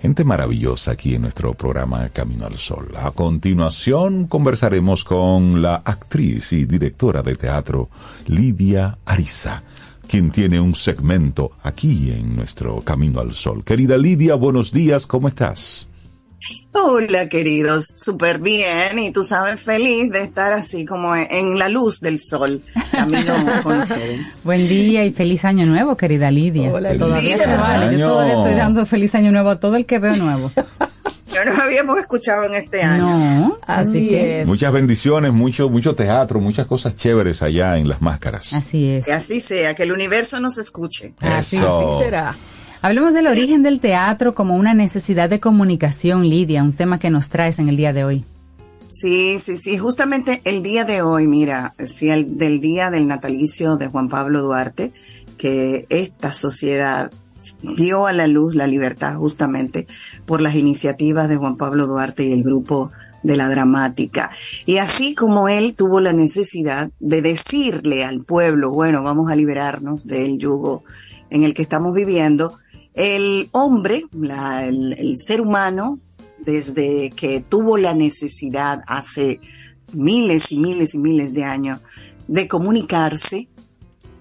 gente 0.00 0.24
maravillosa 0.24 0.92
aquí 0.92 1.14
en 1.14 1.22
nuestro 1.22 1.54
programa 1.54 2.08
Camino 2.10 2.46
al 2.46 2.58
Sol. 2.58 2.88
A 2.96 3.10
continuación 3.12 4.26
conversaremos 4.26 5.04
con 5.04 5.62
la 5.62 5.76
actriz 5.76 6.52
y 6.52 6.64
directora 6.64 7.22
de 7.22 7.36
teatro 7.36 7.88
Lidia 8.26 8.98
Ariza, 9.06 9.62
quien 10.06 10.30
tiene 10.30 10.60
un 10.60 10.74
segmento 10.74 11.52
aquí 11.62 12.10
en 12.10 12.36
nuestro 12.36 12.82
Camino 12.82 13.20
al 13.20 13.34
Sol. 13.34 13.64
Querida 13.64 13.96
Lidia, 13.96 14.34
buenos 14.34 14.72
días, 14.72 15.06
¿cómo 15.06 15.28
estás? 15.28 15.88
Hola, 16.72 17.28
queridos, 17.28 17.86
súper 17.96 18.38
bien. 18.38 18.98
Y 18.98 19.12
tú 19.12 19.24
sabes, 19.24 19.60
feliz 19.60 20.10
de 20.10 20.22
estar 20.22 20.52
así 20.52 20.84
como 20.84 21.14
en 21.14 21.58
la 21.58 21.68
luz 21.68 22.00
del 22.00 22.18
sol, 22.18 22.62
camino 22.90 23.34
con 23.62 23.80
ustedes. 23.82 24.40
Buen 24.42 24.68
día 24.68 25.04
y 25.04 25.12
feliz 25.12 25.44
año 25.44 25.66
nuevo, 25.66 25.96
querida 25.96 26.30
Lidia. 26.30 26.72
Hola, 26.72 26.96
todavía 26.98 27.36
Lidia. 27.36 27.44
se 27.44 27.56
vale. 27.56 27.98
Yo 27.98 28.08
todavía 28.08 28.34
estoy 28.38 28.54
dando 28.54 28.86
feliz 28.86 29.14
año 29.14 29.30
nuevo 29.30 29.50
a 29.50 29.60
todo 29.60 29.76
el 29.76 29.86
que 29.86 29.98
veo 29.98 30.16
nuevo. 30.16 30.50
No 31.34 31.50
nos 31.50 31.58
habíamos 31.60 31.98
escuchado 31.98 32.44
en 32.44 32.52
este 32.52 32.82
año. 32.82 33.06
No, 33.08 33.58
Así 33.66 34.14
es. 34.14 34.46
Muchas 34.46 34.70
bendiciones, 34.70 35.32
mucho, 35.32 35.70
mucho 35.70 35.94
teatro, 35.94 36.40
muchas 36.40 36.66
cosas 36.66 36.94
chéveres 36.94 37.40
allá 37.40 37.78
en 37.78 37.88
las 37.88 38.02
máscaras. 38.02 38.52
Así 38.52 38.86
es. 38.86 39.06
Que 39.06 39.14
así 39.14 39.40
sea, 39.40 39.74
que 39.74 39.84
el 39.84 39.92
universo 39.92 40.38
nos 40.40 40.58
escuche. 40.58 41.14
Así 41.20 41.58
será. 42.02 42.36
Hablemos 42.84 43.14
del 43.14 43.28
origen 43.28 43.62
del 43.62 43.78
teatro 43.78 44.34
como 44.34 44.56
una 44.56 44.74
necesidad 44.74 45.30
de 45.30 45.38
comunicación, 45.38 46.28
Lidia, 46.28 46.64
un 46.64 46.72
tema 46.72 46.98
que 46.98 47.10
nos 47.10 47.28
traes 47.28 47.60
en 47.60 47.68
el 47.68 47.76
día 47.76 47.92
de 47.92 48.02
hoy. 48.02 48.24
Sí, 48.88 49.38
sí, 49.38 49.56
sí. 49.56 49.78
Justamente 49.78 50.42
el 50.44 50.64
día 50.64 50.84
de 50.84 51.00
hoy, 51.00 51.28
mira, 51.28 51.76
sí, 51.86 52.10
el, 52.10 52.36
del 52.36 52.60
día 52.60 52.90
del 52.90 53.06
natalicio 53.06 53.76
de 53.76 53.86
Juan 53.86 54.08
Pablo 54.08 54.42
Duarte, 54.42 54.92
que 55.38 55.86
esta 55.90 56.32
sociedad 56.32 57.12
vio 57.62 58.08
a 58.08 58.12
la 58.12 58.26
luz 58.26 58.56
la 58.56 58.66
libertad 58.66 59.14
justamente 59.14 59.86
por 60.26 60.40
las 60.40 60.56
iniciativas 60.56 61.28
de 61.28 61.36
Juan 61.36 61.56
Pablo 61.56 61.86
Duarte 61.86 62.24
y 62.24 62.32
el 62.32 62.42
grupo 62.42 62.90
de 63.22 63.36
la 63.36 63.48
dramática. 63.48 64.28
Y 64.66 64.78
así 64.78 65.14
como 65.14 65.48
él 65.48 65.74
tuvo 65.76 66.00
la 66.00 66.12
necesidad 66.12 66.90
de 66.98 67.22
decirle 67.22 68.02
al 68.02 68.24
pueblo, 68.24 68.72
bueno, 68.72 69.04
vamos 69.04 69.30
a 69.30 69.36
liberarnos 69.36 70.04
del 70.04 70.36
yugo 70.38 70.82
en 71.30 71.44
el 71.44 71.54
que 71.54 71.62
estamos 71.62 71.94
viviendo, 71.94 72.58
el 72.94 73.48
hombre, 73.52 74.04
el, 74.12 75.16
ser 75.16 75.40
humano, 75.40 76.00
desde 76.38 77.10
que 77.10 77.40
tuvo 77.40 77.78
la 77.78 77.94
necesidad 77.94 78.82
hace 78.86 79.40
miles 79.92 80.52
y 80.52 80.58
miles 80.58 80.94
y 80.94 80.98
miles 80.98 81.34
de 81.34 81.44
años 81.44 81.80
de 82.28 82.48
comunicarse, 82.48 83.48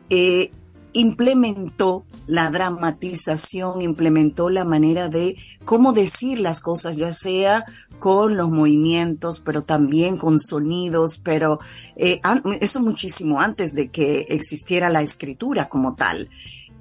eh, 0.09 0.51
implementó 0.93 2.05
la 2.27 2.49
dramatización, 2.49 3.81
implementó 3.81 4.49
la 4.49 4.65
manera 4.65 5.09
de 5.09 5.37
cómo 5.65 5.93
decir 5.93 6.39
las 6.39 6.61
cosas, 6.61 6.97
ya 6.97 7.13
sea 7.13 7.65
con 7.99 8.35
los 8.37 8.49
movimientos, 8.49 9.41
pero 9.43 9.61
también 9.61 10.17
con 10.17 10.39
sonidos, 10.39 11.19
pero 11.23 11.59
eh, 11.95 12.21
eso 12.59 12.79
muchísimo 12.79 13.39
antes 13.39 13.73
de 13.73 13.89
que 13.89 14.25
existiera 14.29 14.89
la 14.89 15.01
escritura 15.01 15.69
como 15.69 15.95
tal. 15.95 16.29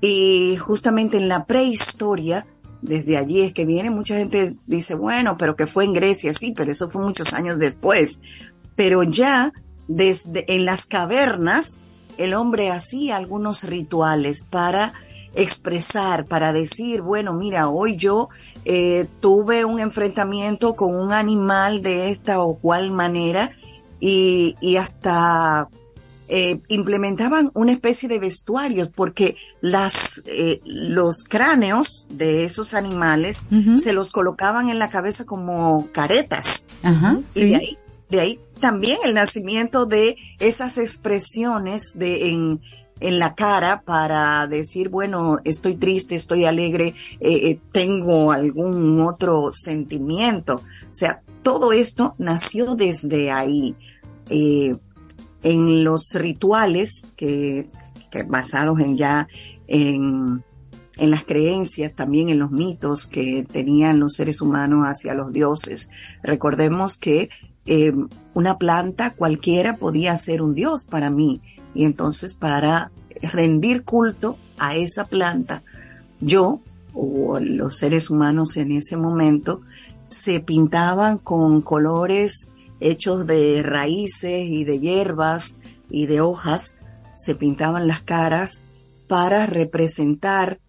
Y 0.01 0.57
justamente 0.57 1.19
en 1.19 1.29
la 1.29 1.45
prehistoria, 1.45 2.47
desde 2.83 3.17
allí 3.17 3.43
es 3.43 3.53
que 3.53 3.67
viene, 3.67 3.91
mucha 3.91 4.17
gente 4.17 4.57
dice, 4.67 4.95
bueno, 4.95 5.37
pero 5.37 5.57
que 5.57 5.67
fue 5.67 5.85
en 5.85 5.93
Grecia, 5.93 6.33
sí, 6.33 6.55
pero 6.57 6.73
eso 6.73 6.89
fue 6.89 7.03
muchos 7.03 7.33
años 7.35 7.59
después. 7.59 8.21
Pero 8.77 9.03
ya 9.03 9.53
desde 9.89 10.55
en 10.55 10.65
las 10.65 10.87
cavernas, 10.87 11.81
el 12.17 12.35
hombre 12.35 12.71
hacía 12.71 13.17
algunos 13.17 13.65
rituales 13.65 14.43
para 14.43 14.93
expresar, 15.35 16.27
para 16.27 16.53
decir, 16.53 17.03
bueno, 17.03 17.33
mira, 17.33 17.69
hoy 17.69 17.97
yo 17.97 18.29
eh, 18.65 19.07
tuve 19.21 19.65
un 19.65 19.81
enfrentamiento 19.81 20.75
con 20.75 20.95
un 20.95 21.13
animal 21.13 21.83
de 21.83 22.11
esta 22.11 22.41
o 22.41 22.57
cual 22.57 22.91
manera 22.91 23.53
y, 24.01 24.57
y 24.61 24.77
hasta 24.77 25.69
eh, 26.31 26.61
implementaban 26.69 27.51
una 27.55 27.73
especie 27.73 28.09
de 28.09 28.19
vestuarios 28.19 28.89
porque 28.89 29.37
las 29.61 30.23
eh, 30.27 30.61
los 30.65 31.25
cráneos 31.25 32.07
de 32.09 32.45
esos 32.45 32.75
animales 32.75 33.45
se 33.77 33.93
los 33.93 34.11
colocaban 34.11 34.71
en 34.71 34.79
la 34.79 34.89
cabeza 34.89 35.25
como 35.25 35.89
caretas 35.93 36.65
Ajá, 36.83 37.21
y 37.35 37.47
de 37.47 37.57
ahí 37.57 37.79
de 38.09 38.21
ahí 38.21 38.41
también 38.61 38.99
el 39.05 39.15
nacimiento 39.15 39.87
de 39.87 40.17
esas 40.39 40.79
expresiones 40.79 41.99
de 41.99 42.31
en 42.31 42.61
en 43.01 43.19
la 43.19 43.35
cara 43.35 43.83
para 43.85 44.47
decir, 44.47 44.91
bueno, 44.91 45.39
estoy 45.45 45.77
triste, 45.77 46.15
estoy 46.15 46.45
alegre, 46.45 46.95
eh, 47.19 47.51
eh, 47.51 47.61
tengo 47.73 48.31
algún 48.31 49.01
otro 49.01 49.51
sentimiento. 49.53 50.57
O 50.57 50.95
sea, 50.95 51.23
todo 51.43 51.73
esto 51.73 52.15
nació 52.19 52.77
desde 52.77 53.31
ahí. 53.31 53.75
Eh, 54.29 54.77
en 55.43 55.85
los 55.85 56.13
rituales 56.15 57.09
que, 57.17 57.69
que 58.11 58.23
basados 58.25 58.81
en 58.81 58.97
ya 58.97 59.29
en, 59.67 60.45
en 60.97 61.11
las 61.11 61.25
creencias, 61.25 61.95
también 61.95 62.29
en 62.29 62.39
los 62.39 62.51
mitos 62.51 63.07
que 63.07 63.47
tenían 63.51 64.01
los 64.01 64.15
seres 64.15 64.41
humanos 64.41 64.85
hacia 64.87 65.15
los 65.15 65.33
dioses. 65.33 65.89
Recordemos 66.23 66.97
que 66.97 67.31
eh, 67.67 67.93
una 68.35 68.59
planta 68.59 69.15
cualquiera 69.15 69.77
podía 69.77 70.17
ser 70.17 70.43
un 70.43 70.55
dios 70.55 70.85
para 70.85 71.11
mí. 71.11 71.41
Y 71.75 71.85
entonces 71.85 72.35
para 72.35 72.91
rendir 73.33 73.85
culto 73.85 74.37
a 74.59 74.77
esa 74.77 75.07
planta, 75.07 75.63
yo 76.21 76.61
o 76.93 77.39
los 77.39 77.77
seres 77.77 78.11
humanos 78.11 78.57
en 78.57 78.73
ese 78.73 78.97
momento 78.97 79.61
se 80.09 80.41
pintaban 80.41 81.19
con 81.19 81.63
colores 81.63 82.51
hechos 82.81 83.27
de 83.27 83.63
raíces 83.63 84.47
y 84.47 84.65
de 84.65 84.81
hierbas 84.81 85.59
y 85.91 86.07
de 86.07 86.21
hojas, 86.21 86.79
se 87.15 87.35
pintaban 87.35 87.87
las 87.87 88.03
caras 88.03 88.65
para 89.09 89.47
representar 89.47 90.61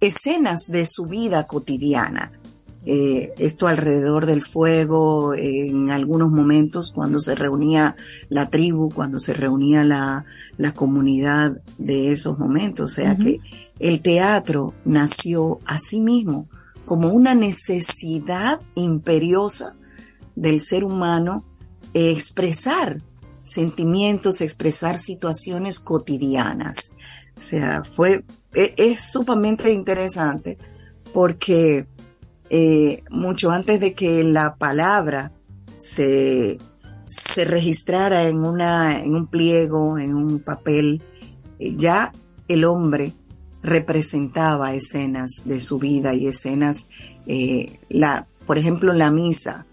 escenas 0.00 0.66
de 0.68 0.86
su 0.86 1.06
vida 1.06 1.46
cotidiana. 1.46 2.32
eh, 2.86 3.34
esto 3.36 3.68
alrededor 3.68 4.24
del 4.24 4.40
fuego, 4.40 5.34
en 5.34 5.90
algunos 5.90 6.30
momentos 6.30 6.92
cuando 6.92 7.18
se 7.18 7.34
reunía 7.34 7.94
la 8.30 8.48
tribu, 8.48 8.90
cuando 8.90 9.18
se 9.18 9.34
reunía 9.34 9.84
la, 9.84 10.24
la 10.56 10.72
comunidad 10.72 11.60
de 11.76 12.12
esos 12.12 12.38
momentos. 12.38 12.92
O 12.92 12.94
sea 12.94 13.16
que 13.16 13.40
el 13.78 14.00
teatro 14.00 14.72
nació 14.86 15.60
a 15.66 15.76
sí 15.76 16.00
mismo 16.00 16.48
como 16.86 17.10
una 17.10 17.34
necesidad 17.34 18.60
imperiosa 18.74 19.76
del 20.34 20.60
ser 20.60 20.84
humano 20.84 21.44
expresar 21.94 23.02
sentimientos, 23.42 24.40
expresar 24.40 24.98
situaciones 24.98 25.78
cotidianas. 25.80 26.92
O 27.36 27.40
sea, 27.40 27.84
fue, 27.84 28.24
e- 28.54 28.74
es, 28.76 29.02
sumamente 29.12 29.72
interesante 29.72 30.58
porque 31.12 31.86
eh, 32.50 33.02
mucho 33.10 33.50
antes 33.50 33.80
de 33.80 33.94
que 33.94 34.22
la 34.24 34.56
palabra 34.56 35.32
se, 35.78 36.58
se 37.06 37.44
registrara 37.44 38.28
en 38.28 38.38
una, 38.44 39.00
en 39.00 39.14
un 39.14 39.26
pliego, 39.26 39.98
en 39.98 40.14
un 40.14 40.40
papel, 40.40 41.02
eh, 41.58 41.74
ya 41.76 42.12
el 42.48 42.64
hombre 42.64 43.12
representaba 43.62 44.74
escenas 44.74 45.42
de 45.44 45.60
su 45.60 45.78
vida 45.78 46.14
y 46.14 46.26
escenas, 46.26 46.88
eh, 47.26 47.78
la, 47.88 48.26
por 48.46 48.58
ejemplo, 48.58 48.92
la 48.92 49.10
misa. 49.10 49.66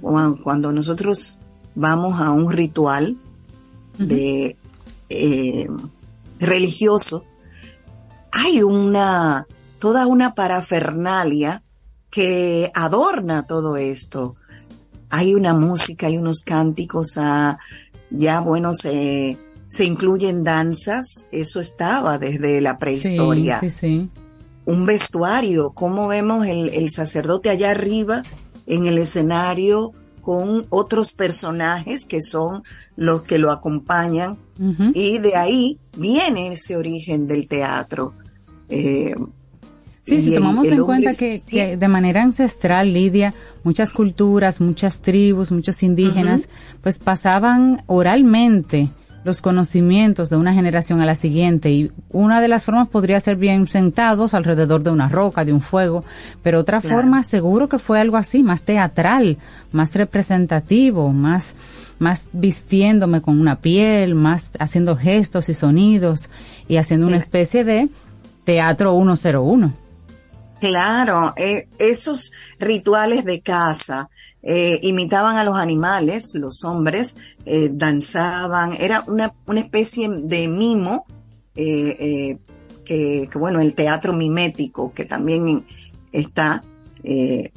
Cuan- 0.00 0.36
Cuando 0.36 0.72
nosotros 0.72 1.39
vamos 1.74 2.20
a 2.20 2.30
un 2.30 2.50
ritual 2.50 3.16
de 3.98 4.56
eh, 5.08 5.68
religioso, 6.38 7.24
hay 8.32 8.62
una 8.62 9.46
toda 9.78 10.06
una 10.06 10.34
parafernalia 10.34 11.62
que 12.10 12.70
adorna 12.74 13.44
todo 13.44 13.76
esto. 13.76 14.36
Hay 15.08 15.34
una 15.34 15.54
música, 15.54 16.06
hay 16.06 16.18
unos 16.18 16.42
cánticos, 16.42 17.14
ah, 17.16 17.58
ya 18.10 18.40
bueno, 18.40 18.74
se, 18.74 19.38
se 19.68 19.84
incluyen 19.84 20.44
danzas, 20.44 21.26
eso 21.32 21.60
estaba 21.60 22.18
desde 22.18 22.60
la 22.60 22.78
prehistoria. 22.78 23.58
Sí, 23.58 23.70
sí, 23.70 23.78
sí. 23.78 24.10
Un 24.66 24.86
vestuario, 24.86 25.70
cómo 25.70 26.06
vemos 26.06 26.46
el, 26.46 26.68
el 26.68 26.90
sacerdote 26.90 27.50
allá 27.50 27.72
arriba 27.72 28.22
en 28.66 28.86
el 28.86 28.98
escenario 28.98 29.94
con 30.20 30.66
otros 30.70 31.12
personajes 31.12 32.06
que 32.06 32.20
son 32.22 32.62
los 32.96 33.22
que 33.22 33.38
lo 33.38 33.50
acompañan. 33.50 34.38
Y 34.94 35.18
de 35.18 35.36
ahí 35.36 35.78
viene 35.96 36.52
ese 36.52 36.76
origen 36.76 37.26
del 37.26 37.48
teatro. 37.48 38.14
Eh, 38.68 39.14
Sí, 40.02 40.20
si 40.22 40.28
el- 40.34 40.40
tomamos 40.40 40.66
el 40.66 40.78
en 40.78 40.84
cuenta 40.84 41.14
que, 41.14 41.38
sí- 41.38 41.50
que 41.50 41.76
de 41.76 41.88
manera 41.88 42.22
ancestral, 42.22 42.92
Lidia, 42.92 43.32
muchas 43.62 43.92
culturas, 43.92 44.60
muchas 44.60 45.02
tribus, 45.02 45.52
muchos 45.52 45.82
indígenas, 45.82 46.48
pues 46.82 46.98
pasaban 46.98 47.82
oralmente 47.86 48.88
los 49.24 49.40
conocimientos 49.42 50.30
de 50.30 50.36
una 50.36 50.54
generación 50.54 51.00
a 51.00 51.06
la 51.06 51.14
siguiente 51.14 51.70
y 51.70 51.92
una 52.10 52.40
de 52.40 52.48
las 52.48 52.64
formas 52.64 52.88
podría 52.88 53.20
ser 53.20 53.36
bien 53.36 53.66
sentados 53.66 54.32
alrededor 54.34 54.82
de 54.82 54.90
una 54.90 55.08
roca, 55.08 55.44
de 55.44 55.52
un 55.52 55.60
fuego, 55.60 56.04
pero 56.42 56.60
otra 56.60 56.80
Claro. 56.80 56.96
forma 56.96 57.22
seguro 57.22 57.68
que 57.68 57.78
fue 57.78 58.00
algo 58.00 58.16
así, 58.16 58.42
más 58.42 58.62
teatral, 58.62 59.36
más 59.72 59.94
representativo, 59.94 61.12
más 61.12 61.54
más 61.98 62.30
vistiéndome 62.32 63.20
con 63.20 63.38
una 63.38 63.60
piel, 63.60 64.14
más 64.14 64.52
haciendo 64.58 64.96
gestos 64.96 65.50
y 65.50 65.54
sonidos 65.54 66.30
y 66.66 66.78
haciendo 66.78 67.06
una 67.06 67.18
especie 67.18 67.62
de 67.62 67.90
teatro 68.44 68.98
101. 68.98 69.74
Claro, 70.60 71.34
eh, 71.36 71.68
esos 71.78 72.32
rituales 72.58 73.24
de 73.24 73.40
caza 73.42 74.08
eh, 74.42 74.80
imitaban 74.82 75.36
a 75.36 75.44
los 75.44 75.56
animales, 75.56 76.34
los 76.34 76.64
hombres 76.64 77.16
eh, 77.44 77.70
danzaban, 77.72 78.72
era 78.78 79.04
una, 79.06 79.34
una 79.46 79.60
especie 79.60 80.08
de 80.08 80.48
mimo, 80.48 81.06
eh, 81.54 81.96
eh, 81.98 82.38
que, 82.84 83.28
que, 83.30 83.38
bueno, 83.38 83.60
el 83.60 83.74
teatro 83.74 84.12
mimético, 84.12 84.92
que 84.92 85.04
también 85.04 85.64
está, 86.12 86.64
eh, 87.04 87.52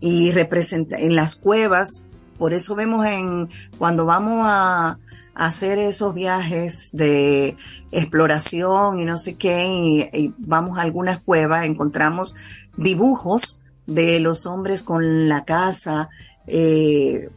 y 0.00 0.30
representa 0.32 0.98
en 0.98 1.16
las 1.16 1.36
cuevas, 1.36 2.04
por 2.38 2.52
eso 2.52 2.74
vemos 2.74 3.06
en, 3.06 3.48
cuando 3.78 4.04
vamos 4.04 4.42
a, 4.44 4.98
hacer 5.32 5.78
esos 5.78 6.12
viajes 6.12 6.90
de 6.92 7.56
exploración 7.92 8.98
y 8.98 9.06
no 9.06 9.16
sé 9.16 9.36
qué, 9.36 9.64
y, 9.66 10.00
y 10.12 10.34
vamos 10.36 10.76
a 10.76 10.82
algunas 10.82 11.20
cuevas, 11.20 11.64
encontramos 11.64 12.34
dibujos 12.76 13.60
de 13.86 14.20
los 14.20 14.46
hombres 14.46 14.82
con 14.82 15.28
la 15.28 15.44
casa, 15.44 16.10
eh, 16.46 17.30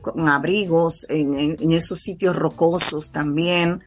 con 0.00 0.28
abrigos 0.28 1.06
en, 1.08 1.72
esos 1.72 2.00
sitios 2.00 2.36
rocosos 2.36 3.12
también, 3.12 3.82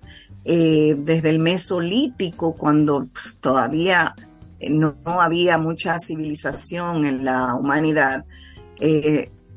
eh, 0.45 0.95
desde 0.97 1.29
el 1.29 1.39
Mesolítico, 1.39 2.55
cuando 2.55 3.01
pf, 3.03 3.35
todavía 3.39 4.15
eh, 4.59 4.69
no, 4.69 4.95
había 5.05 5.57
mucha 5.57 5.97
civilización 5.99 7.05
en 7.05 7.25
la 7.25 7.55
humanidad, 7.55 8.25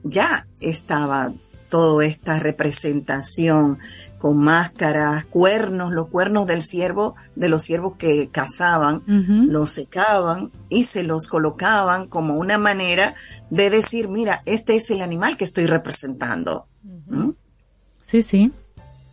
ya 0.04 0.46
estaba 0.60 1.32
toda 1.68 2.04
esta 2.04 2.40
representación 2.40 3.78
con 4.22 4.38
máscaras, 4.38 5.24
cuernos, 5.24 5.92
los 5.92 6.06
cuernos 6.06 6.46
del 6.46 6.62
ciervo, 6.62 7.16
de 7.34 7.48
los 7.48 7.64
ciervos 7.64 7.94
que 7.98 8.28
cazaban, 8.28 9.02
los 9.08 9.72
secaban 9.72 10.52
y 10.68 10.84
se 10.84 11.02
los 11.02 11.26
colocaban 11.26 12.06
como 12.06 12.36
una 12.36 12.56
manera 12.56 13.16
de 13.50 13.68
decir, 13.68 14.06
mira, 14.06 14.44
este 14.46 14.76
es 14.76 14.92
el 14.92 15.02
animal 15.02 15.36
que 15.36 15.42
estoy 15.42 15.66
representando. 15.66 16.68
¿Mm? 17.08 17.30
Sí, 18.02 18.22
sí. 18.22 18.52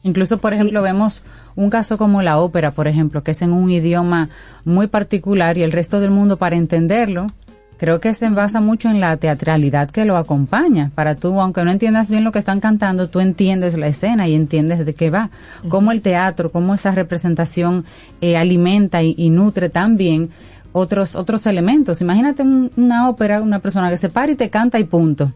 Incluso, 0.03 0.38
por 0.38 0.53
ejemplo, 0.53 0.84
vemos 0.84 1.23
un 1.56 1.72
caso 1.72 1.98
como 1.98 2.22
la 2.22 2.38
ópera, 2.38 2.76
por 2.76 2.88
ejemplo, 2.88 3.23
que 3.23 3.31
es 3.31 3.41
en 3.41 3.52
un 3.52 3.72
idioma 3.72 4.30
muy 4.64 4.86
particular 4.86 5.57
y 5.57 5.64
el 5.64 5.72
resto 5.72 5.99
del 5.99 6.11
mundo 6.11 6.38
para 6.38 6.56
entenderlo, 6.56 7.31
creo 7.80 8.00
que 8.00 8.14
se 8.14 8.30
basa 8.30 8.60
mucho 8.62 8.90
en 8.90 9.00
la 9.00 9.18
teatralidad 9.18 9.90
que 9.90 10.06
lo 10.06 10.18
acompaña. 10.18 10.92
Para 10.94 11.16
tú, 11.16 11.40
aunque 11.42 11.64
no 11.64 11.72
entiendas 11.72 12.10
bien 12.12 12.24
lo 12.24 12.32
que 12.32 12.40
están 12.40 12.60
cantando, 12.60 13.10
tú 13.10 13.20
entiendes 13.22 13.78
la 13.78 13.88
escena 13.88 14.28
y 14.28 14.36
entiendes 14.36 14.86
de 14.86 14.94
qué 14.94 15.10
va. 15.10 15.30
Cómo 15.70 15.92
el 15.92 16.02
teatro, 16.02 16.52
cómo 16.52 16.76
esa 16.76 16.92
representación 16.92 17.86
eh, 18.22 18.38
alimenta 18.38 19.02
y, 19.02 19.16
y 19.18 19.30
nutre 19.30 19.70
también 19.70 20.30
otros, 20.74 21.16
otros 21.16 21.48
elementos. 21.48 22.02
Imagínate 22.02 22.44
un- 22.44 22.72
una 22.78 23.10
ópera, 23.10 23.42
una 23.42 23.60
persona 23.60 23.90
que 23.90 23.98
se 23.98 24.10
para 24.10 24.32
y 24.32 24.36
te 24.36 24.50
canta 24.50 24.78
y 24.78 24.84
punto. 24.84 25.32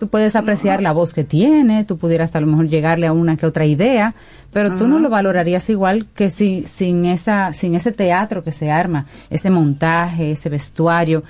Tú 0.00 0.08
puedes 0.08 0.36
apreciar 0.36 0.82
la 0.82 0.92
voz 0.92 1.14
que 1.14 1.24
tiene, 1.24 1.84
tú 1.84 1.96
pudieras 1.96 2.34
a 2.36 2.40
lo 2.40 2.46
mejor 2.46 2.68
llegarle 2.68 3.06
a 3.06 3.12
una 3.14 3.36
que 3.38 3.46
otra 3.46 3.64
idea, 3.64 4.14
pero 4.52 4.76
tú 4.76 4.86
no 4.88 4.98
lo 4.98 5.08
valorarías 5.08 5.70
igual 5.70 6.06
que 6.14 6.28
si 6.28 6.64
sin 6.66 7.06
esa 7.06 7.54
sin 7.54 7.74
ese 7.74 7.92
teatro 7.92 8.44
que 8.44 8.52
se 8.52 8.70
arma, 8.70 9.06
ese 9.30 9.48
montaje, 9.48 10.32
ese 10.32 10.50
vestuario, 10.50 11.22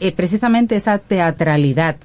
eh, 0.00 0.12
precisamente 0.12 0.76
esa 0.76 0.98
teatralidad. 0.98 1.96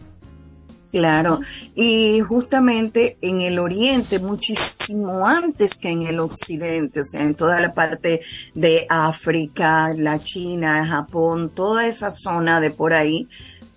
Claro, 0.91 1.41
y 1.75 2.21
justamente 2.21 3.17
en 3.21 3.41
el 3.41 3.59
oriente, 3.59 4.19
muchísimo 4.19 5.27
antes 5.27 5.77
que 5.77 5.89
en 5.89 6.03
el 6.03 6.19
occidente, 6.19 7.01
o 7.01 7.03
sea, 7.03 7.23
en 7.23 7.35
toda 7.35 7.59
la 7.59 7.73
parte 7.73 8.21
de 8.55 8.85
África, 8.89 9.93
la 9.93 10.17
China, 10.19 10.87
Japón, 10.87 11.51
toda 11.53 11.87
esa 11.87 12.09
zona 12.09 12.61
de 12.61 12.71
por 12.71 12.93
ahí, 12.93 13.27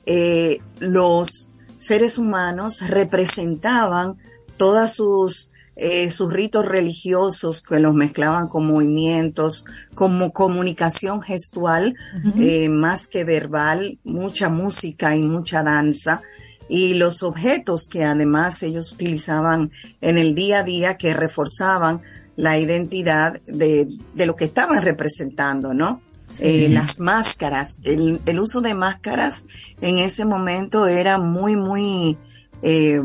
eh, 0.07 0.61
los 0.79 1.49
seres 1.77 2.17
humanos 2.17 2.81
representaban 2.89 4.17
todas 4.57 4.95
sus 4.95 5.50
eh, 5.77 6.11
sus 6.11 6.33
ritos 6.33 6.67
religiosos 6.67 7.63
que 7.63 7.79
los 7.79 7.95
mezclaban 7.95 8.49
con 8.49 8.67
movimientos, 8.67 9.65
como 9.95 10.33
comunicación 10.33 11.23
gestual, 11.23 11.97
eh, 12.39 12.69
más 12.69 13.07
que 13.07 13.25
verbal, 13.25 13.99
mucha 14.05 14.49
música 14.49 15.17
y 15.17 15.23
mucha 15.23 15.63
danza, 15.63 16.23
y 16.69 16.95
los 16.95 17.23
objetos 17.23 17.89
que 17.89 18.05
además 18.05 18.63
ellos 18.63 18.93
utilizaban 18.93 19.73
en 20.01 20.19
el 20.19 20.35
día 20.35 20.61
a 20.61 20.63
día 20.63 20.97
que 20.97 21.15
reforzaban 21.15 22.03
la 22.37 22.59
identidad 22.59 23.41
de, 23.45 23.89
de 24.15 24.27
lo 24.27 24.37
que 24.37 24.45
estaban 24.45 24.81
representando, 24.83 25.75
¿no? 25.75 26.01
Sí. 26.37 26.45
Eh, 26.45 26.69
las 26.71 27.01
máscaras, 27.01 27.81
el, 27.83 28.21
el 28.25 28.41
uso 28.41 28.61
de 28.61 28.75
máscaras 28.75 29.45
en 29.81 29.99
ese 29.99 30.25
momento 30.25 30.87
era 30.87 31.19
muy, 31.19 31.57
muy, 31.57 32.17
eh, 32.63 33.03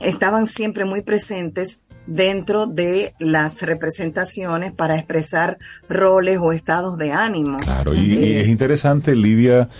estaban 0.00 0.46
siempre 0.46 0.84
muy 0.84 1.02
presentes 1.02 1.82
dentro 2.06 2.66
de 2.66 3.14
las 3.18 3.62
representaciones 3.62 4.72
para 4.72 4.96
expresar 4.96 5.58
roles 5.88 6.38
o 6.40 6.52
estados 6.52 6.98
de 6.98 7.12
ánimo. 7.12 7.58
Claro, 7.58 7.94
y, 7.94 8.00
y 8.14 8.22
Eh, 8.24 8.40
es 8.42 8.48
interesante, 8.48 9.14
Lidia, 9.14 9.70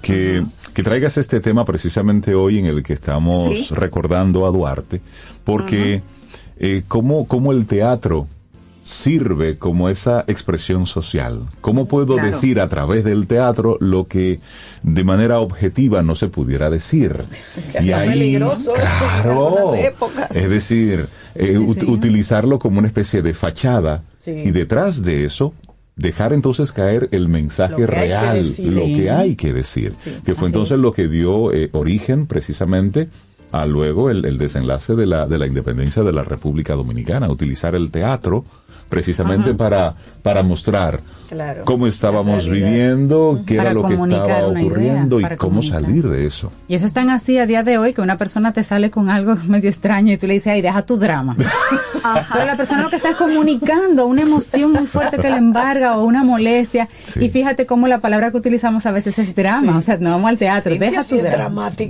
que, 0.00 0.44
que 0.74 0.82
traigas 0.84 1.18
este 1.18 1.40
tema 1.40 1.64
precisamente 1.64 2.34
hoy 2.34 2.58
en 2.60 2.66
el 2.66 2.82
que 2.84 2.92
estamos 2.92 3.42
Sí. 3.44 3.66
recordando 3.70 4.46
a 4.46 4.50
Duarte, 4.50 5.00
porque 5.44 6.02
eh, 6.58 6.82
cómo, 6.86 7.26
cómo 7.26 7.50
el 7.50 7.66
teatro 7.66 8.28
sirve 8.84 9.58
como 9.58 9.88
esa 9.88 10.24
expresión 10.26 10.86
social. 10.86 11.42
¿Cómo 11.60 11.86
puedo 11.86 12.14
Claro. 12.14 12.28
decir 12.30 12.58
a 12.60 12.68
través 12.68 13.04
del 13.04 13.26
teatro 13.26 13.76
lo 13.80 14.08
que 14.08 14.40
de 14.82 15.04
manera 15.04 15.38
objetiva 15.40 16.02
no 16.02 16.14
se 16.14 16.28
pudiera 16.28 16.68
decir? 16.68 17.14
Que 17.72 17.80
sea 17.82 18.04
peligroso 18.04 18.74
en 18.74 18.80
claro, 18.82 19.74
es 20.34 20.48
decir, 20.48 21.06
eh, 21.34 21.58
ut- 21.58 21.88
utilizarlo 21.88 22.58
como 22.58 22.78
una 22.78 22.88
especie 22.88 23.22
de 23.22 23.34
fachada 23.34 24.02
Sí. 24.18 24.30
y 24.32 24.50
detrás 24.50 25.02
de 25.02 25.24
eso 25.24 25.54
dejar 25.96 26.32
entonces 26.32 26.72
caer 26.72 27.08
el 27.12 27.28
mensaje 27.28 27.82
Lo 27.82 27.86
que 27.86 27.94
hay 27.96 28.00
que 28.00 28.06
real, 28.08 28.42
decir. 28.48 28.72
lo 28.72 28.84
Sí. 28.84 28.94
que 28.94 29.10
hay 29.10 29.36
que 29.36 29.52
decir, 29.52 29.92
que 30.24 30.34
fue 30.34 30.46
así 30.48 30.54
entonces 30.54 30.78
lo 30.78 30.92
que 30.92 31.06
dio 31.08 31.52
eh, 31.52 31.68
origen 31.72 32.26
precisamente 32.26 33.08
a 33.52 33.66
luego 33.66 34.08
el, 34.08 34.24
el 34.24 34.38
desenlace 34.38 34.94
de 34.96 35.04
la, 35.06 35.26
de 35.26 35.38
la 35.38 35.46
independencia 35.46 36.02
de 36.02 36.12
la 36.12 36.22
República 36.24 36.74
Dominicana, 36.74 37.28
utilizar 37.30 37.74
el 37.74 37.90
teatro 37.90 38.46
precisamente 38.92 39.48
Ajá. 39.48 39.56
para, 39.56 39.94
para 40.22 40.42
mostrar 40.42 41.00
Claro. 41.32 41.64
cómo 41.64 41.86
estábamos 41.86 42.46
viviendo, 42.46 43.40
qué 43.46 43.56
Para 43.56 43.70
era 43.70 43.80
lo 43.80 43.88
que 43.88 43.94
estaba 43.94 44.24
idea, 44.24 44.46
ocurriendo 44.46 45.18
y 45.18 45.22
cómo 45.22 45.36
comunicar. 45.38 45.80
salir 45.82 46.06
de 46.06 46.26
eso. 46.26 46.52
Y 46.68 46.74
eso 46.74 46.84
es 46.84 46.92
tan 46.92 47.08
así 47.08 47.38
a 47.38 47.46
día 47.46 47.62
de 47.62 47.78
hoy 47.78 47.94
que 47.94 48.02
una 48.02 48.18
persona 48.18 48.52
te 48.52 48.62
sale 48.62 48.90
con 48.90 49.08
algo 49.08 49.34
medio 49.48 49.70
extraño 49.70 50.12
y 50.12 50.18
tú 50.18 50.26
le 50.26 50.34
dices, 50.34 50.52
ay, 50.52 50.60
deja 50.60 50.82
tu 50.82 50.98
drama. 50.98 51.34
Pero 52.32 52.44
la 52.44 52.56
persona 52.56 52.82
lo 52.82 52.90
que 52.90 52.96
está 52.96 53.10
es 53.10 53.16
comunicando 53.16 54.06
una 54.06 54.22
emoción 54.22 54.72
muy 54.72 54.86
fuerte 54.86 55.16
que 55.16 55.30
le 55.30 55.36
embarga 55.36 55.96
o 55.96 56.04
una 56.04 56.22
molestia. 56.22 56.86
Y 57.18 57.30
fíjate 57.30 57.64
cómo 57.64 57.88
la 57.88 57.98
palabra 57.98 58.30
que 58.30 58.36
utilizamos 58.36 58.84
a 58.84 58.90
veces 58.90 59.18
es 59.18 59.34
drama. 59.34 59.78
O 59.78 59.82
sea, 59.82 59.96
no 59.96 60.10
vamos 60.10 60.28
al 60.28 60.36
teatro, 60.38 60.74
deja 60.76 61.02
tu 61.02 61.16
drama. 61.18 61.70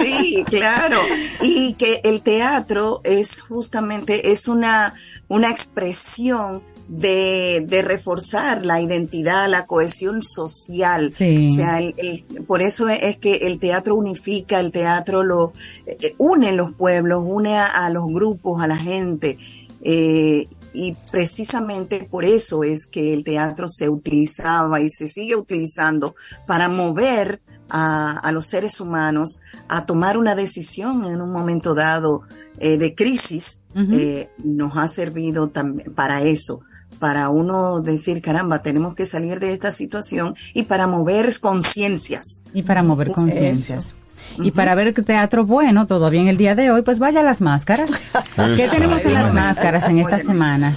Sí, 0.00 0.44
claro. 0.48 0.98
Y 1.42 1.74
que 1.74 2.00
el 2.04 2.22
teatro 2.22 3.00
es 3.04 3.40
justamente, 3.40 4.30
es 4.32 4.48
una, 4.48 4.94
una 5.26 5.50
expresión 5.50 6.62
de, 6.88 7.64
de 7.68 7.82
reforzar 7.82 8.64
la 8.64 8.80
identidad, 8.80 9.48
la 9.48 9.66
cohesión 9.66 10.22
social. 10.22 11.12
Sí. 11.12 11.50
O 11.52 11.54
sea, 11.54 11.78
el- 11.78 11.94
el- 11.98 12.24
por 12.44 12.62
eso 12.62 12.88
es, 12.88 13.18
que 13.18 13.46
el 13.46 13.58
teatro 13.58 13.94
unifica, 13.94 14.58
el 14.58 14.72
teatro 14.72 15.22
lo 15.22 15.52
eh, 15.86 16.14
une 16.18 16.52
los 16.52 16.72
pueblos, 16.74 17.22
une 17.26 17.56
a, 17.58 17.66
a 17.66 17.90
los 17.90 18.06
grupos, 18.06 18.62
a 18.62 18.66
la 18.66 18.76
gente. 18.78 19.38
Eh, 19.82 20.48
y 20.72 20.94
precisamente 21.10 22.06
por 22.10 22.24
eso 22.24 22.64
es 22.64 22.86
que 22.86 23.12
el 23.14 23.24
teatro 23.24 23.68
se 23.68 23.88
utilizaba 23.88 24.80
y 24.80 24.90
se 24.90 25.08
sigue 25.08 25.34
utilizando 25.36 26.14
para 26.46 26.68
mover 26.68 27.40
a, 27.68 28.18
a 28.18 28.32
los 28.32 28.46
seres 28.46 28.80
humanos 28.80 29.40
a 29.68 29.84
tomar 29.86 30.16
una 30.16 30.34
decisión 30.34 31.04
en 31.04 31.20
un 31.20 31.30
momento 31.32 31.74
dado 31.74 32.22
eh, 32.58 32.78
de 32.78 32.94
crisis. 32.94 33.60
Eh, 33.92 34.28
nos 34.42 34.76
ha 34.76 34.88
servido 34.88 35.48
también 35.50 35.92
para 35.94 36.22
eso, 36.22 36.62
para 36.98 37.28
uno 37.28 37.80
decir, 37.80 38.20
caramba, 38.20 38.62
tenemos 38.62 38.94
que 38.94 39.06
salir 39.06 39.40
de 39.40 39.52
esta 39.52 39.72
situación 39.72 40.34
y 40.54 40.64
para 40.64 40.86
mover 40.86 41.38
conciencias. 41.40 42.44
Y 42.52 42.62
para 42.62 42.82
mover 42.82 43.10
conciencias. 43.12 43.96
Y 44.36 44.50
para 44.50 44.74
ver 44.74 44.92
teatro 44.92 45.46
bueno, 45.46 45.86
todavía 45.86 46.20
en 46.20 46.28
el 46.28 46.36
día 46.36 46.54
de 46.54 46.70
hoy, 46.70 46.82
pues 46.82 46.98
vaya 46.98 47.20
a 47.20 47.22
las 47.22 47.40
máscaras. 47.40 47.90
¿Qué 48.56 48.68
tenemos 48.68 49.04
en 49.04 49.14
las 49.14 49.32
máscaras 49.32 49.88
en 49.88 49.98
esta 49.98 50.18
semana? 50.18 50.74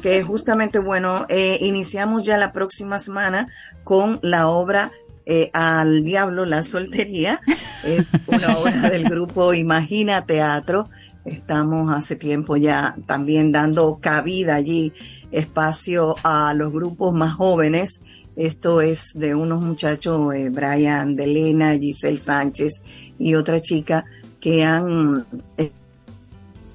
que 0.00 0.22
justamente, 0.22 0.78
bueno, 0.78 1.26
eh, 1.28 1.58
iniciamos 1.60 2.24
ya 2.24 2.38
la 2.38 2.52
próxima 2.52 2.98
semana 2.98 3.48
con 3.84 4.20
la 4.22 4.48
obra 4.48 4.90
eh, 5.26 5.50
Al 5.52 6.02
Diablo 6.02 6.44
la 6.46 6.62
Soltería. 6.62 7.40
Es 7.84 8.06
una 8.26 8.56
obra 8.58 8.90
del 8.90 9.04
grupo 9.04 9.54
Imagina 9.54 10.24
Teatro. 10.24 10.88
Estamos 11.24 11.92
hace 11.92 12.16
tiempo 12.16 12.56
ya 12.56 12.96
también 13.06 13.52
dando 13.52 13.98
cabida 14.00 14.56
allí, 14.56 14.92
espacio 15.30 16.16
a 16.24 16.52
los 16.54 16.72
grupos 16.72 17.14
más 17.14 17.34
jóvenes. 17.34 18.02
Esto 18.34 18.80
es 18.80 19.12
de 19.14 19.34
unos 19.34 19.62
muchachos, 19.62 20.34
eh, 20.34 20.48
Brian 20.50 21.14
Delena, 21.14 21.78
Giselle 21.78 22.18
Sánchez 22.18 22.82
y 23.18 23.34
otra 23.34 23.60
chica 23.60 24.04
que 24.40 24.64
han 24.64 25.26
eh, 25.56 25.70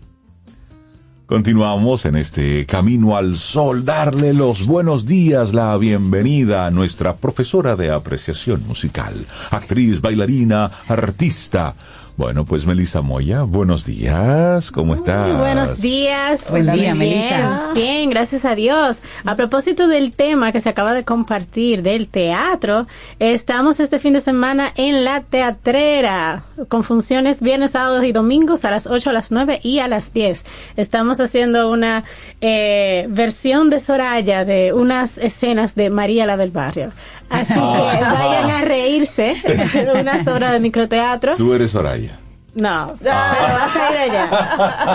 Continuamos 1.32 2.06
en 2.06 2.18
este 2.18 2.66
camino 2.66 3.16
al 3.16 3.38
sol, 3.38 3.86
darle 3.86 4.34
los 4.34 4.66
buenos 4.68 5.06
días, 5.06 5.54
la 5.54 5.78
bienvenida 5.78 6.66
a 6.66 6.72
nuestra 6.72 7.16
profesora 7.16 7.78
de 7.78 7.90
apreciación 7.90 8.68
musical, 8.68 9.14
actriz, 9.50 10.02
bailarina, 10.02 10.70
artista. 10.90 11.74
Bueno, 12.22 12.46
pues 12.46 12.68
Melissa 12.68 13.02
Moya, 13.02 13.42
buenos 13.42 13.84
días, 13.84 14.70
¿cómo 14.70 14.94
estás? 14.94 15.28
Muy 15.28 15.38
buenos 15.38 15.82
días. 15.82 16.52
Buen 16.52 16.72
día, 16.72 16.94
bien. 16.94 16.98
Melissa. 17.00 17.70
Bien, 17.74 18.12
gracias 18.12 18.46
a 18.46 18.54
Dios. 18.54 19.02
A 19.26 19.36
propósito 19.36 19.88
del 19.88 20.12
tema 20.12 20.52
que 20.52 20.62
se 20.62 20.70
acaba 20.70 20.94
de 20.94 21.04
compartir 21.04 21.82
del 21.82 22.08
teatro, 22.10 22.86
estamos 23.18 23.80
este 23.80 23.98
fin 23.98 24.14
de 24.14 24.22
semana 24.22 24.72
en 24.76 25.04
la 25.04 25.22
teatrera 25.22 26.44
con 26.68 26.84
funciones 26.84 27.42
viernes, 27.42 27.72
sábados 27.72 28.04
y 28.04 28.12
domingos 28.12 28.66
a 28.66 28.72
las 28.72 28.86
8, 28.86 29.10
a 29.10 29.14
las 29.14 29.32
9 29.32 29.60
y 29.64 29.80
a 29.80 29.88
las 29.88 30.14
10. 30.14 30.46
Estamos 30.76 31.20
haciendo 31.20 31.72
una 31.72 32.04
eh, 32.40 33.08
versión 33.10 33.72
de 33.72 33.80
Soraya 33.80 34.46
de 34.46 34.74
unas 34.74 35.18
escenas 35.18 35.74
de 35.74 35.90
María 35.90 36.28
la 36.28 36.38
del 36.38 36.52
barrio. 36.52 36.92
Así 37.32 37.54
que 37.54 37.60
vayan 37.60 38.50
a 38.52 38.62
reírse 38.62 39.36
de 39.74 40.00
unas 40.00 40.28
obras 40.28 40.52
de 40.52 40.60
microteatro. 40.60 41.36
Tú 41.36 41.54
eres 41.54 41.72
Soraya. 41.72 42.18
No, 42.54 42.96
pero 43.02 43.14
vas 43.14 43.76
a 43.78 43.92
ir 43.94 43.98
allá. 44.12 44.30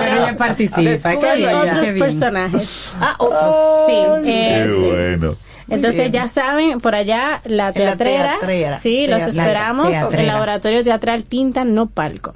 Pero 0.00 0.22
ella 0.22 0.36
participa. 0.36 1.10
Bien, 1.34 1.54
otros 1.54 1.94
personajes. 1.98 2.96
Ah, 3.00 3.14
otros. 3.18 3.54
Sí, 3.86 3.92
eh, 3.96 4.20
Qué 4.66 4.70
sí. 4.70 4.90
bueno. 4.90 5.34
Entonces 5.68 6.10
ya 6.12 6.28
saben, 6.28 6.78
por 6.80 6.94
allá 6.94 7.40
la 7.44 7.50
En 7.50 7.56
la 7.58 7.72
teatrera. 7.72 8.36
teatrera. 8.40 8.78
Sí, 8.80 9.06
los 9.06 9.18
Teatrera. 9.18 9.42
esperamos. 9.46 9.90
Teatrera. 9.90 10.22
El 10.22 10.26
laboratorio 10.28 10.84
teatral 10.84 11.24
Tinta 11.24 11.64
No 11.64 11.86
Palco. 11.86 12.34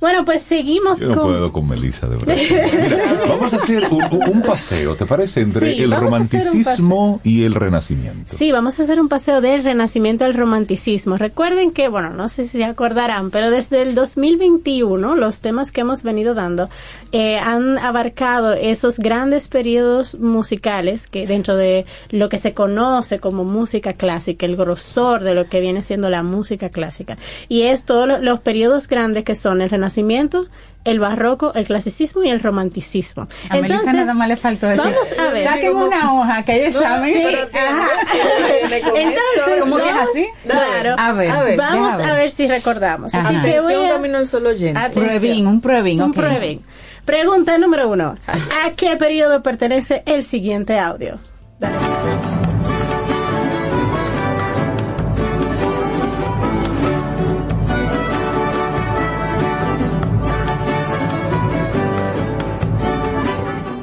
Bueno, 0.00 0.24
pues 0.24 0.40
seguimos 0.40 0.98
Yo 0.98 1.08
no 1.08 1.14
con... 1.16 1.24
puedo 1.26 1.52
con 1.52 1.68
Melissa, 1.68 2.08
de 2.08 2.16
verdad. 2.16 2.34
Mira, 2.82 3.24
vamos 3.28 3.52
a 3.52 3.56
hacer 3.56 3.84
un, 3.90 4.02
un 4.30 4.40
paseo, 4.40 4.94
¿te 4.96 5.04
parece? 5.04 5.42
Entre 5.42 5.74
Sí, 5.74 5.82
el 5.82 5.90
romanticismo 5.90 7.20
y 7.22 7.44
el 7.44 7.54
renacimiento. 7.54 8.34
Sí, 8.34 8.50
vamos 8.50 8.80
a 8.80 8.84
hacer 8.84 8.98
un 8.98 9.08
paseo 9.10 9.42
del 9.42 9.62
renacimiento 9.62 10.24
al 10.24 10.32
romanticismo. 10.32 11.18
Recuerden 11.18 11.70
que, 11.70 11.88
bueno, 11.88 12.08
no 12.10 12.30
sé 12.30 12.44
si 12.44 12.56
se 12.58 12.64
acordarán, 12.64 13.30
pero 13.30 13.50
desde 13.50 13.82
el 13.82 13.94
2021 13.94 15.16
los 15.16 15.40
temas 15.42 15.70
que 15.70 15.82
hemos 15.82 16.02
venido 16.02 16.32
dando 16.32 16.70
eh, 17.12 17.36
han 17.38 17.76
abarcado 17.78 18.54
esos 18.54 18.98
grandes 19.00 19.48
periodos 19.48 20.18
musicales 20.18 21.08
que 21.08 21.26
dentro 21.26 21.56
de 21.56 21.84
lo 22.08 22.30
que 22.30 22.38
se 22.38 22.54
conoce 22.60 23.20
como 23.20 23.44
música 23.44 23.94
clásica, 23.94 24.44
el 24.44 24.54
grosor 24.54 25.22
de 25.22 25.34
lo 25.34 25.48
que 25.48 25.60
viene 25.60 25.80
siendo 25.80 26.10
la 26.10 26.22
música 26.22 26.68
clásica. 26.68 27.16
Y 27.48 27.62
es 27.62 27.86
todos 27.86 28.06
lo- 28.06 28.18
los 28.18 28.40
periodos 28.40 28.86
grandes 28.86 29.24
que 29.24 29.34
son 29.34 29.62
el 29.62 29.70
renacimiento, 29.70 30.46
el 30.84 31.00
barroco, 31.00 31.54
el 31.54 31.64
clasicismo 31.64 32.22
y 32.22 32.28
el 32.28 32.38
romanticismo. 32.40 33.28
A 33.48 33.56
Melissa 33.56 33.94
nada 33.94 34.12
más 34.12 34.28
le 34.28 34.36
faltó 34.36 34.66
decir, 34.66 34.84
vamos 34.84 35.18
a 35.18 35.30
ver. 35.32 35.44
saquen 35.48 35.74
una 35.74 36.12
hoja 36.14 36.42
que 36.44 36.66
ella 36.66 36.70
No, 36.74 36.80
sabe. 36.82 37.12
sí, 37.14 37.20
pero 37.24 37.48
tiene- 37.48 37.68
ajá. 37.68 37.88
Viene 38.68 38.80
con 38.82 38.96
Entonces. 38.98 39.60
¿Cómo 39.60 39.76
que 39.76 39.82
es 39.88 39.94
vamos- 39.94 40.08
así? 40.10 40.28
Claro. 40.46 40.96
A 40.98 41.12
ver, 41.12 41.30
A 41.30 41.42
ver, 41.42 41.56
vamos 41.56 41.94
a 41.94 42.12
ver 42.14 42.30
si 42.30 42.46
recordamos. 42.46 43.14
Así 43.14 43.34
Ajá. 43.36 43.42
que 43.42 43.60
voy 43.60 43.74
a... 43.86 43.88
camino 43.88 44.18
al 44.18 44.28
solo. 44.28 44.50
Pruebín, 44.92 45.46
un 45.46 45.62
pruebín, 45.62 46.02
Un 46.02 46.10
ok. 46.10 46.16
pruebín. 46.16 46.62
Pregunta 47.06 47.56
número 47.56 47.88
uno. 47.88 48.16
¿A 48.26 48.70
qué 48.72 48.96
periodo 48.96 49.42
pertenece 49.42 50.02
el 50.04 50.22
siguiente 50.24 50.78
audio? 50.78 51.18
Dale. 51.58 52.39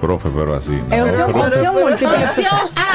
Profe, 0.08 0.30
pero 0.34 0.56
así. 0.56 0.72
no. 0.72 1.04
Opción, 1.04 1.34
Profe. 1.34 1.48
opción 1.50 1.76
múltiple. 1.76 2.26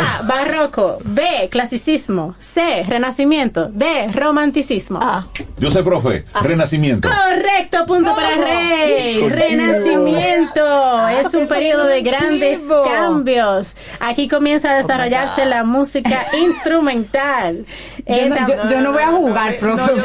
Opción 0.02 0.20
A, 0.20 0.22
barroco. 0.26 0.98
B, 1.04 1.48
clasicismo. 1.50 2.34
C, 2.38 2.84
renacimiento. 2.88 3.68
D, 3.72 4.08
romanticismo. 4.12 4.98
Ah, 5.02 5.26
Yo 5.58 5.70
sé, 5.70 5.82
profe, 5.82 6.24
renacimiento. 6.42 7.08
Correcto, 7.08 7.86
punto 7.86 8.14
para 8.14 8.36
Rey. 8.36 9.28
Renacimiento. 9.28 11.08
Es 11.08 11.34
un 11.34 11.46
periodo 11.46 11.86
de 11.86 12.02
grandes 12.02 12.60
chivo. 12.60 12.82
cambios. 12.84 13.74
Aquí 14.00 14.28
comienza 14.28 14.72
a 14.72 14.76
desarrollarse 14.82 15.44
la 15.46 15.64
música 15.64 16.26
instrumental. 16.38 17.64
Yo 18.06 18.14
Eh, 18.14 18.28
no, 18.28 18.36
tam- 18.36 18.48
yo, 18.48 18.70
yo 18.70 18.80
no 18.80 18.92
voy 18.92 19.02
a 19.02 19.08
jugar, 19.08 19.56
profe. 19.56 19.92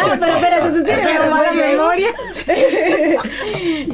Ah, 0.00 0.16
pero 0.18 0.32
espérate, 0.36 0.70
tú 0.70 0.84
tienes 0.84 1.06
Pero 1.06 1.30
mala 1.30 1.52
memoria. 1.52 2.08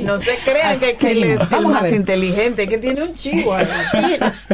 no 0.00 0.18
se 0.18 0.36
crean 0.44 0.78
que, 0.78 0.94
que 0.94 1.10
él 1.12 1.24
es 1.24 1.40
el 1.40 1.46
Vamos 1.50 1.76
a 1.76 1.80
más 1.82 1.92
inteligente, 1.92 2.68
que 2.68 2.78
tiene 2.78 3.02
un 3.02 3.14
chivo. 3.14 3.54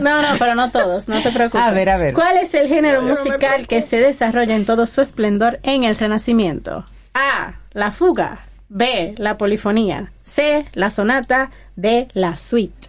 No, 0.00 0.09
no, 0.20 0.28
pero 0.38 0.54
no 0.54 0.70
todos, 0.70 1.08
no 1.08 1.20
te 1.20 1.30
preocupes. 1.30 1.60
A 1.60 1.70
ver, 1.70 1.90
a 1.90 1.96
ver. 1.96 2.14
¿Cuál 2.14 2.36
es 2.36 2.54
el 2.54 2.68
género 2.68 3.02
No, 3.02 3.08
no 3.08 3.14
musical 3.14 3.66
que 3.66 3.82
se 3.82 3.98
desarrolla 3.98 4.56
en 4.56 4.64
todo 4.64 4.86
su 4.86 5.00
esplendor 5.00 5.60
en 5.62 5.84
el 5.84 5.96
Renacimiento? 5.96 6.84
A. 7.14 7.54
La 7.72 7.90
fuga. 7.92 8.46
B. 8.68 9.14
La 9.18 9.38
polifonía. 9.38 10.12
C. 10.22 10.66
La 10.74 10.90
sonata. 10.90 11.50
D. 11.76 12.08
La 12.14 12.36
suite. 12.36 12.88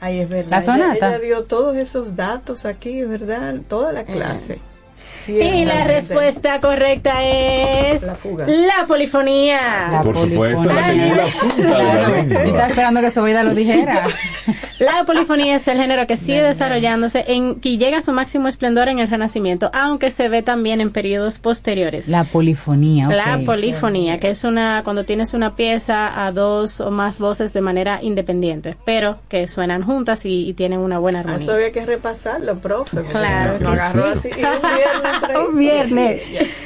Ay, 0.00 0.20
es 0.20 0.28
verdad. 0.28 0.50
La 0.50 0.60
sonata. 0.60 1.08
Ella, 1.08 1.18
dio 1.18 1.44
todos 1.44 1.76
esos 1.76 2.16
datos 2.16 2.64
aquí, 2.64 3.00
es 3.00 3.08
verdad, 3.08 3.54
toda 3.68 3.92
la 3.92 4.04
clase. 4.04 4.60
Y 5.28 5.64
la 5.64 5.84
respuesta 5.84 6.60
correcta 6.60 7.22
es 7.24 8.02
La 8.02 8.14
fuga. 8.14 8.46
la 8.46 8.86
polifonía. 8.86 9.88
La 9.92 10.02
Por 10.02 10.16
supuesto, 10.16 10.64
la 10.64 10.92
en 10.92 11.16
la 11.16 11.24
punta 11.26 11.78
de 11.78 11.84
la 11.84 11.94
Yo 12.08 12.16
estaba 12.16 12.42
lengua. 12.44 12.66
esperando 12.66 13.00
que 13.00 13.10
Sobeida 13.10 13.42
lo 13.44 13.54
dijera. 13.54 14.06
La 14.78 15.04
polifonía 15.04 15.54
es 15.54 15.68
el 15.68 15.78
género 15.78 16.08
que 16.08 16.16
sigue 16.16 16.42
desarrollándose 16.42 17.24
en 17.28 17.60
que 17.60 17.78
llega 17.78 17.98
a 17.98 18.02
su 18.02 18.10
máximo 18.12 18.48
esplendor 18.48 18.88
en 18.88 18.98
el 18.98 19.06
Renacimiento, 19.08 19.70
aunque 19.72 20.10
se 20.10 20.28
ve 20.28 20.42
también 20.42 20.80
en 20.80 20.90
periodos 20.90 21.38
posteriores. 21.38 22.08
La 22.08 22.24
polifonía. 22.24 23.06
La 23.06 23.38
polifonía, 23.46 24.18
que 24.18 24.30
es 24.30 24.42
una 24.42 24.80
cuando 24.82 25.04
tienes 25.04 25.34
una 25.34 25.54
pieza 25.54 26.26
a 26.26 26.32
dos 26.32 26.80
o 26.80 26.90
más 26.90 27.20
voces 27.20 27.52
de 27.52 27.60
manera 27.60 28.00
independiente, 28.02 28.76
pero 28.84 29.18
que 29.28 29.46
suenan 29.46 29.84
juntas 29.84 30.26
y, 30.26 30.48
y 30.48 30.52
tienen 30.54 30.80
una 30.80 30.98
buena 30.98 31.18
Ah, 31.20 31.22
armonía. 31.22 31.42
Eso 31.44 31.52
había 31.52 31.70
que 31.70 31.86
repasarlo, 31.86 32.58
profe. 32.58 33.02
Claro 33.04 33.52
Lo 33.52 33.58
que 33.60 33.66
agarró 33.80 34.04
así. 34.06 34.30
Y 34.36 34.40
un. 34.40 34.42
Un 35.48 35.58
viernes. 35.58 36.22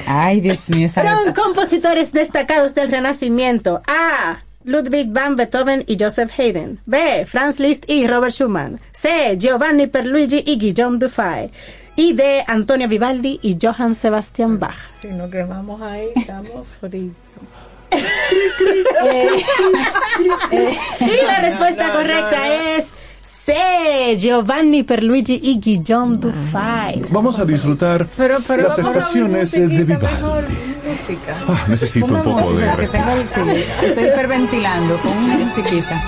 Ay, 0.06 0.40
Dios 0.40 0.68
mío, 0.68 0.88
Son 0.88 1.32
compositores 1.34 2.12
destacados 2.12 2.74
del 2.74 2.90
Renacimiento. 2.90 3.82
A. 3.86 4.42
Ludwig 4.64 5.12
van 5.12 5.36
Beethoven 5.36 5.84
y 5.86 5.96
Joseph 6.02 6.30
Haydn. 6.38 6.80
B. 6.86 7.24
Franz 7.26 7.60
Liszt 7.60 7.84
y 7.88 8.06
Robert 8.06 8.32
Schumann. 8.34 8.80
C. 8.92 9.36
Giovanni 9.38 9.86
Perluigi 9.86 10.42
y 10.44 10.58
Guillaume 10.58 10.98
Dufay. 10.98 11.50
Y 11.94 12.12
D. 12.14 12.44
Antonio 12.46 12.88
Vivaldi 12.88 13.38
y 13.42 13.56
Johann 13.60 13.94
Sebastian 13.94 14.58
Bach. 14.58 14.76
Si 15.00 15.08
no 15.08 15.30
quemamos 15.30 15.80
ahí, 15.80 16.08
estamos 16.16 16.66
fritos. 16.80 17.20
Eh, 17.90 19.28
Y 21.00 21.26
la 21.26 21.38
respuesta 21.40 21.86
no, 21.88 21.92
correcta 21.94 22.30
no, 22.38 22.46
no. 22.46 22.52
es 22.76 22.86
C. 23.47 24.16
Giovanni 24.18 24.82
Perluigi 24.82 25.39
y 25.40 25.60
Guillaume 25.60 26.16
Dufay. 26.16 27.01
Vamos 27.12 27.39
a 27.39 27.44
disfrutar 27.44 28.05
Pero- 28.16 28.39
pero 28.44 28.64
las 28.64 28.77
estaciones 28.78 29.52
de 29.52 29.60
Musiquita 29.68 29.98
Vivaldi. 29.98 30.14
mejor, 30.23 30.44
música. 30.90 31.36
Ah, 31.47 31.64
necesito 31.68 32.06
un 32.06 32.23
poco 32.24 32.52
de... 32.55 32.64
música, 32.64 32.77
que 32.77 32.89
tengo 32.89 33.10
el- 33.51 33.56
estoy 33.59 34.05
hiperventilando 34.06 34.97
con 34.97 35.12
una 35.12 35.36
musiquita. 35.36 36.02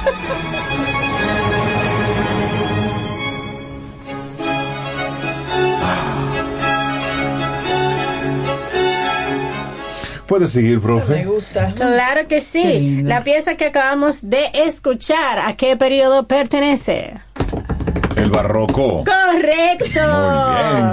¿Puede 10.29 10.47
seguir, 10.47 10.77
Me 10.77 10.81
profe? 10.83 11.25
gusta. 11.25 11.73
Claro 11.75 12.29
que 12.29 12.41
sí. 12.43 13.01
La 13.03 13.25
pieza 13.25 13.57
que 13.57 13.65
acabamos 13.67 14.29
de 14.29 14.51
escuchar, 14.67 15.39
¿a 15.39 15.57
qué 15.57 15.75
periodo 15.77 16.27
pertenece? 16.27 17.15
El 18.15 18.31
barroco. 18.31 19.05
Correcto. 19.05 20.01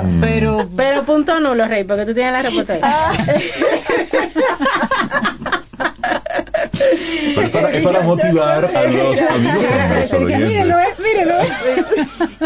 Muy 0.03 0.09
bien. 0.09 0.21
Pero, 0.21 0.69
Pero 0.77 1.03
punto 1.03 1.37
nulo, 1.41 1.67
Rey, 1.67 1.83
porque 1.83 2.05
tú 2.05 2.13
tienes 2.13 2.31
la 2.31 2.41
respuesta 2.43 2.73
ahí. 2.73 2.79
Ah. 2.81 3.13
Pero 6.71 7.41
es 7.41 7.49
para, 7.51 7.71
es 7.71 7.83
para 7.83 8.01
motivar 8.01 8.65
a 8.65 8.83
los 8.83 9.21
amigos 9.21 9.65
mírenlo, 10.11 10.79
eh, 10.79 10.95
mírenlo. 11.03 11.33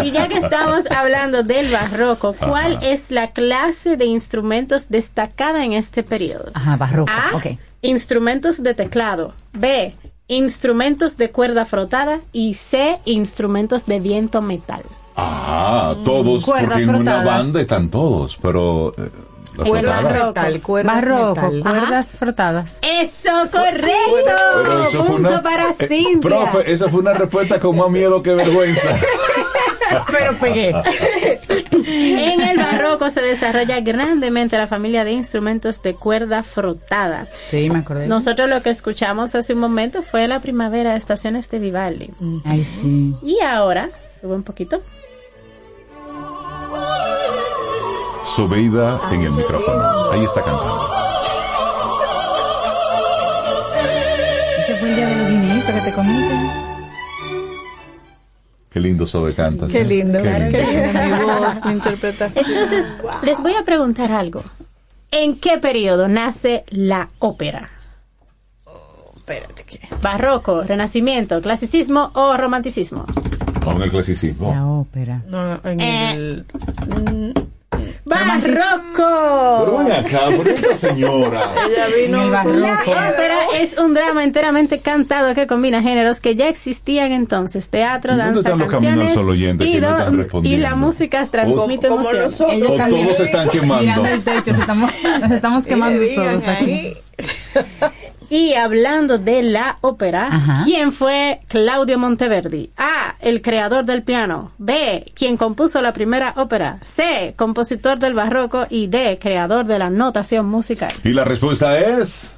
Y 0.04 0.12
ya 0.12 0.28
que 0.28 0.38
estamos 0.38 0.90
hablando 0.92 1.44
del 1.44 1.72
barroco, 1.72 2.34
¿cuál 2.34 2.78
Ajá. 2.78 2.86
es 2.88 3.12
la 3.12 3.32
clase 3.32 3.98
de 3.98 4.06
instrumentos 4.06 4.90
destacada 4.90 5.64
en 5.64 5.74
este 5.74 6.04
periodo? 6.04 6.52
Ajá, 6.54 6.78
barroco, 6.78 7.12
A. 7.12 7.42
Instrumentos 7.82 8.62
de 8.62 8.74
teclado. 8.74 9.34
B. 9.54 9.94
Instrumentos 10.28 11.18
de 11.18 11.32
cuerda 11.32 11.66
frotada. 11.66 12.20
Y 12.32 12.56
C. 12.56 13.00
Instrumentos 13.06 13.86
de 13.86 14.00
viento 14.00 14.42
metal. 14.42 14.84
Ah, 15.16 15.96
todos, 16.06 16.46
Cuerdas 16.46 16.70
porque 16.70 16.84
en 16.84 16.96
una 16.96 17.24
banda 17.24 17.60
están 17.60 17.90
todos, 17.90 18.38
pero 18.42 18.94
eh, 18.98 19.10
Cuerdas 19.68 20.04
metal, 20.04 20.62
cuerdas 20.62 20.96
Barroco, 20.96 21.52
metal. 21.52 21.62
cuerdas 21.62 22.12
frotadas. 22.18 22.80
Eso, 22.82 23.32
correcto. 23.52 23.90
Pero 24.64 24.84
eso 24.88 25.04
fue 25.04 25.16
Punto 25.16 25.30
una- 25.30 25.42
para 25.42 25.70
eh, 25.70 25.88
Cintia. 25.88 26.20
profe, 26.22 26.72
esa 26.72 26.88
fue 26.90 27.00
una 27.02 27.14
respuesta 27.14 27.60
con 27.60 27.76
más 27.78 27.90
miedo 27.90 28.22
que 28.24 28.34
vergüenza. 28.34 28.96
Pero 30.12 30.36
pegué. 30.38 30.72
En 31.72 32.42
el 32.42 32.58
barroco 32.58 33.10
se 33.10 33.22
desarrolla 33.22 33.80
grandemente 33.82 34.56
la 34.58 34.68
familia 34.68 35.04
de 35.04 35.12
instrumentos 35.14 35.82
de 35.82 35.96
cuerda 35.96 36.44
frotada. 36.44 37.28
Sí, 37.32 37.70
me 37.72 37.80
acordé. 37.80 38.08
Nosotros 38.08 38.48
lo 38.50 38.62
que 38.62 38.70
escuchamos 38.70 39.34
hace 39.34 39.54
un 39.54 39.60
momento 39.60 40.04
fue 40.04 40.28
la 40.28 40.40
primavera, 40.40 40.96
estaciones 40.96 41.50
de 41.50 41.60
Vivaldi. 41.60 42.12
Ay, 42.46 42.64
sí. 42.66 43.16
Y 43.24 43.40
ahora, 43.42 43.90
sube 44.22 44.36
un 44.36 44.44
poquito. 44.44 44.82
Sobeida 48.36 49.02
en 49.12 49.22
el 49.22 49.32
micrófono. 49.32 50.12
Ahí 50.12 50.24
está 50.24 50.44
cantando. 50.44 50.90
Ese 54.60 54.76
fue 54.78 54.90
el 54.90 54.96
día 54.96 55.08
del 55.08 55.28
guineíto 55.30 55.68
que 55.68 55.82
te 55.82 55.94
comiste. 55.94 56.36
Qué 58.72 58.80
lindo 58.80 59.06
Sobe 59.08 59.34
canta. 59.34 59.68
Qué 59.68 59.84
¿sí? 59.84 59.96
lindo. 59.98 60.22
Qué 60.22 60.40
lindo. 60.40 61.18
Mi 61.18 61.24
voz, 61.24 61.66
mi 61.66 61.72
interpretación. 61.74 62.46
Entonces, 62.48 62.86
les 63.24 63.42
voy 63.42 63.54
a 63.56 63.64
preguntar 63.64 64.12
algo. 64.12 64.42
¿En 65.12 65.38
qué 65.40 65.58
periodo 65.58 66.08
nace 66.08 66.64
la 66.70 67.10
ópera? 67.18 67.72
Espérate 69.16 69.64
que. 69.64 69.80
¿Barroco, 70.04 70.62
renacimiento, 70.64 71.42
clasicismo 71.42 72.12
o 72.14 72.38
romanticismo? 72.38 73.06
Con 73.64 73.82
el 73.82 73.90
clasicismo. 73.90 74.54
La 74.54 74.66
ópera. 74.68 75.24
No, 75.28 75.44
no, 75.56 75.60
en 75.70 75.80
Eh. 75.82 76.14
el. 76.14 76.46
Pero 78.10 78.58
¡Barroco! 78.98 79.78
ven 79.78 79.92
acá, 79.92 80.20
por 80.36 80.48
esta 80.48 80.76
señora. 80.76 81.52
Ella 81.68 81.86
vino. 82.06 82.24
La 82.30 82.44
barroco. 82.44 82.92
ópera 82.92 83.36
es 83.60 83.78
un 83.78 83.94
drama 83.94 84.24
enteramente 84.24 84.80
cantado 84.80 85.34
que 85.36 85.46
combina 85.48 85.82
géneros 85.82 86.20
que 86.20 86.36
ya 86.36 86.48
existían 86.50 87.12
entonces, 87.12 87.70
teatro, 87.70 88.14
¿Y 88.14 88.18
dónde 88.18 88.42
danza, 88.42 88.68
canciones 88.68 89.14
y, 89.14 89.58
que 89.58 89.82
no 89.82 90.42
y 90.44 90.58
la 90.58 90.76
música 90.76 91.26
transmite 91.28 91.90
nosotros. 91.90 92.42
Ellos 92.52 92.72
O 92.72 92.76
también. 92.76 93.06
todos 93.06 93.18
se 93.18 93.24
están 93.26 93.50
quemando. 93.50 93.82
Mirando 93.82 94.10
el 94.10 94.22
techo, 94.24 94.54
se 94.56 94.62
estamos, 94.62 94.92
nos 95.22 95.32
estamos 95.32 95.66
quemando 95.68 96.02
todos 96.16 96.48
aquí. 96.48 96.94
Y 98.30 98.54
hablando 98.54 99.18
de 99.18 99.42
la 99.42 99.78
ópera, 99.82 100.28
Ajá. 100.28 100.62
¿quién 100.64 100.92
fue 100.92 101.42
Claudio 101.48 101.98
Monteverdi? 101.98 102.72
A, 102.78 103.16
el 103.20 103.42
creador 103.42 103.86
del 103.86 104.04
piano. 104.04 104.52
B, 104.58 105.12
quien 105.16 105.36
compuso 105.38 105.82
la 105.82 105.94
primera 105.94 106.34
ópera. 106.38 106.80
C, 106.84 107.34
compositor 107.36 107.98
del 108.00 108.14
barroco. 108.14 108.68
Y 108.70 108.88
D, 108.88 109.18
creador 109.20 109.66
de 109.66 109.80
la 109.80 109.90
notación 109.90 110.46
musical. 110.48 110.92
Y 111.04 111.14
la 111.14 111.24
respuesta 111.24 111.80
es. 111.80 112.36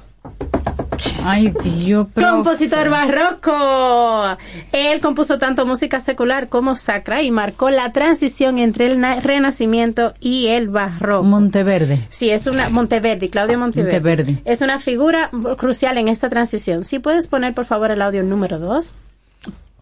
Ay, 1.24 1.52
Dios, 1.64 2.06
pero... 2.14 2.30
Compositor 2.30 2.88
barroco. 2.90 4.36
Él 4.72 5.00
compuso 5.00 5.38
tanto 5.38 5.66
música 5.66 6.00
secular 6.00 6.48
como 6.48 6.74
sacra 6.76 7.22
y 7.22 7.30
marcó 7.30 7.70
la 7.70 7.92
transición 7.92 8.58
entre 8.58 8.86
el 8.86 9.00
na- 9.00 9.20
renacimiento 9.20 10.14
y 10.20 10.48
el 10.48 10.68
barroco. 10.68 11.24
Monteverde. 11.24 11.98
Sí, 12.10 12.30
es 12.30 12.46
una 12.46 12.68
Monteverdi, 12.68 13.28
Claudio 13.28 13.58
Monteverdi. 13.58 13.92
Monteverdi. 13.94 14.42
Es 14.44 14.60
una 14.60 14.78
figura 14.78 15.30
crucial 15.58 15.98
en 15.98 16.08
esta 16.08 16.28
transición. 16.30 16.84
Si 16.84 16.98
puedes 16.98 17.28
poner 17.28 17.54
por 17.54 17.64
favor 17.64 17.90
el 17.90 18.02
audio 18.02 18.22
número 18.22 18.58
2. 18.58 18.94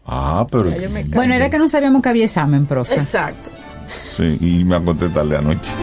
Ah, 0.05 0.47
pero. 0.51 0.71
Bueno, 1.13 1.33
era 1.35 1.49
que 1.49 1.57
no 1.59 1.69
sabíamos 1.69 2.01
que 2.01 2.09
había 2.09 2.25
examen, 2.25 2.65
profe. 2.65 2.95
Exacto. 2.95 3.49
Sí, 3.95 4.37
y 4.39 4.63
me 4.63 4.75
acosté 4.77 5.09
tarde 5.09 5.37
anoche. 5.37 5.71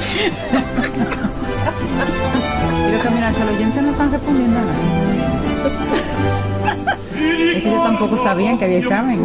Y 2.89 2.93
los 2.93 3.03
caminos 3.03 3.37
al 3.39 3.49
oyente 3.55 3.83
no 3.83 3.91
están 3.91 4.11
respondiendo 4.13 4.59
a 4.59 4.63
nada. 4.63 4.75
Es 7.19 7.63
que 7.63 7.69
ellos 7.69 7.83
tampoco 7.83 8.17
sabían 8.17 8.59
que 8.59 8.65
había 8.65 8.79
examen. 8.79 9.19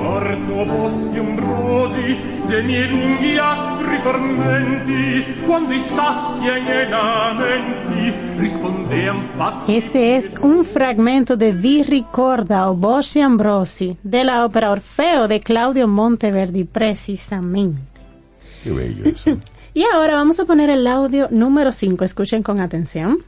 Ricordo 0.00 0.64
boschi 0.64 1.18
ombrosi 1.18 2.18
dei 2.48 2.64
miei 2.64 2.88
lunghi 2.88 3.38
aspri 3.38 4.00
tormenti, 4.02 5.24
quando 5.46 5.74
i 5.74 5.78
sassi 5.78 6.48
ai 6.48 6.62
miei 6.62 6.88
lamenti 6.88 8.12
rispondean 8.36 9.22
fatti. 9.36 9.76
Ese 9.76 10.16
es 10.16 10.34
un 10.40 10.64
fragmento 10.64 11.36
de 11.36 11.52
Vi 11.52 11.82
ricorda 11.82 12.70
o 12.70 12.74
Boschi 12.74 13.20
Ambrosi 13.20 13.96
de 14.02 14.24
la 14.24 14.44
ópera 14.44 14.70
Orfeo 14.70 15.28
de 15.28 15.38
Claudio 15.40 15.86
Monteverdi, 15.86 16.64
precisamente. 16.64 18.00
Qué 18.64 18.70
bello 18.70 19.04
eso. 19.04 19.36
Y 19.72 19.84
ahora 19.84 20.14
vamos 20.14 20.40
a 20.40 20.44
poner 20.46 20.68
el 20.68 20.84
audio 20.88 21.28
número 21.30 21.70
5. 21.70 22.04
Escuchen 22.04 22.42
con 22.42 22.58
atención. 22.58 23.18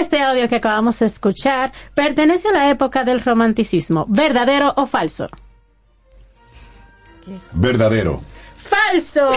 Este 0.00 0.20
audio 0.20 0.48
que 0.48 0.56
acabamos 0.56 0.98
de 0.98 1.06
escuchar 1.06 1.72
pertenece 1.94 2.48
a 2.48 2.52
la 2.52 2.68
época 2.68 3.04
del 3.04 3.20
romanticismo, 3.20 4.06
¿verdadero 4.08 4.74
o 4.76 4.86
falso? 4.86 5.28
Verdadero. 7.52 8.20
Falso, 8.56 9.30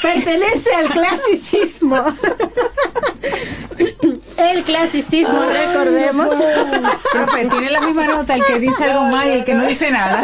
pertenece 0.00 0.74
al 0.74 0.88
clasicismo. 0.88 2.02
El 4.38 4.62
clasicismo, 4.62 5.40
recordemos. 5.52 6.28
Profe, 7.12 7.46
tiene 7.46 7.70
la 7.70 7.80
misma 7.80 8.06
nota 8.06 8.34
el 8.36 8.44
que 8.44 8.58
dice 8.60 8.84
algo 8.84 9.04
mal 9.06 9.28
y 9.28 9.32
el 9.32 9.44
que 9.44 9.54
no 9.54 9.66
dice 9.66 9.90
nada. 9.90 10.22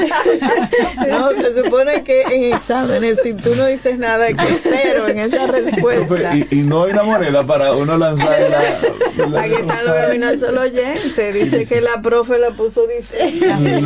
No, 1.08 1.30
se 1.32 1.62
supone 1.62 2.04
que 2.04 2.22
en 2.22 2.54
exámenes, 2.54 3.20
si 3.22 3.34
tú 3.34 3.54
no 3.56 3.66
dices 3.66 3.98
nada, 3.98 4.26
hay 4.26 4.34
que 4.34 4.58
cero 4.62 5.08
en 5.08 5.18
esa 5.18 5.46
respuesta. 5.46 6.34
Y, 6.36 6.46
y 6.50 6.56
no 6.62 6.84
hay 6.84 6.92
una 6.92 7.02
moneda 7.02 7.44
para 7.44 7.72
uno 7.72 7.98
lanzar 7.98 8.28
la. 8.40 9.26
la- 9.26 9.42
Aquí 9.42 9.54
está 9.54 9.82
lo 9.82 9.94
que 9.94 10.12
vino 10.12 10.28
al 10.28 10.38
solo 10.40 10.60
oyente. 10.62 11.32
Dice 11.32 11.66
que 11.66 11.80
la 11.80 12.00
profe 12.00 12.38
la 12.38 12.50
puso 12.52 12.86
difícil. 12.86 13.40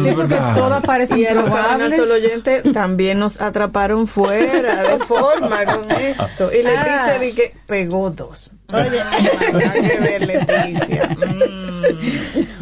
Sí, 0.04 0.12
porque 0.14 0.36
todas 0.54 0.82
parecen 0.82 1.18
Y 1.18 1.24
el 1.24 1.36
camino 1.36 1.56
al 1.56 1.62
probables. 1.62 1.96
solo 1.98 2.14
oyente 2.14 2.62
también 2.72 3.18
nos 3.18 3.40
atraparon 3.40 4.06
fuera 4.06 4.82
de 4.82 4.98
forma 5.04 5.64
con 5.64 5.90
esto. 5.90 6.50
Y 6.52 6.62
Leticia 6.62 7.14
Ah. 7.14 7.18
di 7.18 7.32
que 7.32 7.54
pegó 7.66 8.10
dos. 8.10 8.50
Mm. 8.70 8.74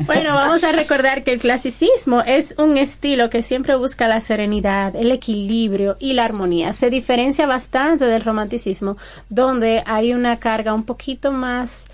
Bueno, 0.05 0.35
vamos 0.35 0.63
a 0.63 0.71
recordar 0.71 1.25
que 1.25 1.33
el 1.33 1.41
clasicismo 1.41 2.23
es 2.23 2.55
un 2.59 2.79
estilo 2.79 3.29
que 3.29 3.43
siempre 3.43 3.75
busca 3.75 4.07
la 4.07 4.21
serenidad, 4.21 4.95
el 4.95 5.11
equilibrio 5.11 5.97
y 5.99 6.13
la 6.13 6.25
armonía. 6.25 6.73
Se 6.73 6.91
diferencia 6.91 7.49
bastante 7.49 8.05
del 8.05 8.23
romanticismo, 8.23 8.97
donde 9.31 9.83
hay 9.85 10.13
una 10.13 10.39
carga 10.39 10.75
un 10.75 10.85
poquito 10.85 11.33
más 11.33 11.87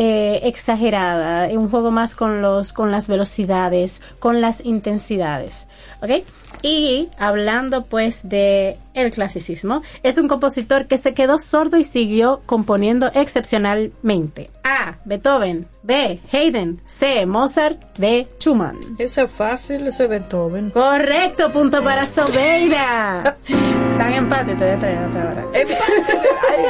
eh, 0.00 0.42
exagerada, 0.44 1.48
un 1.58 1.68
juego 1.68 1.90
más 1.90 2.14
con 2.14 2.40
los, 2.40 2.72
con 2.72 2.92
las 2.92 3.08
velocidades, 3.08 4.00
con 4.20 4.40
las 4.40 4.64
intensidades, 4.64 5.66
¿ok? 6.00 6.24
Y 6.62 7.08
hablando 7.18 7.86
pues 7.86 8.28
de 8.28 8.78
el 8.94 9.10
clasicismo, 9.12 9.82
es 10.04 10.16
un 10.16 10.28
compositor 10.28 10.86
que 10.86 10.98
se 10.98 11.14
quedó 11.14 11.40
sordo 11.40 11.78
y 11.78 11.82
siguió 11.82 12.42
componiendo 12.46 13.10
excepcionalmente. 13.12 14.52
A. 14.62 14.98
Beethoven. 15.04 15.66
B. 15.82 16.20
Haydn. 16.32 16.80
C. 16.86 17.26
Mozart. 17.26 17.82
D. 17.98 18.28
Schumann. 18.38 18.78
Eso 18.98 19.22
es 19.22 19.30
fácil, 19.32 19.88
eso 19.88 20.04
es 20.04 20.08
Beethoven. 20.10 20.70
Correcto, 20.70 21.50
punto 21.50 21.82
para 21.82 22.06
Sobeida. 22.06 23.36
Tan 23.98 24.12
empate, 24.12 24.54
te 24.54 24.76
tres 24.76 24.96
hasta 24.96 25.22
ahora. 25.24 25.46
Ay, 25.52 25.64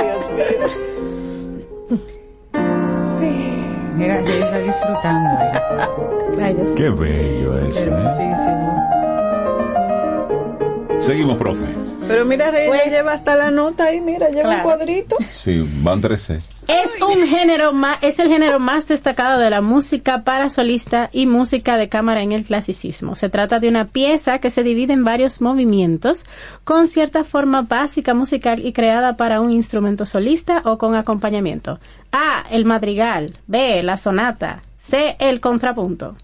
Dios 0.03 0.31
mío. 0.31 0.98
Mira, 3.20 4.20
ella 4.20 4.35
está 4.45 4.59
disfrutando 4.59 5.28
ahí. 5.39 5.51
Ay. 6.40 6.57
Qué 6.77 6.89
bello 6.90 7.59
eso. 7.59 7.81
¿eh? 7.81 7.82
Hermosísimo. 7.85 8.85
Seguimos, 11.01 11.36
profe. 11.36 11.66
Pero 12.07 12.24
mira, 12.24 12.49
ella 12.51 12.69
Pues- 12.69 12.93
lleva 12.93 13.12
hasta 13.12 13.36
la 13.36 13.51
nota 13.51 13.85
ahí, 13.85 14.01
mira, 14.01 14.28
lleva 14.28 14.43
Claro. 14.43 14.57
un 14.57 14.62
cuadrito. 14.62 15.16
Sí, 15.31 15.69
van 15.82 16.01
13. 16.01 16.39
Es 16.69 17.01
un 17.01 17.27
género 17.27 17.73
más, 17.73 17.97
es 18.03 18.19
el 18.19 18.28
género 18.28 18.61
más 18.61 18.86
destacado 18.86 19.39
de 19.40 19.49
la 19.49 19.62
música 19.62 20.23
para 20.23 20.51
solista 20.51 21.09
y 21.15 21.24
música 21.24 21.78
de 21.78 21.89
cámara 21.89 22.20
en 22.20 22.32
el 22.32 22.45
clasicismo. 22.45 23.16
Se 23.16 23.31
trata 23.31 23.59
de 23.59 23.69
una 23.69 23.86
pieza 23.86 24.39
que 24.39 24.51
se 24.51 24.62
divide 24.62 24.93
en 24.93 25.03
varios 25.03 25.40
movimientos 25.40 26.27
con 26.65 26.86
cierta 26.86 27.24
forma 27.24 27.62
básica 27.62 28.12
musical 28.12 28.65
y 28.66 28.74
creada 28.74 29.16
para 29.16 29.40
un 29.40 29.51
instrumento 29.51 30.05
solista 30.05 30.61
o 30.66 30.77
con 30.77 30.95
acompañamiento. 30.95 31.81
A, 32.12 32.45
el 32.51 32.66
madrigal. 32.66 33.39
B, 33.47 33.82
la 33.82 33.97
sonata. 33.97 34.61
C, 34.77 35.16
el 35.20 35.40
contrapunto. 35.40 36.16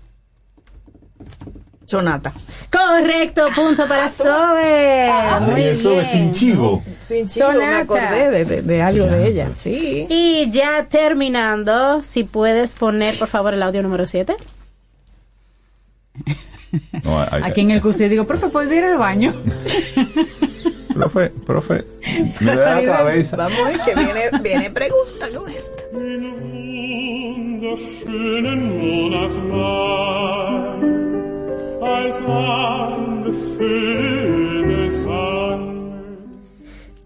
Sonata. 1.86 2.32
Correcto, 2.72 3.46
punto 3.54 3.86
para 3.86 4.08
Sobe. 4.08 5.10
Muy 5.50 5.62
eso 5.62 5.90
bien. 5.90 6.00
es 6.02 6.08
sin 6.10 6.32
chivo. 6.32 6.82
Sin 7.02 7.26
chivo, 7.28 7.48
me 7.48 7.54
Sonata. 7.54 7.78
acordé 7.80 8.30
de, 8.30 8.44
de- 8.44 8.62
de 8.62 8.82
algo 8.82 9.06
de 9.06 9.28
ella. 9.28 9.50
Sí. 9.56 10.06
Y 10.08 10.50
ya 10.50 10.86
terminando, 10.88 12.02
si 12.02 12.24
puedes 12.24 12.74
poner 12.74 13.18
por 13.18 13.28
favor 13.28 13.54
el 13.54 13.62
audio 13.62 13.82
número 13.82 14.06
7. 14.06 14.34
No, 17.04 17.20
hay- 17.20 17.42
Aquí 17.44 17.60
en 17.60 17.70
el 17.70 17.80
curso 17.80 18.00
yo 18.02 18.08
digo, 18.08 18.26
profe, 18.26 18.48
¿puedo 18.48 18.72
ir 18.72 18.84
al 18.84 18.98
baño? 18.98 19.32
Profe, 20.94 21.30
profe, 21.30 21.84
me 22.38 22.54
da 22.54 22.80
la 22.80 22.84
cabeza. 22.84 23.36
Vamos 23.36 23.58
que 23.84 23.94
viene, 23.96 24.20
viene 24.44 24.70
pregunta 24.70 25.26
wunderschönen 27.64 28.60
Monat 29.00 29.34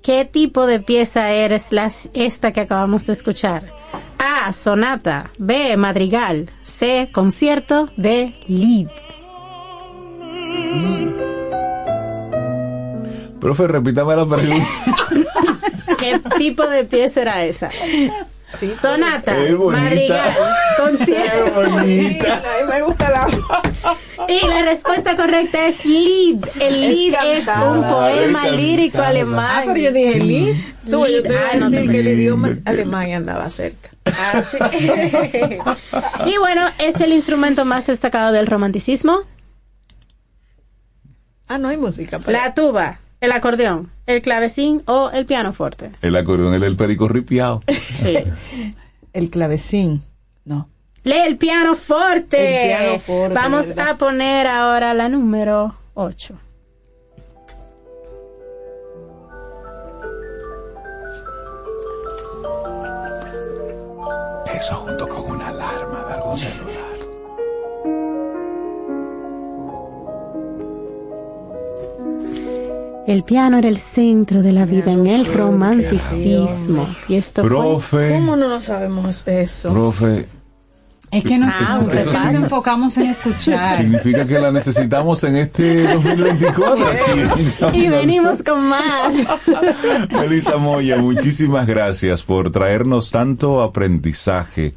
¿Qué 0.09 0.25
tipo 0.25 0.67
de 0.67 0.81
pieza 0.81 1.33
eres 1.33 1.69
esta 2.15 2.53
que 2.53 2.61
acabamos 2.61 3.07
de 3.07 3.13
escuchar? 3.13 3.75
A. 4.19 4.53
Sonata. 4.55 5.31
B. 5.37 5.77
Madrigal. 5.77 6.51
C. 6.63 7.11
Concierto. 7.13 7.91
D. 7.97 8.35
Lied. 8.47 8.89
Profe, 13.39 13.69
repítame 13.69 14.17
la 14.17 14.27
pregunta. 14.27 14.67
¿Qué 15.99 16.21
tipo 16.39 16.67
de 16.67 16.85
pieza 16.85 17.21
era 17.21 17.45
esa? 17.45 17.69
Sonata. 18.81 19.37
Es 19.39 19.57
bonita. 19.57 19.83
Madrigal. 19.83 20.37
Concierto. 20.79 21.71
Me 22.69 22.83
gusta 22.83 23.11
la. 23.11 23.29
Y 24.29 24.47
la 24.47 24.63
respuesta 24.63 25.17
correcta 25.17 25.67
es 25.67 25.85
Lied. 25.85 26.45
El 26.61 26.81
Lied 26.81 27.15
es, 27.25 27.47
un 27.47 27.83
poema 27.83 28.47
Es 28.49 28.57
lírico 28.57 28.93
cantada. 28.99 29.09
alemán. 29.11 29.57
Ah, 29.59 29.63
pero 29.67 29.79
yo 29.81 29.93
dije, 29.93 30.19
Lied. 30.21 30.57
Tú, 30.91 31.07
yo 31.07 31.23
te 31.23 31.29
voy 31.29 31.37
Ah, 31.37 31.51
a 31.53 31.57
no 31.57 31.71
te 31.71 31.77
decir 31.77 31.91
que 31.91 32.01
el 32.01 32.09
idioma 32.09 32.51
alemán 32.65 33.09
y 33.09 33.13
andaba 33.15 33.51
cerca. 33.51 33.91
Y 36.27 36.37
bueno, 36.39 36.69
es 36.79 36.97
el 37.01 37.13
instrumento 37.13 37.65
más 37.65 37.87
destacado 37.87 38.33
del 38.33 38.47
romanticismo. 38.47 39.21
Ah, 41.49 41.59
no 41.59 41.69
hay 41.69 41.77
música. 41.77 42.19
pero- 42.19 42.33
La 42.33 42.55
tuba, 42.55 43.01
el 43.21 43.33
acordeón, 43.33 43.91
el 44.09 44.23
clavecín 44.23 44.83
o 44.87 45.11
el 45.13 45.27
pianoforte. 45.27 45.93
El 46.01 46.17
acordeón 46.17 46.55
es 46.55 46.63
el 46.63 46.77
perico 46.77 47.09
ripiado. 47.09 47.63
Sí. 47.73 48.17
El 49.13 49.31
clavecín. 49.31 50.03
No. 50.45 50.69
Lee 51.05 51.19
el 51.27 51.37
pianoforte. 51.37 52.73
El 52.73 52.77
pianoforte, 52.79 53.35
Vamos 53.35 53.69
¿verdad? 53.69 53.89
a 53.91 53.97
poner 53.97 54.47
ahora 54.47 54.95
la 54.95 55.09
número 55.09 55.75
8. 55.95 56.35
Eso 64.55 64.75
junto 64.77 65.09
con 65.09 65.31
una 65.37 65.49
alarma 65.49 66.05
de 66.09 66.15
algún 66.15 66.39
El 73.09 73.25
piano 73.25 73.57
era 73.57 73.69
el 73.69 73.79
centro 73.79 74.43
de 74.43 74.53
la 74.53 74.67
vida 74.67 74.93
en 74.93 75.07
el 75.07 75.25
romanticismo. 75.25 76.87
Y 77.09 77.15
esto 77.15 77.41
fue 77.41 77.49
Profe, 77.49 78.11
¿Cómo 78.13 78.37
no 78.37 78.49
nos 78.51 78.67
sabemos 78.67 79.27
eso? 79.27 79.73
profe, 79.73 80.27
Es 81.11 81.25
que 81.25 81.39
nosotros, 81.39 82.07
Ah, 82.15 82.25
nos 82.33 82.43
enfocamos 82.43 82.99
en 82.99 83.07
escuchar. 83.07 83.79
significa 83.79 84.27
que 84.27 84.39
la 84.39 84.51
necesitamos 84.53 85.25
en 85.25 85.37
este 85.37 85.85
2024. 85.85 86.87
aquí. 86.87 87.79
Y 87.79 87.89
venimos 87.89 88.43
con 88.43 88.69
más. 88.69 89.15
Elisa 90.25 90.59
Moya, 90.59 90.99
muchísimas 90.99 91.67
gracias 91.67 92.23
por 92.23 92.53
traernos 92.53 93.11
tanto 93.11 93.63
aprendizaje 93.63 94.75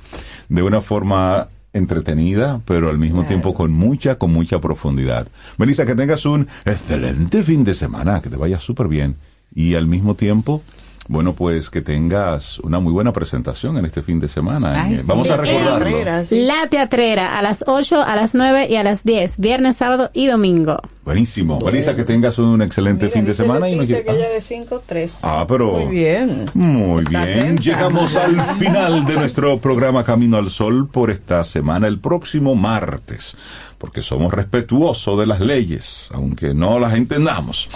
de 0.48 0.64
una 0.64 0.80
forma 0.80 1.50
entretenida, 1.74 2.62
pero 2.66 2.90
al 2.90 2.98
mismo 2.98 3.26
tiempo 3.26 3.54
con 3.54 3.72
mucha, 3.72 4.16
con 4.16 4.32
mucha 4.32 4.60
profundidad. 4.60 5.28
Melissa, 5.58 5.86
que 5.86 5.96
tengas 5.96 6.26
un 6.26 6.48
excelente 6.66 7.44
fin 7.44 7.64
de 7.64 7.74
semana, 7.74 8.22
que 8.22 8.30
te 8.30 8.38
vaya 8.38 8.60
súper 8.60 8.88
bien. 8.88 9.16
Y 9.54 9.76
al 9.76 9.88
mismo 9.88 10.16
tiempo, 10.16 10.62
bueno, 11.08 11.34
pues 11.34 11.70
que 11.70 11.82
tengas 11.82 12.60
una 12.60 12.80
muy 12.80 12.94
buena 12.94 13.12
presentación 13.12 13.78
en 13.78 13.86
este 13.86 14.02
fin 14.02 14.20
de 14.20 14.30
semana. 14.30 14.84
Ay, 14.84 14.94
Eh, 14.94 14.98
sí. 15.00 15.04
Vamos 15.08 15.30
a 15.30 15.38
recordarlo. 15.38 16.26
Sí. 16.26 16.42
La 16.46 16.68
teatrera 16.70 17.38
a 17.38 17.42
las 17.42 17.64
8, 17.68 18.02
a 18.02 18.16
las 18.16 18.34
9 18.36 18.68
y 18.70 18.76
a 18.78 18.84
las 18.84 19.04
10. 19.04 19.40
Viernes, 19.40 19.78
sábado 19.78 20.10
y 20.14 20.28
domingo. 20.28 20.78
Buenísimo. 21.04 21.60
Melissa, 21.60 21.96
que 21.96 22.04
tengas 22.04 22.38
un 22.38 22.62
excelente 22.62 23.06
Mira, 23.06 23.14
fin 23.16 23.26
de 23.26 23.32
dice 23.32 23.44
semana. 23.44 23.68
y 23.70 23.76
lle- 23.80 24.06
que 24.06 24.12
ella 24.12 24.30
de 24.30 24.40
5-3. 24.42 25.20
Ah, 25.24 25.46
pero... 25.48 25.72
Muy 25.80 25.88
bien. 25.96 26.50
Muy 26.54 27.02
Está 27.04 27.26
bien, 27.26 27.40
atenta. 27.40 27.62
llegamos 27.64 28.16
al 28.16 28.40
final 28.60 29.06
de 29.06 29.16
nuestro 29.16 29.58
programa 29.60 30.04
Camino 30.04 30.38
al 30.38 30.50
Sol 30.52 30.88
por 30.88 31.10
esta 31.10 31.44
semana, 31.44 31.88
el 31.88 32.00
próximo 32.00 32.54
martes, 32.56 33.36
porque 33.80 34.04
somos 34.04 34.32
respetuosos 34.32 35.20
de 35.20 35.26
las 35.26 35.40
leyes, 35.42 36.10
aunque 36.14 36.54
no 36.54 36.78
las 36.80 36.94
entendamos. 36.96 37.68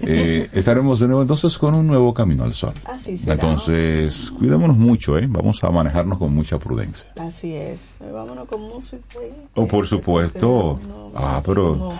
Eh, 0.00 0.48
estaremos 0.52 1.00
de 1.00 1.06
nuevo 1.06 1.22
entonces 1.22 1.56
con 1.58 1.74
un 1.74 1.86
nuevo 1.86 2.12
Camino 2.12 2.44
al 2.44 2.52
Sol. 2.54 2.72
Así 2.84 3.16
será. 3.16 3.34
Entonces, 3.34 4.30
cuidémonos 4.38 4.76
mucho, 4.76 5.16
¿eh? 5.18 5.26
Vamos 5.28 5.62
a 5.64 5.70
manejarnos 5.70 6.18
con 6.18 6.34
mucha 6.34 6.58
prudencia. 6.58 7.06
Así 7.18 7.54
es. 7.54 7.94
Eh, 8.00 8.10
Vámonos 8.12 8.46
con 8.46 8.60
música. 8.62 9.02
ahí. 9.22 9.32
Oh, 9.54 9.66
por 9.66 9.86
supuesto. 9.86 10.78
Ah, 11.14 11.40
pero 11.44 11.92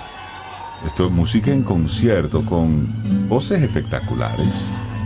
esto 0.87 1.07
es 1.07 1.11
música 1.11 1.51
en 1.53 1.63
concierto 1.63 2.45
con 2.45 3.29
voces 3.29 3.63
espectaculares. 3.63 4.55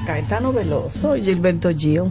Caetano 0.06 0.52
Veloso 0.52 1.14
y 1.16 1.22
Gilberto 1.22 1.70
Gil. 1.76 2.02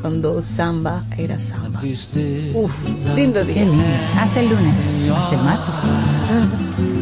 Cuando 0.00 0.40
samba 0.42 1.02
era 1.16 1.38
samba. 1.40 1.80
Uf, 1.80 2.72
lindo 3.16 3.40
Qué 3.46 3.52
día. 3.54 3.64
lindo. 3.64 3.82
Hasta 4.16 4.40
el 4.40 4.48
lunes. 4.50 4.74
Hasta 5.16 5.34
el 5.36 5.42
martes. 5.42 6.95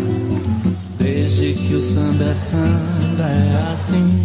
Que 1.57 1.75
o 1.75 1.83
samba 1.83 2.25
é 2.25 2.35
samba 2.35 3.25
é 3.25 3.73
assim. 3.73 4.23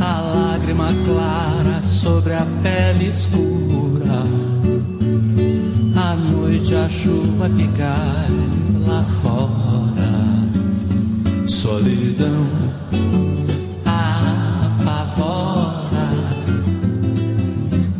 A 0.00 0.20
lágrima 0.20 0.88
clara 1.04 1.82
sobre 1.82 2.32
a 2.32 2.46
pele 2.62 3.10
escura. 3.10 4.24
À 5.94 6.16
noite 6.16 6.74
a 6.74 6.88
chuva 6.88 7.50
que 7.50 7.68
cai 7.76 8.30
lá 8.86 9.04
fora. 9.22 10.10
Solidão 11.46 12.46
apavora. 14.80 16.08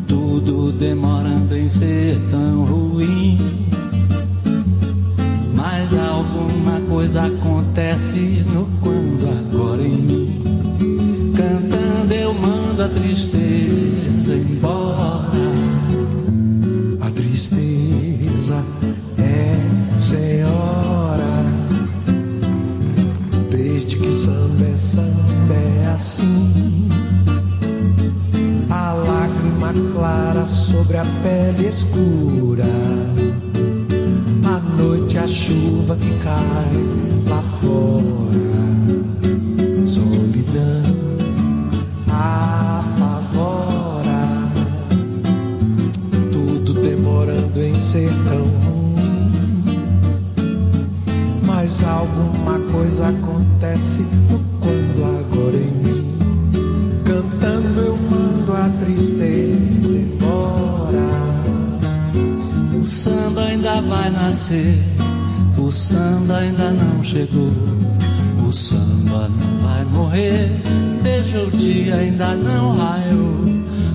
Tudo 0.08 0.72
demorando 0.72 1.56
em 1.56 1.68
ser 1.68 2.18
tão 2.30 2.64
ruim 2.64 3.69
alguma 6.40 6.80
coisa 6.88 7.26
acontece 7.26 8.44
no 8.52 8.66
quando 8.80 9.28
agora 9.28 9.82
em 9.82 9.96
mim. 9.96 10.42
Cantando 11.36 12.14
eu 12.14 12.32
mando 12.32 12.82
a 12.82 12.88
tristeza 12.88 14.34
embora. 14.34 15.30
A 17.00 17.10
tristeza 17.10 18.64
é 19.18 19.98
senhora. 19.98 21.44
Desde 23.50 23.96
que 23.96 24.08
o 24.08 24.14
samba 24.14 24.64
é 24.64 24.74
samba 24.74 25.54
é 25.54 25.94
assim. 25.94 26.88
A 28.70 28.92
lágrima 28.92 29.74
clara 29.92 30.46
sobre 30.46 30.96
a 30.96 31.04
pele 31.22 31.68
escura. 31.68 32.64
À 34.44 34.58
noite 34.76 35.18
a 35.18 35.26
chuva 35.26 35.96
que 35.96 36.10
cai 36.18 36.72
lá 37.28 37.42
fora. 37.60 38.60
Solidão 39.86 40.82
apavora. 42.08 43.42
Tudo 46.32 46.74
demorando 46.74 47.60
em 47.60 47.74
ser 47.74 48.10
tão 48.24 48.44
ruim. 48.44 49.30
Mas 51.44 51.84
alguma 51.84 52.58
coisa 52.72 53.08
acontece 53.08 54.02
no 54.30 54.38
quando 54.60 55.04
agora 55.18 55.56
em 55.56 55.72
mim. 55.84 56.18
Cantando 57.04 57.80
eu 57.80 57.96
mando 57.96 58.52
a 58.52 58.68
tristeza 58.84 59.49
samba 62.90 63.42
ainda 63.42 63.80
vai 63.82 64.10
nascer, 64.10 64.82
o 65.56 65.70
samba 65.70 66.38
ainda 66.38 66.72
não 66.72 67.02
chegou. 67.04 67.52
O 68.48 68.52
samba 68.52 69.28
não 69.28 69.58
vai 69.58 69.84
morrer, 69.84 70.50
veja 71.00 71.40
o 71.40 71.50
dia 71.52 71.94
ainda 71.94 72.34
não 72.34 72.76
raiou. 72.76 73.44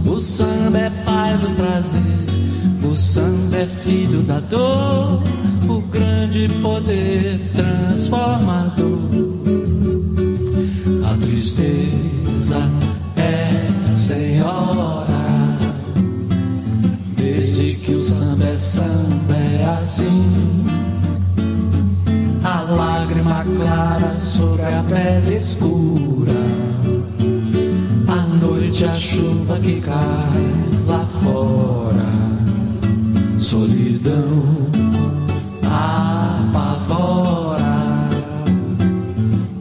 O 0.06 0.20
samba 0.22 0.78
é 0.78 0.90
pai 1.04 1.38
do 1.38 1.50
prazer, 1.58 2.90
o 2.90 2.96
samba 2.96 3.58
é 3.58 3.68
filho 3.68 4.22
da 4.22 4.40
dor. 4.40 5.22
O 5.68 5.82
grande 5.82 6.48
poder 6.62 7.52
transformador. 7.54 9.10
A 11.04 11.18
tristeza 11.18 12.62
é 13.18 13.98
senhora, 13.98 15.15
desde 17.26 17.76
que 17.78 17.92
o 17.92 18.00
samba 18.00 18.46
é 18.46 18.58
samba 18.58 19.34
é 19.34 19.66
assim. 19.78 20.64
A 22.44 22.62
lágrima 22.62 23.44
clara 23.60 24.14
sobre 24.14 24.62
a 24.62 24.84
pele 24.84 25.38
escura. 25.38 26.34
A 28.08 28.28
noite, 28.46 28.86
a 28.86 28.94
chuva 28.94 29.58
que 29.60 29.82
cai 29.82 30.54
lá 30.88 31.04
fora. 31.24 32.06
Solidão 33.40 34.70
apavora. 35.64 36.88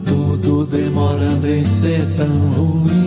Tudo 0.05 0.65
demorando 0.67 1.47
em 1.47 1.65
ser 1.65 2.05
tão 2.15 2.27
ruim. 2.51 3.04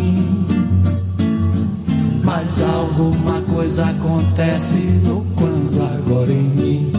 Mas 2.39 2.63
alguma 2.63 3.41
coisa 3.53 3.87
acontece 3.87 4.77
no 5.03 5.27
quando 5.35 5.83
agora 5.83 6.31
em 6.31 6.45
mim. 6.45 6.93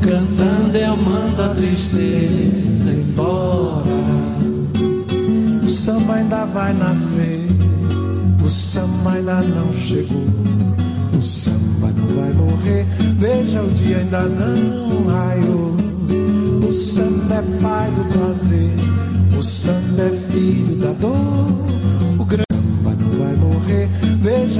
Cantando 0.00 0.76
eu 0.76 0.96
mando 0.96 1.42
a 1.42 1.48
tristeza 1.48 2.92
embora. 2.92 3.90
O 5.64 5.68
samba 5.68 6.14
ainda 6.14 6.44
vai 6.44 6.72
nascer, 6.74 7.44
o 8.40 8.48
samba 8.48 9.14
ainda 9.14 9.42
não 9.42 9.72
chegou. 9.72 10.26
O 11.18 11.20
samba 11.20 11.88
não 11.96 12.22
vai 12.22 12.32
morrer, 12.32 12.86
veja 13.18 13.60
o 13.62 13.70
dia 13.70 13.96
ainda 13.96 14.22
não 14.28 15.06
raiou. 15.08 15.74
O 16.68 16.72
samba 16.72 17.34
é 17.34 17.60
pai 17.60 17.90
do 17.90 18.04
prazer, 18.16 18.76
o 19.36 19.42
samba 19.42 20.02
é 20.02 20.10
filho 20.30 20.76
da 20.76 20.92
dor. 20.92 21.81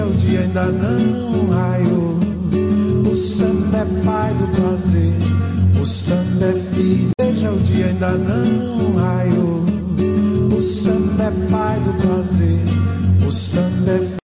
Veja 0.03 0.07
o 0.07 0.13
dia 0.15 0.41
ainda 0.41 0.65
não 0.67 1.49
raiou. 1.51 2.19
O 3.11 3.17
samba 3.17 3.79
é 3.79 4.05
pai 4.05 4.35
do 4.35 4.49
prazer, 4.49 5.15
o 5.81 5.87
samba 5.87 6.47
é 6.47 6.53
filho, 6.55 7.11
veja 7.21 7.51
o 7.51 7.59
dia 7.61 7.87
ainda 7.87 8.11
não 8.13 8.97
raiou. 8.97 9.65
O 10.57 10.63
samba 10.63 11.25
é 11.25 11.51
pai 11.51 11.81
do 11.81 11.93
prazer, 12.03 12.61
o 13.27 13.33
samba 13.33 13.91
é 13.91 13.99
filho, 13.99 14.22